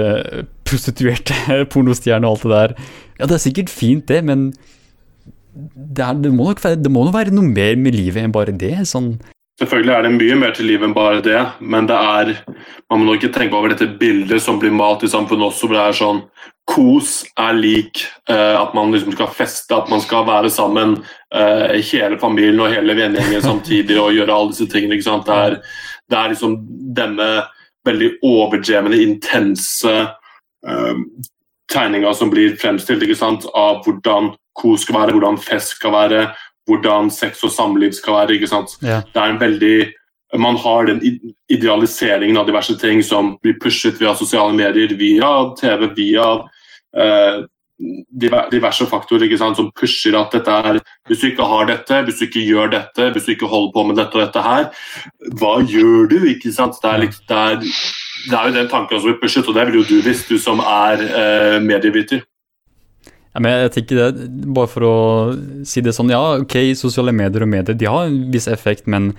prostituerte 0.67 1.35
pornostjernene 1.73 2.29
og 2.29 2.37
alt 2.37 2.45
det 2.45 2.53
der. 2.55 2.75
Ja, 3.19 3.27
det 3.27 3.37
er 3.37 3.43
sikkert 3.43 3.73
fint, 3.73 4.07
det, 4.09 4.21
men 4.25 4.51
det, 5.53 6.03
er, 6.03 6.13
det, 6.13 6.31
må 6.33 6.47
nok 6.49 6.63
være, 6.63 6.79
det 6.79 6.91
må 6.93 7.03
nok 7.05 7.15
være 7.15 7.35
noe 7.35 7.49
mer 7.49 7.77
med 7.79 7.97
livet 7.97 8.23
enn 8.23 8.33
bare 8.35 8.55
det. 8.55 8.75
Sånn 8.89 9.15
Selvfølgelig 9.59 9.91
er 9.91 10.05
det 10.05 10.11
mye 10.15 10.35
mer 10.39 10.53
til 10.55 10.69
livet 10.69 10.87
enn 10.87 10.95
bare 10.95 11.23
det, 11.23 11.39
men 11.59 11.87
det 11.89 11.97
er 11.97 12.29
Man 12.89 13.01
må 13.01 13.09
nok 13.09 13.19
ikke 13.19 13.33
tenke 13.35 13.57
over 13.57 13.73
dette 13.73 13.89
bildet 13.99 14.39
som 14.41 14.59
blir 14.61 14.71
malt 14.71 15.03
i 15.03 15.11
samfunnet 15.11 15.49
også, 15.49 15.67
hvor 15.67 15.75
det 15.75 15.83
er 15.83 15.97
sånn 15.99 16.21
Kos 16.69 17.11
er 17.39 17.57
lik 17.57 18.03
eh, 18.29 18.55
at 18.55 18.75
man 18.77 18.93
liksom 18.93 19.15
skal 19.15 19.31
feste, 19.33 19.73
at 19.73 19.89
man 19.89 20.03
skal 20.03 20.27
være 20.27 20.51
sammen, 20.53 20.99
eh, 21.33 21.79
hele 21.81 22.19
familien 22.21 22.61
og 22.61 22.69
hele 22.69 22.93
vennegjengen 22.93 23.41
samtidig 23.41 23.97
og 23.97 24.13
gjøre 24.13 24.35
alle 24.35 24.53
disse 24.53 24.67
tingene. 24.69 24.93
ikke 24.99 25.07
sant? 25.07 25.25
Det 25.25 25.33
er, 25.47 25.55
det 26.13 26.19
er 26.19 26.29
liksom 26.29 26.53
denne 26.95 27.29
veldig 27.89 28.11
overdrevne, 28.21 29.01
intense 29.01 29.95
eh, 29.97 31.01
tegninga 31.73 32.13
som 32.13 32.29
blir 32.29 32.53
fremstilt 32.61 33.03
ikke 33.05 33.17
sant? 33.17 33.49
av 33.49 33.81
hvordan 33.87 34.29
kos 34.59 34.85
skal 34.85 34.99
være, 34.99 35.15
hvordan 35.15 35.39
fest 35.41 35.77
skal 35.77 35.95
være, 35.95 36.25
hvordan 36.69 37.09
sex 37.13 37.43
og 37.47 37.53
samliv 37.55 37.95
skal 37.97 38.19
være. 38.21 38.37
ikke 38.37 38.51
sant? 38.51 38.75
ja. 38.83 39.01
det 39.13 39.23
er 39.23 39.33
en 39.33 39.41
veldig 39.41 39.77
man 40.37 40.57
har 40.61 40.85
den 40.85 40.99
idealiseringen 41.49 42.37
av 42.37 42.45
diverse 42.45 42.75
ting 42.77 42.99
som 43.03 43.31
blir 43.41 43.55
pushet 43.61 43.97
via 43.97 44.13
sosiale 44.15 44.53
medier, 44.53 44.91
via 44.93 45.29
TV, 45.57 45.87
via 45.97 46.27
eh, 46.93 47.39
diverse 48.51 48.85
faktorer 48.91 49.25
ikke 49.25 49.39
sant, 49.39 49.57
som 49.57 49.71
pusher 49.79 50.17
at 50.19 50.33
dette 50.35 50.51
er 50.51 50.79
Hvis 51.07 51.21
du 51.21 51.27
ikke 51.31 51.47
har 51.47 51.65
dette, 51.65 52.01
hvis 52.03 52.19
du 52.19 52.25
ikke 52.27 52.45
gjør 52.45 52.71
dette, 52.75 53.09
hvis 53.15 53.25
du 53.25 53.31
ikke 53.31 53.47
holder 53.47 53.71
på 53.73 53.83
med 53.87 53.95
dette 53.97 54.17
og 54.17 54.25
dette 54.25 54.43
her, 54.43 54.67
hva 55.39 55.53
gjør 55.63 56.09
du? 56.11 56.17
ikke 56.27 56.51
sant? 56.53 56.77
Det 56.83 56.91
er, 56.91 57.05
litt, 57.05 57.21
det 57.29 57.37
er, 57.37 57.61
det 57.63 58.35
er 58.35 58.49
jo 58.49 58.57
den 58.59 58.69
tanken 58.69 58.99
som 58.99 59.09
blir 59.09 59.21
pushet, 59.21 59.47
og 59.47 59.55
det 59.55 59.65
vil 59.69 59.79
jo 59.79 59.87
du 59.87 60.01
hvis 60.05 60.27
du 60.27 60.37
som 60.37 60.59
er 60.59 61.05
eh, 61.07 61.57
medieviter. 61.63 62.21
Men 63.41 63.65
jeg 63.65 63.73
tenker 63.77 63.99
det, 63.99 64.27
Bare 64.55 64.69
for 64.71 64.87
å 64.87 64.95
si 65.67 65.83
det 65.85 65.95
sånn, 65.95 66.11
ja, 66.13 66.21
ok, 66.43 66.57
sosiale 66.79 67.13
medier 67.15 67.45
og 67.45 67.51
medier 67.51 67.77
de 67.77 67.89
har 67.89 68.09
en 68.09 68.19
viss 68.33 68.49
effekt, 68.51 68.87
men 68.89 69.13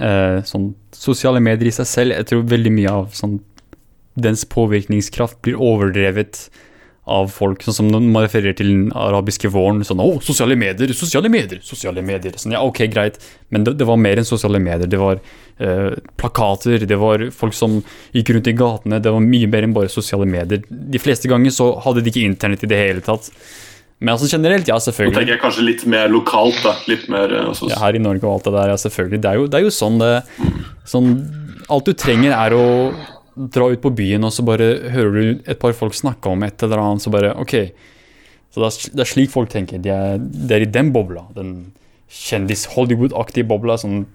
eh, 0.00 0.40
sånn, 0.46 0.72
sosiale 0.96 1.42
medier 1.44 1.70
i 1.70 1.76
seg 1.80 1.88
selv, 1.88 2.16
jeg 2.16 2.30
tror 2.30 2.48
veldig 2.50 2.74
mye 2.78 2.96
av 3.02 3.14
sånn, 3.16 3.38
dens 4.20 4.44
påvirkningskraft 4.48 5.40
blir 5.44 5.60
overdrevet 5.60 6.48
av 7.10 7.30
folk, 7.32 7.62
sånn 7.64 7.74
som 7.74 7.88
når 7.90 8.04
man 8.06 8.24
refererer 8.26 8.56
til 8.58 8.68
den 8.70 8.90
arabiske 8.96 9.50
våren. 9.50 9.82
sånn, 9.86 10.02
å, 10.02 10.20
sosiale 10.22 10.56
medier, 10.58 10.92
sosiale 10.94 11.30
medier, 11.32 11.62
sosiale 11.66 12.04
medier. 12.06 12.36
Sånn, 12.38 12.54
ja, 12.54 12.62
ok, 12.62 12.84
greit, 12.92 13.18
men 13.50 13.64
det, 13.66 13.74
det 13.80 13.88
var 13.88 13.98
mer 13.98 14.20
enn 14.20 14.28
sosiale 14.28 14.60
medier. 14.62 14.90
Det 14.90 15.00
var 15.00 15.22
eh, 15.60 15.96
plakater, 16.20 16.86
det 16.88 16.98
var 17.00 17.26
folk 17.36 17.56
som 17.56 17.80
gikk 18.16 18.34
rundt 18.34 18.50
i 18.50 18.56
gatene, 18.56 19.00
det 19.02 19.12
var 19.14 19.24
mye 19.24 19.48
mer 19.50 19.66
enn 19.66 19.76
bare 19.76 19.92
sosiale 19.92 20.28
medier. 20.28 20.62
De 20.68 21.02
fleste 21.02 21.30
ganger 21.30 21.54
så 21.54 21.72
hadde 21.84 22.04
de 22.04 22.12
ikke 22.12 22.26
internett 22.26 22.64
i 22.66 22.70
det 22.70 22.80
hele 22.80 23.04
tatt. 23.04 23.30
Men 24.00 24.14
altså 24.14 24.30
generelt, 24.32 24.68
ja, 24.70 24.78
selvfølgelig. 24.80 25.12
Nå 25.12 25.20
tenker 25.20 25.34
jeg 25.34 25.42
kanskje 25.42 25.64
litt 25.66 25.82
mer 25.92 26.08
lokalt. 26.08 26.56
da, 26.64 26.72
litt 26.88 27.04
mer 27.12 27.34
altså, 27.42 27.68
Ja, 27.68 27.82
her 27.82 27.98
i 27.98 28.00
Norge 28.00 28.24
og 28.24 28.38
alt 28.38 28.48
det 28.48 28.54
der, 28.56 28.72
ja, 28.72 28.78
selvfølgelig. 28.80 29.20
Det 29.20 29.30
er 29.30 29.40
jo, 29.40 29.48
det 29.52 29.58
er 29.58 29.66
jo 29.66 29.72
sånn 29.76 29.98
det 30.00 30.12
sånn, 30.88 31.10
Alt 31.70 31.86
du 31.86 31.92
trenger, 31.94 32.32
er 32.34 32.54
å 32.56 32.64
dra 33.54 33.68
ut 33.70 33.82
på 33.82 33.92
byen, 33.94 34.24
og 34.26 34.32
så 34.34 34.42
bare 34.42 34.72
hører 34.90 35.12
du 35.14 35.50
et 35.52 35.60
par 35.60 35.76
folk 35.76 35.94
snakke 35.94 36.32
om 36.32 36.42
et 36.42 36.64
eller 36.66 36.80
annet, 36.82 37.04
så 37.04 37.12
bare 37.14 37.34
OK. 37.38 37.54
Så 38.50 38.58
det 38.62 38.70
er, 38.70 38.96
det 38.98 39.06
slik 39.06 39.30
folk 39.30 39.52
tenker. 39.52 39.78
De 39.84 39.92
er, 39.94 40.16
det 40.18 40.56
er 40.56 40.64
i 40.64 40.70
den 40.72 40.90
bobla. 40.96 41.28
Den 41.36 41.52
kjendis-Hollywood-aktige 42.10 43.46
bobla. 43.46 43.76
Sånn 43.78 44.06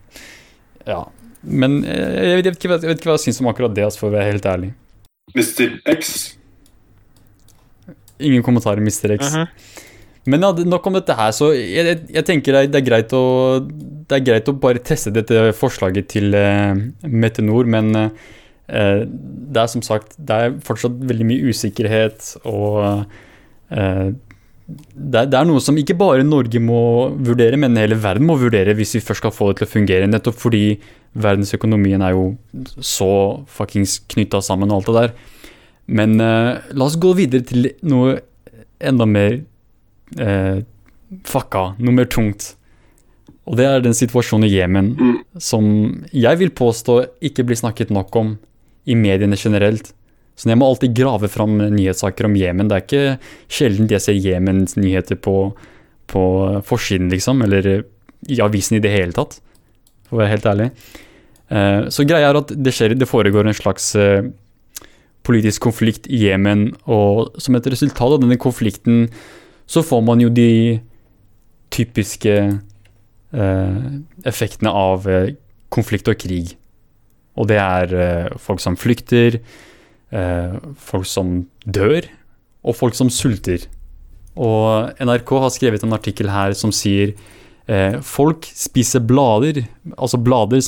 Ja. 0.86 1.06
Men 1.46 1.82
eh, 1.84 2.32
jeg 2.32 2.42
vet 2.42 2.52
ikke, 2.54 2.72
jeg 2.74 2.90
vet 2.90 3.00
ikke 3.00 3.12
hva 3.12 3.18
jeg 3.20 3.28
syns 3.28 3.42
om 3.44 3.52
akkurat 3.52 3.76
det, 3.76 3.86
altså, 3.88 4.04
for 4.04 4.12
å 4.12 4.18
være 4.18 4.34
helt 4.34 4.48
ærlig. 4.50 4.72
Mr. 5.36 5.80
X. 5.96 6.14
Ingen 8.24 8.46
kommentarer, 8.46 8.82
Mr. 8.82 9.18
X. 9.18 9.34
Mhm. 9.34 9.84
Men 10.26 10.42
ja, 10.42 10.50
nok 10.66 10.88
om 10.90 10.96
dette 10.98 11.14
her, 11.14 11.34
så 11.38 11.52
jeg, 11.54 11.84
jeg, 11.86 11.98
jeg 12.16 12.26
tenker 12.26 12.56
det 12.66 12.80
er, 12.80 12.86
greit 12.86 13.12
å, 13.14 13.26
det 13.62 14.16
er 14.18 14.24
greit 14.26 14.48
å 14.50 14.56
bare 14.58 14.82
teste 14.82 15.14
dette 15.14 15.52
forslaget 15.54 16.08
til 16.16 16.34
uh, 16.34 16.74
Metenor, 17.06 17.70
men 17.70 17.92
uh, 17.94 18.08
det 18.66 19.62
er 19.62 19.70
som 19.70 19.84
sagt 19.86 20.16
Det 20.18 20.34
er 20.34 20.56
fortsatt 20.66 20.98
veldig 21.06 21.28
mye 21.30 21.52
usikkerhet, 21.54 22.32
og 22.50 22.80
eh, 23.70 24.08
det, 24.68 25.28
det 25.30 25.38
er 25.38 25.46
noe 25.46 25.62
som 25.62 25.78
ikke 25.78 25.94
bare 25.98 26.24
Norge 26.26 26.60
må 26.64 26.80
vurdere, 27.22 27.58
men 27.62 27.78
hele 27.78 27.98
verden 28.02 28.26
må 28.26 28.38
vurdere 28.42 28.74
hvis 28.78 28.96
vi 28.98 29.04
først 29.06 29.22
skal 29.22 29.34
få 29.36 29.52
det 29.52 29.60
til 29.60 29.68
å 29.68 29.74
fungere, 29.76 30.10
nettopp 30.10 30.40
fordi 30.42 30.64
verdensøkonomien 31.22 32.02
er 32.04 32.16
jo 32.16 32.24
så 32.82 33.10
fuckings 33.48 34.00
knytta 34.12 34.42
sammen 34.44 34.72
og 34.74 34.82
alt 34.82 34.90
det 34.90 34.96
der. 34.98 35.14
Men 35.86 36.18
eh, 36.20 36.64
la 36.74 36.88
oss 36.88 36.98
gå 36.98 37.14
videre 37.18 37.46
til 37.46 37.70
noe 37.86 38.18
enda 38.82 39.06
mer 39.08 39.38
eh, 40.18 40.64
fucka, 41.30 41.68
noe 41.78 41.94
mer 41.96 42.10
tungt. 42.12 42.56
Og 43.46 43.60
det 43.60 43.68
er 43.70 43.84
den 43.86 43.94
situasjonen 43.94 44.48
i 44.50 44.56
Jemen 44.56 44.96
Mm. 44.98 45.16
som 45.38 45.66
jeg 46.12 46.40
vil 46.42 46.50
påstå 46.58 46.96
ikke 47.30 47.46
blir 47.46 47.60
snakket 47.60 47.92
nok 47.94 48.16
om 48.18 48.34
i 48.90 48.96
mediene 48.98 49.38
generelt. 49.38 49.94
Så 50.36 50.50
jeg 50.52 50.60
må 50.60 50.68
alltid 50.68 50.96
grave 50.98 51.30
fram 51.32 51.56
nyhetssaker 51.72 52.28
om 52.28 52.36
Jemen. 52.36 52.68
Det 52.68 52.76
er 52.76 52.84
ikke 52.84 53.04
sjelden 53.48 53.88
jeg 53.92 54.04
ser 54.04 54.18
Jemens 54.20 54.76
nyheter 54.76 55.16
på, 55.16 55.54
på 56.12 56.24
forsiden, 56.68 57.08
liksom, 57.14 57.44
eller 57.46 57.86
i 58.28 58.42
avisen 58.44 58.78
i 58.78 58.82
det 58.84 58.92
hele 58.92 59.16
tatt, 59.16 59.38
for 60.08 60.18
å 60.18 60.24
være 60.24 60.34
helt 60.34 60.50
ærlig. 60.52 60.68
Eh, 61.48 61.88
Så 61.94 62.04
greia 62.10 62.32
er 62.32 62.40
at 62.42 62.52
det, 62.52 62.74
skjer, 62.76 62.98
det 63.00 63.08
foregår 63.08 63.48
en 63.48 63.56
slags 63.56 63.94
eh, 63.96 64.28
politisk 65.26 65.64
konflikt 65.70 66.10
i 66.12 66.26
Jemen, 66.26 66.68
og 66.84 67.40
som 67.42 67.56
et 67.56 67.72
resultat 67.72 68.18
av 68.18 68.22
denne 68.22 68.40
konflikten 68.42 69.08
så 69.66 69.82
får 69.86 70.04
man 70.06 70.20
jo 70.22 70.30
de 70.30 70.82
typiske 71.74 72.36
eh, 72.36 73.88
effektene 74.28 74.74
av 74.74 75.08
konflikt 75.74 76.12
og 76.12 76.20
krig. 76.22 76.58
Og 77.36 77.48
det 77.50 77.58
er 77.60 78.36
folk 78.40 78.62
som 78.64 78.78
flykter, 78.80 79.42
eh, 80.12 80.58
folk 80.78 81.08
som 81.10 81.38
dør, 81.66 82.08
og 82.66 82.78
folk 82.78 82.98
som 82.98 83.12
sulter. 83.14 83.68
Og 84.36 84.92
NRK 85.00 85.32
har 85.46 85.54
skrevet 85.54 85.86
en 85.86 85.96
artikkel 85.96 86.30
her 86.34 86.56
som 86.58 86.74
sier 86.76 87.14
eh, 87.72 88.02
folk 88.04 88.48
spiser 88.52 89.06
blader, 89.06 89.64
altså 89.96 90.20
blader 90.22 90.66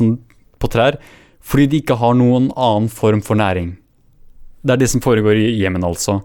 på 0.57 0.71
trær, 0.71 0.99
fordi 1.47 1.67
de 1.71 1.81
ikke 1.81 1.99
har 1.99 2.15
noen 2.17 2.49
annen 2.55 2.89
form 2.91 3.21
for 3.23 3.35
næring. 3.35 3.77
det 4.63 4.73
er 4.73 4.77
det 4.77 4.89
som 4.89 5.01
foregår 5.01 5.35
i 5.35 5.61
Jemen, 5.63 5.83
altså. 5.83 6.21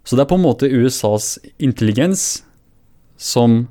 Så 0.07 0.17
det 0.17 0.23
er 0.25 0.31
på 0.31 0.39
en 0.39 0.47
måte 0.47 0.71
USAs 0.71 1.25
intelligens 1.59 2.45
som 3.17 3.69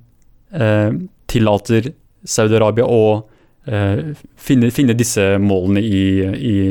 eh, 0.52 0.92
tillater 1.32 1.82
Saudi-Arabia 2.26 2.86
å 2.90 3.02
Eh, 3.16 3.24
finne, 3.66 4.70
finne, 4.70 4.94
disse 4.94 5.24
målene 5.42 5.82
i, 5.82 6.02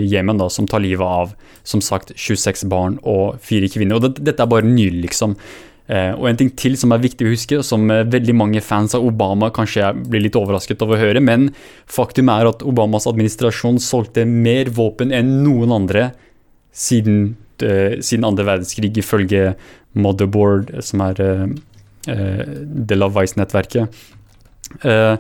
Jemen, 0.07 0.39
som 0.51 0.69
tar 0.71 0.83
livet 0.85 1.03
av 1.03 1.33
som 1.67 1.81
sagt 1.83 2.13
26 2.15 2.67
barn 2.71 2.99
og 3.03 3.41
fire 3.43 3.71
kvinner. 3.73 3.99
Og 3.99 4.05
det, 4.05 4.25
Dette 4.29 4.45
er 4.45 4.51
bare 4.53 4.69
nylig, 4.69 5.09
liksom. 5.09 5.35
Eh, 5.85 6.15
og 6.17 6.31
en 6.31 6.39
ting 6.41 6.49
til 6.57 6.79
som 6.81 6.95
er 6.95 7.03
viktig 7.03 7.27
å 7.27 7.33
huske, 7.35 7.59
som 7.67 7.85
eh, 7.93 8.07
veldig 8.09 8.35
mange 8.37 8.63
fans 8.65 8.95
av 8.97 9.05
Obama 9.05 9.51
kanskje 9.53 9.91
blir 10.09 10.23
litt 10.25 10.39
overrasket 10.41 10.81
over 10.85 10.97
å 10.97 11.03
høre, 11.03 11.21
men 11.21 11.51
faktum 11.91 12.31
er 12.33 12.49
at 12.49 12.65
Obamas 12.65 13.09
administrasjon 13.11 13.77
solgte 13.85 14.25
mer 14.25 14.73
våpen 14.73 15.13
enn 15.13 15.43
noen 15.45 15.75
andre 15.77 16.07
siden, 16.73 17.35
eh, 17.61 18.01
siden 18.01 18.25
andre 18.31 18.49
verdenskrig, 18.49 18.95
ifølge 18.97 19.53
Motherboard, 19.95 20.73
som 20.85 21.05
er 21.05 21.21
eh, 21.21 21.47
eh 22.09 22.45
del 22.65 23.05
av 23.05 23.13
Vice-nettverket. 23.19 24.05
Eh, 24.89 25.17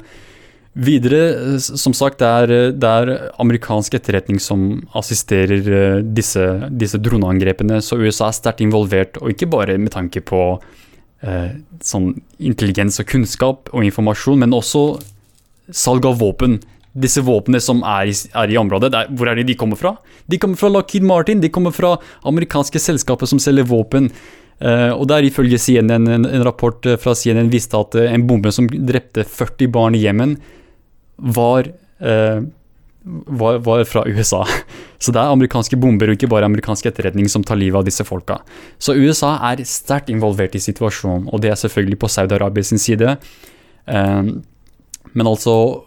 Videre, 0.74 1.60
som 1.62 1.92
sagt, 1.94 2.18
det 2.18 2.26
er, 2.26 2.52
det 2.74 2.88
er, 2.90 3.10
amerikansk 3.38 3.94
etterretning 3.94 4.40
som 4.42 4.82
assisterer 4.98 5.68
eh, 5.70 5.98
disse, 6.02 6.42
disse, 6.74 6.98
droneangrepene, 6.98 7.78
så 7.78 8.01
USA 8.02 8.26
er 8.26 8.34
sterkt 8.34 8.62
involvert, 8.64 9.20
og 9.22 9.30
ikke 9.30 9.46
bare 9.52 9.76
med 9.78 9.92
tanke 9.94 10.18
på 10.26 10.40
eh, 11.22 11.52
sånn 11.78 12.09
intelligens 12.42 12.98
og 12.98 13.06
kunnskap 13.12 13.70
og 13.70 13.86
informasjon, 13.86 14.42
men 14.42 14.56
også 14.56 14.82
salg 15.70 16.09
av 16.10 16.18
våpen. 16.18 16.59
Disse 16.90 17.22
våpnene 17.22 17.62
som 17.62 17.84
er 17.86 18.10
i, 18.10 18.16
er 18.42 18.51
i 18.51 18.59
området, 18.59 18.90
der, 18.96 19.14
hvor 19.14 19.30
er 19.30 19.38
det 19.38 19.46
de 19.52 19.56
kommer 19.60 19.78
fra? 19.78 19.94
De 20.26 20.42
kommer 20.42 20.59
fra 20.59 20.72
Lockheed 20.74 21.06
Martin, 21.06 21.42
de 21.42 21.52
kommer 21.55 21.74
fra 21.74 21.94
amerikanske 22.26 22.82
selskaper 22.82 23.30
som 23.30 23.38
selger 23.42 23.70
våpen. 23.70 24.10
Uh, 24.62 24.94
og 24.94 25.09
der 25.10 25.26
ifølge 25.26 25.59
CNN, 25.59 26.06
en, 26.06 26.26
en, 26.26 26.44
rapport 26.46 26.86
fra 27.02 27.14
CNN 27.18 27.51
viste 27.51 27.78
at 27.78 27.96
en 27.98 28.26
bombe 28.26 28.52
som 28.55 28.68
drepte 28.70 29.26
40 29.26 29.70
barn 29.74 29.98
i 29.98 30.05
Jemen, 30.05 30.36
var, 31.16 31.69
eh, 32.01 32.41
var, 33.03 33.59
var, 33.59 33.85
fra 33.85 34.05
USA. 34.07 34.45
Så 35.03 35.12
det 35.12 35.20
er 35.20 35.32
amerikanske 35.32 35.77
bomber 35.81 36.11
og 36.11 36.16
ikke 36.16 36.31
bare 36.32 36.49
amerikansk 36.49 36.86
etterretning 36.89 37.28
som 37.28 37.45
tar 37.45 37.61
livet 37.61 37.78
av 37.81 37.86
disse 37.86 38.07
folka. 38.09 38.39
Så 38.78 38.97
USA 38.97 39.35
er 39.53 39.65
sterkt 39.69 40.11
involvert 40.12 40.57
i 40.57 40.62
situasjonen, 40.62 41.28
og 41.28 41.43
det 41.45 41.53
er 41.53 41.61
selvfølgelig 41.61 42.01
på 42.01 42.11
Saudi-Arabias 42.11 42.73
side. 42.81 43.16
Eh, 43.86 44.23
men 45.15 45.31
altså 45.31 45.85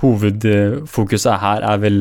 Hovedfokuset 0.00 1.36
her 1.38 1.62
er 1.62 1.76
vel 1.78 2.00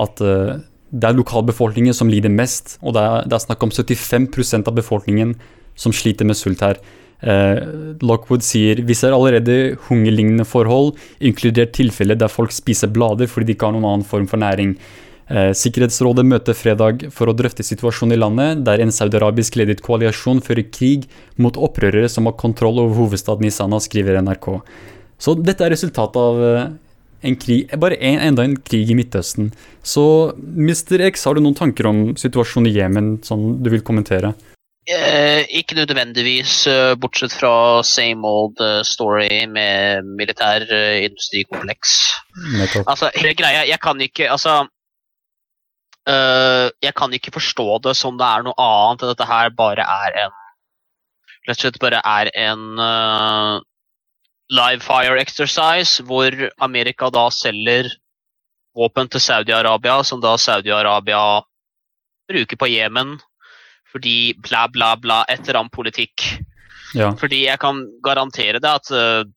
at 0.00 0.20
eh, 0.24 0.60
det 0.88 1.04
er 1.04 1.18
lokalbefolkningen 1.18 1.92
som 1.92 2.08
lider 2.08 2.32
mest, 2.32 2.78
og 2.80 2.94
det 2.96 3.02
er, 3.02 3.26
det 3.28 3.36
er 3.36 3.44
snakk 3.44 3.66
om 3.66 3.72
75% 3.74 4.70
av 4.70 4.76
befolkningen 4.78 5.34
som 5.78 5.92
sliter 5.92 6.24
med 6.28 6.38
sult 6.38 6.64
her. 6.64 6.80
Eh, 7.20 7.58
Lockwood 8.06 8.44
sier 8.46 8.84
vi 8.86 8.94
ser 8.94 9.14
allerede 9.16 9.76
hungerlignende 9.88 10.46
forhold, 10.46 10.94
inkludert 11.18 11.74
tilfeller 11.74 12.18
der 12.18 12.30
folk 12.30 12.54
spiser 12.54 12.92
blader 12.94 13.26
fordi 13.30 13.50
de 13.50 13.56
ikke 13.56 13.68
har 13.68 13.74
noen 13.74 13.88
annen 13.90 14.06
form 14.06 14.28
for 14.30 14.40
næring. 14.40 14.76
Eh, 15.28 15.50
Sikkerhetsrådet 15.52 16.24
møter 16.24 16.56
fredag 16.56 17.08
for 17.12 17.28
å 17.28 17.36
drøfte 17.36 17.66
situasjonen 17.66 18.16
i 18.16 18.20
landet, 18.20 18.62
der 18.64 18.80
en 18.80 18.94
saudiarabisk 18.94 19.58
ledet 19.60 19.82
koalisjon 19.84 20.40
fører 20.44 20.68
krig 20.72 21.08
mot 21.36 21.58
opprørere 21.58 22.08
som 22.08 22.30
har 22.30 22.38
kontroll 22.40 22.80
over 22.80 22.96
hovedstaden 23.02 23.48
i 23.48 23.52
Sana, 23.52 23.80
skriver 23.82 24.22
NRK. 24.22 24.52
Så 25.18 25.34
dette 25.36 25.66
er 25.66 25.74
resultatet 25.74 26.20
av 26.22 26.44
eh, 26.46 26.68
en 27.28 27.36
krig, 27.36 27.66
bare 27.82 27.98
en, 27.98 28.20
enda 28.30 28.46
en 28.46 28.56
krig 28.56 28.88
i 28.88 28.96
Midtøsten. 28.96 29.50
Så 29.82 30.32
Mr. 30.38 31.02
X, 31.10 31.26
har 31.26 31.34
du 31.34 31.42
noen 31.42 31.58
tanker 31.58 31.90
om 31.90 32.04
situasjonen 32.16 32.70
i 32.70 32.76
Jemen 32.78 33.16
som 33.26 33.50
du 33.58 33.72
vil 33.74 33.84
kommentere? 33.84 34.32
Eh, 34.88 35.44
ikke 35.52 35.74
nødvendigvis, 35.76 36.66
uh, 36.66 36.96
bortsett 36.96 37.32
fra 37.36 37.82
same 37.84 38.24
old 38.24 38.56
uh, 38.64 38.80
story 38.80 39.44
med 39.44 40.06
militær 40.16 40.64
uh, 40.64 41.04
industrikompleks. 41.04 41.90
Altså, 42.86 43.10
hele 43.16 43.34
greia, 43.36 43.66
jeg 43.68 43.80
kan 43.80 44.00
ikke 44.00 44.30
Altså 44.30 44.66
Jeg 46.82 46.94
kan 46.96 47.12
ikke 47.12 47.32
forstå 47.34 47.78
det 47.84 47.92
som 47.96 48.16
det 48.16 48.24
er 48.24 48.44
noe 48.46 48.56
annet 48.56 49.02
enn 49.02 49.10
at 49.10 49.18
dette 49.18 49.26
her 49.28 49.50
bare 49.52 49.84
er 49.84 50.14
en 50.24 50.36
Rett 51.44 51.58
og 51.58 51.60
slett 51.60 51.80
bare 51.82 52.00
er 52.00 52.30
en 52.46 52.62
live 54.48 54.80
fire 54.80 55.20
exercise 55.20 56.04
hvor 56.08 56.32
Amerika 56.64 57.10
da 57.12 57.26
selger 57.28 57.90
våpen 58.76 59.08
til 59.08 59.20
Saudi-Arabia, 59.20 60.00
som 60.04 60.20
da 60.24 60.36
Saudi-Arabia 60.40 61.42
bruker 62.28 62.56
på 62.56 62.70
Jemen 62.72 63.18
fordi 63.92 64.34
bla, 64.44 64.66
bla, 64.72 64.94
bla, 65.00 65.22
et 65.32 65.42
eller 65.46 65.62
annet 65.62 65.74
politikk. 65.74 66.24
Ja. 66.96 67.12
Fordi 67.20 67.44
jeg 67.46 67.60
kan 67.60 67.82
garantere 68.04 68.60
deg 68.60 68.68
at 68.68 68.92
uh, 68.94 69.28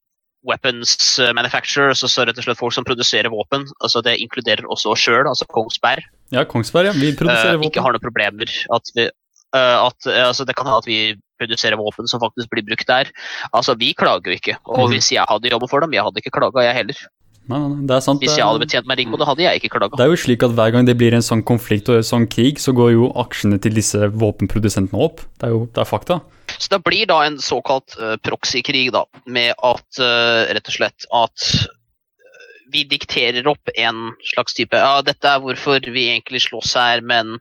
weapons 0.48 1.20
manufacturers, 1.38 2.02
altså 2.04 2.26
rett 2.26 2.40
og 2.40 2.48
slett 2.48 2.60
folk 2.60 2.74
som 2.74 2.88
produserer 2.88 3.30
våpen, 3.32 3.68
altså 3.84 4.02
det 4.06 4.18
inkluderer 4.24 4.66
også 4.72 4.96
oss 4.96 5.04
sjøl, 5.06 5.28
altså 5.30 5.46
Kongsberg, 5.52 6.08
ja, 6.32 6.46
Kongsberg, 6.48 6.88
ja. 6.90 6.94
Vi 6.96 7.12
produserer 7.20 7.58
uh, 7.58 7.60
våpen. 7.60 7.68
Ikke 7.68 7.84
har 7.84 7.96
noen 7.96 8.04
problemer. 8.04 8.52
At 8.72 8.92
vi, 8.96 9.08
uh, 9.52 9.78
at, 9.84 10.08
altså 10.08 10.48
det 10.48 10.56
kan 10.56 10.70
hende 10.70 10.80
at 10.80 10.88
vi 10.88 11.00
produserer 11.42 11.80
våpen 11.80 12.08
som 12.08 12.22
faktisk 12.24 12.52
blir 12.54 12.66
brukt 12.68 12.88
der. 12.88 13.12
Altså, 13.52 13.76
Vi 13.76 13.92
klager 13.98 14.32
jo 14.32 14.38
ikke. 14.40 14.56
Og 14.70 14.88
mm. 14.88 14.94
hvis 14.96 15.12
jeg 15.12 15.28
hadde 15.28 15.52
jobbet 15.52 15.74
for 15.74 15.84
dem, 15.84 15.96
jeg 15.98 16.06
hadde 16.08 16.24
ikke 16.24 16.34
klaga, 16.38 16.64
jeg 16.68 16.78
heller. 16.78 17.02
Nei, 17.50 17.58
nei, 17.58 17.86
det 17.90 17.96
er 17.96 18.04
sant. 18.06 18.22
Hvis 18.22 18.38
jeg 18.38 18.46
hadde 18.46 18.62
betjent 18.62 18.88
meg 18.90 19.02
på 19.10 19.26
hadde 19.26 19.44
jeg 19.44 19.62
ikke 19.62 19.72
klaga. 19.74 19.98
Det 19.98 20.06
er 20.06 20.12
jo 20.14 20.20
slik 20.20 20.44
at 20.46 20.54
hver 20.58 20.74
gang 20.76 20.86
det 20.88 20.96
blir 21.00 21.16
en 21.18 21.26
sånn 21.26 21.42
konflikt 21.48 21.90
og 21.90 22.00
en 22.00 22.06
sånn 22.06 22.28
krig, 22.30 22.62
så 22.62 22.74
går 22.78 22.94
jo 22.94 23.10
aksjene 23.20 23.58
til 23.64 23.74
disse 23.76 24.12
våpenprodusentene 24.22 25.02
opp. 25.02 25.24
Det 25.42 25.50
er 25.50 25.56
jo 25.56 25.66
det 25.66 25.82
er 25.82 25.90
fakta. 25.90 26.20
Så 26.58 26.70
det 26.76 26.82
blir 26.86 27.10
da 27.10 27.22
en 27.26 27.40
såkalt 27.42 27.96
uh, 27.98 28.16
proxy-krig, 28.22 28.92
da, 28.94 29.06
med 29.26 29.56
at 29.58 30.02
uh, 30.04 30.46
rett 30.54 30.70
og 30.70 30.76
slett 30.78 31.08
at 31.18 31.48
uh, 31.58 32.48
vi 32.74 32.86
dikterer 32.92 33.50
opp 33.50 33.74
en 33.74 34.12
slags 34.34 34.56
type 34.58 34.78
Ja, 34.78 35.02
dette 35.06 35.28
er 35.28 35.42
hvorfor 35.42 35.82
vi 35.90 36.12
egentlig 36.12 36.44
slåss 36.46 36.76
her, 36.78 37.02
men 37.02 37.40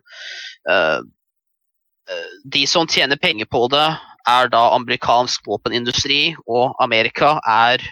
de 2.50 2.60
som 2.66 2.88
tjener 2.90 3.18
penger 3.22 3.46
på 3.46 3.62
det, 3.70 3.86
er 4.28 4.50
da 4.50 4.64
amerikansk 4.74 5.46
våpenindustri, 5.46 6.34
og 6.50 6.74
Amerika 6.82 7.36
er 7.46 7.82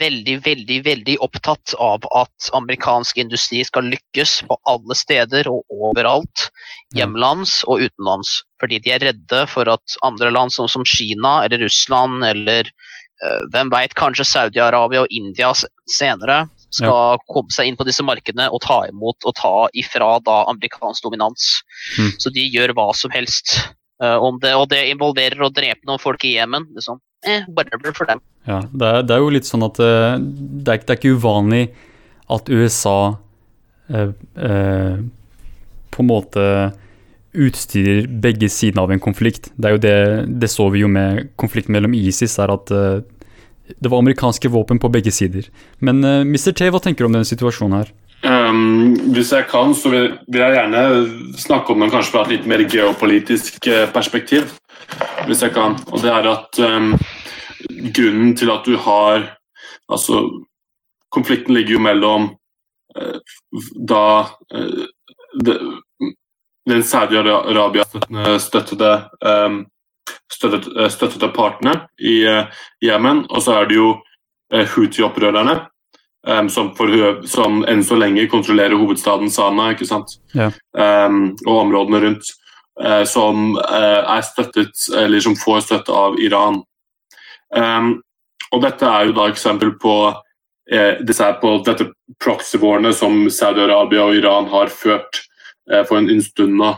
veldig, 0.00 0.36
veldig 0.44 0.78
veldig 0.86 1.16
opptatt 1.24 1.74
av 1.82 2.04
at 2.16 2.50
amerikansk 2.56 3.18
industri 3.22 3.62
skal 3.66 3.88
lykkes 3.92 4.38
på 4.48 4.58
alle 4.70 4.96
steder 4.98 5.48
og 5.50 5.64
overalt. 5.72 6.48
Hjemlands 6.96 7.60
og 7.66 7.86
utenlands. 7.86 8.42
Fordi 8.62 8.80
de 8.82 8.94
er 8.94 9.04
redde 9.10 9.44
for 9.52 9.68
at 9.70 9.96
andre 10.06 10.32
land 10.32 10.54
som, 10.54 10.68
som 10.68 10.86
Kina 10.86 11.38
eller 11.44 11.64
Russland 11.64 12.24
eller 12.24 12.68
eh, 12.68 13.40
hvem 13.52 13.72
veit, 13.74 13.96
kanskje 13.98 14.28
Saudi-Arabia 14.28 15.04
og 15.04 15.12
India 15.12 15.52
senere 15.90 16.46
skal 16.76 17.20
komme 17.30 17.52
seg 17.54 17.68
inn 17.68 17.78
på 17.78 17.86
disse 17.88 18.04
markedene 18.04 18.48
og 18.52 18.62
ta 18.64 18.82
imot 18.88 19.26
og 19.28 19.36
ta 19.38 19.54
ifra 19.78 20.16
da 20.24 20.42
amerikansk 20.50 21.06
dominans. 21.06 21.60
Mm. 21.98 22.12
Så 22.20 22.32
de 22.34 22.46
gjør 22.50 22.74
hva 22.76 22.90
som 22.96 23.12
helst. 23.14 23.58
Uh, 24.02 24.18
om 24.20 24.36
det, 24.42 24.52
og 24.52 24.68
det 24.68 24.82
involverer 24.90 25.40
å 25.40 25.52
drepe 25.52 25.88
noen 25.88 26.02
folk 26.02 26.24
i 26.28 26.34
Jemen. 26.34 26.66
Liksom. 26.76 27.00
Eh, 27.24 27.46
whatever 27.48 27.92
for 27.96 28.06
dem. 28.06 28.20
Ja, 28.46 28.60
det 28.70 28.86
er, 28.86 29.02
det 29.02 29.14
er 29.16 29.22
jo 29.22 29.34
litt 29.34 29.48
sånn 29.48 29.64
at 29.66 29.78
eh, 29.82 30.16
det, 30.20 30.72
er, 30.72 30.82
det 30.82 30.92
er 30.92 30.98
ikke 31.00 31.16
uvanlig 31.18 31.62
at 32.32 32.50
USA 32.50 33.16
eh, 33.90 34.12
eh, 34.48 34.98
på 35.94 36.04
en 36.04 36.10
måte 36.10 36.46
utstyrer 37.36 38.06
begge 38.22 38.48
sidene 38.52 38.84
av 38.84 38.94
en 38.94 39.02
konflikt. 39.02 39.50
Det 39.56 39.68
er 39.68 39.76
jo 39.76 39.82
det, 39.82 39.98
det 40.40 40.50
så 40.52 40.68
vi 40.72 40.84
jo 40.84 40.90
med 40.92 41.32
konflikten 41.40 41.74
mellom 41.76 41.94
ISIS, 41.96 42.38
er 42.42 42.52
at 42.54 42.72
eh, 42.74 43.04
det 43.66 43.90
var 43.90 44.02
amerikanske 44.02 44.50
våpen 44.52 44.78
på 44.82 44.90
begge 44.94 45.12
sider. 45.14 45.48
Men 45.82 46.04
eh, 46.04 46.22
Mr. 46.26 46.52
T, 46.54 46.70
hva 46.70 46.82
tenker 46.82 47.04
du 47.04 47.10
om 47.10 47.18
denne 47.18 47.28
situasjonen 47.28 47.80
her? 47.80 47.94
Um, 48.26 48.94
hvis 49.14 49.28
jeg 49.34 49.44
kan, 49.50 49.74
så 49.76 49.90
vil, 49.92 50.06
vil 50.32 50.42
jeg 50.42 50.56
gjerne 50.56 50.84
snakke 51.38 51.74
om 51.74 51.82
den 51.84 51.92
kanskje 51.92 52.14
fra 52.14 52.22
et 52.24 52.32
litt 52.36 52.46
mer 52.48 52.64
geopolitisk 52.64 53.68
perspektiv. 53.94 54.54
Hvis 55.26 55.42
jeg 55.42 55.54
kan. 55.54 55.78
Og 55.92 56.02
det 56.02 56.12
er 56.12 56.28
at 56.30 56.60
um, 56.62 56.92
grunnen 57.94 58.36
til 58.36 58.52
at 58.54 58.66
du 58.66 58.76
har 58.76 59.32
Altså, 59.86 60.18
konflikten 61.14 61.54
ligger 61.54 61.76
jo 61.76 61.78
mellom 61.78 62.24
uh, 62.98 63.18
da 63.88 64.26
uh, 64.54 64.86
det, 65.44 65.54
den 66.66 66.82
Saudi-Arabia-støttede 66.82 68.40
støttede, 68.40 68.90
um, 69.46 69.66
støttet, 70.32 70.66
eh, 70.76 70.88
støttede 70.90 71.28
partene 71.28 71.74
i 71.98 72.24
Jemen, 72.82 73.18
uh, 73.18 73.26
og 73.30 73.42
så 73.42 73.60
er 73.60 73.68
det 73.70 73.76
jo 73.78 73.92
eh, 74.52 74.66
Houthi-opprørerne. 74.66 75.60
Um, 76.26 76.48
som, 76.50 76.72
som 77.30 77.60
enn 77.70 77.84
så 77.86 77.94
lenge 77.94 78.26
kontrollerer 78.26 78.74
hovedstaden 78.74 79.30
Sana 79.30 79.68
ikke 79.70 79.86
sant? 79.86 80.16
Ja. 80.34 80.50
Og 81.46 81.52
områdene 81.54 82.00
rundt. 82.02 82.32
Eh, 82.82 83.04
som 83.04 83.56
eh, 83.58 84.02
er 84.16 84.24
støttet, 84.26 84.88
eller 84.96 85.20
som 85.20 85.36
får 85.38 85.64
støtte 85.66 85.94
av 85.94 86.18
Iran. 86.20 86.62
Um, 87.56 88.00
og 88.52 88.62
dette 88.64 88.88
er 88.88 89.08
jo 89.08 89.14
da 89.16 89.28
eksempel 89.30 89.72
på 89.80 89.94
eh, 90.70 90.98
disse 91.06 91.28
på 91.40 91.56
dette 91.66 91.88
proxy-warene 92.22 92.92
som 92.94 93.26
Saudi-Arabia 93.32 94.06
og 94.06 94.18
Iran 94.18 94.50
har 94.52 94.72
ført 94.72 95.22
for 95.88 95.98
en, 95.98 96.20
stund 96.22 96.54
nå. 96.60 96.68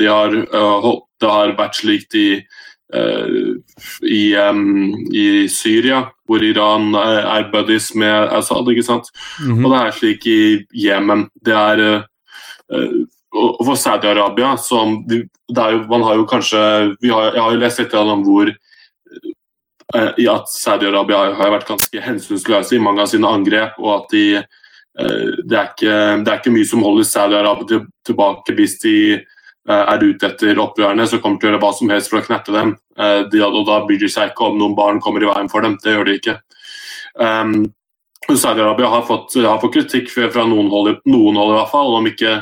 De 0.00 0.06
har, 0.08 0.32
det 0.32 1.28
har 1.28 1.50
vært 1.58 1.76
slikt 1.76 2.14
i 2.16 2.30
i, 4.08 4.22
em, 4.40 4.62
i 5.12 5.44
Syria, 5.52 5.98
hvor 6.24 6.40
Iran 6.40 6.94
er 6.96 7.50
buddies 7.52 7.90
med 7.92 8.32
Assad. 8.32 8.70
ikke 8.72 8.86
sant? 8.86 9.10
Mhm. 9.44 9.66
Og 9.66 9.74
det 9.74 9.82
er 9.82 9.98
slik 9.98 10.26
i 10.26 10.40
Jemen. 10.72 11.26
Det 11.44 11.52
er 11.52 12.08
og 13.36 13.60
for 13.60 13.76
Saudi-Arabia 13.76 14.54
som 14.56 15.02
de, 15.08 15.22
jo, 15.48 15.78
Man 15.88 16.02
har 16.02 16.16
jo 16.16 16.26
kanskje 16.26 16.58
har, 16.58 17.34
Jeg 17.34 17.42
har 17.42 17.52
jo 17.52 17.60
lest 17.60 17.82
litt 17.82 17.94
om 17.94 18.24
hvor 18.24 18.48
eh, 18.48 20.12
i 20.18 20.28
at 20.32 20.48
Saudi-Arabia 20.48 21.34
har, 21.36 21.52
vært 21.52 21.68
ganske 21.68 22.04
hensynsløse 22.04 22.76
i 22.76 22.80
mange 22.82 23.04
av 23.04 23.10
sine 23.12 23.28
angrep, 23.28 23.76
og 23.78 23.92
at 23.94 24.14
de 24.14 24.24
eh, 24.38 25.28
det, 25.44 25.56
er 25.56 25.70
ikke, 25.72 25.98
det 26.24 26.32
er 26.32 26.40
ikke 26.40 26.54
mye 26.56 26.68
som 26.68 26.84
holder 26.84 27.08
Saudi-Arabia 27.08 27.84
tilbake 28.08 28.56
hvis 28.56 28.78
de 28.84 28.96
eh, 29.20 29.84
er 29.84 30.04
ute 30.04 30.32
etter 30.32 30.60
opprørerne, 30.64 31.06
så 31.08 31.20
kommer 31.20 31.40
til 31.40 31.50
å 31.50 31.52
gjøre 31.52 31.64
hva 31.66 31.72
som 31.76 31.92
helst 31.92 32.12
for 32.12 32.22
å 32.22 32.26
knerte 32.28 32.56
dem. 32.56 32.76
De, 32.98 33.38
og 33.44 33.60
da 33.68 33.76
bryr 33.86 34.00
de 34.02 34.08
seg 34.10 34.32
ikke 34.32 34.48
om 34.48 34.56
noen 34.58 34.72
barn 34.74 34.96
kommer 34.98 35.22
i 35.22 35.28
veien 35.28 35.46
for 35.52 35.62
dem. 35.62 35.76
Det 35.84 35.92
gjør 35.92 36.08
de 36.08 36.16
ikke. 36.18 36.32
Um, 37.14 37.68
Saudi-Arabia 38.26 38.88
har, 38.90 39.04
har 39.06 39.60
fått 39.62 39.74
kritikk 39.76 40.10
fra 40.10 40.42
noen 40.48 40.66
hold, 40.72 40.96
noen 41.06 41.38
hold 41.38 41.52
i 41.52 41.58
hvert 41.60 41.70
fall, 41.70 41.94
om 41.94 42.08
ikke 42.10 42.32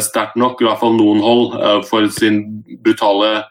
sterkt 0.00 0.36
nok, 0.36 0.60
i 0.62 0.66
hvert 0.68 0.80
fall 0.80 0.96
noen 0.96 1.22
hold, 1.24 1.54
eh, 1.58 1.78
for 1.88 2.08
sin 2.14 2.42
brutale, 2.84 3.44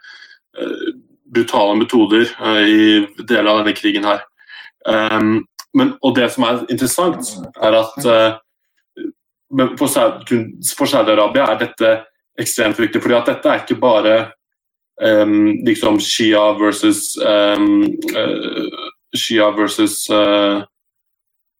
eh, 0.57 0.91
brutale 1.31 1.77
metoder 1.79 2.27
eh, 2.27 2.61
i 2.67 3.23
deler 3.23 3.51
av 3.51 3.61
denne 3.61 3.75
krigen 3.77 4.07
her. 4.07 4.23
Um, 4.85 5.43
men, 5.77 5.93
og 6.01 6.15
det 6.17 6.31
som 6.33 6.47
er 6.47 6.63
interessant, 6.73 7.35
er 7.61 7.77
at 7.79 8.07
eh, 8.09 8.39
for 9.77 9.87
Saudi- 9.91 10.43
for 10.77 10.89
Saudi-Arabia 10.89 11.51
er 11.51 11.59
dette 11.65 11.91
ekstremt 12.39 12.79
viktig, 12.79 13.01
fordi 13.01 13.17
at 13.17 13.29
dette 13.29 13.51
er 13.51 13.63
ikke 13.63 13.79
bare 13.81 14.15
um, 15.01 15.51
liksom 15.67 15.99
Shia 15.99 16.53
versus 16.59 17.17
um, 17.17 17.83
uh, 18.15 18.87
Shia 19.15 19.51
versus 19.51 20.09
uh, 20.09 20.63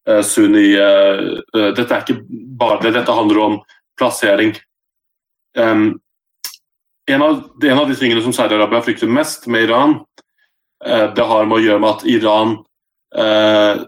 eh, 0.07 0.21
Sunni 0.21 0.75
uh, 0.79 1.41
eh, 1.55 1.71
Dette 1.75 1.93
er 1.93 2.05
ikke 2.05 2.21
bare 2.57 2.79
det, 2.85 2.95
dette 2.95 3.15
handler 3.15 3.43
om 3.43 3.59
plassering. 4.01 4.55
Um, 5.57 5.99
en, 7.05 7.21
av, 7.21 7.43
en 7.63 7.79
av 7.79 7.89
de 7.89 7.97
tingene 7.99 8.23
som 8.25 8.33
Saudi-Arabia 8.33 8.81
frykter 8.81 9.11
mest 9.11 9.45
med 9.51 9.67
Iran, 9.67 9.99
uh, 10.87 11.07
det 11.13 11.27
har 11.27 11.45
med 11.45 11.59
å 11.59 11.63
gjøre 11.65 11.83
med 11.83 11.91
at 11.91 12.07
Iran 12.09 12.55
uh, 13.17 13.85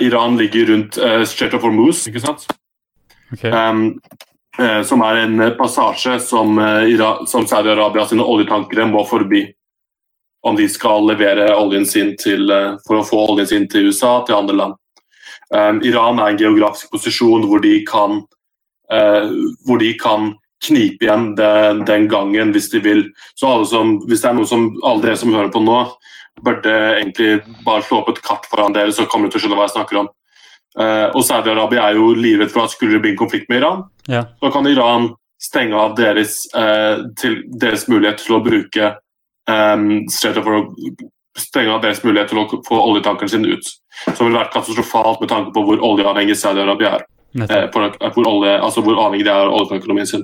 Iran 0.00 0.38
ligger 0.40 0.72
rundt 0.72 0.98
uh, 0.98 1.20
Strait 1.28 1.54
of 1.54 1.66
Hormuz, 1.66 2.06
ikke 2.08 2.24
sant? 2.24 2.48
Okay. 3.34 3.52
Um, 3.52 3.98
som 4.58 5.04
er 5.06 5.20
en 5.20 5.38
passasje 5.54 6.16
som, 6.18 6.56
som 7.30 7.44
Saudi-Arabia 7.46 8.08
sine 8.10 8.24
oljetankere 8.26 8.88
må 8.90 9.04
forbi. 9.06 9.44
Om 10.42 10.56
de 10.58 10.64
skal 10.66 11.06
levere 11.06 11.52
oljen 11.54 11.86
sin 11.86 12.16
til, 12.18 12.50
for 12.82 12.98
å 12.98 13.04
få 13.06 13.20
oljen 13.34 13.46
sin 13.46 13.68
til 13.70 13.86
USA 13.92 14.16
til 14.26 14.34
andre 14.34 14.56
land. 14.58 14.74
Um, 15.54 15.80
Iran 15.82 16.18
er 16.20 16.34
en 16.34 16.40
geografisk 16.40 16.90
posisjon 16.92 17.46
hvor 17.48 17.62
de 17.64 17.78
kan, 17.88 18.20
hvor 18.88 19.80
de 19.82 19.92
kan 20.00 20.30
knipe 20.64 21.04
igjen 21.04 21.34
den, 21.38 21.82
den 21.86 22.08
gangen 22.08 22.52
hvis 22.54 22.70
de 22.72 22.80
vil. 22.82 23.02
Så 23.38 23.50
alle 23.50 23.66
som, 23.68 23.96
hvis 24.08 24.22
det 24.24 24.30
er 24.30 24.38
noe 24.38 24.48
som 24.48 24.68
alle 24.82 25.04
dere 25.04 25.20
som 25.20 25.34
hører 25.34 25.52
på 25.54 25.62
nå, 25.62 25.82
burde 26.44 26.74
egentlig 26.98 27.40
bare 27.66 27.82
slå 27.86 28.02
opp 28.02 28.12
et 28.12 28.22
kart 28.24 28.46
foran 28.50 28.74
dere, 28.76 28.94
så 28.94 29.06
kommer 29.10 29.28
du 29.28 29.34
til 29.34 29.40
å 29.40 29.44
skjønne 29.44 29.58
hva 29.58 29.68
jeg 29.68 29.76
snakker 29.76 30.00
om. 30.02 30.10
Eh, 30.78 31.06
og 31.10 31.24
Saudi-Arabia 31.26 31.88
er 31.88 31.98
jo 31.98 32.12
livredd 32.14 32.52
for 32.54 32.66
at 32.66 32.74
skulle 32.74 32.96
det 32.96 33.02
bli 33.06 33.14
en 33.14 33.20
konflikt 33.20 33.48
med 33.50 33.62
Iran, 33.62 33.84
Ja. 34.08 34.24
så 34.40 34.52
kan 34.52 34.66
Iran 34.66 35.14
stenge 35.40 35.74
av 35.74 35.96
deres, 35.96 36.46
eh, 36.54 37.04
til, 37.18 37.42
deres 37.58 37.88
mulighet 37.88 38.18
til 38.18 38.36
å 38.36 38.44
bruke 38.44 38.96
um, 39.48 40.04
for 40.10 40.54
å 40.58 40.74
stenge 41.38 41.70
av 41.72 41.82
deres 41.82 42.02
mulighet 42.04 42.28
til 42.28 42.38
å 42.38 42.62
få 42.66 42.78
oljetankeren 42.90 43.30
sin 43.30 43.46
ut. 43.46 43.64
Som 44.14 44.26
ville 44.26 44.38
vært 44.38 44.52
katastrofalt 44.52 45.20
med 45.20 45.30
tanke 45.30 45.54
på 45.54 45.62
hvor 45.64 45.78
oljeavhengig 45.78 46.36
Saudi-Arabia 46.36 46.98
er. 46.98 47.06
Eh, 47.36 47.66
på, 47.70 47.80
hvor, 48.14 48.26
olje, 48.26 48.54
altså 48.64 48.80
hvor 48.82 48.96
avhengig 49.04 49.24
det 49.26 49.32
er 49.34 49.46
av 49.46 49.52
oljeøkonomien 49.60 50.06
sin. 50.08 50.22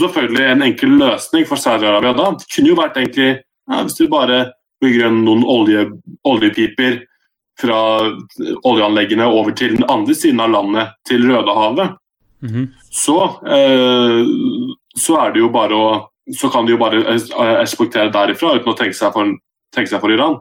Selvfølgelig 0.00 0.46
En 0.50 0.62
enkel 0.66 0.96
løsning 0.98 1.46
for 1.46 1.56
Saudi-Arabia 1.56 2.12
da 2.16 2.32
kunne 2.54 2.68
jo 2.72 2.74
vært 2.74 2.96
egentlig 2.98 3.28
ja, 3.70 3.82
hvis 3.84 3.94
du 3.96 4.08
bare 4.08 4.52
bygger 4.82 5.06
en- 5.06 5.24
noen 5.24 5.44
olje, 5.46 5.86
oljepiper 6.26 6.98
fra 7.56 8.10
oljeanleggene 8.66 9.24
over 9.30 9.52
til 9.56 9.76
den 9.76 9.86
andre 9.88 10.14
siden 10.14 10.40
av 10.42 10.50
landet, 10.50 10.88
til 11.06 11.22
Rødehavet, 11.30 11.94
Mhm. 12.42 12.66
så, 12.90 13.40
eh, 13.46 14.26
så 14.96 15.16
er 15.26 15.32
det 15.32 15.40
jo 15.40 15.48
bare 15.48 15.72
å 15.72 16.06
så 16.32 16.50
kan 16.50 16.64
de 16.66 16.72
jo 16.72 16.78
bare 16.78 17.04
eh, 17.04 17.62
eksportere 17.62 18.10
derifra 18.10 18.54
uten 18.56 18.72
å 18.72 18.76
tenke 18.76 18.94
seg 18.94 19.12
for, 19.12 19.24
tenke 19.74 19.88
seg 19.88 20.00
for 20.00 20.10
Iran. 20.10 20.38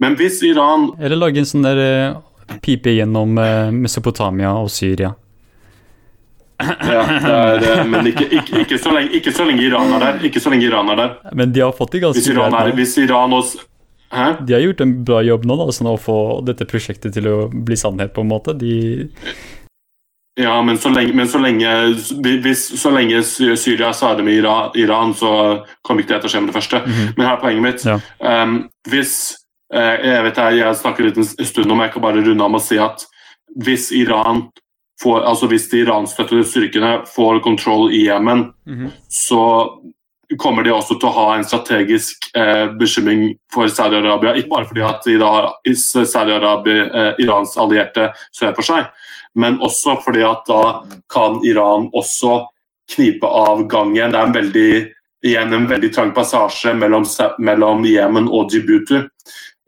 Men 0.00 0.14
hvis 0.16 0.42
Iran 0.44 0.92
Eller 1.00 1.16
lage 1.16 1.38
en 1.38 1.44
sånn 1.44 1.62
der 1.62 1.78
eh, 1.78 2.14
pipe 2.62 2.94
gjennom 2.96 3.38
eh, 3.38 3.70
Mesopotamia 3.74 4.52
og 4.58 4.70
Syria. 4.72 5.14
ja, 6.58 7.02
er, 7.28 7.80
eh, 7.80 7.84
Men 7.86 8.06
ikke, 8.10 8.26
ikke, 8.34 8.62
ikke, 8.64 8.78
så 8.82 8.92
lenge, 8.94 9.12
ikke 9.18 9.32
så 9.34 9.46
lenge 9.46 9.62
Iran 9.62 9.92
er 9.94 10.04
der. 10.04 10.24
Ikke 10.26 10.42
så 10.42 10.50
lenge 10.50 10.66
Iran 10.66 10.90
er 10.90 10.98
der. 10.98 11.12
Men 11.38 11.52
de 11.54 11.62
har 11.62 11.74
fått 11.76 11.94
det 11.94 12.02
Hvis 12.02 12.26
ganske 12.26 12.34
Iran, 12.34 12.56
er, 12.58 12.72
hvis 12.74 12.96
Iran 12.98 13.36
også 13.36 13.66
Hæ? 14.08 14.30
De 14.40 14.54
har 14.56 14.62
gjort 14.64 14.80
en 14.80 14.92
bra 15.04 15.20
jobb 15.20 15.42
nå, 15.44 15.54
da, 15.60 15.68
sånn 15.76 15.90
å 15.90 15.98
få 16.00 16.18
dette 16.40 16.64
prosjektet 16.64 17.12
til 17.12 17.26
å 17.28 17.36
bli 17.52 17.76
sannhet, 17.76 18.14
på 18.16 18.24
en 18.24 18.30
måte. 18.30 18.54
De 18.56 19.04
Ja, 20.38 20.54
men 20.64 20.78
så 20.80 20.88
lenge, 20.94 21.12
men 21.18 21.28
så 21.28 21.40
lenge, 21.42 21.74
hvis, 22.40 22.62
så 22.80 22.92
lenge 22.94 23.20
Syria 23.26 23.90
er 23.90 23.98
sadig 23.98 24.24
med 24.24 24.38
Iran, 24.80 25.12
så 25.12 25.32
kommer 25.84 26.06
ikke 26.06 26.14
det 26.14 26.22
til 26.22 26.30
å 26.30 26.32
skje 26.32 26.40
med 26.40 26.52
det 26.52 26.56
første. 26.56 26.80
Mhm. 26.86 27.12
Men 27.18 27.26
her 27.26 27.34
er 27.34 27.42
poenget 27.42 27.66
mitt. 27.66 27.84
Ja. 27.84 27.98
Um, 28.24 28.56
hvis 28.88 29.12
Jeg 29.72 30.22
vet 30.24 30.36
jeg, 30.40 30.58
jeg 30.62 30.76
snakker 30.80 31.04
litt 31.04 31.18
en 31.20 31.24
stund 31.24 31.70
om, 31.70 31.80
jeg 31.84 31.92
kan 31.92 32.02
bare 32.02 32.22
runde 32.24 32.44
av 32.44 32.50
med 32.50 32.60
å 32.60 32.64
si 32.64 32.78
at 32.80 33.02
hvis 33.64 33.90
Iran 33.92 34.46
får, 35.02 35.22
altså 35.28 35.48
hvis 35.50 35.68
de 35.70 35.82
iranstøttede 35.84 36.46
styrkene 36.48 36.92
får 37.06 37.42
kontroll 37.44 37.90
i 37.92 38.06
Jemen, 38.06 38.52
Mhm. 38.66 38.90
så 39.08 39.42
kommer 40.38 40.62
de 40.62 40.70
også 40.70 40.98
til 41.00 41.08
å 41.08 41.12
ha 41.14 41.36
en 41.36 41.44
strategisk 41.44 42.30
eh, 42.34 42.66
bekymring 42.80 43.38
for 43.52 43.66
Saudi-Arabia. 43.68 44.34
Ikke 44.36 44.50
bare 44.50 44.66
fordi 44.68 44.82
at 44.84 45.04
de 45.04 45.18
da 45.18 45.30
har 45.32 45.54
Saudi-Arabia, 45.72 46.84
eh, 46.94 47.14
Irans 47.24 47.56
allierte 47.56 48.10
sør 48.34 48.54
for 48.54 48.62
seg, 48.62 48.86
men 49.34 49.58
også 49.58 50.02
fordi 50.04 50.22
at 50.28 50.44
da 50.46 50.82
kan 51.08 51.40
Iran 51.44 51.90
også 51.94 52.46
knipe 52.94 53.24
av 53.24 53.66
gangen. 53.68 54.12
Det 54.12 54.18
er 54.20 54.26
en 54.26 54.32
veldig, 54.32 54.92
igjen 55.24 55.52
en 55.54 55.66
veldig 55.68 55.92
trang 55.94 56.12
passasje 56.12 56.74
mellom, 56.76 57.04
mellom 57.38 57.84
Jemen 57.84 58.28
og 58.28 58.50
Djibouti. 58.50 59.06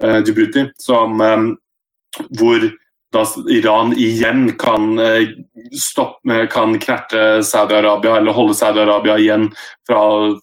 Eh, 0.03 0.21
Djibouti, 0.25 0.69
som, 0.79 1.21
eh, 1.21 2.25
hvor 2.39 2.71
da 3.13 3.25
Iran 3.51 3.93
igjen 3.99 4.53
kan, 4.59 4.99
eh, 4.99 5.35
stoppe, 5.75 6.47
kan 6.51 6.79
knerte 6.79 7.43
Saudi-Arabia 7.43 8.17
eller 8.17 8.33
holde 8.33 8.55
Saudi-Arabia 8.55 9.19
igjen 9.19 9.51
fra 9.87 10.39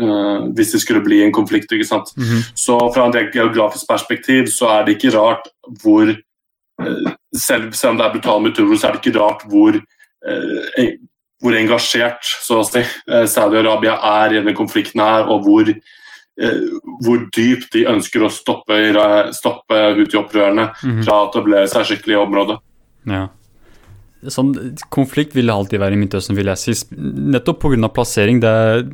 Uh, 0.00 0.48
hvis 0.56 0.72
det 0.72 0.78
skulle 0.80 1.02
bli 1.04 1.18
en 1.20 1.32
konflikt. 1.32 1.72
ikke 1.72 1.84
sant? 1.84 2.16
Mm 2.16 2.24
-hmm. 2.24 2.52
Så 2.54 2.92
fra 2.94 3.08
et 3.08 3.34
geografisk 3.34 3.88
perspektiv 3.88 4.46
så 4.46 4.66
er 4.66 4.84
det 4.84 4.92
ikke 4.92 5.18
rart 5.18 5.48
hvor 5.82 6.08
uh, 6.82 7.12
selv, 7.36 7.72
selv, 7.72 7.90
om 7.90 7.96
det 7.96 8.06
er 8.06 8.12
brutale 8.12 8.42
metoder, 8.42 8.76
så 8.76 8.86
er 8.86 8.92
det 8.92 9.06
ikke 9.06 9.18
rart 9.20 9.42
hvor, 9.48 9.72
uh, 10.30 10.86
hvor 11.40 11.52
engasjert 11.52 12.24
så 12.24 12.60
å 12.60 12.64
si, 12.64 12.80
Saudi-Arabia 13.26 13.92
er 13.92 14.30
i 14.30 14.36
denne 14.36 14.54
konflikten 14.54 15.00
her, 15.00 15.28
og 15.28 15.42
hvor, 15.42 15.74
hvor 17.04 17.26
dypt 17.36 17.72
de 17.74 17.84
ønsker 17.90 18.24
å 18.24 18.30
stoppe, 18.32 18.78
stoppe 19.36 19.80
Huti-opprørerne 19.98 20.70
-hmm. 20.72 21.02
fra 21.04 21.18
å 21.20 21.28
etablere 21.28 21.68
seg 21.68 21.84
skikkelig 21.90 22.16
i 22.16 22.22
området. 22.22 22.58
Ja. 23.10 23.28
Sånn, 24.28 24.52
konflikt 24.92 25.34
vil 25.36 25.48
det 25.48 25.54
alltid 25.54 25.80
være 25.80 25.96
i 25.96 26.00
Midtøsten, 26.00 26.36
vil 26.36 26.52
jeg 26.52 26.58
si. 26.58 26.76
Nettopp 26.96 27.60
pga. 27.62 27.88
plassering. 27.88 28.40
Det 28.40 28.48
er 28.48 28.84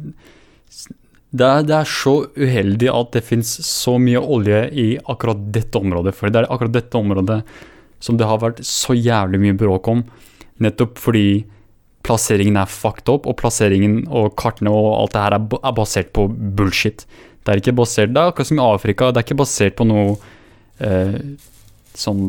det 1.37 1.47
er, 1.47 1.65
det 1.67 1.75
er, 1.75 1.85
så 1.85 2.15
uheldig 2.39 2.89
at 2.93 3.13
det 3.17 3.25
finnes 3.27 3.49
så 3.67 3.97
mye 3.99 4.21
olje 4.23 4.61
i 4.73 4.87
akkurat 4.97 5.41
dette 5.53 5.79
området. 5.79 6.15
For 6.15 6.31
det 6.31 6.41
er 6.41 6.49
akkurat 6.53 6.73
dette 6.73 6.97
området 6.97 7.43
som 7.99 8.17
det 8.17 8.29
har 8.29 8.41
vært 8.41 8.63
så 8.65 8.95
jævlig 8.95 9.41
mye 9.43 9.59
bråk 9.59 9.91
om. 9.93 10.05
Nettopp 10.63 10.97
fordi 11.03 11.45
plasseringen 12.07 12.57
er 12.61 12.71
fucked 12.71 13.11
up, 13.11 13.27
og 13.27 13.37
plasseringen 13.41 14.05
og 14.07 14.37
kartene 14.39 14.71
og 14.71 14.93
alt 15.01 15.17
det 15.17 15.25
her 15.25 15.37
er, 15.37 15.49
er 15.59 15.77
basert 15.77 16.13
på 16.15 16.29
bullshit. 16.31 17.07
Det 17.47 17.55
er 17.55 17.63
ikke 17.63 17.77
basert, 17.79 18.11
det 18.11 18.21
er 18.21 18.33
akkurat 18.33 18.51
som 18.51 18.59
i 18.59 18.67
Afrika, 18.67 19.11
det 19.13 19.23
er 19.23 19.27
ikke 19.29 19.39
basert 19.39 19.77
på 19.79 19.87
noe 19.87 20.17
eh, 20.83 21.19
sånn 21.97 22.25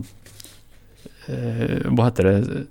eh, 1.27 1.87
Hva 1.89 2.11
heter 2.11 2.29
det 2.29 2.65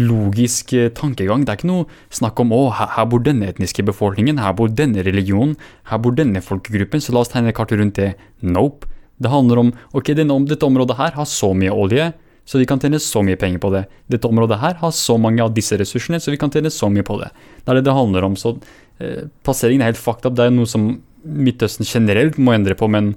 logisk 0.00 0.72
eh, 0.74 0.90
tankegang. 0.94 1.44
Det 1.44 1.52
er 1.52 1.60
ikke 1.60 1.70
noe 1.70 1.86
snakk 2.14 2.40
om 2.42 2.52
å, 2.54 2.64
her 2.74 3.06
bor 3.10 3.22
denne 3.22 3.46
etniske 3.52 3.84
befolkningen, 3.86 4.40
her 4.42 4.56
bor 4.58 4.72
denne 4.72 5.04
religionen, 5.06 5.54
her 5.90 6.00
bor 6.02 6.16
denne 6.16 6.42
folkegruppen, 6.44 7.02
så 7.02 7.14
la 7.14 7.22
oss 7.22 7.32
tegne 7.32 7.54
kartet 7.54 7.80
rundt 7.80 8.00
det. 8.00 8.14
Nope. 8.42 8.90
Det 9.22 9.30
handler 9.30 9.60
om 9.62 9.72
ok, 9.94 10.10
dette 10.18 10.66
området 10.66 10.98
her 10.98 11.14
har 11.14 11.26
så 11.30 11.52
mye 11.54 11.70
olje, 11.70 12.10
så 12.44 12.58
vi 12.60 12.66
kan 12.68 12.80
tjene 12.82 12.98
så 13.00 13.22
mye 13.24 13.38
penger 13.40 13.62
på 13.62 13.70
det. 13.72 13.84
Dette 14.10 14.28
området 14.28 14.58
her 14.60 14.74
har 14.82 14.92
så 14.92 15.16
mange 15.20 15.44
av 15.44 15.54
disse 15.54 15.78
ressursene, 15.80 16.18
så 16.20 16.34
vi 16.34 16.40
kan 16.40 16.50
tjene 16.52 16.72
så 16.72 16.90
mye 16.92 17.06
på 17.06 17.16
det. 17.22 17.30
Det 17.62 17.72
er 17.72 17.78
det 17.78 17.86
det 17.86 17.94
handler 17.96 18.26
om. 18.26 18.34
Så 18.36 18.56
eh, 18.98 19.30
plasseringen 19.46 19.84
er 19.84 19.94
helt 19.94 20.02
fucked 20.02 20.26
up. 20.26 20.34
Det 20.36 20.48
er 20.48 20.52
noe 20.52 20.68
som 20.68 20.90
Midtøsten 21.24 21.88
generelt 21.88 22.38
må 22.38 22.54
endre 22.54 22.76
på, 22.78 22.88
men 22.90 23.14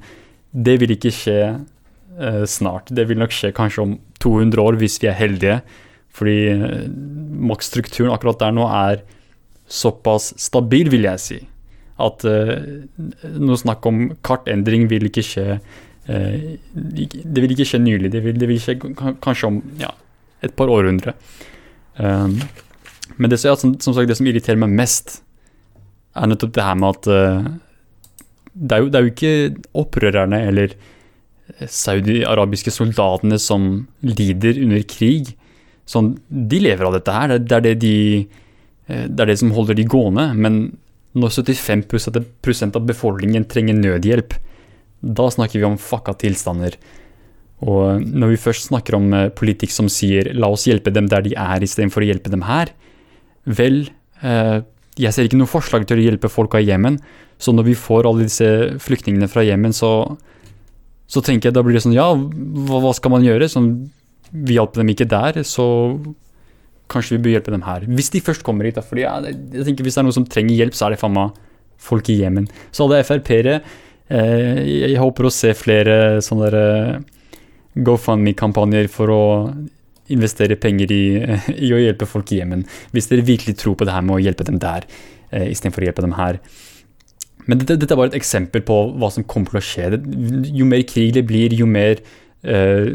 det 0.55 0.77
vil 0.81 0.93
ikke 0.95 1.11
skje 1.13 1.39
eh, 1.47 2.45
snart. 2.49 2.89
Det 2.93 3.07
vil 3.09 3.19
nok 3.19 3.35
skje 3.35 3.53
kanskje 3.55 3.83
om 3.83 3.97
200 4.23 4.63
år, 4.63 4.79
hvis 4.81 4.97
vi 5.03 5.11
er 5.11 5.19
heldige. 5.19 5.59
Fordi 6.17 6.37
eh, 6.53 6.87
maktstrukturen 7.51 8.13
akkurat 8.15 8.41
der 8.41 8.55
nå 8.55 8.65
er 8.71 9.03
såpass 9.67 10.31
stabil, 10.39 10.89
vil 10.93 11.07
jeg 11.09 11.23
si. 11.23 11.39
At 11.97 12.21
uh, 12.29 12.53
noe 13.41 13.57
snakk 13.57 13.85
om 13.89 14.03
kartendring 14.25 14.83
vil 14.85 15.07
ikke 15.07 15.23
skje 15.25 15.45
uh, 15.57 16.35
Det 16.77 17.41
vil 17.41 17.55
ikke 17.55 17.65
skje 17.65 17.79
nylig. 17.81 18.11
Det 18.13 18.21
vil, 18.21 18.37
det 18.37 18.49
vil 18.51 18.61
skje 18.61 18.77
kanskje 18.77 19.49
om 19.49 19.57
ja, 19.81 19.89
et 20.45 20.53
par 20.55 20.69
århundre. 20.69 21.15
Um, 21.97 22.37
men 23.17 23.33
det, 23.33 23.39
som, 23.41 23.73
som, 23.81 23.95
sagt, 23.95 24.05
det 24.07 24.19
som 24.19 24.29
irriterer 24.29 24.61
meg 24.61 24.75
mest, 24.77 25.17
er 26.17 26.29
nettopp 26.29 26.53
det 26.53 26.67
her 26.67 26.77
med 26.77 26.99
at 26.99 27.09
uh, 27.09 27.49
det, 28.57 28.77
er 28.77 28.83
jo, 28.83 28.91
det 28.91 28.99
er 28.99 29.05
jo 29.05 29.13
ikke 29.13 29.33
opprørerne 29.77 30.39
eller 30.49 30.73
saudi-arabiske 31.71 32.73
soldatene 32.75 33.37
som 33.39 33.87
lider 34.03 34.59
under 34.65 34.83
krig 34.89 35.35
Sånn, 35.87 36.17
de 36.27 36.59
lever 36.59 36.83
av 36.83 36.97
dette 36.97 37.15
her. 37.15 37.33
Det, 37.39 37.55
er 37.55 37.63
det, 37.63 37.73
de, 37.79 37.95
eh, 38.91 39.05
det 39.07 39.23
er 39.23 39.31
det 39.31 39.39
som 39.39 39.53
holder 39.55 39.77
de 39.79 39.87
gående. 39.87 40.25
Men 40.35 40.59
når 41.17 41.37
75 41.39 42.75
av 42.75 42.83
befolkningen 42.89 43.47
trenger 43.49 43.77
nødhjelp, 43.79 44.35
da 44.99 45.27
snakker 45.31 45.61
vi 45.61 45.67
om 45.67 45.77
fucka 45.79 46.17
tilstander. 46.19 46.75
Og 47.63 48.03
når 48.03 48.35
vi 48.35 48.41
først 48.49 48.67
snakker 48.67 48.97
om 48.99 49.07
eh, 49.15 49.29
politikk 49.33 49.71
som 49.73 49.87
sier 49.89 50.33
'la 50.33 50.51
oss 50.51 50.67
hjelpe 50.67 50.93
dem 50.93 51.07
der 51.07 51.23
de 51.23 51.33
er', 51.33 51.63
istedenfor 51.63 52.03
å 52.03 52.09
hjelpe 52.11 52.29
dem 52.29 52.43
her, 52.43 52.73
vel, 53.47 53.87
eh, 54.21 54.59
jeg 54.99 55.13
ser 55.13 55.23
ikke 55.23 55.39
noe 55.39 55.47
forslag 55.47 55.87
til 55.87 55.97
å 55.97 56.03
hjelpe 56.03 56.29
folka 56.29 56.59
i 56.59 56.67
Jemen. 56.67 56.99
Så 57.37 57.53
når 57.53 57.69
vi 57.69 57.77
får 57.77 58.07
alle 58.09 58.25
disse 58.25 58.47
flyktningene 58.81 59.29
fra 59.29 59.45
Jemen, 59.45 59.75
så, 59.75 59.91
så 61.05 61.21
tenker 61.21 61.49
jeg 61.49 61.57
da 61.57 61.63
blir 61.65 61.77
det 61.77 61.83
sånn 61.85 61.97
Ja, 61.97 62.09
hva, 62.15 62.81
hva 62.85 62.93
skal 62.97 63.13
man 63.13 63.25
gjøre? 63.25 63.49
Sånn, 63.51 63.71
vi 64.31 64.57
hjalp 64.57 64.75
dem 64.75 64.89
ikke 64.91 65.07
der, 65.09 65.41
så 65.47 65.67
kanskje 66.91 67.17
vi 67.17 67.23
bør 67.25 67.35
hjelpe 67.37 67.53
dem 67.53 67.65
her. 67.67 67.85
Hvis 67.97 68.11
de 68.13 68.23
først 68.23 68.45
kommer 68.47 68.67
hit. 68.67 68.77
Da, 68.79 68.85
fordi 68.85 69.03
ja, 69.05 69.17
jeg 69.23 69.67
tenker 69.67 69.85
Hvis 69.87 69.97
det 69.97 70.01
er 70.01 70.07
noen 70.07 70.17
som 70.19 70.27
trenger 70.29 70.55
hjelp, 70.55 70.77
så 70.77 70.87
er 70.87 70.95
det 70.95 71.01
faen 71.01 71.15
meg 71.15 71.35
folk 71.87 72.09
i 72.09 72.19
Jemen. 72.21 72.47
Så 72.71 72.87
alle 72.87 73.03
Frp-ere 73.05 73.59
eh, 73.59 74.61
Jeg 74.65 75.01
håper 75.01 75.27
å 75.27 75.33
se 75.33 75.53
flere 75.57 75.97
sånne 76.25 76.51
eh, 76.57 76.93
GoFundMe-kampanjer 77.77 78.87
for 78.89 79.13
å 79.13 79.23
investere 80.13 80.55
penger 80.59 80.93
i, 80.95 81.03
i, 81.67 81.73
å 81.75 81.81
hjelpe 81.81 82.07
folk 82.09 82.31
i 82.31 82.41
Jemen. 82.41 82.65
Hvis 82.95 83.11
dere 83.11 83.27
virkelig 83.27 83.57
tror 83.61 83.77
på 83.77 83.87
det 83.87 83.95
her 83.95 84.05
med 84.07 84.17
å 84.17 84.23
hjelpe 84.23 84.47
dem 84.47 84.59
der, 84.63 84.87
eh, 85.29 85.49
istedenfor 85.51 85.83
å 85.83 85.89
hjelpe 85.89 86.05
dem 86.05 86.17
her. 86.17 86.39
Men 87.47 87.61
dette, 87.61 87.77
dette, 87.79 87.93
er 87.95 87.99
bare 87.99 88.11
et 88.11 88.19
eksempel 88.19 88.63
på 88.67 88.77
hva 88.99 89.09
som 89.13 89.25
kommer 89.27 89.55
til 89.55 89.61
å 89.61 89.65
skje. 89.65 89.89
Jo 90.51 90.67
mer 90.67 90.83
krig 90.87 91.13
det 91.15 91.23
blir, 91.29 91.55
jo 91.55 91.67
mer 91.69 92.01
eh, 92.43 92.91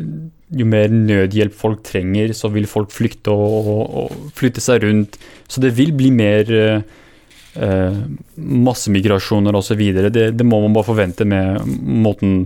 jo 0.53 0.67
mer 0.69 0.93
nødhjelp 0.93 1.55
folk 1.57 1.85
trenger, 1.87 2.33
så 2.37 2.51
vil 2.53 2.69
folk 2.69 2.93
flykte 2.93 3.33
og, 3.33 3.69
og, 3.73 3.95
og 4.03 4.35
flytte 4.37 4.61
seg 4.61 4.85
rundt. 4.85 5.17
Så 5.49 5.63
det 5.65 5.73
vil 5.79 5.95
bli 5.97 6.11
mer 6.13 6.51
uh, 6.53 8.03
massemigrasjoner 8.37 9.57
osv. 9.57 9.81
Det, 10.13 10.27
det 10.37 10.47
må 10.49 10.61
man 10.65 10.77
bare 10.77 10.91
forvente 10.91 11.27
med 11.29 11.65
måten 12.05 12.45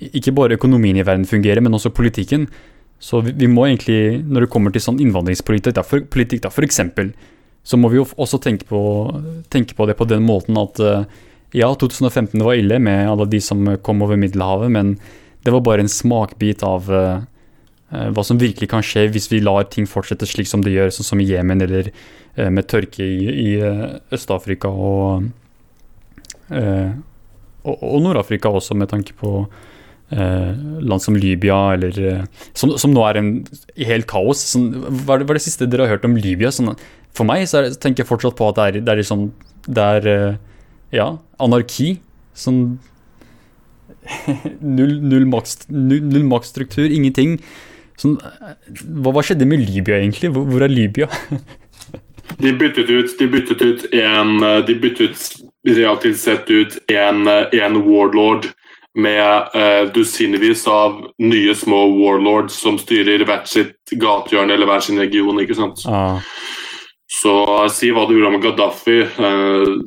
ikke 0.00 0.32
bare 0.36 0.56
økonomien 0.56 0.96
i 0.96 1.04
verden 1.04 1.26
fungerer, 1.28 1.60
men 1.64 1.76
også 1.76 1.92
politikken. 1.96 2.46
Så 3.00 3.22
vi, 3.24 3.34
vi 3.36 3.48
må 3.48 3.66
egentlig, 3.68 4.20
når 4.28 4.44
det 4.44 4.52
kommer 4.52 4.72
til 4.72 4.84
sånn 4.84 5.00
innvandringspolitikk, 5.00 5.76
da, 5.76 6.52
for 6.52 6.66
eksempel, 6.66 7.14
så 7.64 7.76
må 7.80 7.90
vi 7.92 8.00
jo 8.00 8.06
også 8.20 8.40
tenke 8.40 8.68
på, 8.68 8.80
tenke 9.52 9.76
på 9.76 9.88
det 9.88 9.96
på 9.96 10.08
den 10.08 10.24
måten 10.28 10.56
at 10.60 10.80
uh, 10.84 11.04
ja, 11.52 11.74
2015 11.74 12.42
var 12.44 12.54
ille 12.54 12.78
med 12.82 13.08
alle 13.10 13.26
de 13.30 13.40
som 13.42 13.64
kom 13.82 14.02
over 14.04 14.18
Middelhavet, 14.20 14.70
men 14.70 14.94
det 15.44 15.54
var 15.54 15.64
bare 15.66 15.84
en 15.84 15.90
smakbit 15.90 16.62
av 16.66 16.90
uh, 16.92 17.22
hva 17.90 18.24
som 18.26 18.38
virkelig 18.38 18.68
kan 18.70 18.84
skje 18.86 19.08
hvis 19.10 19.30
vi 19.32 19.42
lar 19.42 19.66
ting 19.72 19.88
fortsette 19.88 20.28
slik 20.28 20.50
som 20.50 20.62
det 20.62 20.76
gjør, 20.76 20.92
sånn 20.94 21.08
som 21.08 21.22
i 21.22 21.26
Jemen 21.26 21.64
eller 21.64 21.90
uh, 21.90 22.50
med 22.52 22.68
tørke 22.70 23.02
i, 23.02 23.32
i 23.48 23.48
uh, 23.58 23.98
Øst-Afrika 24.14 24.70
og, 24.70 25.30
og, 26.50 27.74
og 27.78 27.98
Nord-Afrika 28.02 28.50
også, 28.50 28.74
med 28.74 28.90
tanke 28.90 29.14
på 29.18 29.44
land 30.10 30.98
som 30.98 31.14
Libya, 31.14 31.76
eller 31.76 32.24
som, 32.58 32.72
som, 32.74 32.90
nå 32.90 33.04
er 33.06 33.20
en 33.20 33.28
helt 33.86 34.08
kaos. 34.10 34.40
Sånn, 34.56 34.64
hva, 34.74 35.14
er 35.14 35.20
det, 35.22 35.28
hva, 35.28 35.36
er 35.36 35.38
det, 35.38 35.44
siste 35.44 35.68
dere 35.70 35.86
har 35.86 35.92
hørt 35.92 36.08
om 36.08 36.16
Libya? 36.18 36.50
Sånn, 36.50 36.72
for 37.14 37.28
meg 37.28 37.44
så, 37.46 37.60
er, 37.60 37.76
tenker 37.78 38.02
jeg 38.02 38.08
fortsatt 38.08 38.34
på 38.34 38.48
at 38.50 38.58
det 38.58 38.64
er, 38.64 38.78
det 38.80 38.90
er, 38.90 39.02
liksom, 39.04 39.22
det 39.70 39.84
er 40.00 40.10
ja, 40.94 41.08
anarki. 41.42 41.98
Sånn 42.36 42.78
null, 44.78 44.94
null, 45.04 45.26
maks, 45.30 45.58
null, 45.68 46.04
null 46.10 46.26
maksstruktur, 46.30 46.88
ingenting. 46.90 47.38
Sånn, 48.00 48.16
hva, 48.18 49.12
hva, 49.12 49.24
skjedde 49.24 49.48
med 49.48 49.62
Libya, 49.66 50.00
egentlig? 50.00 50.32
Hvor, 50.34 50.46
hvor 50.48 50.64
er 50.64 50.72
Libya? 50.72 51.10
de 52.42 52.54
byttet 52.56 52.88
ut 52.88 53.16
De 53.18 53.26
byttet 53.26 53.62
ut 53.66 53.80
en 53.98 54.36
De 54.64 54.74
byttet 54.78 55.18
relativt 55.66 56.20
sett 56.20 56.50
ut 56.50 56.76
en, 56.88 57.26
en 57.26 57.80
warlord 57.84 58.46
med 58.94 59.50
uh, 59.54 59.92
dusinvis 59.94 60.66
av 60.70 60.96
nye 61.18 61.54
små 61.54 61.84
warlords 61.94 62.56
som 62.58 62.78
styrer 62.80 63.22
hvert 63.26 63.46
sitt 63.50 63.92
gatehjørne 63.92 64.54
eller 64.54 64.66
hver 64.70 64.82
sin 64.82 64.98
region. 64.98 65.38
ikke 65.42 65.58
sant? 65.58 65.84
Ah. 65.86 66.18
Så 67.10 67.32
si 67.74 67.90
hva 67.90 68.04
du 68.06 68.14
gjorde 68.14 68.36
med 68.36 68.44
Gaddafi. 68.44 69.00
Uh, 69.18 69.80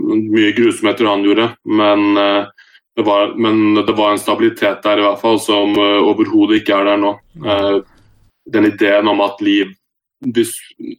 mye 0.00 0.54
grusomheter 0.56 1.04
han 1.04 1.24
gjorde, 1.26 1.50
men 1.68 2.16
uh, 2.16 2.48
det 2.96 3.04
var, 3.04 3.34
men 3.36 3.74
det 3.76 3.92
var 3.96 4.14
en 4.14 4.22
stabilitet 4.22 4.80
der 4.86 5.02
i 5.02 5.04
hvert 5.04 5.20
fall 5.20 5.36
som 5.42 5.76
uh, 5.76 6.00
overhodet 6.00 6.62
ikke 6.62 6.78
er 6.80 6.88
der 6.88 7.02
nå. 7.02 7.12
Den 8.50 8.70
ideen 8.70 9.12
om 9.12 9.20
at 9.20 9.44
liv, 9.44 9.68
hvis, 10.32 10.54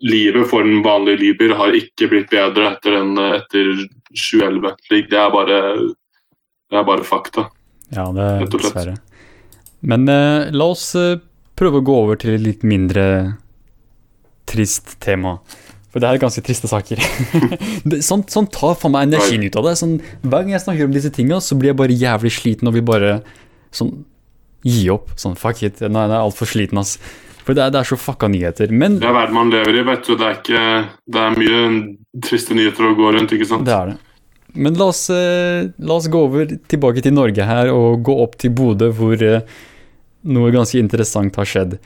livet 0.05 0.45
for 0.49 0.63
den 0.63 0.85
vanlige 0.85 1.23
libyer 1.23 1.57
har 1.57 1.73
ikke 1.75 2.11
blitt 2.13 2.29
bedre 2.31 2.75
etter, 2.75 3.01
en, 3.01 3.17
etter 3.41 3.73
2011. 4.13 4.77
Det 5.09 5.17
er 5.17 5.33
bare, 5.33 5.59
det 6.69 6.79
er 6.79 6.87
bare 6.87 7.07
fakta. 7.07 7.49
Ja, 7.89 8.05
det 8.13 8.29
er 8.29 8.49
dessverre. 8.53 8.95
Men 9.81 10.05
eh, 10.07 10.53
la 10.53 10.69
oss 10.69 10.91
prøve 11.57 11.81
å 11.81 11.85
gå 11.85 11.95
over 12.05 12.21
til 12.21 12.37
litt 12.45 12.61
mindre 12.63 13.05
trist 14.49 14.95
tema. 15.03 15.37
For 15.91 15.99
det 15.99 16.07
er 16.07 16.21
ganske 16.21 16.43
triste 16.45 16.69
saker. 16.71 17.01
sånn, 18.09 18.23
sånn 18.31 18.47
tar 18.51 18.77
faen 18.79 18.93
meg 18.95 19.09
energien 19.09 19.43
ut 19.43 19.57
av 19.59 19.67
det. 19.67 19.75
Sånn, 19.81 19.97
hver 20.23 20.45
gang 20.45 20.53
jeg 20.55 20.63
snakker 20.63 20.87
om 20.87 20.93
disse 20.95 21.11
tinga, 21.13 21.41
så 21.43 21.57
blir 21.59 21.73
jeg 21.73 21.79
bare 21.81 21.97
jævlig 21.97 22.31
sliten 22.37 22.71
og 22.71 22.77
vil 22.77 22.85
bare 22.87 23.17
sånn 23.75 23.91
gi 24.67 24.85
opp. 24.93 25.11
Sånn 25.19 25.35
fuck 25.39 25.63
it, 25.67 25.81
nå 25.83 25.99
er 25.99 26.13
jeg 26.13 26.29
altfor 26.29 26.49
sliten, 26.49 26.79
ass. 26.79 26.95
For 27.41 27.57
det 27.57 27.65
er, 27.65 27.73
det 27.73 27.81
er 27.81 27.89
så 27.89 27.97
fucka 27.99 28.29
nyheter. 28.31 28.71
Men 28.71 28.99
Det 29.01 29.09
er 29.09 29.17
verden 29.17 29.35
man 29.35 29.51
lever 29.51 29.81
i, 29.81 29.83
vet 29.87 30.05
du. 30.07 30.13
Det 30.15 30.27
er, 30.27 30.39
ikke, 30.39 30.63
det 31.11 31.25
er 31.25 31.37
mye 31.41 32.23
triste 32.23 32.55
nyheter 32.55 32.87
å 32.87 32.95
gå 32.95 33.11
rundt, 33.17 33.35
ikke 33.35 33.49
sant. 33.49 33.67
det 33.67 33.75
er 33.75 33.91
det. 33.91 33.97
Men 34.61 34.75
la 34.79 34.89
oss, 34.91 35.05
eh, 35.09 35.69
la 35.79 35.95
oss 35.95 36.09
gå 36.11 36.21
over 36.27 36.49
tilbake 36.71 37.03
til 37.03 37.15
Norge 37.15 37.45
her 37.47 37.71
og 37.71 38.03
gå 38.03 38.15
opp 38.23 38.37
til 38.39 38.51
Bodø, 38.55 38.91
hvor 38.95 39.21
eh, 39.23 39.43
noe 40.27 40.51
ganske 40.53 40.79
interessant 40.79 41.39
har 41.39 41.47
skjedd. 41.47 41.77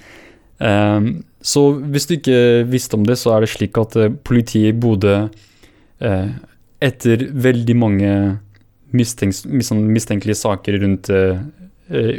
Ehm, 0.65 1.09
så 1.45 1.65
hvis 1.77 2.07
du 2.09 2.15
ikke 2.17 2.39
visste 2.71 2.97
om 2.97 3.05
det, 3.05 3.19
så 3.21 3.35
er 3.35 3.45
det 3.45 3.51
slik 3.53 3.77
at 3.77 3.95
eh, 4.01 4.13
politiet 4.25 4.71
i 4.73 4.77
Bodø, 4.81 5.17
eh, 6.01 6.29
etter 6.83 7.27
veldig 7.31 7.75
mange 7.77 8.13
sånn 8.95 9.83
mistenkelige 9.91 10.39
saker 10.39 10.79
rundt 10.81 11.11
eh, 11.13 11.43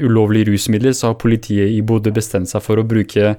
ulovlige 0.04 0.52
rusmidler, 0.52 0.94
så 0.94 1.10
har 1.10 1.20
politiet 1.20 1.72
i 1.74 1.82
Bodø 1.82 2.12
bestemt 2.14 2.50
seg 2.50 2.62
for 2.62 2.78
å 2.78 2.86
bruke 2.86 3.34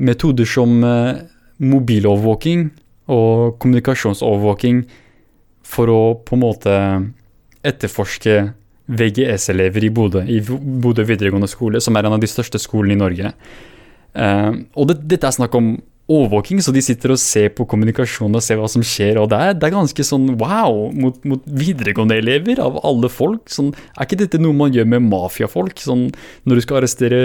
metoder 0.00 0.48
som 0.48 0.78
eh, 0.84 1.20
mobilovervåking 1.60 2.70
og 3.12 3.58
kommunikasjonsovervåking 3.60 4.84
for 5.70 5.92
å 5.92 6.00
på 6.24 6.36
en 6.36 6.44
måte 6.46 6.76
etterforske 7.66 8.38
VGS-elever 8.90 9.84
i 9.86 9.90
Bodø, 9.94 10.22
i 10.24 10.40
Bodø 10.40 11.04
videregående 11.06 11.50
skole, 11.50 11.82
som 11.82 11.96
er 11.96 12.08
en 12.08 12.16
av 12.16 12.22
de 12.22 12.30
største 12.30 12.58
skolene 12.58 12.96
i 12.96 13.02
Norge. 13.02 13.34
Eh, 14.14 14.52
og 14.74 14.90
det, 14.90 15.00
dette 15.10 15.28
er 15.28 15.38
snakk 15.38 15.54
om 15.58 15.74
overvåking, 16.10 16.58
så 16.62 16.72
de 16.74 16.82
sitter 16.82 17.12
og 17.14 17.20
ser 17.22 17.52
på 17.54 17.64
kommunikasjon 17.70 18.34
og 18.34 18.42
ser 18.42 18.58
hva 18.58 18.66
som 18.70 18.82
skjer, 18.82 19.18
og 19.20 19.28
det 19.30 19.38
er, 19.38 19.52
det 19.54 19.68
er 19.68 19.74
ganske 19.76 20.06
sånn 20.06 20.32
wow 20.40 20.88
mot, 20.90 21.20
mot 21.28 21.44
videregående 21.46 22.16
elever, 22.18 22.58
av 22.62 22.80
alle 22.86 23.10
folk. 23.12 23.44
Sånn, 23.52 23.70
er 23.94 24.08
ikke 24.08 24.18
dette 24.24 24.40
noe 24.42 24.56
man 24.56 24.74
gjør 24.74 24.88
med 24.90 25.06
mafiafolk? 25.06 25.78
Sånn, 25.82 26.08
når 26.48 26.58
du 26.58 26.64
skal 26.64 26.80
arrestere 26.80 27.20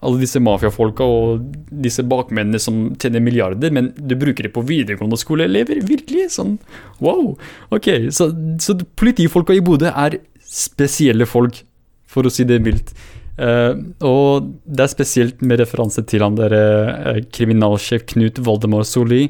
alle 0.00 0.22
disse 0.22 0.42
mafiafolka 0.42 1.06
og 1.06 1.46
disse 1.84 2.02
bakmennene 2.10 2.58
som 2.62 2.82
tjener 3.00 3.22
milliarder, 3.22 3.70
men 3.74 3.92
du 3.94 4.16
bruker 4.18 4.48
det 4.48 4.54
på 4.56 4.66
videregående 4.66 5.20
skoleelever? 5.20 5.84
Virkelig? 5.86 6.32
Sånn, 6.34 6.56
wow. 7.04 7.36
Ok, 7.70 7.92
så, 8.14 8.32
så 8.62 8.78
politifolka 8.98 9.54
i 9.54 9.62
Bodø 9.62 9.92
er 9.94 10.18
spesielle 10.50 11.30
folk, 11.30 11.62
for 12.10 12.26
å 12.26 12.34
si 12.34 12.42
det 12.42 12.58
mildt. 12.64 12.90
Eh, 13.40 13.72
og 14.04 14.50
det 14.68 14.84
er 14.84 14.92
spesielt 14.92 15.40
med 15.40 15.62
referanse 15.62 16.04
til 16.08 16.24
han 16.24 16.36
der 16.36 16.54
eh, 16.56 17.22
kriminalsjef 17.32 18.04
Knut 18.12 18.40
Voldemar 18.44 18.84
Solli, 18.88 19.28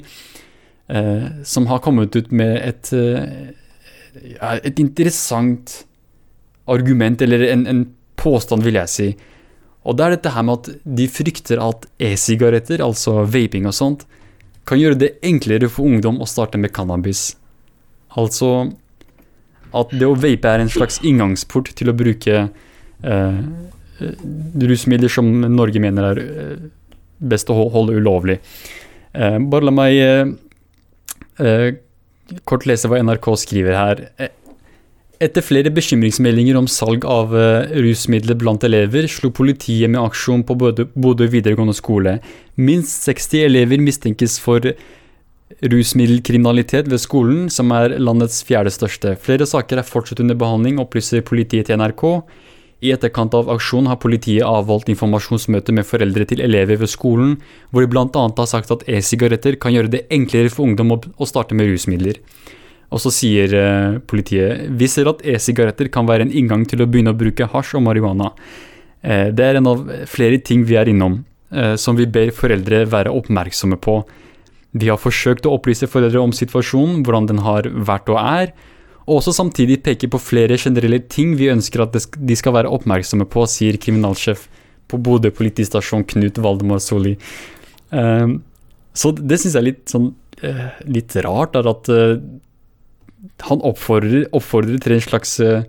eh, 0.91 1.27
som 1.47 1.69
har 1.71 1.83
kommet 1.85 2.17
ut 2.19 2.33
med 2.35 2.57
et, 2.59 2.91
et 4.51 4.83
interessant 4.83 5.85
argument, 6.71 7.23
eller 7.23 7.47
en, 7.53 7.67
en 7.71 7.85
påstand, 8.21 8.67
vil 8.67 8.81
jeg 8.81 8.95
si. 8.95 9.11
Og 9.87 9.97
det 9.97 10.05
er 10.05 10.17
dette 10.17 10.35
her 10.35 10.45
med 10.47 10.59
at 10.59 10.83
de 10.99 11.07
frykter 11.09 11.63
at 11.63 11.87
e-sigaretter, 12.03 12.83
altså 12.85 13.23
vaping 13.25 13.71
og 13.71 13.77
sånt, 13.77 14.05
kan 14.69 14.79
gjøre 14.79 14.99
det 14.99 15.15
enklere 15.27 15.71
for 15.73 15.89
ungdom 15.89 16.21
å 16.21 16.29
starte 16.29 16.59
med 16.61 16.75
cannabis. 16.75 17.31
Altså 18.19 18.71
at 19.71 19.93
det 19.95 20.07
å 20.07 20.19
vape 20.19 20.51
er 20.51 20.63
en 20.63 20.71
slags 20.71 20.99
inngangsport 21.07 21.71
til 21.79 21.93
å 21.93 21.97
bruke 21.97 22.37
eh, 22.43 23.41
rusmidler 24.01 25.13
som 25.13 25.29
Norge 25.55 25.83
mener 25.83 26.11
er 26.13 26.21
eh, 26.25 26.67
best 27.21 27.51
å 27.53 27.57
holde 27.73 27.99
ulovlig. 28.01 28.41
Eh, 29.13 29.39
bare 29.53 29.69
la 29.69 29.75
meg 29.75 30.01
eh, 30.01 30.35
eh, 31.45 31.71
kort 32.49 32.67
lese 32.69 32.91
hva 32.91 33.01
NRK 33.03 33.33
skriver 33.45 33.77
her. 33.79 34.05
Eh, 34.19 34.37
Etter 35.21 35.45
flere 35.45 35.69
bekymringsmeldinger 35.69 36.57
om 36.57 36.65
salg 36.65 37.03
av 37.05 37.35
eh, 37.37 37.75
rusmidler 37.85 38.39
blant 38.41 38.63
elever, 38.65 39.05
slo 39.05 39.29
politiet 39.37 39.93
med 39.93 40.01
aksjon 40.01 40.47
på 40.49 40.57
Bodø 40.57 41.27
videregående 41.29 41.77
skole. 41.77 42.15
Minst 42.57 43.05
60 43.05 43.45
elever 43.51 43.83
mistenkes 43.85 44.39
for 44.41 44.65
rusmiddelkriminalitet 45.61 46.89
ved 46.89 47.03
skolen, 47.03 47.51
som 47.53 47.73
er 47.77 47.99
landets 48.01 48.41
fjerde 48.47 48.73
største. 48.73 49.13
Flere 49.21 49.45
saker 49.45 49.83
er 49.83 49.89
fortsatt 49.89 50.23
under 50.25 50.39
behandling, 50.41 50.81
opplyser 50.81 51.25
politiet 51.27 51.69
til 51.69 51.77
NRK. 51.81 52.05
I 52.81 52.93
etterkant 52.95 53.35
av 53.37 53.51
aksjonen 53.53 53.91
har 53.91 53.99
politiet 54.01 54.47
avholdt 54.47 54.89
informasjonsmøte 54.89 55.75
med 55.77 55.85
foreldre 55.85 56.25
til 56.31 56.41
elever 56.41 56.81
ved 56.81 56.89
skolen, 56.89 57.35
hvor 57.69 57.85
de 57.85 57.91
bl.a. 57.93 58.07
har 58.09 58.49
sagt 58.49 58.73
at 58.73 58.87
e-sigaretter 58.89 59.59
kan 59.61 59.75
gjøre 59.75 59.93
det 59.93 60.07
enklere 60.09 60.53
for 60.53 60.65
ungdom 60.65 60.95
å, 60.97 61.29
starte 61.29 61.57
med 61.57 61.69
rusmidler. 61.69 62.23
Og 62.91 63.03
så 63.05 63.13
sier 63.15 63.53
eh, 63.55 63.99
politiet 64.09 64.65
vi 64.81 64.89
ser 64.91 65.11
at 65.13 65.21
e-sigaretter 65.23 65.93
kan 65.93 66.09
være 66.09 66.27
en 66.27 66.33
inngang 66.33 66.65
til 66.67 66.81
å 66.83 66.89
begynne 66.89 67.13
å 67.13 67.21
bruke 67.21 67.51
hasj 67.53 67.77
og 67.79 67.85
marihuana. 67.85 68.33
Eh, 69.05 69.29
det 69.29 69.45
er 69.45 69.61
en 69.61 69.71
av 69.71 69.85
flere 70.11 70.41
ting 70.41 70.65
vi 70.67 70.81
er 70.81 70.89
innom, 70.91 71.21
eh, 71.53 71.77
som 71.77 72.01
vi 72.01 72.09
ber 72.09 72.33
foreldre 72.35 72.87
være 72.89 73.13
oppmerksomme 73.13 73.77
på. 73.77 74.01
Vi 74.73 74.89
har 74.89 74.99
forsøkt 75.03 75.45
å 75.45 75.53
opplyse 75.59 75.89
foreldre 75.91 76.25
om 76.25 76.33
situasjonen, 76.33 77.05
hvordan 77.05 77.29
den 77.29 77.45
har 77.45 77.69
vært 77.69 78.09
og 78.09 78.25
er, 78.25 78.55
og 79.11 79.19
også 79.19 79.35
samtidig 79.35 79.81
peke 79.83 80.07
på 80.11 80.21
flere 80.23 80.59
generelle 80.61 81.01
ting 81.11 81.35
vi 81.39 81.51
ønsker 81.51 81.83
at 81.83 81.97
de 82.15 82.37
skal 82.39 82.55
være 82.55 82.71
oppmerksomme 82.71 83.27
på, 83.27 83.43
sier 83.51 83.79
kriminalsjef 83.83 84.45
på 84.91 85.01
Bodø 85.03 85.33
politistasjon 85.35 86.07
Knut 86.07 86.39
Valdemar 86.39 86.79
Solli. 86.83 87.17
Eh, 87.91 88.37
så 88.95 89.13
det 89.19 89.41
syns 89.41 89.57
jeg 89.57 89.61
er 89.61 89.69
litt 89.69 89.91
sånn 89.91 90.13
eh, 90.47 90.69
litt 90.87 91.17
rart, 91.27 91.59
er 91.59 91.71
at 91.71 91.91
eh, 91.91 92.23
han 93.49 93.65
oppfordrer, 93.67 94.29
oppfordrer 94.37 94.79
til 94.83 94.97
en 94.97 95.05
slags 95.05 95.35
eh, 95.43 95.67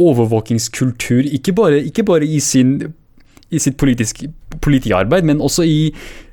overvåkingskultur, 0.00 1.28
ikke 1.36 1.54
bare, 1.56 1.82
ikke 1.84 2.06
bare 2.08 2.26
i, 2.26 2.40
sin, 2.40 2.78
i 3.50 3.60
sitt 3.62 3.76
politiarbeid, 3.80 5.26
men 5.26 5.42
også 5.42 5.66
i 5.66 5.80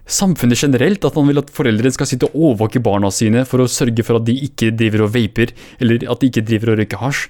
samfunnet 0.07 0.61
generelt. 0.61 1.05
At 1.05 1.17
han 1.17 1.27
vil 1.29 1.41
at 1.41 1.51
foreldre 1.53 1.91
skal 1.93 2.09
sitte 2.09 2.29
og 2.29 2.37
overvåke 2.51 2.81
barna 2.83 3.11
sine 3.13 3.43
for 3.49 3.63
å 3.63 3.71
sørge 3.71 4.05
for 4.07 4.19
at 4.19 4.27
de 4.27 4.37
ikke 4.47 4.71
driver 4.77 5.07
og 5.07 5.13
vaper, 5.15 5.53
eller 5.81 6.07
at 6.07 6.21
de 6.21 6.31
ikke 6.31 6.45
driver 6.47 6.73
og 6.73 6.81
røyker 6.81 7.03
hasj. 7.03 7.25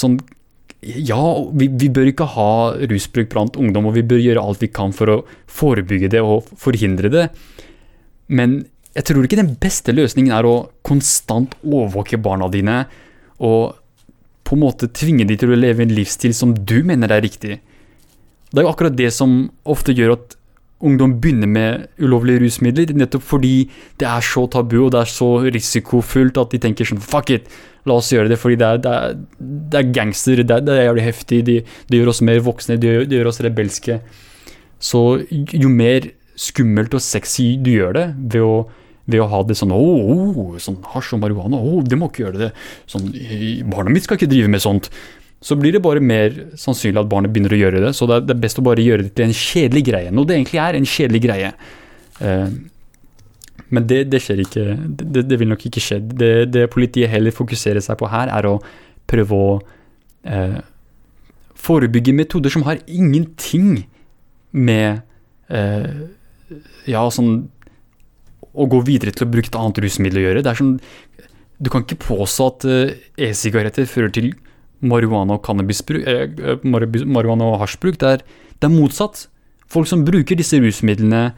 Sånn, 0.00 0.18
ja, 0.80 1.22
vi, 1.52 1.68
vi 1.76 1.90
bør 1.92 2.10
ikke 2.10 2.28
ha 2.36 2.50
rusbruk 2.90 3.30
blant 3.32 3.58
ungdom, 3.60 3.90
og 3.90 3.96
vi 3.98 4.06
bør 4.06 4.22
gjøre 4.22 4.44
alt 4.44 4.62
vi 4.64 4.70
kan 4.72 4.94
for 4.96 5.12
å 5.12 5.22
forebygge 5.50 6.12
det 6.14 6.22
og 6.24 6.48
forhindre 6.60 7.12
det. 7.12 7.26
Men 8.30 8.62
jeg 8.96 9.06
tror 9.06 9.26
ikke 9.26 9.38
den 9.38 9.54
beste 9.60 9.94
løsningen 9.94 10.34
er 10.34 10.46
å 10.46 10.54
konstant 10.86 11.54
overvåke 11.62 12.18
barna 12.22 12.48
dine 12.50 12.82
og 13.38 13.76
på 14.46 14.56
en 14.56 14.64
måte 14.64 14.88
tvinge 14.90 15.26
de 15.28 15.36
til 15.38 15.52
å 15.52 15.58
leve 15.58 15.84
en 15.84 15.92
livsstil 15.94 16.32
som 16.34 16.52
du 16.66 16.80
mener 16.86 17.12
er 17.14 17.22
riktig. 17.22 17.60
Det 18.50 18.60
er 18.60 18.66
jo 18.66 18.72
akkurat 18.72 18.98
det 18.98 19.10
som 19.14 19.42
ofte 19.68 19.94
gjør 19.94 20.16
at 20.16 20.36
ungdom 20.80 21.18
begynner 21.20 21.50
med 21.50 21.88
ulovlige 22.00 22.40
rusmidler, 22.44 22.92
nettopp 22.96 23.24
fordi 23.34 23.68
det 24.00 24.08
er 24.08 24.24
så 24.24 24.46
tabu 24.50 24.78
og 24.86 24.94
det 24.94 25.02
er 25.02 25.12
så 25.12 25.28
risikofullt 25.44 26.40
at 26.40 26.54
de 26.54 26.60
tenker 26.62 26.88
sånn 26.88 27.02
fuck 27.04 27.32
it, 27.34 27.50
la 27.88 27.98
oss 28.00 28.10
gjøre 28.12 28.32
det 28.32 28.40
fordi 28.40 28.56
det 28.60 28.68
er, 28.68 28.80
det 28.80 28.94
er, 28.96 29.20
det 29.72 29.80
er 29.80 29.92
gangster, 29.96 30.40
det 30.40 30.60
det 30.66 30.76
er 30.76 30.88
jævlig 30.88 31.04
heftig, 31.04 31.42
det 31.48 31.58
de 31.90 32.00
gjør 32.00 32.12
oss 32.14 32.22
mer 32.24 32.40
voksne, 32.44 32.80
gjør, 32.80 33.04
de 33.08 33.20
gjør 33.20 33.30
oss 33.32 33.42
rebelske. 33.44 34.00
Så 34.80 35.04
jo 35.28 35.72
mer 35.72 36.08
skummelt 36.40 36.94
og 36.96 37.04
sexy 37.04 37.52
du 37.60 37.74
gjør 37.74 37.96
det 37.98 38.06
ved 38.32 38.44
å, 38.44 38.54
ved 39.10 39.20
å 39.20 39.28
ha 39.28 39.42
det 39.44 39.58
sånn 39.60 39.76
åh, 39.76 40.10
oh, 40.32 40.58
sånn 40.62 40.80
hasj 40.94 41.12
og 41.16 41.24
marihuana, 41.26 41.60
åh, 41.60 41.82
det 41.84 42.00
må 42.00 42.08
ikke 42.08 42.24
gjøre 42.24 42.44
det. 42.46 42.52
Sånn, 42.88 43.10
barna 43.68 43.92
mitt 43.92 44.08
skal 44.08 44.16
ikke 44.16 44.32
drive 44.32 44.48
med 44.52 44.64
sånt. 44.64 44.88
Så 45.40 45.56
blir 45.56 45.72
det 45.72 45.80
bare 45.84 46.02
mer 46.04 46.34
sannsynlig 46.60 47.00
at 47.00 47.08
barnet 47.08 47.32
begynner 47.32 47.54
å 47.56 47.60
gjøre 47.60 47.80
det. 47.86 47.94
Så 47.96 48.08
det 48.08 48.18
er, 48.20 48.40
best 48.42 48.60
å 48.60 48.64
bare 48.66 48.84
gjøre 48.84 49.06
det 49.06 49.14
til 49.16 49.28
en 49.28 49.36
kjedelig 49.36 49.84
greie. 49.86 50.12
Noe 50.12 50.28
det 50.28 50.36
egentlig 50.36 50.60
er, 50.60 50.76
en 50.76 50.88
kjedelig 50.88 51.22
greie. 51.24 51.52
Eh, 52.20 52.58
men 53.70 53.86
det, 53.88 54.02
det 54.12 54.20
skjer 54.20 54.42
ikke. 54.44 54.64
Det, 55.00 55.24
det 55.30 55.38
vil 55.40 55.48
nok 55.52 55.64
ikke 55.70 55.82
skje. 55.84 56.00
Det, 56.02 56.32
det 56.52 56.66
politiet 56.74 57.12
heller 57.12 57.34
fokuserer 57.34 57.80
seg 57.84 57.96
på 58.00 58.10
her, 58.12 58.32
er 58.34 58.50
å 58.50 58.58
prøve 59.10 59.38
å 59.38 59.54
eh, 60.28 60.58
forebygge 61.60 62.14
metoder 62.16 62.52
som 62.52 62.66
har 62.68 62.82
ingenting 62.90 63.86
med 64.50 65.00
eh, 65.48 65.88
ja, 66.90 67.06
sånn 67.14 67.48
å 68.50 68.66
gå 68.66 68.80
videre 68.86 69.14
til 69.14 69.26
å 69.26 69.30
bruke 69.30 69.50
et 69.50 69.58
annet 69.58 69.80
rusmiddel 69.84 70.20
å 70.20 70.24
gjøre. 70.26 70.44
Det 70.44 70.52
er 70.52 70.60
sånn, 70.60 70.76
du 71.60 71.70
kan 71.72 71.84
ikke 71.86 72.02
påstå 72.02 72.48
at 72.52 72.66
eh, 72.68 72.94
e-sigaretter 73.28 73.88
fører 73.90 74.14
til 74.14 74.32
marihuana 74.80 75.36
og 75.36 75.44
cannabisbruk, 75.46 76.06
eh, 76.06 76.22
eh, 76.52 76.64
marihuana 76.64 77.52
og 77.52 77.60
hasjbruk. 77.64 77.98
Det 78.00 78.08
er, 78.08 78.24
det 78.58 78.68
er 78.68 78.74
motsatt. 78.74 79.26
Folk 79.70 79.88
som 79.90 80.04
bruker 80.06 80.38
disse 80.38 80.60
rusmidlene, 80.60 81.30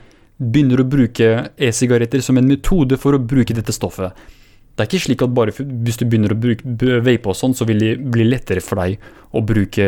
begynner 0.42 0.80
å 0.82 0.88
bruke 0.88 1.28
e-sigaretter 1.60 2.22
som 2.24 2.38
en 2.40 2.48
metode 2.48 2.96
for 2.98 3.14
å 3.14 3.20
bruke 3.20 3.54
dette 3.54 3.74
stoffet. 3.74 4.16
Det 4.72 4.82
er 4.82 4.88
ikke 4.88 5.04
slik 5.04 5.22
at 5.22 5.34
bare 5.36 5.52
hvis 5.52 6.00
du 6.00 6.06
begynner 6.08 6.32
å 6.32 6.40
bruke, 6.40 6.64
vape 7.04 7.28
og 7.28 7.36
sånn, 7.36 7.54
så 7.54 7.66
vil 7.68 7.82
det 7.82 7.92
bli 8.00 8.24
lettere 8.26 8.62
for 8.64 8.80
deg 8.80 8.96
å 9.36 9.42
bruke, 9.44 9.86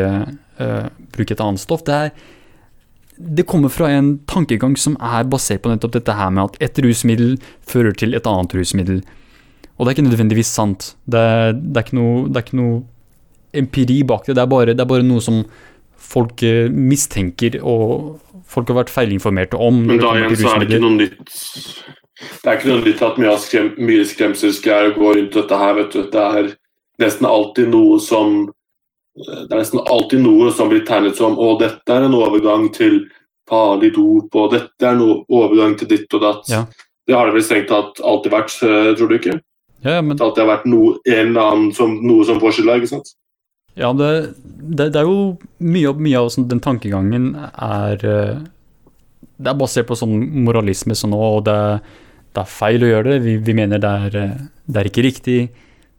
uh, 0.60 0.86
bruke 1.16 1.34
et 1.34 1.42
annet 1.42 1.62
stoff. 1.62 1.82
Det 1.88 1.96
er 1.96 2.12
det 3.16 3.46
kommer 3.46 3.70
fra 3.70 3.88
en 3.94 4.16
tankegang 4.26 4.74
som 4.76 4.96
er 4.98 5.26
basert 5.30 5.62
på 5.62 5.70
nettopp 5.70 5.92
dette 5.94 6.16
her 6.18 6.32
med 6.34 6.48
at 6.50 6.56
et 6.66 6.80
rusmiddel 6.82 7.36
fører 7.62 7.94
til 7.94 8.16
et 8.18 8.26
annet 8.26 8.56
rusmiddel. 8.58 9.04
Og 9.74 9.86
det 9.86 9.90
er 9.90 9.96
ikke 9.96 10.08
nødvendigvis 10.08 10.50
sant. 10.50 10.94
Det 11.06 11.20
er, 11.20 11.54
det 11.54 11.78
er, 11.78 11.86
ikke, 11.86 11.98
noe, 11.98 12.24
det 12.28 12.40
er 12.40 12.46
ikke, 12.46 12.58
noe, 12.58 12.82
empiri 13.56 14.02
bak 14.06 14.26
det. 14.26 14.36
Det 14.38 14.42
er, 14.42 14.50
bare, 14.50 14.74
det 14.74 14.84
er 14.84 14.90
bare 14.90 15.06
noe 15.06 15.22
som 15.24 15.42
folk 16.04 16.42
eh, 16.46 16.68
mistenker 16.70 17.60
og 17.62 18.20
folk 18.50 18.70
har 18.70 18.82
vært 18.82 18.92
feilinformerte 18.94 19.58
om. 19.60 19.84
Men 19.88 20.02
da 20.02 20.14
igjen 20.18 20.36
så 20.38 20.54
er 20.54 20.64
det 20.64 20.70
ikke 20.72 20.84
noe 20.84 20.98
nytt. 20.98 21.38
Det 22.24 22.50
er 22.50 22.58
ikke 22.58 22.70
noe 22.70 22.84
nytt 22.84 23.02
at 23.04 23.16
mye, 23.20 23.38
skrem, 23.42 23.72
mye 23.82 24.04
skremselsgreier 24.08 24.94
går 24.98 25.18
rundt 25.18 25.40
dette 25.40 25.62
her. 25.62 25.74
vet 25.80 25.96
du. 25.96 26.04
Det 26.12 26.28
er 26.40 26.52
nesten 27.02 27.26
alltid 27.28 27.72
noe 27.72 27.98
som 28.02 28.44
det 29.14 29.52
er 29.52 29.60
nesten 29.60 29.78
alltid 29.78 30.24
noe 30.24 30.48
som 30.54 30.70
blir 30.72 30.82
tegnet 30.86 31.14
som 31.14 31.36
å, 31.38 31.52
dette 31.60 31.86
er 31.94 32.06
en 32.06 32.16
overgang 32.18 32.66
til 32.74 33.04
farlig 33.46 33.92
dop, 33.94 34.34
og 34.34 34.54
dette 34.56 34.88
er 34.88 34.96
en 34.96 35.20
overgang 35.30 35.76
til 35.78 35.90
ditt 35.92 36.16
og 36.16 36.24
datt. 36.24 36.48
Ja. 36.50 36.64
Det 37.06 37.14
har 37.14 37.28
det 37.28 37.36
vel 37.36 37.44
strengt 37.44 37.68
tatt 37.70 38.00
alltid 38.02 38.32
vært, 38.32 38.56
eh, 38.64 38.90
tror 38.96 39.10
du 39.10 39.16
ikke? 39.18 39.36
Ja, 39.84 40.00
men... 40.00 40.16
Det 40.16 40.24
alltid 40.24 40.42
har 40.42 40.50
vært 40.50 40.66
noe, 40.66 40.96
en 41.04 41.30
eller 41.30 41.42
annen 41.44 41.70
som, 41.76 41.98
noe 42.02 42.24
som 42.26 42.40
får 42.42 42.56
skylda, 42.56 42.78
ikke 42.80 42.92
sant? 42.94 43.12
Ja, 43.74 43.90
det, 43.92 44.34
det, 44.44 44.92
det, 44.94 45.00
er 45.00 45.08
jo 45.08 45.34
mye, 45.58 45.92
mye 45.98 46.22
av 46.22 46.30
sånn, 46.30 46.46
den 46.50 46.62
tankegangen 46.62 47.32
er 47.34 48.04
eh, 48.06 48.42
Det 49.34 49.50
er 49.50 49.58
basert 49.58 49.88
på 49.88 49.98
sånn 49.98 50.14
moralisme 50.46 50.94
sånn, 50.94 51.14
og 51.16 51.42
det, 51.48 51.56
det, 52.30 52.44
er 52.44 52.50
feil 52.50 52.86
å 52.86 52.90
gjøre 52.92 53.16
det. 53.16 53.22
Vi, 53.24 53.36
vi 53.42 53.56
mener 53.58 53.82
er, 53.82 54.18
eh, 54.20 54.36
det 54.70 54.80
er 54.80 54.90
ikke 54.90 55.06
riktig. 55.08 55.38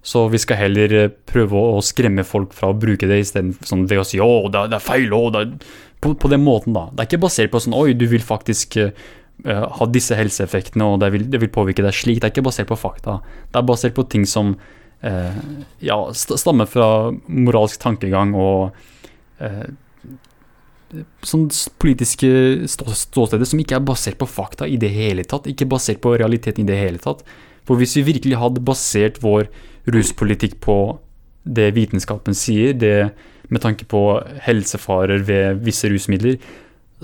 Så 0.05 0.27
vi 0.31 0.39
skal 0.39 0.61
heller 0.61 0.95
eh, 1.01 1.11
prøve 1.27 1.65
å 1.75 1.83
skremme 1.83 2.23
folk 2.27 2.55
fra 2.55 2.71
å 2.71 2.77
bruke 2.79 3.09
det 3.11 3.19
istedenfor 3.25 3.67
sånn 3.67 3.83
det 3.91 3.99
å 3.99 4.07
si 4.07 4.23
å, 4.23 4.47
det, 4.53 4.63
er 4.71 4.85
feil, 4.85 5.11
å, 5.11 5.27
på, 5.99 6.15
på, 6.15 6.31
den 6.31 6.45
måten, 6.47 6.77
da. 6.77 6.87
Det 6.93 7.03
er 7.03 7.11
ikke 7.11 7.25
basert 7.27 7.51
på 7.51 7.63
sånn 7.65 7.75
oi, 7.75 7.91
du 7.97 8.07
vil 8.11 8.23
faktisk 8.23 8.79
ha 9.43 9.85
disse 9.91 10.15
helseeffektene, 10.15 10.85
og 10.87 11.01
det 11.01 11.09
vil, 11.11 11.25
det 11.27 11.41
vil, 11.41 11.49
påvirke 11.51 11.83
deg 11.83 11.91
slik. 11.93 12.21
Det 12.21 12.29
er 12.29 12.31
ikke 12.31 12.45
basert 12.45 12.69
på 12.69 12.77
fakta. 12.79 13.17
Det 13.51 13.59
er 13.59 13.65
basert 13.67 13.97
på 13.97 14.05
ting 14.07 14.23
som 14.23 14.53
uh, 15.05 15.39
ja, 15.83 15.97
stammer 16.13 16.69
fra 16.69 16.89
moralsk 17.27 17.79
tankegang 17.81 18.33
og 18.37 18.75
eh, 19.43 19.65
sånn 21.25 21.47
politiske 21.81 22.29
ståsteder 22.69 23.47
som 23.47 23.61
ikke 23.61 23.79
er 23.79 23.85
basert 23.85 24.19
på 24.21 24.29
fakta 24.29 24.67
i 24.69 24.77
det 24.81 24.91
hele 24.93 25.25
tatt. 25.27 25.49
Ikke 25.49 25.67
basert 25.69 26.01
på 26.03 26.15
realiteten 26.17 26.63
i 26.63 26.69
det 26.69 26.79
hele 26.79 27.01
tatt. 27.01 27.23
For 27.65 27.79
hvis 27.79 27.95
vi 27.97 28.05
virkelig 28.11 28.39
hadde 28.39 28.63
basert 28.65 29.21
vår 29.23 29.49
ruspolitikk 29.91 30.59
på 30.63 30.77
det 31.45 31.71
vitenskapen 31.75 32.37
sier, 32.37 32.73
det 32.73 33.11
med 33.53 33.61
tanke 33.61 33.85
på 33.89 34.01
helsefarer 34.45 35.25
ved 35.25 35.61
visse 35.65 35.89
rusmidler, 35.91 36.39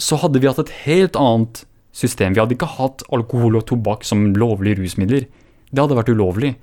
så 0.01 0.17
hadde 0.21 0.41
vi 0.41 0.49
hatt 0.49 0.61
et 0.63 0.73
helt 0.85 1.17
annet 1.19 1.63
system. 1.93 2.33
Vi 2.33 2.41
hadde 2.41 2.55
ikke 2.55 2.69
hatt 2.77 3.03
alkohol 3.13 3.59
og 3.59 3.67
tobakk 3.69 4.05
som 4.07 4.31
lovlige 4.37 4.79
rusmidler. 4.79 5.27
Det 5.71 5.83
hadde 5.83 5.97
vært 5.97 6.13
ulovlig. 6.13 6.55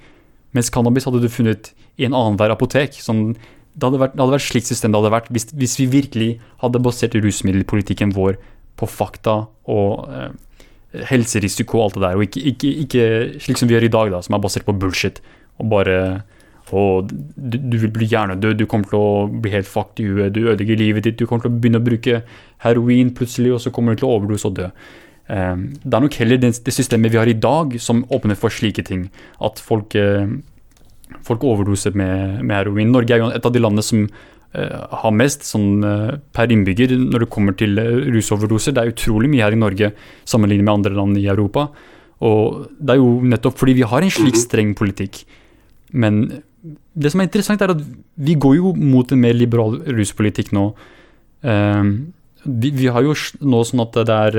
Mens 0.56 0.70
cannabis 0.72 1.06
hadde 1.08 1.20
du 1.22 1.28
funnet 1.32 1.72
i 1.98 2.06
en 2.06 2.16
annenhver 2.16 2.54
apotek. 2.54 2.96
Sånn, 3.02 3.32
det, 3.34 3.84
hadde 3.84 4.00
vært, 4.02 4.16
det 4.16 4.22
hadde 4.24 4.36
vært 4.36 4.46
slikt 4.48 4.70
system 4.70 4.94
det 4.94 5.02
hadde 5.02 5.14
vært 5.14 5.32
hvis, 5.34 5.48
hvis, 5.58 5.76
vi 5.80 5.88
virkelig 5.92 6.30
hadde 6.62 6.82
basert 6.82 7.16
rusmiddelpolitikken 7.18 8.14
vår 8.16 8.38
på 8.78 8.88
fakta 8.90 9.40
og 9.70 10.08
eh, 10.14 10.32
helserisiko 11.10 11.78
og 11.78 11.84
alt 11.84 11.98
det 11.98 12.04
der, 12.06 12.16
og 12.16 12.26
ikke, 12.26 12.42
ikke, 12.52 12.72
ikke, 12.84 13.06
slik 13.44 13.60
som 13.60 13.70
vi 13.70 13.76
gjør 13.76 13.88
i 13.88 13.94
dag, 13.94 14.12
da, 14.14 14.22
som 14.24 14.36
er 14.36 14.42
basert 14.42 14.66
på 14.66 14.74
bullshit 14.78 15.22
og 15.58 15.70
bare 15.72 15.98
og 16.76 17.08
du, 17.08 17.56
du, 17.56 17.78
vil 17.80 17.90
bli 17.92 18.06
hjernedød, 18.10 18.58
du 18.58 18.66
kommer 18.68 18.90
til 18.90 19.00
å 19.00 19.12
bli 19.28 19.52
helt 19.54 19.68
fucked 19.68 20.02
i 20.02 20.08
huet, 20.08 20.34
du 20.34 20.42
ødelegger 20.50 20.76
livet 20.76 21.06
ditt, 21.06 21.16
du 21.16 21.24
kommer 21.24 21.46
til 21.46 21.52
å 21.52 21.60
begynne 21.60 21.80
å 21.80 21.84
bruke 21.86 22.18
heroin 22.64 23.12
plutselig, 23.16 23.54
og 23.56 23.62
så 23.64 23.72
kommer 23.72 23.94
du 23.94 24.02
til 24.02 24.08
å 24.08 24.18
overdose 24.18 24.50
og 24.50 24.58
dø. 24.58 24.66
Um, 25.28 25.68
det 25.84 25.92
er 25.92 26.04
nok 26.04 26.16
heller 26.22 26.40
det, 26.40 26.54
det, 26.64 26.72
systemet 26.72 27.12
vi 27.12 27.20
har 27.20 27.28
i 27.28 27.36
dag 27.36 27.76
som 27.84 28.04
åpner 28.14 28.38
for 28.38 28.54
slike 28.54 28.84
ting. 28.88 29.08
At 29.44 29.60
folk, 29.60 29.94
uh, 29.94 30.30
folk 31.26 31.44
overdoser 31.44 31.96
med, 31.96 32.40
med, 32.42 32.56
heroin. 32.56 32.92
Norge 32.94 33.14
er 33.14 33.22
jo 33.22 33.30
et 33.34 33.48
av 33.48 33.54
de 33.54 33.62
landene 33.62 33.84
som 33.84 34.06
uh, 34.08 34.78
har 35.02 35.16
mest 35.16 35.44
sånn, 35.48 35.84
uh, 35.84 36.16
per 36.32 36.52
innbygger 36.54 36.96
når 36.96 37.26
det 37.26 37.32
kommer 37.34 37.58
til 37.58 37.76
rusoverdoser. 38.16 38.76
Det 38.76 38.84
er 38.84 38.94
utrolig 38.94 39.30
mye 39.32 39.44
her 39.44 39.56
i 39.56 39.60
Norge 39.60 39.92
sammenlignet 40.28 40.64
med 40.64 40.76
andre 40.78 40.96
land 40.96 41.20
i 41.20 41.28
Europa. 41.28 41.68
Og 42.24 42.64
det 42.80 42.96
er 42.96 43.02
jo 43.02 43.18
nettopp 43.28 43.60
fordi 43.60 43.76
vi 43.78 43.86
har 43.86 44.02
en 44.02 44.10
slik 44.10 44.34
mhm. 44.34 44.46
streng 44.46 44.72
politikk 44.78 45.22
men 45.92 46.42
det 46.98 47.12
som 47.12 47.22
er 47.22 47.28
interessant, 47.28 47.62
er 47.62 47.72
at 47.72 47.82
vi 48.16 48.36
går 48.36 48.58
jo 48.58 48.72
mot 48.76 49.12
en 49.12 49.20
mer 49.22 49.36
liberal 49.36 49.78
ruspolitikk 49.86 50.52
nå. 50.56 50.70
Uh, 51.44 52.10
vi, 52.44 52.72
vi, 52.74 52.88
har 52.92 53.04
jo 53.04 53.14
nå 53.40 53.62
sånn 53.66 53.84
at 53.84 53.98
det 54.08 54.16
er 54.16 54.38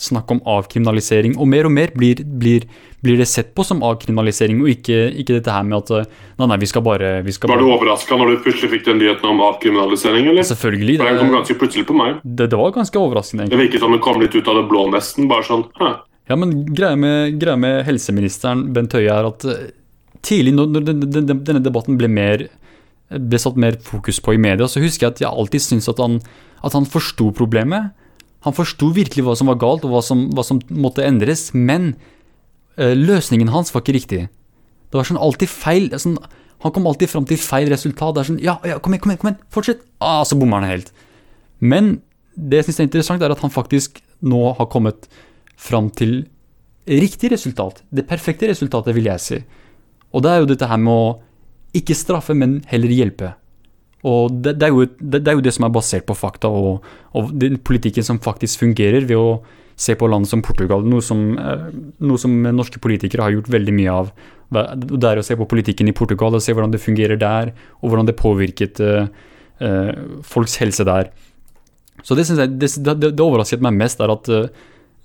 snakk 0.00 0.30
om 0.34 0.40
avkriminalisering, 0.48 1.36
og 1.38 1.48
mer 1.50 1.68
og 1.68 1.72
mer 1.74 1.92
blir, 1.94 2.22
blir, 2.24 2.64
blir 3.04 3.20
det 3.20 3.26
sett 3.30 3.52
på 3.54 3.64
som 3.66 3.82
avkriminalisering, 3.86 4.62
og 4.64 4.70
ikke, 4.72 4.96
ikke 5.22 5.38
dette 5.38 5.54
her 5.54 5.66
med 5.66 5.78
at 5.82 5.92
eh, 5.98 6.08
Nei, 6.40 6.48
nei, 6.50 6.58
vi 6.58 6.66
skal 6.66 6.82
bare 6.82 7.10
vi 7.22 7.30
skal 7.30 7.52
Var 7.52 7.60
du 7.62 7.68
overraska 7.68 8.16
når 8.18 8.32
du 8.32 8.40
plutselig 8.42 8.72
fikk 8.72 8.88
den 8.88 8.98
nyheten 8.98 9.30
om 9.30 9.42
avkriminalisering, 9.46 10.26
eller? 10.32 10.46
Selvfølgelig. 10.48 10.98
For 10.98 11.10
den 11.12 11.20
kom 11.22 11.36
ganske 11.36 11.58
plutselig 11.60 11.86
på 11.86 11.94
meg. 11.98 12.18
Det, 12.24 12.48
det 12.50 12.58
var 12.58 12.74
ganske 12.74 12.98
overraskende. 12.98 13.44
egentlig. 13.44 13.58
Det 13.58 13.68
virket 13.68 13.84
som 13.86 13.94
den 13.94 14.02
kom 14.02 14.18
litt 14.22 14.34
ut 14.34 14.50
av 14.50 14.58
det 14.58 14.66
blå, 14.72 14.88
nesten. 14.90 15.30
Bare 15.30 15.46
sånn 15.46 15.64
Hæ. 15.78 15.92
Ja, 16.32 16.38
men 16.40 16.56
greia 16.72 16.96
med, 16.96 17.36
greia 17.38 17.54
med 17.60 17.82
helseministeren 17.84 18.70
Bent 18.74 18.94
Høie 18.96 19.12
er 19.12 19.28
at 19.28 19.44
tidlig, 20.24 20.54
når 20.56 20.86
denne 20.88 21.62
debatten 21.62 21.98
ble, 22.00 22.08
mer, 22.08 22.46
ble 23.12 23.40
satt 23.40 23.58
mer 23.60 23.76
fokus 23.84 24.20
på 24.24 24.34
i 24.34 24.40
media, 24.40 24.68
så 24.70 24.82
husker 24.82 25.06
jeg 25.06 25.14
at 25.14 25.22
jeg 25.26 25.30
alltid 25.30 25.64
syntes 25.64 25.90
at 25.92 26.00
han, 26.02 26.18
at 26.64 26.76
han 26.76 26.88
forsto 26.88 27.30
problemet. 27.36 27.92
Han 28.44 28.56
forsto 28.56 28.90
virkelig 28.92 29.24
hva 29.24 29.34
som 29.38 29.48
var 29.50 29.60
galt, 29.60 29.84
og 29.86 29.94
hva 29.94 30.02
som, 30.04 30.26
hva 30.36 30.44
som 30.46 30.60
måtte 30.68 31.04
endres, 31.06 31.48
men 31.56 31.94
eh, 32.76 32.92
løsningen 32.96 33.52
hans 33.54 33.72
var 33.74 33.84
ikke 33.84 33.96
riktig. 33.96 34.22
Det 34.92 35.00
var 35.00 35.08
sånn 35.08 35.20
alltid 35.20 35.50
feil. 35.50 35.88
Sånn, 36.00 36.18
han 36.64 36.74
kom 36.74 36.88
alltid 36.88 37.10
fram 37.10 37.28
til 37.28 37.40
feil 37.40 37.70
resultat. 37.72 38.14
Det 38.14 38.22
er 38.22 38.30
sånn 38.30 38.42
Ja, 38.44 38.58
ja 38.68 38.78
kom 38.82 38.94
igjen, 38.94 39.04
kom 39.04 39.14
igjen, 39.14 39.22
kom 39.22 39.30
igjen, 39.32 39.40
fortsett! 39.54 39.84
Ah, 40.04 40.22
så 40.28 40.38
bommer 40.38 40.60
han 40.60 40.70
helt. 40.70 40.92
Men 41.64 41.96
det 42.36 42.60
jeg 42.60 42.68
syns 42.68 42.80
er 42.82 42.88
interessant, 42.88 43.24
er 43.24 43.32
at 43.34 43.42
han 43.44 43.52
faktisk 43.52 44.00
nå 44.24 44.42
har 44.58 44.68
kommet 44.72 45.08
fram 45.60 45.90
til 45.94 46.24
riktig 46.88 47.30
resultat. 47.32 47.82
Det 47.88 48.06
perfekte 48.08 48.48
resultatet, 48.50 48.94
vil 48.96 49.08
jeg 49.08 49.22
si. 49.24 49.40
Og 50.14 50.24
det 50.24 50.30
er 50.30 50.42
jo 50.42 50.50
dette 50.50 50.68
her 50.68 50.80
med 50.80 50.92
å 50.92 51.14
ikke 51.74 51.96
straffe, 51.96 52.36
men 52.38 52.60
heller 52.70 52.92
hjelpe. 52.92 53.32
Og 54.04 54.32
det, 54.44 54.58
det, 54.60 54.68
er, 54.68 54.72
jo, 54.74 54.84
det, 55.00 55.22
det 55.24 55.30
er, 55.30 55.38
jo, 55.38 55.44
det, 55.44 55.54
som 55.56 55.66
er 55.66 55.74
basert 55.74 56.06
på 56.08 56.16
fakta, 56.18 56.50
og, 56.52 56.84
og, 57.16 57.30
politikken 57.64 58.04
som 58.04 58.20
faktisk 58.22 58.60
fungerer, 58.60 59.06
ved 59.08 59.16
å 59.16 59.28
se 59.80 59.96
på 59.98 60.06
land 60.06 60.28
som 60.30 60.42
Portugal, 60.44 60.84
noe 60.86 61.02
som, 61.02 61.22
eh, 61.40 61.68
noe 62.04 62.20
som 62.20 62.34
norske 62.54 62.78
politikere 62.82 63.24
har 63.24 63.34
gjort 63.34 63.50
veldig 63.50 63.74
mye 63.74 63.94
av. 64.02 64.12
Det 64.54 65.08
er 65.08 65.18
å 65.18 65.24
se 65.26 65.34
på 65.40 65.48
politikken 65.50 65.88
i 65.90 65.96
Portugal 65.96 66.36
og 66.36 66.44
se 66.44 66.54
hvordan 66.54 66.74
det 66.74 66.82
fungerer 66.82 67.18
der, 67.18 67.54
og 67.80 67.90
hvordan 67.90 68.06
det 68.06 68.14
påvirket 68.20 68.78
uh, 68.84 69.08
folks 70.22 70.54
helse 70.60 70.84
der. 70.86 71.08
Så 72.04 72.14
det, 72.14 72.28
jeg, 72.28 72.52
det 72.60 73.24
overrasket 73.24 73.64
meg 73.64 73.74
mest, 73.80 74.04
er 74.04 74.12
at 74.14 74.30
uh, 74.30 74.46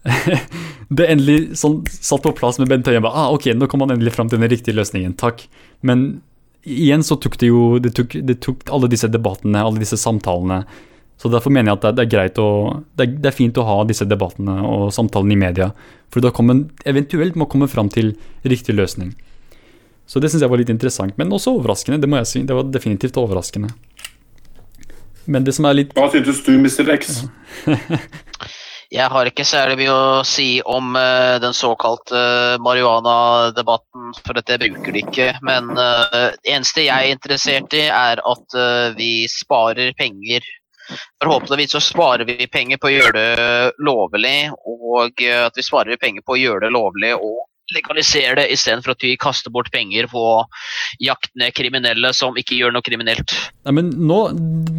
det 0.99 1.07
endelig 1.11 1.57
sånn, 1.57 1.81
satt 1.89 2.23
på 2.27 2.35
plass 2.37 2.59
med 2.61 2.69
Bent 2.69 2.87
Høie. 2.91 3.01
Ah, 3.09 3.31
ok, 3.33 3.49
nå 3.55 3.67
kom 3.71 3.87
han 3.87 3.95
endelig 3.95 4.13
fram 4.15 4.29
til 4.29 4.41
den 4.41 4.51
riktige 4.51 4.77
løsningen. 4.77 5.15
Takk. 5.19 5.47
Men 5.81 6.21
igjen 6.63 7.03
så 7.03 7.15
tok 7.15 7.37
det 7.39 7.49
jo 7.49 7.79
det 7.79 7.93
tok, 7.97 8.15
det 8.25 8.39
tok 8.43 8.69
alle 8.73 8.89
disse 8.91 9.09
debattene, 9.11 9.61
alle 9.63 9.81
disse 9.81 9.97
samtalene. 9.99 10.63
Så 11.19 11.27
derfor 11.31 11.51
mener 11.51 11.73
jeg 11.73 11.79
at 11.79 11.97
det 11.97 12.05
er, 12.05 12.11
greit 12.11 12.37
å 12.39 12.49
det 12.95 13.05
er, 13.05 13.15
det 13.19 13.31
er, 13.31 13.35
fint 13.35 13.57
å 13.59 13.65
ha 13.67 13.81
disse 13.87 14.07
debattene 14.07 14.55
og 14.63 14.93
samtalene 14.95 15.35
i 15.35 15.39
media. 15.39 15.71
For 16.13 16.23
da 16.23 16.31
kommer 16.35 16.63
eventuelt 16.87 17.35
må 17.35 17.49
komme 17.51 17.67
fram 17.67 17.91
til 17.91 18.13
riktig 18.47 18.77
løsning. 18.77 19.11
Så 20.09 20.23
det 20.23 20.31
syns 20.31 20.45
jeg 20.45 20.49
var 20.49 20.61
litt 20.61 20.71
interessant. 20.71 21.17
Men 21.19 21.33
også 21.35 21.57
overraskende, 21.59 21.99
det 22.01 22.09
må 22.09 22.21
jeg 22.21 22.29
si. 22.31 22.45
Det 22.47 22.55
var 22.55 22.71
definitivt 22.71 23.19
overraskende. 23.19 23.73
Men 25.29 25.43
det 25.45 25.53
som 25.53 25.67
er 25.69 25.75
litt 25.83 25.91
Hva 25.97 26.07
syntes 26.09 26.39
du, 26.47 26.55
Mr. 26.57 26.87
X? 26.95 27.19
Jeg 28.89 29.05
har 29.13 29.27
ikke 29.29 29.45
særlig 29.45 29.75
mye 29.83 29.93
å 29.93 30.21
si 30.25 30.63
om 30.65 30.95
uh, 30.97 31.37
den 31.41 31.53
såkalte 31.53 32.17
uh, 32.17 32.61
marihuana-debatten, 32.65 34.15
for 34.25 34.37
dette 34.39 34.57
bruker 34.63 34.95
det 34.95 35.03
ikke. 35.03 35.27
Men 35.45 35.69
uh, 35.77 36.31
det 36.33 36.55
eneste 36.55 36.87
jeg 36.87 36.95
er 36.97 37.13
interessert 37.13 37.75
i, 37.77 37.83
er 37.85 38.21
at 38.25 38.57
vi 38.97 39.27
sparer 39.29 39.93
penger. 39.99 40.47
Forhåpentligvis 41.21 41.75
så 41.75 41.83
sparer 41.85 42.25
vi 42.25 42.49
penger 42.49 42.81
på 42.81 42.89
å 42.89 42.95
gjøre 42.95 43.13
det 43.13 43.85
lovlig, 43.85 44.49
og 44.65 45.21
at 45.21 45.59
vi 45.59 45.65
sparer 45.67 46.01
penger 46.01 46.25
på 46.25 46.33
å 46.33 46.41
gjøre 46.41 46.65
det 46.65 46.73
lovlig 46.73 47.13
og 47.13 47.43
legalisere 47.75 48.35
det 48.39 48.47
istedenfor 48.53 48.95
at 48.95 49.05
vi 49.05 49.15
kaster 49.19 49.53
bort 49.53 49.71
penger 49.73 50.07
på 50.11 50.23
jaktene 51.03 51.49
kriminelle 51.55 52.11
som 52.17 52.37
ikke 52.39 52.57
gjør 52.57 52.73
noe 52.75 52.85
kriminelt. 52.85 53.35
Nei, 53.67 53.75
men 53.79 53.91
nå, 54.09 54.19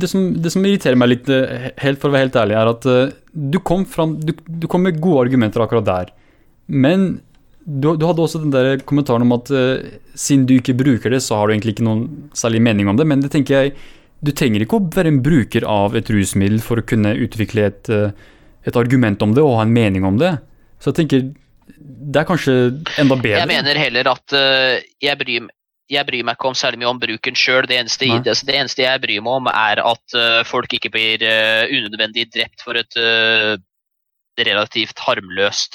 det 0.01 0.11
som, 0.11 0.31
det 0.43 0.53
som, 0.55 0.67
irriterer 0.67 0.99
meg 0.99 1.13
litt, 1.13 1.31
eh, 1.33 1.71
helt 1.85 2.03
for 2.03 2.11
å 2.11 2.17
være 2.17 2.29
helt 2.29 2.41
ærlig, 2.43 2.59
er 2.59 2.73
at 2.73 2.89
uh, 2.91 3.15
du, 3.33 3.61
kom 3.67 3.87
fram, 3.89 4.17
du, 4.23 4.35
du, 4.35 4.67
kom 4.71 4.87
med 4.87 5.01
gode 5.03 5.27
argumenter 5.27 5.65
akkurat 5.65 5.87
der. 5.87 6.13
Men 6.67 7.13
du, 7.65 7.93
du 7.95 8.07
hadde 8.09 8.25
også 8.25 8.43
den 8.43 8.55
der 8.55 8.83
kommentaren 8.87 9.27
om 9.27 9.37
at 9.39 9.53
uh, 9.55 9.79
siden 10.19 10.49
du 10.49 10.57
ikke 10.59 10.79
bruker 10.79 11.15
det, 11.15 11.23
så 11.25 11.39
har 11.39 11.49
du 11.49 11.57
egentlig 11.57 11.77
ikke 11.77 11.87
noen 11.87 12.31
særlig 12.37 12.63
mening 12.67 12.91
om 12.91 12.99
det. 12.99 13.07
Men 13.09 13.25
det 13.25 13.33
tenker 13.35 13.61
jeg 13.61 13.79
du 14.21 14.35
trenger 14.37 14.61
ikke 14.61 14.77
å 14.77 14.89
være 14.93 15.09
en 15.15 15.23
bruker 15.25 15.65
av 15.65 15.95
et 15.97 16.11
rusmiddel 16.13 16.59
for 16.61 16.81
å 16.81 16.85
kunne 16.85 17.15
utvikle 17.25 17.71
et, 17.71 17.89
uh, 17.89 18.11
et 18.69 18.77
argument 18.77 19.23
om 19.25 19.33
det 19.37 19.45
og 19.45 19.57
ha 19.57 19.65
en 19.65 19.73
mening 19.73 20.05
om 20.05 20.19
det. 20.21 20.35
Så 20.81 20.91
jeg 20.91 20.99
tenker 20.99 21.31
det 21.79 22.21
er 22.23 22.29
kanskje 22.29 22.57
enda 23.01 23.17
bedre. 23.17 23.39
Jeg 23.39 23.51
mener 23.51 23.81
heller 23.81 24.11
at 24.13 24.37
uh, 24.37 24.77
jeg, 25.03 25.17
bryr, 25.21 25.49
jeg, 25.91 26.07
bryr, 26.09 26.27
meg 26.27 26.39
ikke 26.39 26.51
om 26.51 26.59
særlig 26.59 26.83
mye 26.83 26.93
om 26.93 27.01
bruken 27.03 27.39
sjøl. 27.39 27.69
Det, 27.71 27.81
det, 28.01 28.11
det, 28.27 28.57
eneste 28.57 28.85
jeg 28.87 29.03
bryr 29.03 29.25
meg 29.25 29.41
om, 29.41 29.49
er 29.53 29.83
at 29.85 30.19
uh, 30.19 30.43
folk 30.49 30.73
ikke 30.77 30.93
blir 30.95 31.25
uh, 31.25 31.65
unødvendig 31.71 32.29
drept 32.35 32.65
for 32.67 32.79
et 32.81 32.97
relativt 34.41 35.01
harmløst 35.05 35.75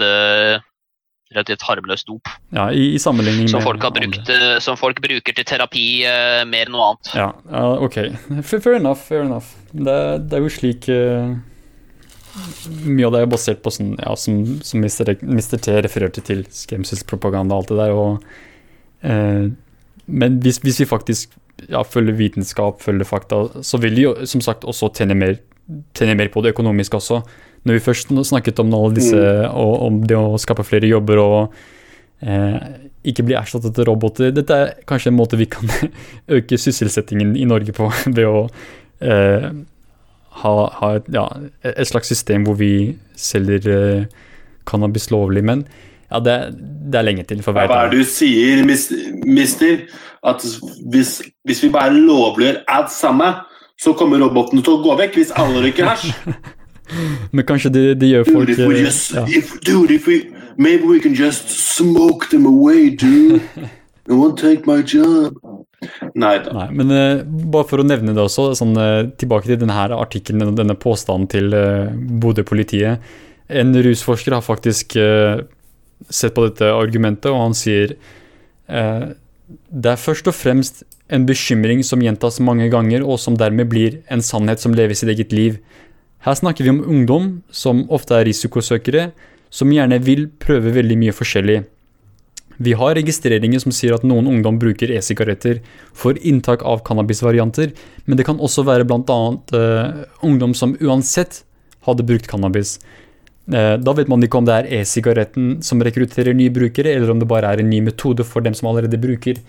relativt 1.36 1.66
harmløst 1.68 2.08
dop. 2.08 2.30
Ja, 2.56 2.70
i, 2.74 2.96
i 2.96 3.00
sammenligning 3.02 3.50
som 3.52 3.62
folk, 3.62 3.84
brukt, 3.94 4.30
som 4.64 4.78
folk 4.80 5.02
bruker 5.04 5.36
til 5.36 5.46
terapi 5.46 5.84
mer 6.50 6.70
enn 6.70 6.74
noe 6.74 6.88
annet. 6.94 7.12
Ja, 7.20 7.28
ok. 7.84 8.00
Fair 8.48 8.80
enough. 8.80 9.04
Fair 9.10 9.26
enough. 9.26 9.52
Det, 9.74 9.98
det 10.32 10.40
er 10.40 10.46
jo 10.46 10.54
slik 10.56 10.90
mye 12.86 13.08
av 13.08 13.16
det 13.16 13.22
er 13.24 13.32
basert 13.32 13.62
på 13.64 13.72
sånn, 13.74 13.96
ja, 14.02 14.16
som, 14.20 14.42
som 14.66 14.84
Mr. 14.84 15.58
T 15.64 15.80
refererte 15.86 16.24
til, 16.26 16.44
skremselspropaganda 16.52 17.56
og 17.56 17.64
alt 17.64 17.72
det 17.72 17.80
der. 17.80 17.96
Og, 17.96 18.28
eh, 19.08 19.48
men 20.06 20.40
hvis, 20.44 20.60
hvis, 20.64 20.82
vi 20.84 20.90
faktisk 20.90 21.36
ja, 21.70 21.84
følger 21.88 22.18
vitenskap, 22.20 22.82
følger 22.84 23.08
fakta, 23.08 23.42
så 23.66 23.80
vil 23.82 23.98
de 23.98 24.08
jo 24.08 24.16
som 24.28 24.44
sagt 24.44 24.68
også 24.68 24.92
tjene 24.98 25.18
mer, 25.18 25.38
tjene 25.98 26.18
mer 26.20 26.32
på 26.34 26.44
det 26.44 26.56
økonomiske 26.56 27.00
også. 27.00 27.22
Når 27.66 27.80
vi 27.80 27.86
først 27.88 28.12
snakket 28.30 28.60
om 28.62 28.74
alle 28.78 28.98
disse, 29.00 29.18
mm. 29.18 29.56
og, 29.58 29.76
om 29.88 30.02
det 30.06 30.18
å 30.20 30.42
skape 30.42 30.66
flere 30.68 30.92
jobber 30.92 31.22
og 31.24 31.40
eh, 32.22 32.60
ikke 33.06 33.26
bli 33.26 33.38
erstattet 33.38 33.80
av 33.80 33.88
roboter 33.88 34.32
Dette 34.34 34.58
er 34.58 34.74
kanskje 34.90 35.12
en 35.12 35.18
måte 35.18 35.38
vi 35.40 35.48
kan 35.50 35.70
øke 36.38 36.60
sysselsettingen 36.62 37.36
i 37.38 37.48
Norge 37.50 37.74
på 37.76 37.90
ved 38.18 38.28
å 38.28 38.44
eh, 39.02 39.50
ha, 40.42 40.54
ha 40.80 40.92
et, 41.00 41.10
ja, 41.14 41.26
et, 41.64 41.88
slags 41.88 42.08
system 42.12 42.46
hvor 42.48 42.58
vi 42.60 42.96
selger 43.16 43.68
eh, 43.72 44.08
cannabis 44.68 45.10
lovlig. 45.12 45.44
Men 45.44 45.66
ja, 46.12 46.20
det, 46.20 46.36
det, 46.92 47.00
er 47.00 47.08
lenge 47.08 47.24
til. 47.24 47.44
for 47.44 47.56
hver 47.56 47.70
Hva 47.72 47.86
er 47.86 47.94
det 47.94 48.04
du 48.04 48.10
sier, 48.10 48.64
mister? 49.26 49.86
At 50.26 50.42
hvis, 50.92 51.22
hvis 51.46 51.64
vi 51.64 51.70
bare 51.70 51.94
lovliggjør 51.94 52.64
alt 52.68 52.92
sammen, 52.92 53.42
så 53.82 53.94
kommer 53.94 54.22
robotene 54.24 54.64
til 54.64 54.78
å 54.78 54.84
gå 54.84 54.96
vekk 55.04 55.20
hvis 55.20 55.34
alle 55.38 55.62
røyker 55.68 55.90
hasj? 55.92 56.14
Men 57.36 57.46
kanskje 57.46 57.72
det, 57.74 57.84
de 58.02 58.12
gjør 58.12 58.28
folk 58.30 58.48
dude, 58.48 58.62
if 58.62 58.68
we 58.70 58.76
eh, 58.78 58.86
just, 58.86 59.14
ja. 59.14 59.26
if, 59.28 59.54
dude, 59.66 59.94
if 59.94 60.08
we, 60.08 60.22
maybe 60.58 60.86
we 60.86 61.00
can 61.00 61.14
just 61.14 61.50
smoke 61.50 62.30
them 62.30 62.46
away, 62.46 62.90
dude. 62.90 63.42
It 64.08 64.14
won't 64.14 64.38
take 64.38 64.68
my 64.68 64.84
job. 64.84 65.34
Nei 66.16 66.38
da. 66.44 66.68
Men 66.72 66.94
uh, 66.94 67.24
bare 67.26 67.68
for 67.70 67.82
å 67.82 67.86
nevne 67.88 68.16
det 68.16 68.24
også, 68.24 68.50
sånn, 68.58 68.76
uh, 68.80 69.08
tilbake 69.20 69.50
til 69.50 69.60
denne 69.62 69.88
artikkelen, 69.98 70.50
og 70.50 70.60
denne 70.60 70.78
påstanden 70.80 71.30
til 71.32 71.56
uh, 71.56 71.92
Bodø-politiet. 72.22 73.04
En 73.46 73.76
rusforsker 73.76 74.34
har 74.34 74.42
faktisk 74.42 74.96
sett 74.98 76.34
på 76.34 76.46
dette 76.48 76.72
argumentet, 76.74 77.28
og 77.30 77.44
han 77.44 77.54
sier 77.54 77.92
det 78.66 79.92
er 79.92 80.02
først 80.02 80.26
og 80.32 80.34
fremst 80.34 80.82
en 81.14 81.28
bekymring 81.30 81.84
som 81.86 82.02
gjentas 82.02 82.40
mange 82.42 82.72
ganger, 82.74 83.06
og 83.06 83.20
som 83.22 83.38
dermed 83.38 83.70
blir 83.70 84.00
en 84.10 84.26
sannhet 84.26 84.64
som 84.64 84.74
lever 84.74 84.98
sitt 84.98 85.12
eget 85.14 85.36
liv. 85.38 85.60
Her 86.26 86.34
snakker 86.40 86.66
vi 86.66 86.74
om 86.74 86.82
ungdom 86.82 87.30
som 87.54 87.84
ofte 87.94 88.18
er 88.18 88.26
risikosøkere, 88.26 89.12
som 89.54 89.70
gjerne 89.70 90.02
vil 90.02 90.26
prøve 90.42 90.74
veldig 90.74 90.98
mye 91.04 91.14
forskjellig. 91.14 91.62
Vi 92.58 92.74
har 92.74 92.96
registreringer 92.96 93.60
som 93.60 93.74
sier 93.76 93.96
at 93.96 94.06
noen 94.08 94.28
ungdom 94.32 94.58
bruker 94.62 94.92
e-sigaretter 94.96 95.60
for 95.96 96.18
inntak 96.24 96.64
av 96.64 96.84
cannabisvarianter, 96.88 97.74
men 98.06 98.20
det 98.20 98.28
kan 98.28 98.40
også 98.40 98.64
være 98.68 98.88
bl.a. 98.88 99.18
Uh, 99.52 99.60
eh, 99.60 100.06
ungdom 100.24 100.56
som 100.56 100.76
uansett 100.80 101.44
hadde 101.88 102.06
brukt 102.08 102.30
cannabis. 102.32 102.78
Uh, 103.52 103.76
da 103.82 103.96
vet 103.98 104.10
man 104.12 104.24
ikke 104.24 104.40
om 104.40 104.48
det 104.48 104.56
er 104.56 104.72
e-sigaretten 104.80 105.60
som 105.66 105.84
rekrutterer 105.84 106.38
nye 106.38 106.54
brukere, 106.54 106.96
eller 106.96 107.12
om 107.12 107.20
det 107.20 107.30
bare 107.30 107.52
er 107.52 107.64
en 107.64 107.70
ny 107.72 107.82
metode 107.90 108.24
for 108.28 108.46
dem 108.46 108.56
som 108.56 108.72
allerede 108.72 109.02
bruker. 109.02 109.42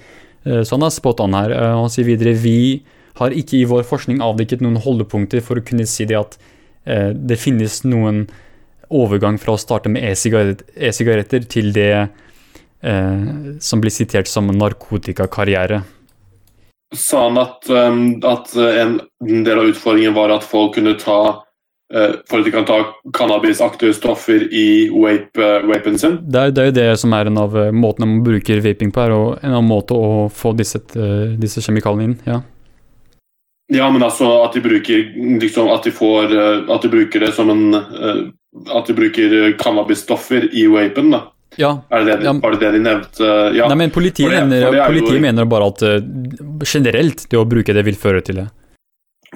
Uh, 0.42 0.62
så 0.66 0.74
han 0.74 0.88
er 0.88 0.94
spot 0.94 1.22
on 1.22 1.38
her. 1.38 1.54
han 1.54 1.92
sier 1.92 2.08
videre 2.10 2.34
vi 2.34 2.82
har 3.16 3.32
ikke 3.32 3.62
i 3.62 3.68
vår 3.70 3.86
forskning 3.88 4.18
avdekket 4.20 4.60
noen 4.64 4.82
holdepunkter 4.82 5.40
for 5.40 5.56
å 5.56 5.64
kunne 5.64 5.86
si 5.88 6.04
det 6.04 6.18
at 6.18 6.38
det 6.86 7.34
finnes 7.42 7.80
noen 7.82 8.20
overgang 8.94 9.40
fra 9.42 9.56
å 9.56 9.58
starte 9.58 9.90
med 9.90 10.04
e-sigaretter 10.06 11.48
til 11.50 11.72
det 11.74 12.04
eh, 12.86 13.58
som 13.60 13.82
blir 13.82 13.94
sitert 13.94 14.30
som 14.30 14.48
narkotikakarriere. 14.52 15.82
Sa 16.94 17.24
han 17.24 17.38
at, 17.38 17.66
um, 17.68 18.24
at, 18.24 18.52
en 18.56 19.00
del 19.44 19.58
av 19.58 19.72
utfordringen 19.72 20.14
var 20.14 20.30
at 20.30 20.44
folk 20.46 20.76
kunne 20.76 20.94
ta 21.00 21.18
uh, 21.94 22.12
for 22.30 22.38
at 22.38 22.46
de 22.46 22.52
kan 22.54 22.66
ta 22.68 22.78
cannabisaktige 23.16 23.96
stoffer 23.96 24.46
i 24.54 24.86
vape, 24.94 25.42
uh, 25.42 25.66
vapen 25.66 25.98
sin? 25.98 26.20
Det 26.22 26.40
er, 26.40 26.54
det 26.54 26.62
er 26.62 26.70
jo 26.70 26.76
det 26.78 26.88
som 27.02 27.16
er 27.18 27.30
en 27.30 27.40
av 27.42 27.56
uh, 27.58 27.72
måtene 27.74 28.08
man 28.10 28.22
bruker 28.26 28.62
vaping 28.62 28.94
på, 28.94 29.02
er 29.02 29.16
en 29.16 29.56
annen 29.56 29.70
måte 29.70 29.98
å 29.98 30.28
få 30.32 30.54
disse, 30.58 30.82
disse 31.40 31.64
kjemikaliene 31.64 32.12
inn. 32.12 32.20
ja. 32.28 32.42
Ja, 33.74 33.88
men 33.90 34.04
altså 34.06 34.28
at 34.44 34.54
de 34.54 34.60
bruker 34.62 35.08
liksom, 35.42 35.66
at 35.74 35.82
de 35.82 35.90
får 35.90 36.30
At 36.70 36.84
de 36.84 36.90
bruker 36.92 37.24
det 37.24 37.32
som 37.34 37.48
en 37.50 37.74
At 37.74 38.86
de 38.86 38.94
bruker 38.94 39.34
cannabisstoffer 39.58 40.46
i 40.54 40.68
vapen, 40.70 41.10
da. 41.10 41.24
Ja. 41.56 41.72
Er 41.90 42.04
det 42.04 42.16
det, 42.20 42.32
var 42.42 42.52
det 42.52 42.60
det 42.60 42.70
de 42.76 42.82
nevnte? 42.84 43.32
Ja. 43.56 43.68
Nei, 43.70 43.78
men 43.84 43.92
politiet, 43.94 44.30
det, 44.30 44.44
mener, 44.44 44.78
politiet 44.86 45.16
jo... 45.16 45.24
mener, 45.24 45.48
bare 45.48 45.70
at 45.72 45.82
uh, 45.86 45.98
generelt 46.64 47.26
det 47.30 47.40
å 47.40 47.46
bruke 47.48 47.74
det 47.76 47.84
vil 47.86 47.98
føre 48.00 48.22
til 48.24 48.42
det. 48.42 48.46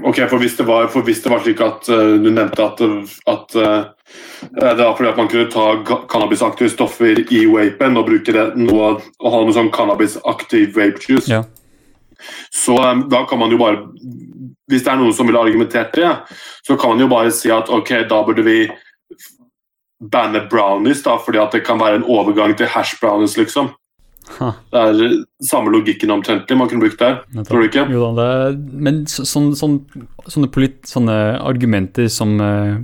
Ok, 0.00 0.20
for 0.30 0.40
hvis 0.40 0.56
det 0.56 0.64
var, 0.68 0.88
hvis 1.04 1.22
det 1.24 1.32
var 1.32 1.42
slik 1.44 1.60
at 1.64 1.88
uh, 1.92 2.16
du 2.20 2.28
nevnte 2.32 2.66
at, 2.66 2.82
at 3.32 3.56
uh, 3.56 4.12
det 4.52 4.76
var 4.80 4.94
fordi 4.98 5.10
at 5.10 5.20
man 5.20 5.30
kunne 5.32 5.48
ta 5.52 5.96
cannabisaktive 6.10 6.70
stoffer 6.72 7.22
i 7.32 7.44
vapen 7.50 7.98
og 8.00 8.06
bruke 8.08 8.36
det 8.36 8.46
noe, 8.60 8.94
og 9.00 9.32
ha 9.34 9.42
noe 9.44 9.56
sånn 9.56 9.72
cannabisaktiv 9.74 10.76
vape 10.76 11.02
juice, 11.04 11.28
ja. 11.30 11.42
så 12.54 12.78
um, 12.80 13.06
da 13.12 13.24
kan 13.28 13.40
man 13.40 13.52
jo 13.52 13.60
bare 13.60 13.86
Hvis 14.70 14.84
det 14.86 14.92
er 14.92 15.00
noen 15.00 15.14
som 15.16 15.26
ville 15.26 15.40
argumentert 15.40 15.96
det, 15.98 16.08
så 16.62 16.76
kan 16.78 16.92
man 16.92 17.02
jo 17.02 17.08
bare 17.10 17.32
si 17.34 17.50
at 17.50 17.66
ok, 17.74 17.88
da 18.06 18.20
burde 18.22 18.44
vi 18.46 18.58
banne 20.00 20.40
brownies, 20.50 21.02
da, 21.04 21.18
fordi 21.20 21.40
at 21.42 21.54
det 21.54 21.64
kan 21.66 21.80
være 21.80 22.00
en 22.00 22.08
overgang 22.08 22.56
til 22.56 22.70
hash 22.72 22.96
brownies, 23.00 23.36
liksom. 23.38 23.70
Ha. 24.38 24.50
Det 24.70 24.80
er 24.80 25.14
samme 25.48 25.72
logikken 25.74 26.12
omtrentlig 26.14 26.56
man 26.56 26.68
kunne 26.70 26.84
brukt 26.84 27.00
der, 27.00 27.18
tror 27.48 27.62
du 27.62 27.66
ikke? 27.66 27.86
Jo 27.90 28.10
da, 28.16 28.26
er, 28.50 28.58
men 28.86 29.02
så, 29.10 29.24
sån, 29.28 29.50
sån, 29.58 29.80
sånne, 30.28 30.50
polit, 30.54 30.78
sånne, 30.88 31.16
argumenter 31.40 32.06
som 32.12 32.36
uh, 32.38 32.78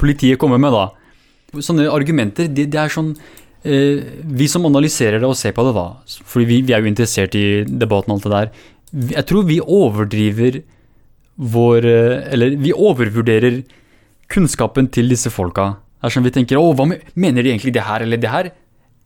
politiet 0.00 0.38
kommer 0.40 0.60
med, 0.62 0.76
da. 0.76 1.60
Sånne 1.64 1.88
argumenter, 1.90 2.48
det, 2.52 2.68
de 2.72 2.80
er 2.80 2.92
sånn 2.92 3.12
uh, 3.16 4.06
Vi 4.38 4.48
som 4.50 4.66
analyserer 4.68 5.20
det 5.22 5.28
og 5.28 5.38
ser 5.38 5.56
på 5.56 5.66
det, 5.66 5.74
da, 5.76 5.88
fordi 6.22 6.48
vi, 6.52 6.60
vi 6.68 6.76
er 6.76 6.84
jo 6.84 6.92
interessert 6.92 7.36
i 7.38 7.46
debatten 7.66 8.14
og 8.14 8.20
alt 8.20 8.28
det 8.28 8.34
der, 8.36 8.66
jeg 9.16 9.28
tror 9.28 9.48
vi 9.48 9.58
overdriver 9.60 10.62
vår 11.36 11.84
Eller 12.32 12.54
vi 12.56 12.70
overvurderer 12.72 13.58
kunnskapen 14.32 14.86
til 14.88 15.10
disse 15.10 15.28
folka. 15.28 15.74
Det 15.96 16.08
er 16.08 16.14
sånn 16.14 16.26
vi 16.26 16.34
tenker 16.34 16.60
Å, 16.60 16.70
hva 16.76 16.86
mener 16.88 17.42
de 17.42 17.52
egentlig 17.52 17.74
det 17.76 17.84
her 17.86 18.04
eller 18.04 18.20
det 18.20 18.32
her? 18.32 18.50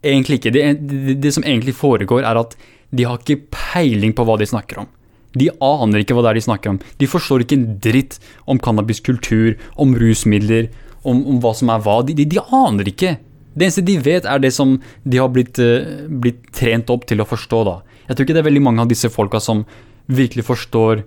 Egentlig 0.03 0.41
ikke. 0.41 0.53
Det, 0.53 0.63
det, 0.89 1.15
det, 1.23 1.31
som 1.35 1.45
egentlig 1.45 1.75
foregår, 1.77 2.25
er 2.27 2.39
at 2.41 2.57
de 2.91 3.05
har 3.07 3.21
ikke 3.21 3.45
peiling 3.53 4.15
på 4.17 4.25
hva 4.27 4.35
de 4.41 4.49
snakker 4.49 4.81
om. 4.83 4.89
De 5.37 5.47
aner 5.63 6.01
ikke 6.01 6.17
hva 6.17 6.25
det 6.25 6.31
er 6.33 6.39
de 6.41 6.45
snakker 6.49 6.73
om. 6.73 6.79
De 6.99 7.07
forstår 7.07 7.45
ikke 7.45 7.57
en 7.59 7.67
dritt 7.83 8.17
om 8.49 8.59
cannabiskultur, 8.59 9.55
om 9.79 9.93
rusmidler, 9.95 10.67
om, 11.07 11.21
om 11.23 11.37
hva 11.43 11.53
som 11.57 11.71
er 11.71 11.83
hva. 11.85 12.01
De, 12.07 12.15
de, 12.17 12.27
de, 12.27 12.41
aner 12.41 12.91
ikke. 12.91 13.15
Det 13.53 13.67
eneste 13.67 13.85
de 13.87 13.95
vet, 14.03 14.27
er 14.27 14.43
det 14.43 14.51
som 14.55 14.75
de 15.03 15.21
har 15.21 15.31
blitt, 15.31 15.61
uh, 15.61 16.03
blitt, 16.11 16.43
trent 16.57 16.91
opp 16.91 17.07
til 17.07 17.23
å 17.23 17.29
forstå. 17.29 17.63
da. 17.69 17.77
Jeg 18.09 18.17
tror 18.17 18.27
ikke 18.27 18.35
det 18.35 18.43
er 18.43 18.49
veldig 18.49 18.65
mange 18.67 18.83
av 18.83 18.91
disse 18.91 19.11
folka 19.13 19.39
som 19.43 19.63
virkelig 20.11 20.49
forstår 20.49 21.05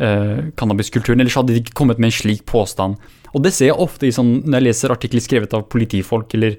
uh, 0.00 0.48
cannabiskulturen. 0.58 1.20
Ellers 1.22 1.36
hadde 1.38 1.54
de 1.54 1.62
ikke 1.62 1.76
kommet 1.76 2.00
med 2.02 2.10
en 2.10 2.18
slik 2.18 2.44
påstand. 2.48 2.98
Og 3.36 3.42
det 3.44 3.52
ser 3.52 3.70
jeg 3.70 3.80
ofte 3.82 4.10
sånn, 4.14 4.38
når 4.46 4.58
jeg 4.58 4.66
leser 4.68 4.94
artikler 4.94 5.24
skrevet 5.24 5.56
av 5.56 5.66
politifolk 5.72 6.32
eller 6.38 6.54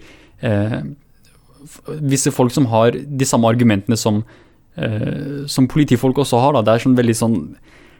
eh, 0.46 0.82
visse 2.06 2.30
folk 2.34 2.54
som 2.54 2.68
har 2.70 2.94
de 2.94 3.28
samme 3.28 3.50
argumentene 3.50 3.98
som, 3.98 4.20
eh, 4.78 5.48
som 5.50 5.70
politifolk 5.72 6.22
også 6.22 6.42
har. 6.44 6.54
Da. 6.54 6.62
Det 6.68 6.76
er 6.76 6.86
sånn 6.86 7.00
veldig 7.00 7.18
sånn 7.24 7.40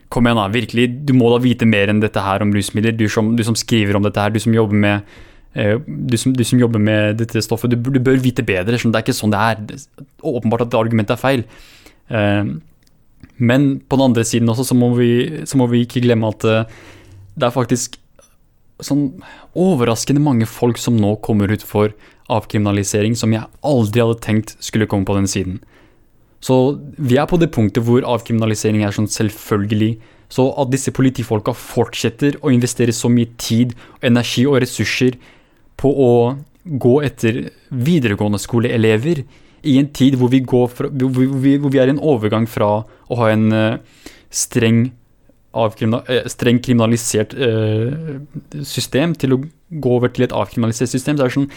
Kom 0.08 0.24
igjen, 0.24 0.38
da. 0.40 0.46
Virkelig, 0.48 0.84
du 1.04 1.12
må 1.20 1.28
da 1.34 1.38
vite 1.44 1.66
mer 1.68 1.90
enn 1.92 1.98
dette 2.00 2.22
her 2.24 2.40
om 2.40 2.54
rusmidler. 2.56 2.94
Du 2.96 3.10
som, 3.12 3.34
du 3.36 3.42
som 3.44 3.58
skriver 3.60 3.98
om 3.98 4.06
dette 4.06 4.22
her, 4.24 4.32
du 4.32 4.40
som 4.40 4.54
jobber 4.56 4.80
med 4.80 5.10
du 5.52 6.16
som, 6.16 6.32
du 6.32 6.46
som, 6.48 6.62
jobber 6.62 6.80
med 6.80 7.18
dette 7.20 7.42
stoffet, 7.44 7.74
du, 7.74 7.90
du 7.92 8.00
bør 8.00 8.16
vite 8.24 8.46
bedre. 8.48 8.80
Sånn, 8.80 8.94
det 8.94 9.02
er 9.02 9.04
ikke 9.04 9.18
sånn 9.18 9.34
det 9.34 9.42
er. 9.42 10.06
Åpenbart 10.32 10.64
at 10.64 10.78
argumentet 10.80 11.18
er 11.18 11.20
feil. 11.20 11.44
Eh, 12.08 12.54
men 13.38 13.80
på 13.86 13.98
den 13.98 14.10
andre 14.10 14.26
siden 14.26 14.50
også, 14.50 14.70
så 14.72 14.78
må 14.78 14.92
vi, 14.98 15.46
så 15.46 15.60
må 15.60 15.70
vi 15.72 15.84
ikke 15.86 16.04
glemme 16.06 16.30
at 16.34 16.46
eh, 16.48 16.78
det 17.38 17.48
er 17.48 17.54
faktisk 17.56 17.98
sånn 18.84 19.08
overraskende 19.58 20.22
mange 20.22 20.46
folk 20.50 20.78
som 20.82 20.98
nå 20.98 21.16
kommer 21.26 21.50
ut 21.54 21.64
for 21.66 21.94
avkriminalisering, 22.34 23.16
som 23.18 23.34
jeg 23.34 23.48
aldri 23.66 24.04
hadde 24.04 24.22
tenkt 24.26 24.56
skulle 24.64 24.90
komme 24.90 25.08
på 25.08 25.16
den 25.18 25.30
siden. 25.30 25.62
Så 26.44 26.78
vi 26.98 27.18
er 27.18 27.30
på 27.30 27.40
det 27.42 27.50
punktet 27.54 27.86
hvor 27.88 28.06
avkriminalisering 28.06 28.84
er 28.86 28.94
sånn 28.94 29.10
selvfølgelig 29.10 29.98
Så 30.28 30.44
at 30.60 30.68
disse 30.68 30.92
politifolka 30.92 31.54
fortsetter 31.56 32.36
å 32.44 32.52
investere 32.52 32.92
så 32.92 33.08
mye 33.08 33.30
tid, 33.40 33.72
energi 34.04 34.42
og 34.44 34.58
ressurser 34.60 35.16
på 35.80 35.88
å 35.88 36.10
gå 36.68 36.96
etter 37.08 37.46
videregående 37.72 38.42
skoleelever 38.44 39.22
i 39.64 39.78
en 39.80 39.88
tid 39.88 40.18
hvor 40.20 40.28
vi, 40.34 40.42
fra, 40.44 40.90
hvor 40.92 41.16
vi, 41.16 41.54
hvor 41.56 41.72
vi 41.72 41.80
er 41.80 41.88
i 41.88 41.96
en 41.96 42.04
overgang 42.04 42.44
fra 42.44 42.84
å 43.08 43.20
ha 43.22 43.32
en 43.34 43.50
uh, 43.54 44.06
streng, 44.34 44.88
uh, 45.56 46.22
streng 46.32 46.62
kriminalisert 46.64 47.36
uh, 47.38 48.22
system 48.68 49.16
til 49.20 49.36
å 49.36 49.42
gå 49.44 49.98
over 49.98 50.12
til 50.14 50.28
et 50.28 50.36
avkriminalisert 50.36 50.92
system. 50.92 51.18
Så 51.18 51.26
er 51.26 51.32
det 51.32 51.38
sånn 51.42 51.52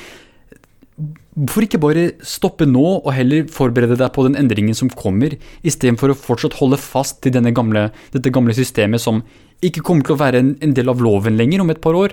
Hvorfor 1.40 1.64
ikke 1.64 1.78
bare 1.80 2.02
stoppe 2.26 2.66
nå 2.68 2.82
og 2.98 3.06
heller 3.16 3.46
forberede 3.48 3.96
deg 3.96 4.10
på 4.12 4.26
den 4.26 4.34
endringen 4.36 4.76
som 4.76 4.90
kommer, 4.92 5.32
istedenfor 5.64 6.12
å 6.12 6.16
fortsatt 6.18 6.58
holde 6.58 6.76
fast 6.76 7.22
til 7.24 7.32
gamle, 7.56 7.86
dette 8.12 8.32
gamle 8.34 8.52
systemet 8.52 9.00
som 9.00 9.22
ikke 9.64 9.80
kommer 9.86 10.04
til 10.04 10.18
å 10.18 10.20
være 10.20 10.42
en, 10.42 10.50
en, 10.60 10.74
del 10.76 10.92
av 10.92 11.00
loven 11.00 11.38
lenger 11.40 11.62
om 11.64 11.72
et 11.72 11.80
par 11.80 11.96
år? 11.96 12.12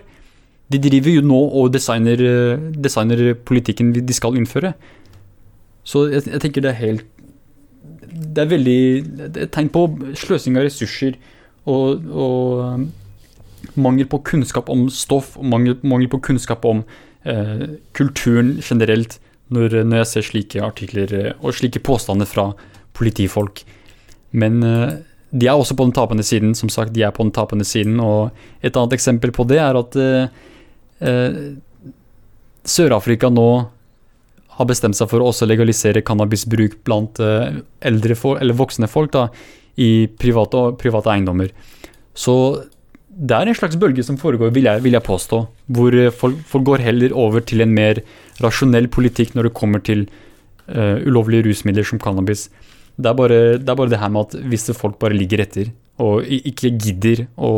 De 0.72 0.80
driver 0.80 1.18
jo 1.18 1.26
nå 1.26 1.42
og 1.60 1.74
designer, 1.76 2.24
designer 2.80 3.34
politikken 3.36 3.92
de 3.98 4.16
skal 4.16 4.40
innføre. 4.40 4.72
Så 5.88 6.08
jeg, 6.12 6.26
jeg, 6.28 6.42
tenker 6.44 6.64
det 6.64 6.74
er 6.74 6.82
helt 6.82 7.06
Det 8.08 8.44
er 8.44 8.50
veldig 8.52 8.82
Det 9.18 9.44
er 9.44 9.52
tegn 9.54 9.70
på 9.74 9.84
sløsing 10.18 10.58
av 10.58 10.68
ressurser 10.68 11.18
og, 11.68 12.06
og 12.08 12.62
um, 12.64 12.88
mangel 13.76 14.08
på 14.10 14.22
kunnskap 14.26 14.70
om 14.72 14.88
stoff, 14.94 15.36
mangel, 15.42 15.78
mangel 15.84 16.10
på 16.12 16.22
kunnskap 16.30 16.66
om 16.66 16.84
eh, 17.28 17.66
kulturen 17.98 18.56
generelt, 18.64 19.18
når, 19.54 19.82
når, 19.84 20.02
jeg 20.02 20.10
ser 20.12 20.28
slike 20.30 20.64
artikler 20.64 21.14
eh, 21.18 21.30
og 21.42 21.56
slike 21.58 21.82
påstander 21.84 22.30
fra 22.30 22.50
politifolk. 22.98 23.64
Men 24.32 24.64
eh, 24.64 24.98
de 25.32 25.48
er 25.48 25.60
også 25.60 25.76
på 25.78 25.88
den 25.88 25.96
tapende 25.96 26.26
siden. 26.26 26.56
Som 26.56 26.72
sagt, 26.74 26.94
de 26.96 27.04
er 27.04 27.14
på 27.16 27.26
den 27.26 27.34
tapende 27.36 27.68
siden. 27.68 28.00
Og 28.00 28.32
et 28.64 28.78
annet 28.78 28.96
eksempel 28.98 29.34
på 29.36 29.46
det 29.50 29.62
er 29.64 29.80
at 29.80 30.02
eh, 30.02 30.28
eh 31.02 31.40
Sør-Afrika 32.68 33.30
nå 33.32 33.50
har 34.58 34.70
bestemt 34.70 34.98
seg 34.98 35.10
for 35.12 35.22
å 35.22 35.30
også 35.32 35.48
legalisere 35.50 36.04
cannabisbruk 36.06 36.80
blant 36.88 37.22
uh, 37.22 37.60
eldre 37.86 38.18
folk, 38.18 38.42
eller 38.42 38.58
voksne 38.58 38.90
folk 38.90 39.14
da, 39.14 39.28
i 39.78 40.08
private, 40.20 40.72
private, 40.82 41.14
eiendommer. 41.14 41.54
Så 42.18 42.36
det 43.08 43.34
er 43.38 43.50
en 43.50 43.58
slags 43.58 43.78
bølge 43.82 44.06
som 44.06 44.18
foregår, 44.22 44.54
vil 44.54 44.70
jeg, 44.70 44.84
vil 44.86 44.98
jeg 44.98 45.06
påstå, 45.06 45.42
hvor 45.74 45.96
eh, 45.98 46.14
folk, 46.14 46.38
folk, 46.50 46.66
går 46.70 46.84
heller 46.86 47.14
over 47.18 47.42
til 47.42 47.64
en 47.66 47.74
mer 47.74 48.02
rasjonell 48.44 48.90
politikk 48.94 49.34
når 49.34 49.50
det 49.50 49.58
kommer 49.58 49.82
til 49.82 50.06
uh, 50.70 51.02
ulovlige 51.06 51.48
rusmidler 51.48 51.86
som 51.88 52.02
cannabis. 52.02 52.48
Det 52.98 53.10
er, 53.10 53.18
bare, 53.18 53.40
det 53.62 53.70
er 53.70 53.78
bare 53.78 53.94
det 53.94 54.02
her 54.02 54.14
med 54.14 54.30
at 54.30 54.50
visse 54.50 54.74
folk 54.78 54.98
bare 55.02 55.18
ligger 55.18 55.46
etter 55.46 55.70
og 56.02 56.26
ikke 56.30 56.72
gidder 56.78 57.26
å 57.38 57.52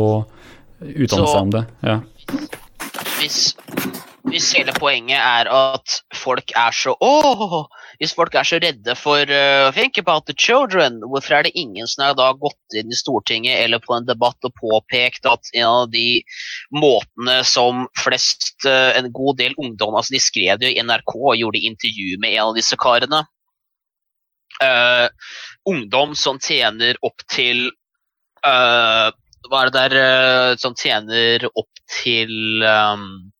utdanne 0.80 1.28
seg 1.28 1.40
om 1.42 1.52
det. 1.52 1.64
Ja. 1.84 1.98
Hvis 3.20 3.40
hvis 4.30 4.50
hele 4.54 4.72
poenget 4.76 5.18
er 5.18 5.48
at 5.50 5.96
folk 6.14 6.52
er 6.58 6.74
så 6.74 6.94
Åh! 7.02 7.54
Hvis 8.00 8.14
folk 8.16 8.34
er 8.38 8.46
så 8.46 8.60
redde 8.62 8.94
for 8.98 9.26
uh, 9.26 9.70
Think 9.74 9.98
about 9.98 10.26
the 10.26 10.34
children, 10.38 11.00
hvorfor 11.02 11.38
er 11.38 11.46
det 11.46 11.52
ingen 11.58 11.88
som 11.90 12.04
har 12.06 12.16
da 12.18 12.30
gått 12.38 12.78
inn 12.78 12.92
i 12.92 12.98
Stortinget 12.98 13.58
eller 13.64 13.82
på 13.82 13.96
en 13.96 14.06
debatt 14.08 14.38
og 14.46 14.54
påpekt 14.60 15.26
at 15.28 15.50
en 15.54 15.66
av 15.66 15.90
de 15.92 16.22
måtene 16.74 17.40
som 17.48 17.86
flest, 17.98 18.54
uh, 18.66 18.94
en 18.96 19.10
god 19.12 19.40
del 19.42 19.56
ungdom 19.58 19.98
altså 19.98 20.14
De 20.14 20.22
skrev 20.22 20.62
det 20.62 20.74
i 20.74 20.84
NRK 20.84 21.16
og 21.16 21.38
gjorde 21.40 21.64
intervju 21.72 22.20
med 22.22 22.36
en 22.36 22.50
av 22.50 22.56
disse 22.58 22.78
karene. 22.80 23.24
Uh, 24.60 25.08
ungdom 25.68 26.14
som 26.18 26.38
tjener 26.42 26.98
opp 27.06 27.22
til 27.32 27.70
Hva 28.44 29.60
er 29.60 29.70
det 29.70 29.82
der 29.92 30.56
Som 30.60 30.74
tjener 30.76 31.44
opp 31.48 31.80
til 32.02 32.64
um, 32.64 33.30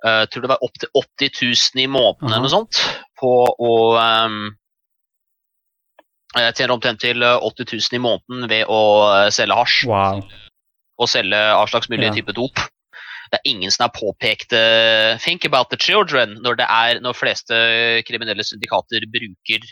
jeg 0.00 0.24
uh, 0.24 0.26
tror 0.32 0.44
det 0.44 0.50
var 0.52 0.64
opptil 0.64 0.88
80 0.96 1.30
000 1.76 1.84
i 1.84 1.90
måneden 1.90 2.30
eller 2.30 2.46
noe 2.46 2.52
sånt 2.52 2.80
på 3.20 3.30
å 3.52 3.72
Jeg 6.30 6.54
tjener 6.54 6.72
omtrent 6.76 7.00
til 7.02 7.24
80 7.26 7.64
eh, 7.64 7.72
000 7.74 7.96
i 7.98 8.00
måneden 8.00 8.44
ved 8.48 8.68
å 8.70 8.82
selge 9.34 9.56
hasj. 9.58 9.80
Wow. 9.90 10.20
Og 11.02 11.08
selge 11.10 11.40
av 11.56 11.66
slags 11.72 11.90
mulig 11.90 12.06
ja. 12.06 12.12
type 12.14 12.30
dop. 12.36 12.62
Det 13.32 13.40
er 13.40 13.50
ingen 13.50 13.72
som 13.74 13.88
har 13.88 13.92
påpekt 13.96 14.54
'think 14.54 15.44
about 15.44 15.70
the 15.74 15.76
children' 15.76 16.38
når 16.38 16.60
det 16.62 16.68
er 16.70 17.02
når 17.02 17.18
fleste 17.18 17.58
kriminelle 18.06 18.46
syndikater 18.46 19.02
bruker 19.10 19.66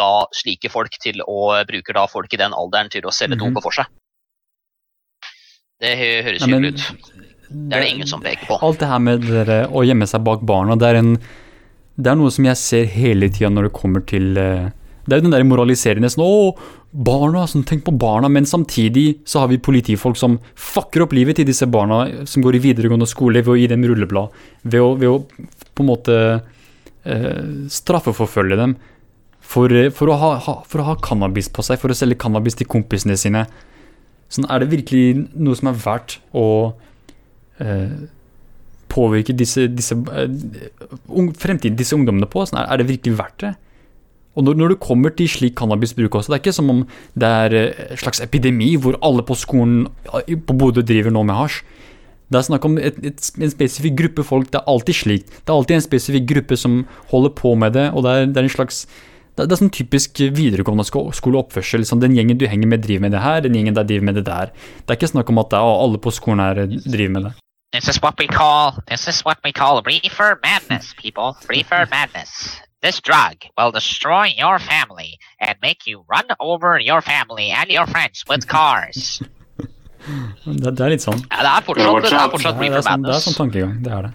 da 0.00 0.24
slike 0.32 0.72
folk 0.72 0.96
til 1.02 1.20
å 1.24 1.60
bruker 1.68 1.96
da 1.96 2.06
folk 2.08 2.32
i 2.32 2.40
den 2.40 2.56
alderen 2.56 2.90
til 2.92 3.04
å 3.04 3.12
selge 3.12 3.36
mm 3.36 3.44
-hmm. 3.44 3.54
dop 3.54 3.68
for 3.68 3.76
seg. 3.76 3.86
Det 5.80 5.92
høres 6.00 6.44
hyggelig 6.44 6.72
ut. 6.72 6.84
Det 7.48 7.76
er 7.76 7.84
det 7.84 7.90
ingen 7.92 8.08
som 8.10 8.22
peker 8.22 8.48
på. 8.48 8.58
Alt 8.64 8.80
det 8.82 8.88
her 8.90 9.02
med 9.02 9.26
dere, 9.26 9.58
å 9.70 9.84
gjemme 9.86 10.08
seg 10.10 10.24
bak 10.26 10.42
barna, 10.46 10.76
det 10.78 10.88
er, 10.88 10.98
en, 11.02 11.12
det 11.94 12.10
er 12.10 12.18
noe 12.18 12.32
som 12.34 12.48
jeg 12.48 12.58
ser 12.60 12.88
hele 12.90 13.28
tida 13.32 13.52
når 13.52 13.68
det 13.68 13.76
kommer 13.76 14.02
til 14.06 14.32
eh, 14.40 14.72
Det 15.06 15.14
er 15.14 15.20
jo 15.20 15.28
den 15.28 15.36
der 15.36 15.46
moraliserende 15.46 16.10
sånn 16.10 16.24
Å, 16.26 16.48
barna, 17.06 17.44
sånn, 17.46 17.66
tenk 17.68 17.84
på 17.86 17.94
barna. 17.94 18.30
Men 18.32 18.48
samtidig 18.48 19.22
så 19.28 19.44
har 19.44 19.52
vi 19.52 19.62
politifolk 19.62 20.18
som 20.18 20.40
fucker 20.58 21.04
opp 21.04 21.14
livet 21.14 21.38
til 21.38 21.46
disse 21.46 21.68
barna 21.70 22.26
som 22.26 22.42
går 22.42 22.58
i 22.58 22.64
videregående 22.70 23.08
skole 23.10 23.44
ved 23.44 23.54
å 23.54 23.58
gi 23.60 23.70
dem 23.70 23.86
rulleblad. 23.86 24.34
Ved 24.66 24.82
å, 24.82 24.94
ved 24.98 25.12
å 25.12 25.20
på 25.76 25.84
en 25.84 25.90
måte 25.92 26.18
eh, 26.32 27.44
straffeforfølge 27.70 28.58
dem 28.58 28.74
for, 29.46 29.70
for, 29.94 30.10
å 30.10 30.18
ha, 30.18 30.32
ha, 30.42 30.56
for 30.66 30.82
å 30.82 30.88
ha 30.88 30.96
cannabis 30.98 31.52
på 31.52 31.62
seg, 31.62 31.78
for 31.78 31.94
å 31.94 31.98
selge 31.98 32.18
cannabis 32.18 32.58
til 32.58 32.66
kompisene 32.66 33.14
sine. 33.20 33.44
Sånn, 34.32 34.48
er 34.50 34.64
det 34.64 34.72
virkelig 34.72 35.28
noe 35.38 35.54
som 35.54 35.70
er 35.70 35.78
verdt 35.84 36.18
å 36.34 36.46
Eh, 36.66 36.85
påvirke 38.92 39.34
disse, 39.36 39.66
disse 39.72 39.96
uh, 39.96 41.30
fremtiden 41.40 41.78
disse 41.78 41.96
ungdommene 41.96 42.28
på? 42.30 42.44
Sånn, 42.46 42.62
er, 42.62 42.80
det 42.80 42.90
virkelig 42.90 43.18
verdt 43.18 43.44
det? 43.44 43.54
Og 44.36 44.44
når, 44.44 44.58
når, 44.60 44.74
det 44.74 44.84
kommer 44.84 45.14
til 45.16 45.30
slik 45.32 45.56
cannabisbruk 45.56 46.18
også, 46.18 46.32
det 46.32 46.36
er 46.36 46.44
ikke 46.44 46.58
som 46.58 46.72
om 46.72 46.84
det 47.16 47.30
er 47.44 47.56
eh, 47.56 47.82
en 47.94 48.00
slags 48.02 48.20
epidemi 48.20 48.74
hvor 48.76 48.98
alle 49.04 49.24
på 49.24 49.36
skolen 49.38 49.86
på 50.12 50.56
Bodø 50.60 50.84
driver 50.84 51.14
nå 51.14 51.24
med 51.24 51.38
hasj. 51.38 51.62
Det 52.26 52.40
er 52.40 52.46
snakk 52.48 52.64
om 52.66 52.74
et, 52.76 52.98
et, 53.06 53.28
en 53.38 53.52
spesifikk 53.52 53.96
gruppe 54.00 54.24
folk. 54.26 54.50
Det 54.52 54.58
er 54.60 54.68
alltid 54.68 54.98
slik. 54.98 55.28
Det 55.30 55.46
er 55.46 55.54
alltid 55.54 55.78
en 55.78 55.84
spesifikk 55.84 56.26
gruppe 56.34 56.58
som 56.58 56.80
holder 57.12 57.32
på 57.38 57.54
med 57.56 57.76
det, 57.78 57.86
og 57.94 58.04
det 58.04 58.12
er, 58.12 58.26
det 58.28 58.42
er 58.42 58.48
en 58.48 58.56
slags 58.58 58.82
det 59.36 59.44
er, 59.44 59.48
det 59.48 59.54
er 59.54 59.60
sånn 59.60 59.72
typisk 59.72 60.20
videregående 60.32 60.84
skoleoppførsel. 60.84 61.84
Liksom. 61.84 62.00
den 62.00 62.16
gjengen 62.16 62.40
du 62.40 62.46
henger 62.48 62.72
med, 62.72 62.84
driver 62.84 63.06
med 63.06 63.16
det 63.16 63.24
her, 63.24 63.42
den 63.44 63.56
gjengen 63.56 63.76
der 63.76 63.88
driver 63.88 64.08
med 64.08 64.16
det 64.20 64.26
der. 64.28 64.52
Det 64.80 64.92
er 64.92 65.00
ikke 65.00 65.12
snakk 65.12 65.32
om 65.32 65.42
at 65.44 65.52
det, 65.52 65.60
alle 65.60 66.00
på 66.00 66.12
skolen 66.16 66.44
her 66.44 66.62
driver 66.66 67.12
med 67.12 67.28
det. 67.28 67.34
This 67.76 67.88
is 67.88 68.00
what 68.00 68.18
we 68.18 68.26
call 68.26 68.72
this 68.88 69.06
is 69.06 69.20
what 69.20 69.36
we 69.44 69.52
call 69.52 69.82
reefer 69.82 70.40
madness, 70.42 70.94
people. 70.96 71.36
Reefer 71.46 71.86
madness. 71.90 72.58
This 72.80 73.02
drug 73.02 73.44
will 73.58 73.70
destroy 73.70 74.32
your 74.34 74.58
family 74.58 75.18
and 75.38 75.58
make 75.60 75.86
you 75.86 76.02
run 76.08 76.24
over 76.40 76.78
your 76.78 77.02
family 77.02 77.50
and 77.50 77.68
your 77.68 77.86
friends 77.86 78.24
with 78.26 78.48
cars. 78.56 79.20
det, 80.46 80.72
det, 80.72 80.80
er 80.80 80.94
litt 80.94 81.04
sånn. 81.04 81.20
Ja, 81.28 81.42
det 81.44 81.52
er 81.52 81.66
fortsatt, 81.68 82.00
det 82.06 82.14
er 82.14 82.32
fortsatt 82.32 82.64
reefer 82.64 82.88
madness. 82.88 83.10
Det 83.10 83.16
er 83.18 83.24
sånn 83.26 83.38
tankegang. 83.42 83.76
Det 83.84 83.92
er 83.92 84.08
det. 84.08 84.12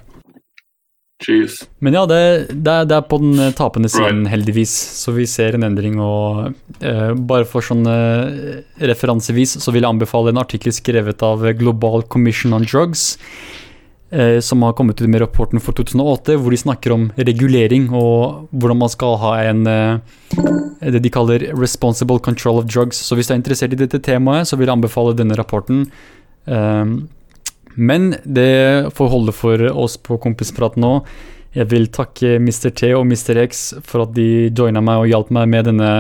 Jeez. 1.22 1.62
Men 1.80 1.94
ja, 1.94 2.06
det, 2.10 2.48
det, 2.50 2.76
det, 2.90 2.96
er, 2.96 3.06
på 3.06 3.20
den 3.22 3.40
eh, 3.40 3.54
tapende 3.54 3.90
siden, 3.92 4.24
right. 4.24 4.32
heldigvis. 4.34 4.74
Så 5.02 5.14
vi 5.16 5.28
ser 5.30 5.58
en 5.58 5.68
endring. 5.68 6.00
Og 6.02 6.52
uh, 6.82 7.14
bare 7.16 7.48
for 7.50 7.66
sånn 7.66 7.86
uh, 7.86 8.62
referansevis 8.82 9.60
så 9.62 9.74
vil 9.74 9.86
jeg 9.86 9.94
anbefale 9.94 10.34
en 10.34 10.42
artikkel 10.42 10.74
skrevet 10.76 11.22
av 11.26 11.46
Global 11.60 12.06
Commission 12.10 12.58
on 12.58 12.66
Drugs. 12.66 13.14
Uh, 14.12 14.42
som 14.44 14.66
har 14.66 14.74
kommet 14.76 15.00
ut 15.00 15.08
med 15.08 15.22
rapporten 15.24 15.62
for 15.64 15.78
2008, 15.78 16.36
hvor 16.42 16.52
de 16.52 16.60
snakker 16.60 16.96
om 16.98 17.08
regulering 17.16 17.88
og 17.96 18.50
hvordan 18.52 18.82
man 18.82 18.92
skal 18.92 19.16
ha 19.22 19.38
en 19.46 19.64
det 20.82 21.00
de 21.04 21.10
kaller 21.14 21.52
'responsible 21.54 22.20
control 22.20 22.58
of 22.58 22.66
drugs'. 22.66 23.00
Så 23.06 23.16
hvis 23.16 23.30
du 23.30 23.34
er 23.36 23.40
interessert 23.40 23.74
i 23.74 23.80
dette 23.80 24.02
temaet, 24.02 24.50
så 24.50 24.58
vil 24.58 24.68
jeg 24.68 24.74
anbefale 24.74 25.16
denne 25.16 25.38
rapporten. 25.38 25.86
Um, 26.50 27.08
men 27.76 28.16
det 28.24 28.92
får 28.98 29.12
holde 29.12 29.36
for 29.36 29.64
oss 29.72 29.98
på 29.98 30.18
Kompisprat 30.22 30.78
nå. 30.80 31.00
Jeg 31.52 31.68
vil 31.72 31.90
takke 31.92 32.38
Mr. 32.40 32.70
T 32.72 32.94
og 32.96 33.04
Mr. 33.10 33.42
X 33.44 33.66
for 33.84 34.06
at 34.06 34.14
de 34.16 34.50
joina 34.56 34.84
meg 34.84 35.04
og 35.04 35.12
hjalp 35.12 35.34
meg 35.36 35.50
med 35.52 35.68
denne, 35.68 35.92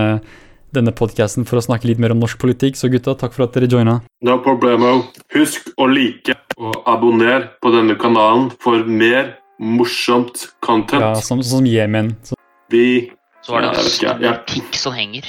denne 0.71 0.93
podkasten 0.95 1.43
for 1.47 1.59
å 1.59 1.65
snakke 1.65 1.89
litt 1.89 1.99
mer 1.99 2.15
om 2.15 2.21
norsk 2.23 2.39
politikk. 2.39 2.79
Så 2.79 2.87
gutta, 2.91 3.17
takk 3.19 3.35
for 3.35 3.47
at 3.47 3.57
dere 3.57 3.67
joina. 3.71 3.97
No 4.23 4.37
problemo. 4.45 5.01
Husk 5.35 5.73
å 5.75 5.89
like 5.91 6.37
og 6.55 6.83
abonner 6.87 7.49
på 7.59 7.73
denne 7.75 7.97
kanalen 7.99 8.47
for 8.63 8.87
mer 8.87 9.35
morsomt 9.59 10.47
content. 10.63 11.03
Ja, 11.03 11.15
som, 11.19 11.43
som 11.43 11.67
Jemen. 11.67 12.15
Så. 12.23 12.39
Vi 12.71 13.11
Så 13.43 13.57
er 13.57 13.67
det 13.67 13.85
ja, 14.05 14.15
ja. 14.21 14.35
pikk 14.47 14.77
som 14.77 14.95
henger. 14.95 15.27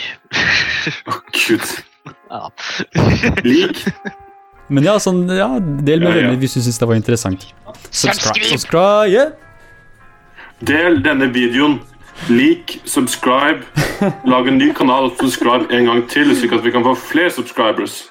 Å, 1.09 1.17
oh, 1.17 1.23
gud. 1.35 1.79
Ja. 2.31 2.47
Lik. 3.43 3.87
Men 4.73 4.87
ja, 4.89 4.97
sånn, 5.03 5.25
ja 5.29 5.51
del 5.61 6.01
med 6.01 6.17
venner 6.17 6.39
hvis 6.41 6.57
du 6.57 6.63
syns 6.65 6.81
det 6.81 6.89
var 6.89 6.97
interessant. 6.97 7.45
Subscribe! 7.91 8.47
subscribe. 8.49 9.25
Del 10.65 11.01
denne 11.05 11.29
videoen. 11.35 11.81
Lik, 12.31 12.79
subscribe. 12.89 13.67
Lag 14.31 14.49
en 14.49 14.59
ny 14.61 14.71
kanal 14.77 15.11
og 15.11 15.19
subscribe 15.21 15.69
en 15.75 15.91
gang 15.91 16.03
til, 16.13 16.31
slik 16.39 16.55
at 16.57 16.65
vi 16.65 16.73
kan 16.75 16.85
få 16.87 16.95
flere 16.99 17.33
subscribers. 17.35 18.05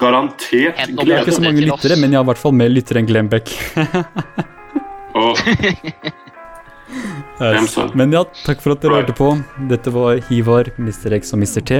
garantert 0.00 0.78
glede. 0.80 1.04
Jeg 1.06 1.16
har 1.16 1.26
ikke 1.26 1.36
så 1.36 1.44
mange 1.44 1.64
lyttere, 1.66 1.96
men 2.00 2.10
jeg 2.10 2.18
har 2.18 2.24
i 2.24 2.30
hvert 2.32 2.40
fall 2.40 2.54
mer 2.56 2.72
lyttere 2.72 3.02
enn 3.02 3.08
Glenn 3.08 3.28
Beck. 3.32 3.52
Det? 7.40 7.94
Men 7.96 8.12
ja, 8.12 8.24
takk 8.44 8.60
for 8.60 8.74
at 8.74 8.82
dere 8.82 9.00
hørte 9.00 9.14
på. 9.16 9.30
Dette 9.70 9.92
var 9.94 10.18
Hivar, 10.28 10.72
Mr. 10.76 11.14
X 11.20 11.32
og 11.32 11.40
Mr. 11.40 11.62
T. 11.64 11.78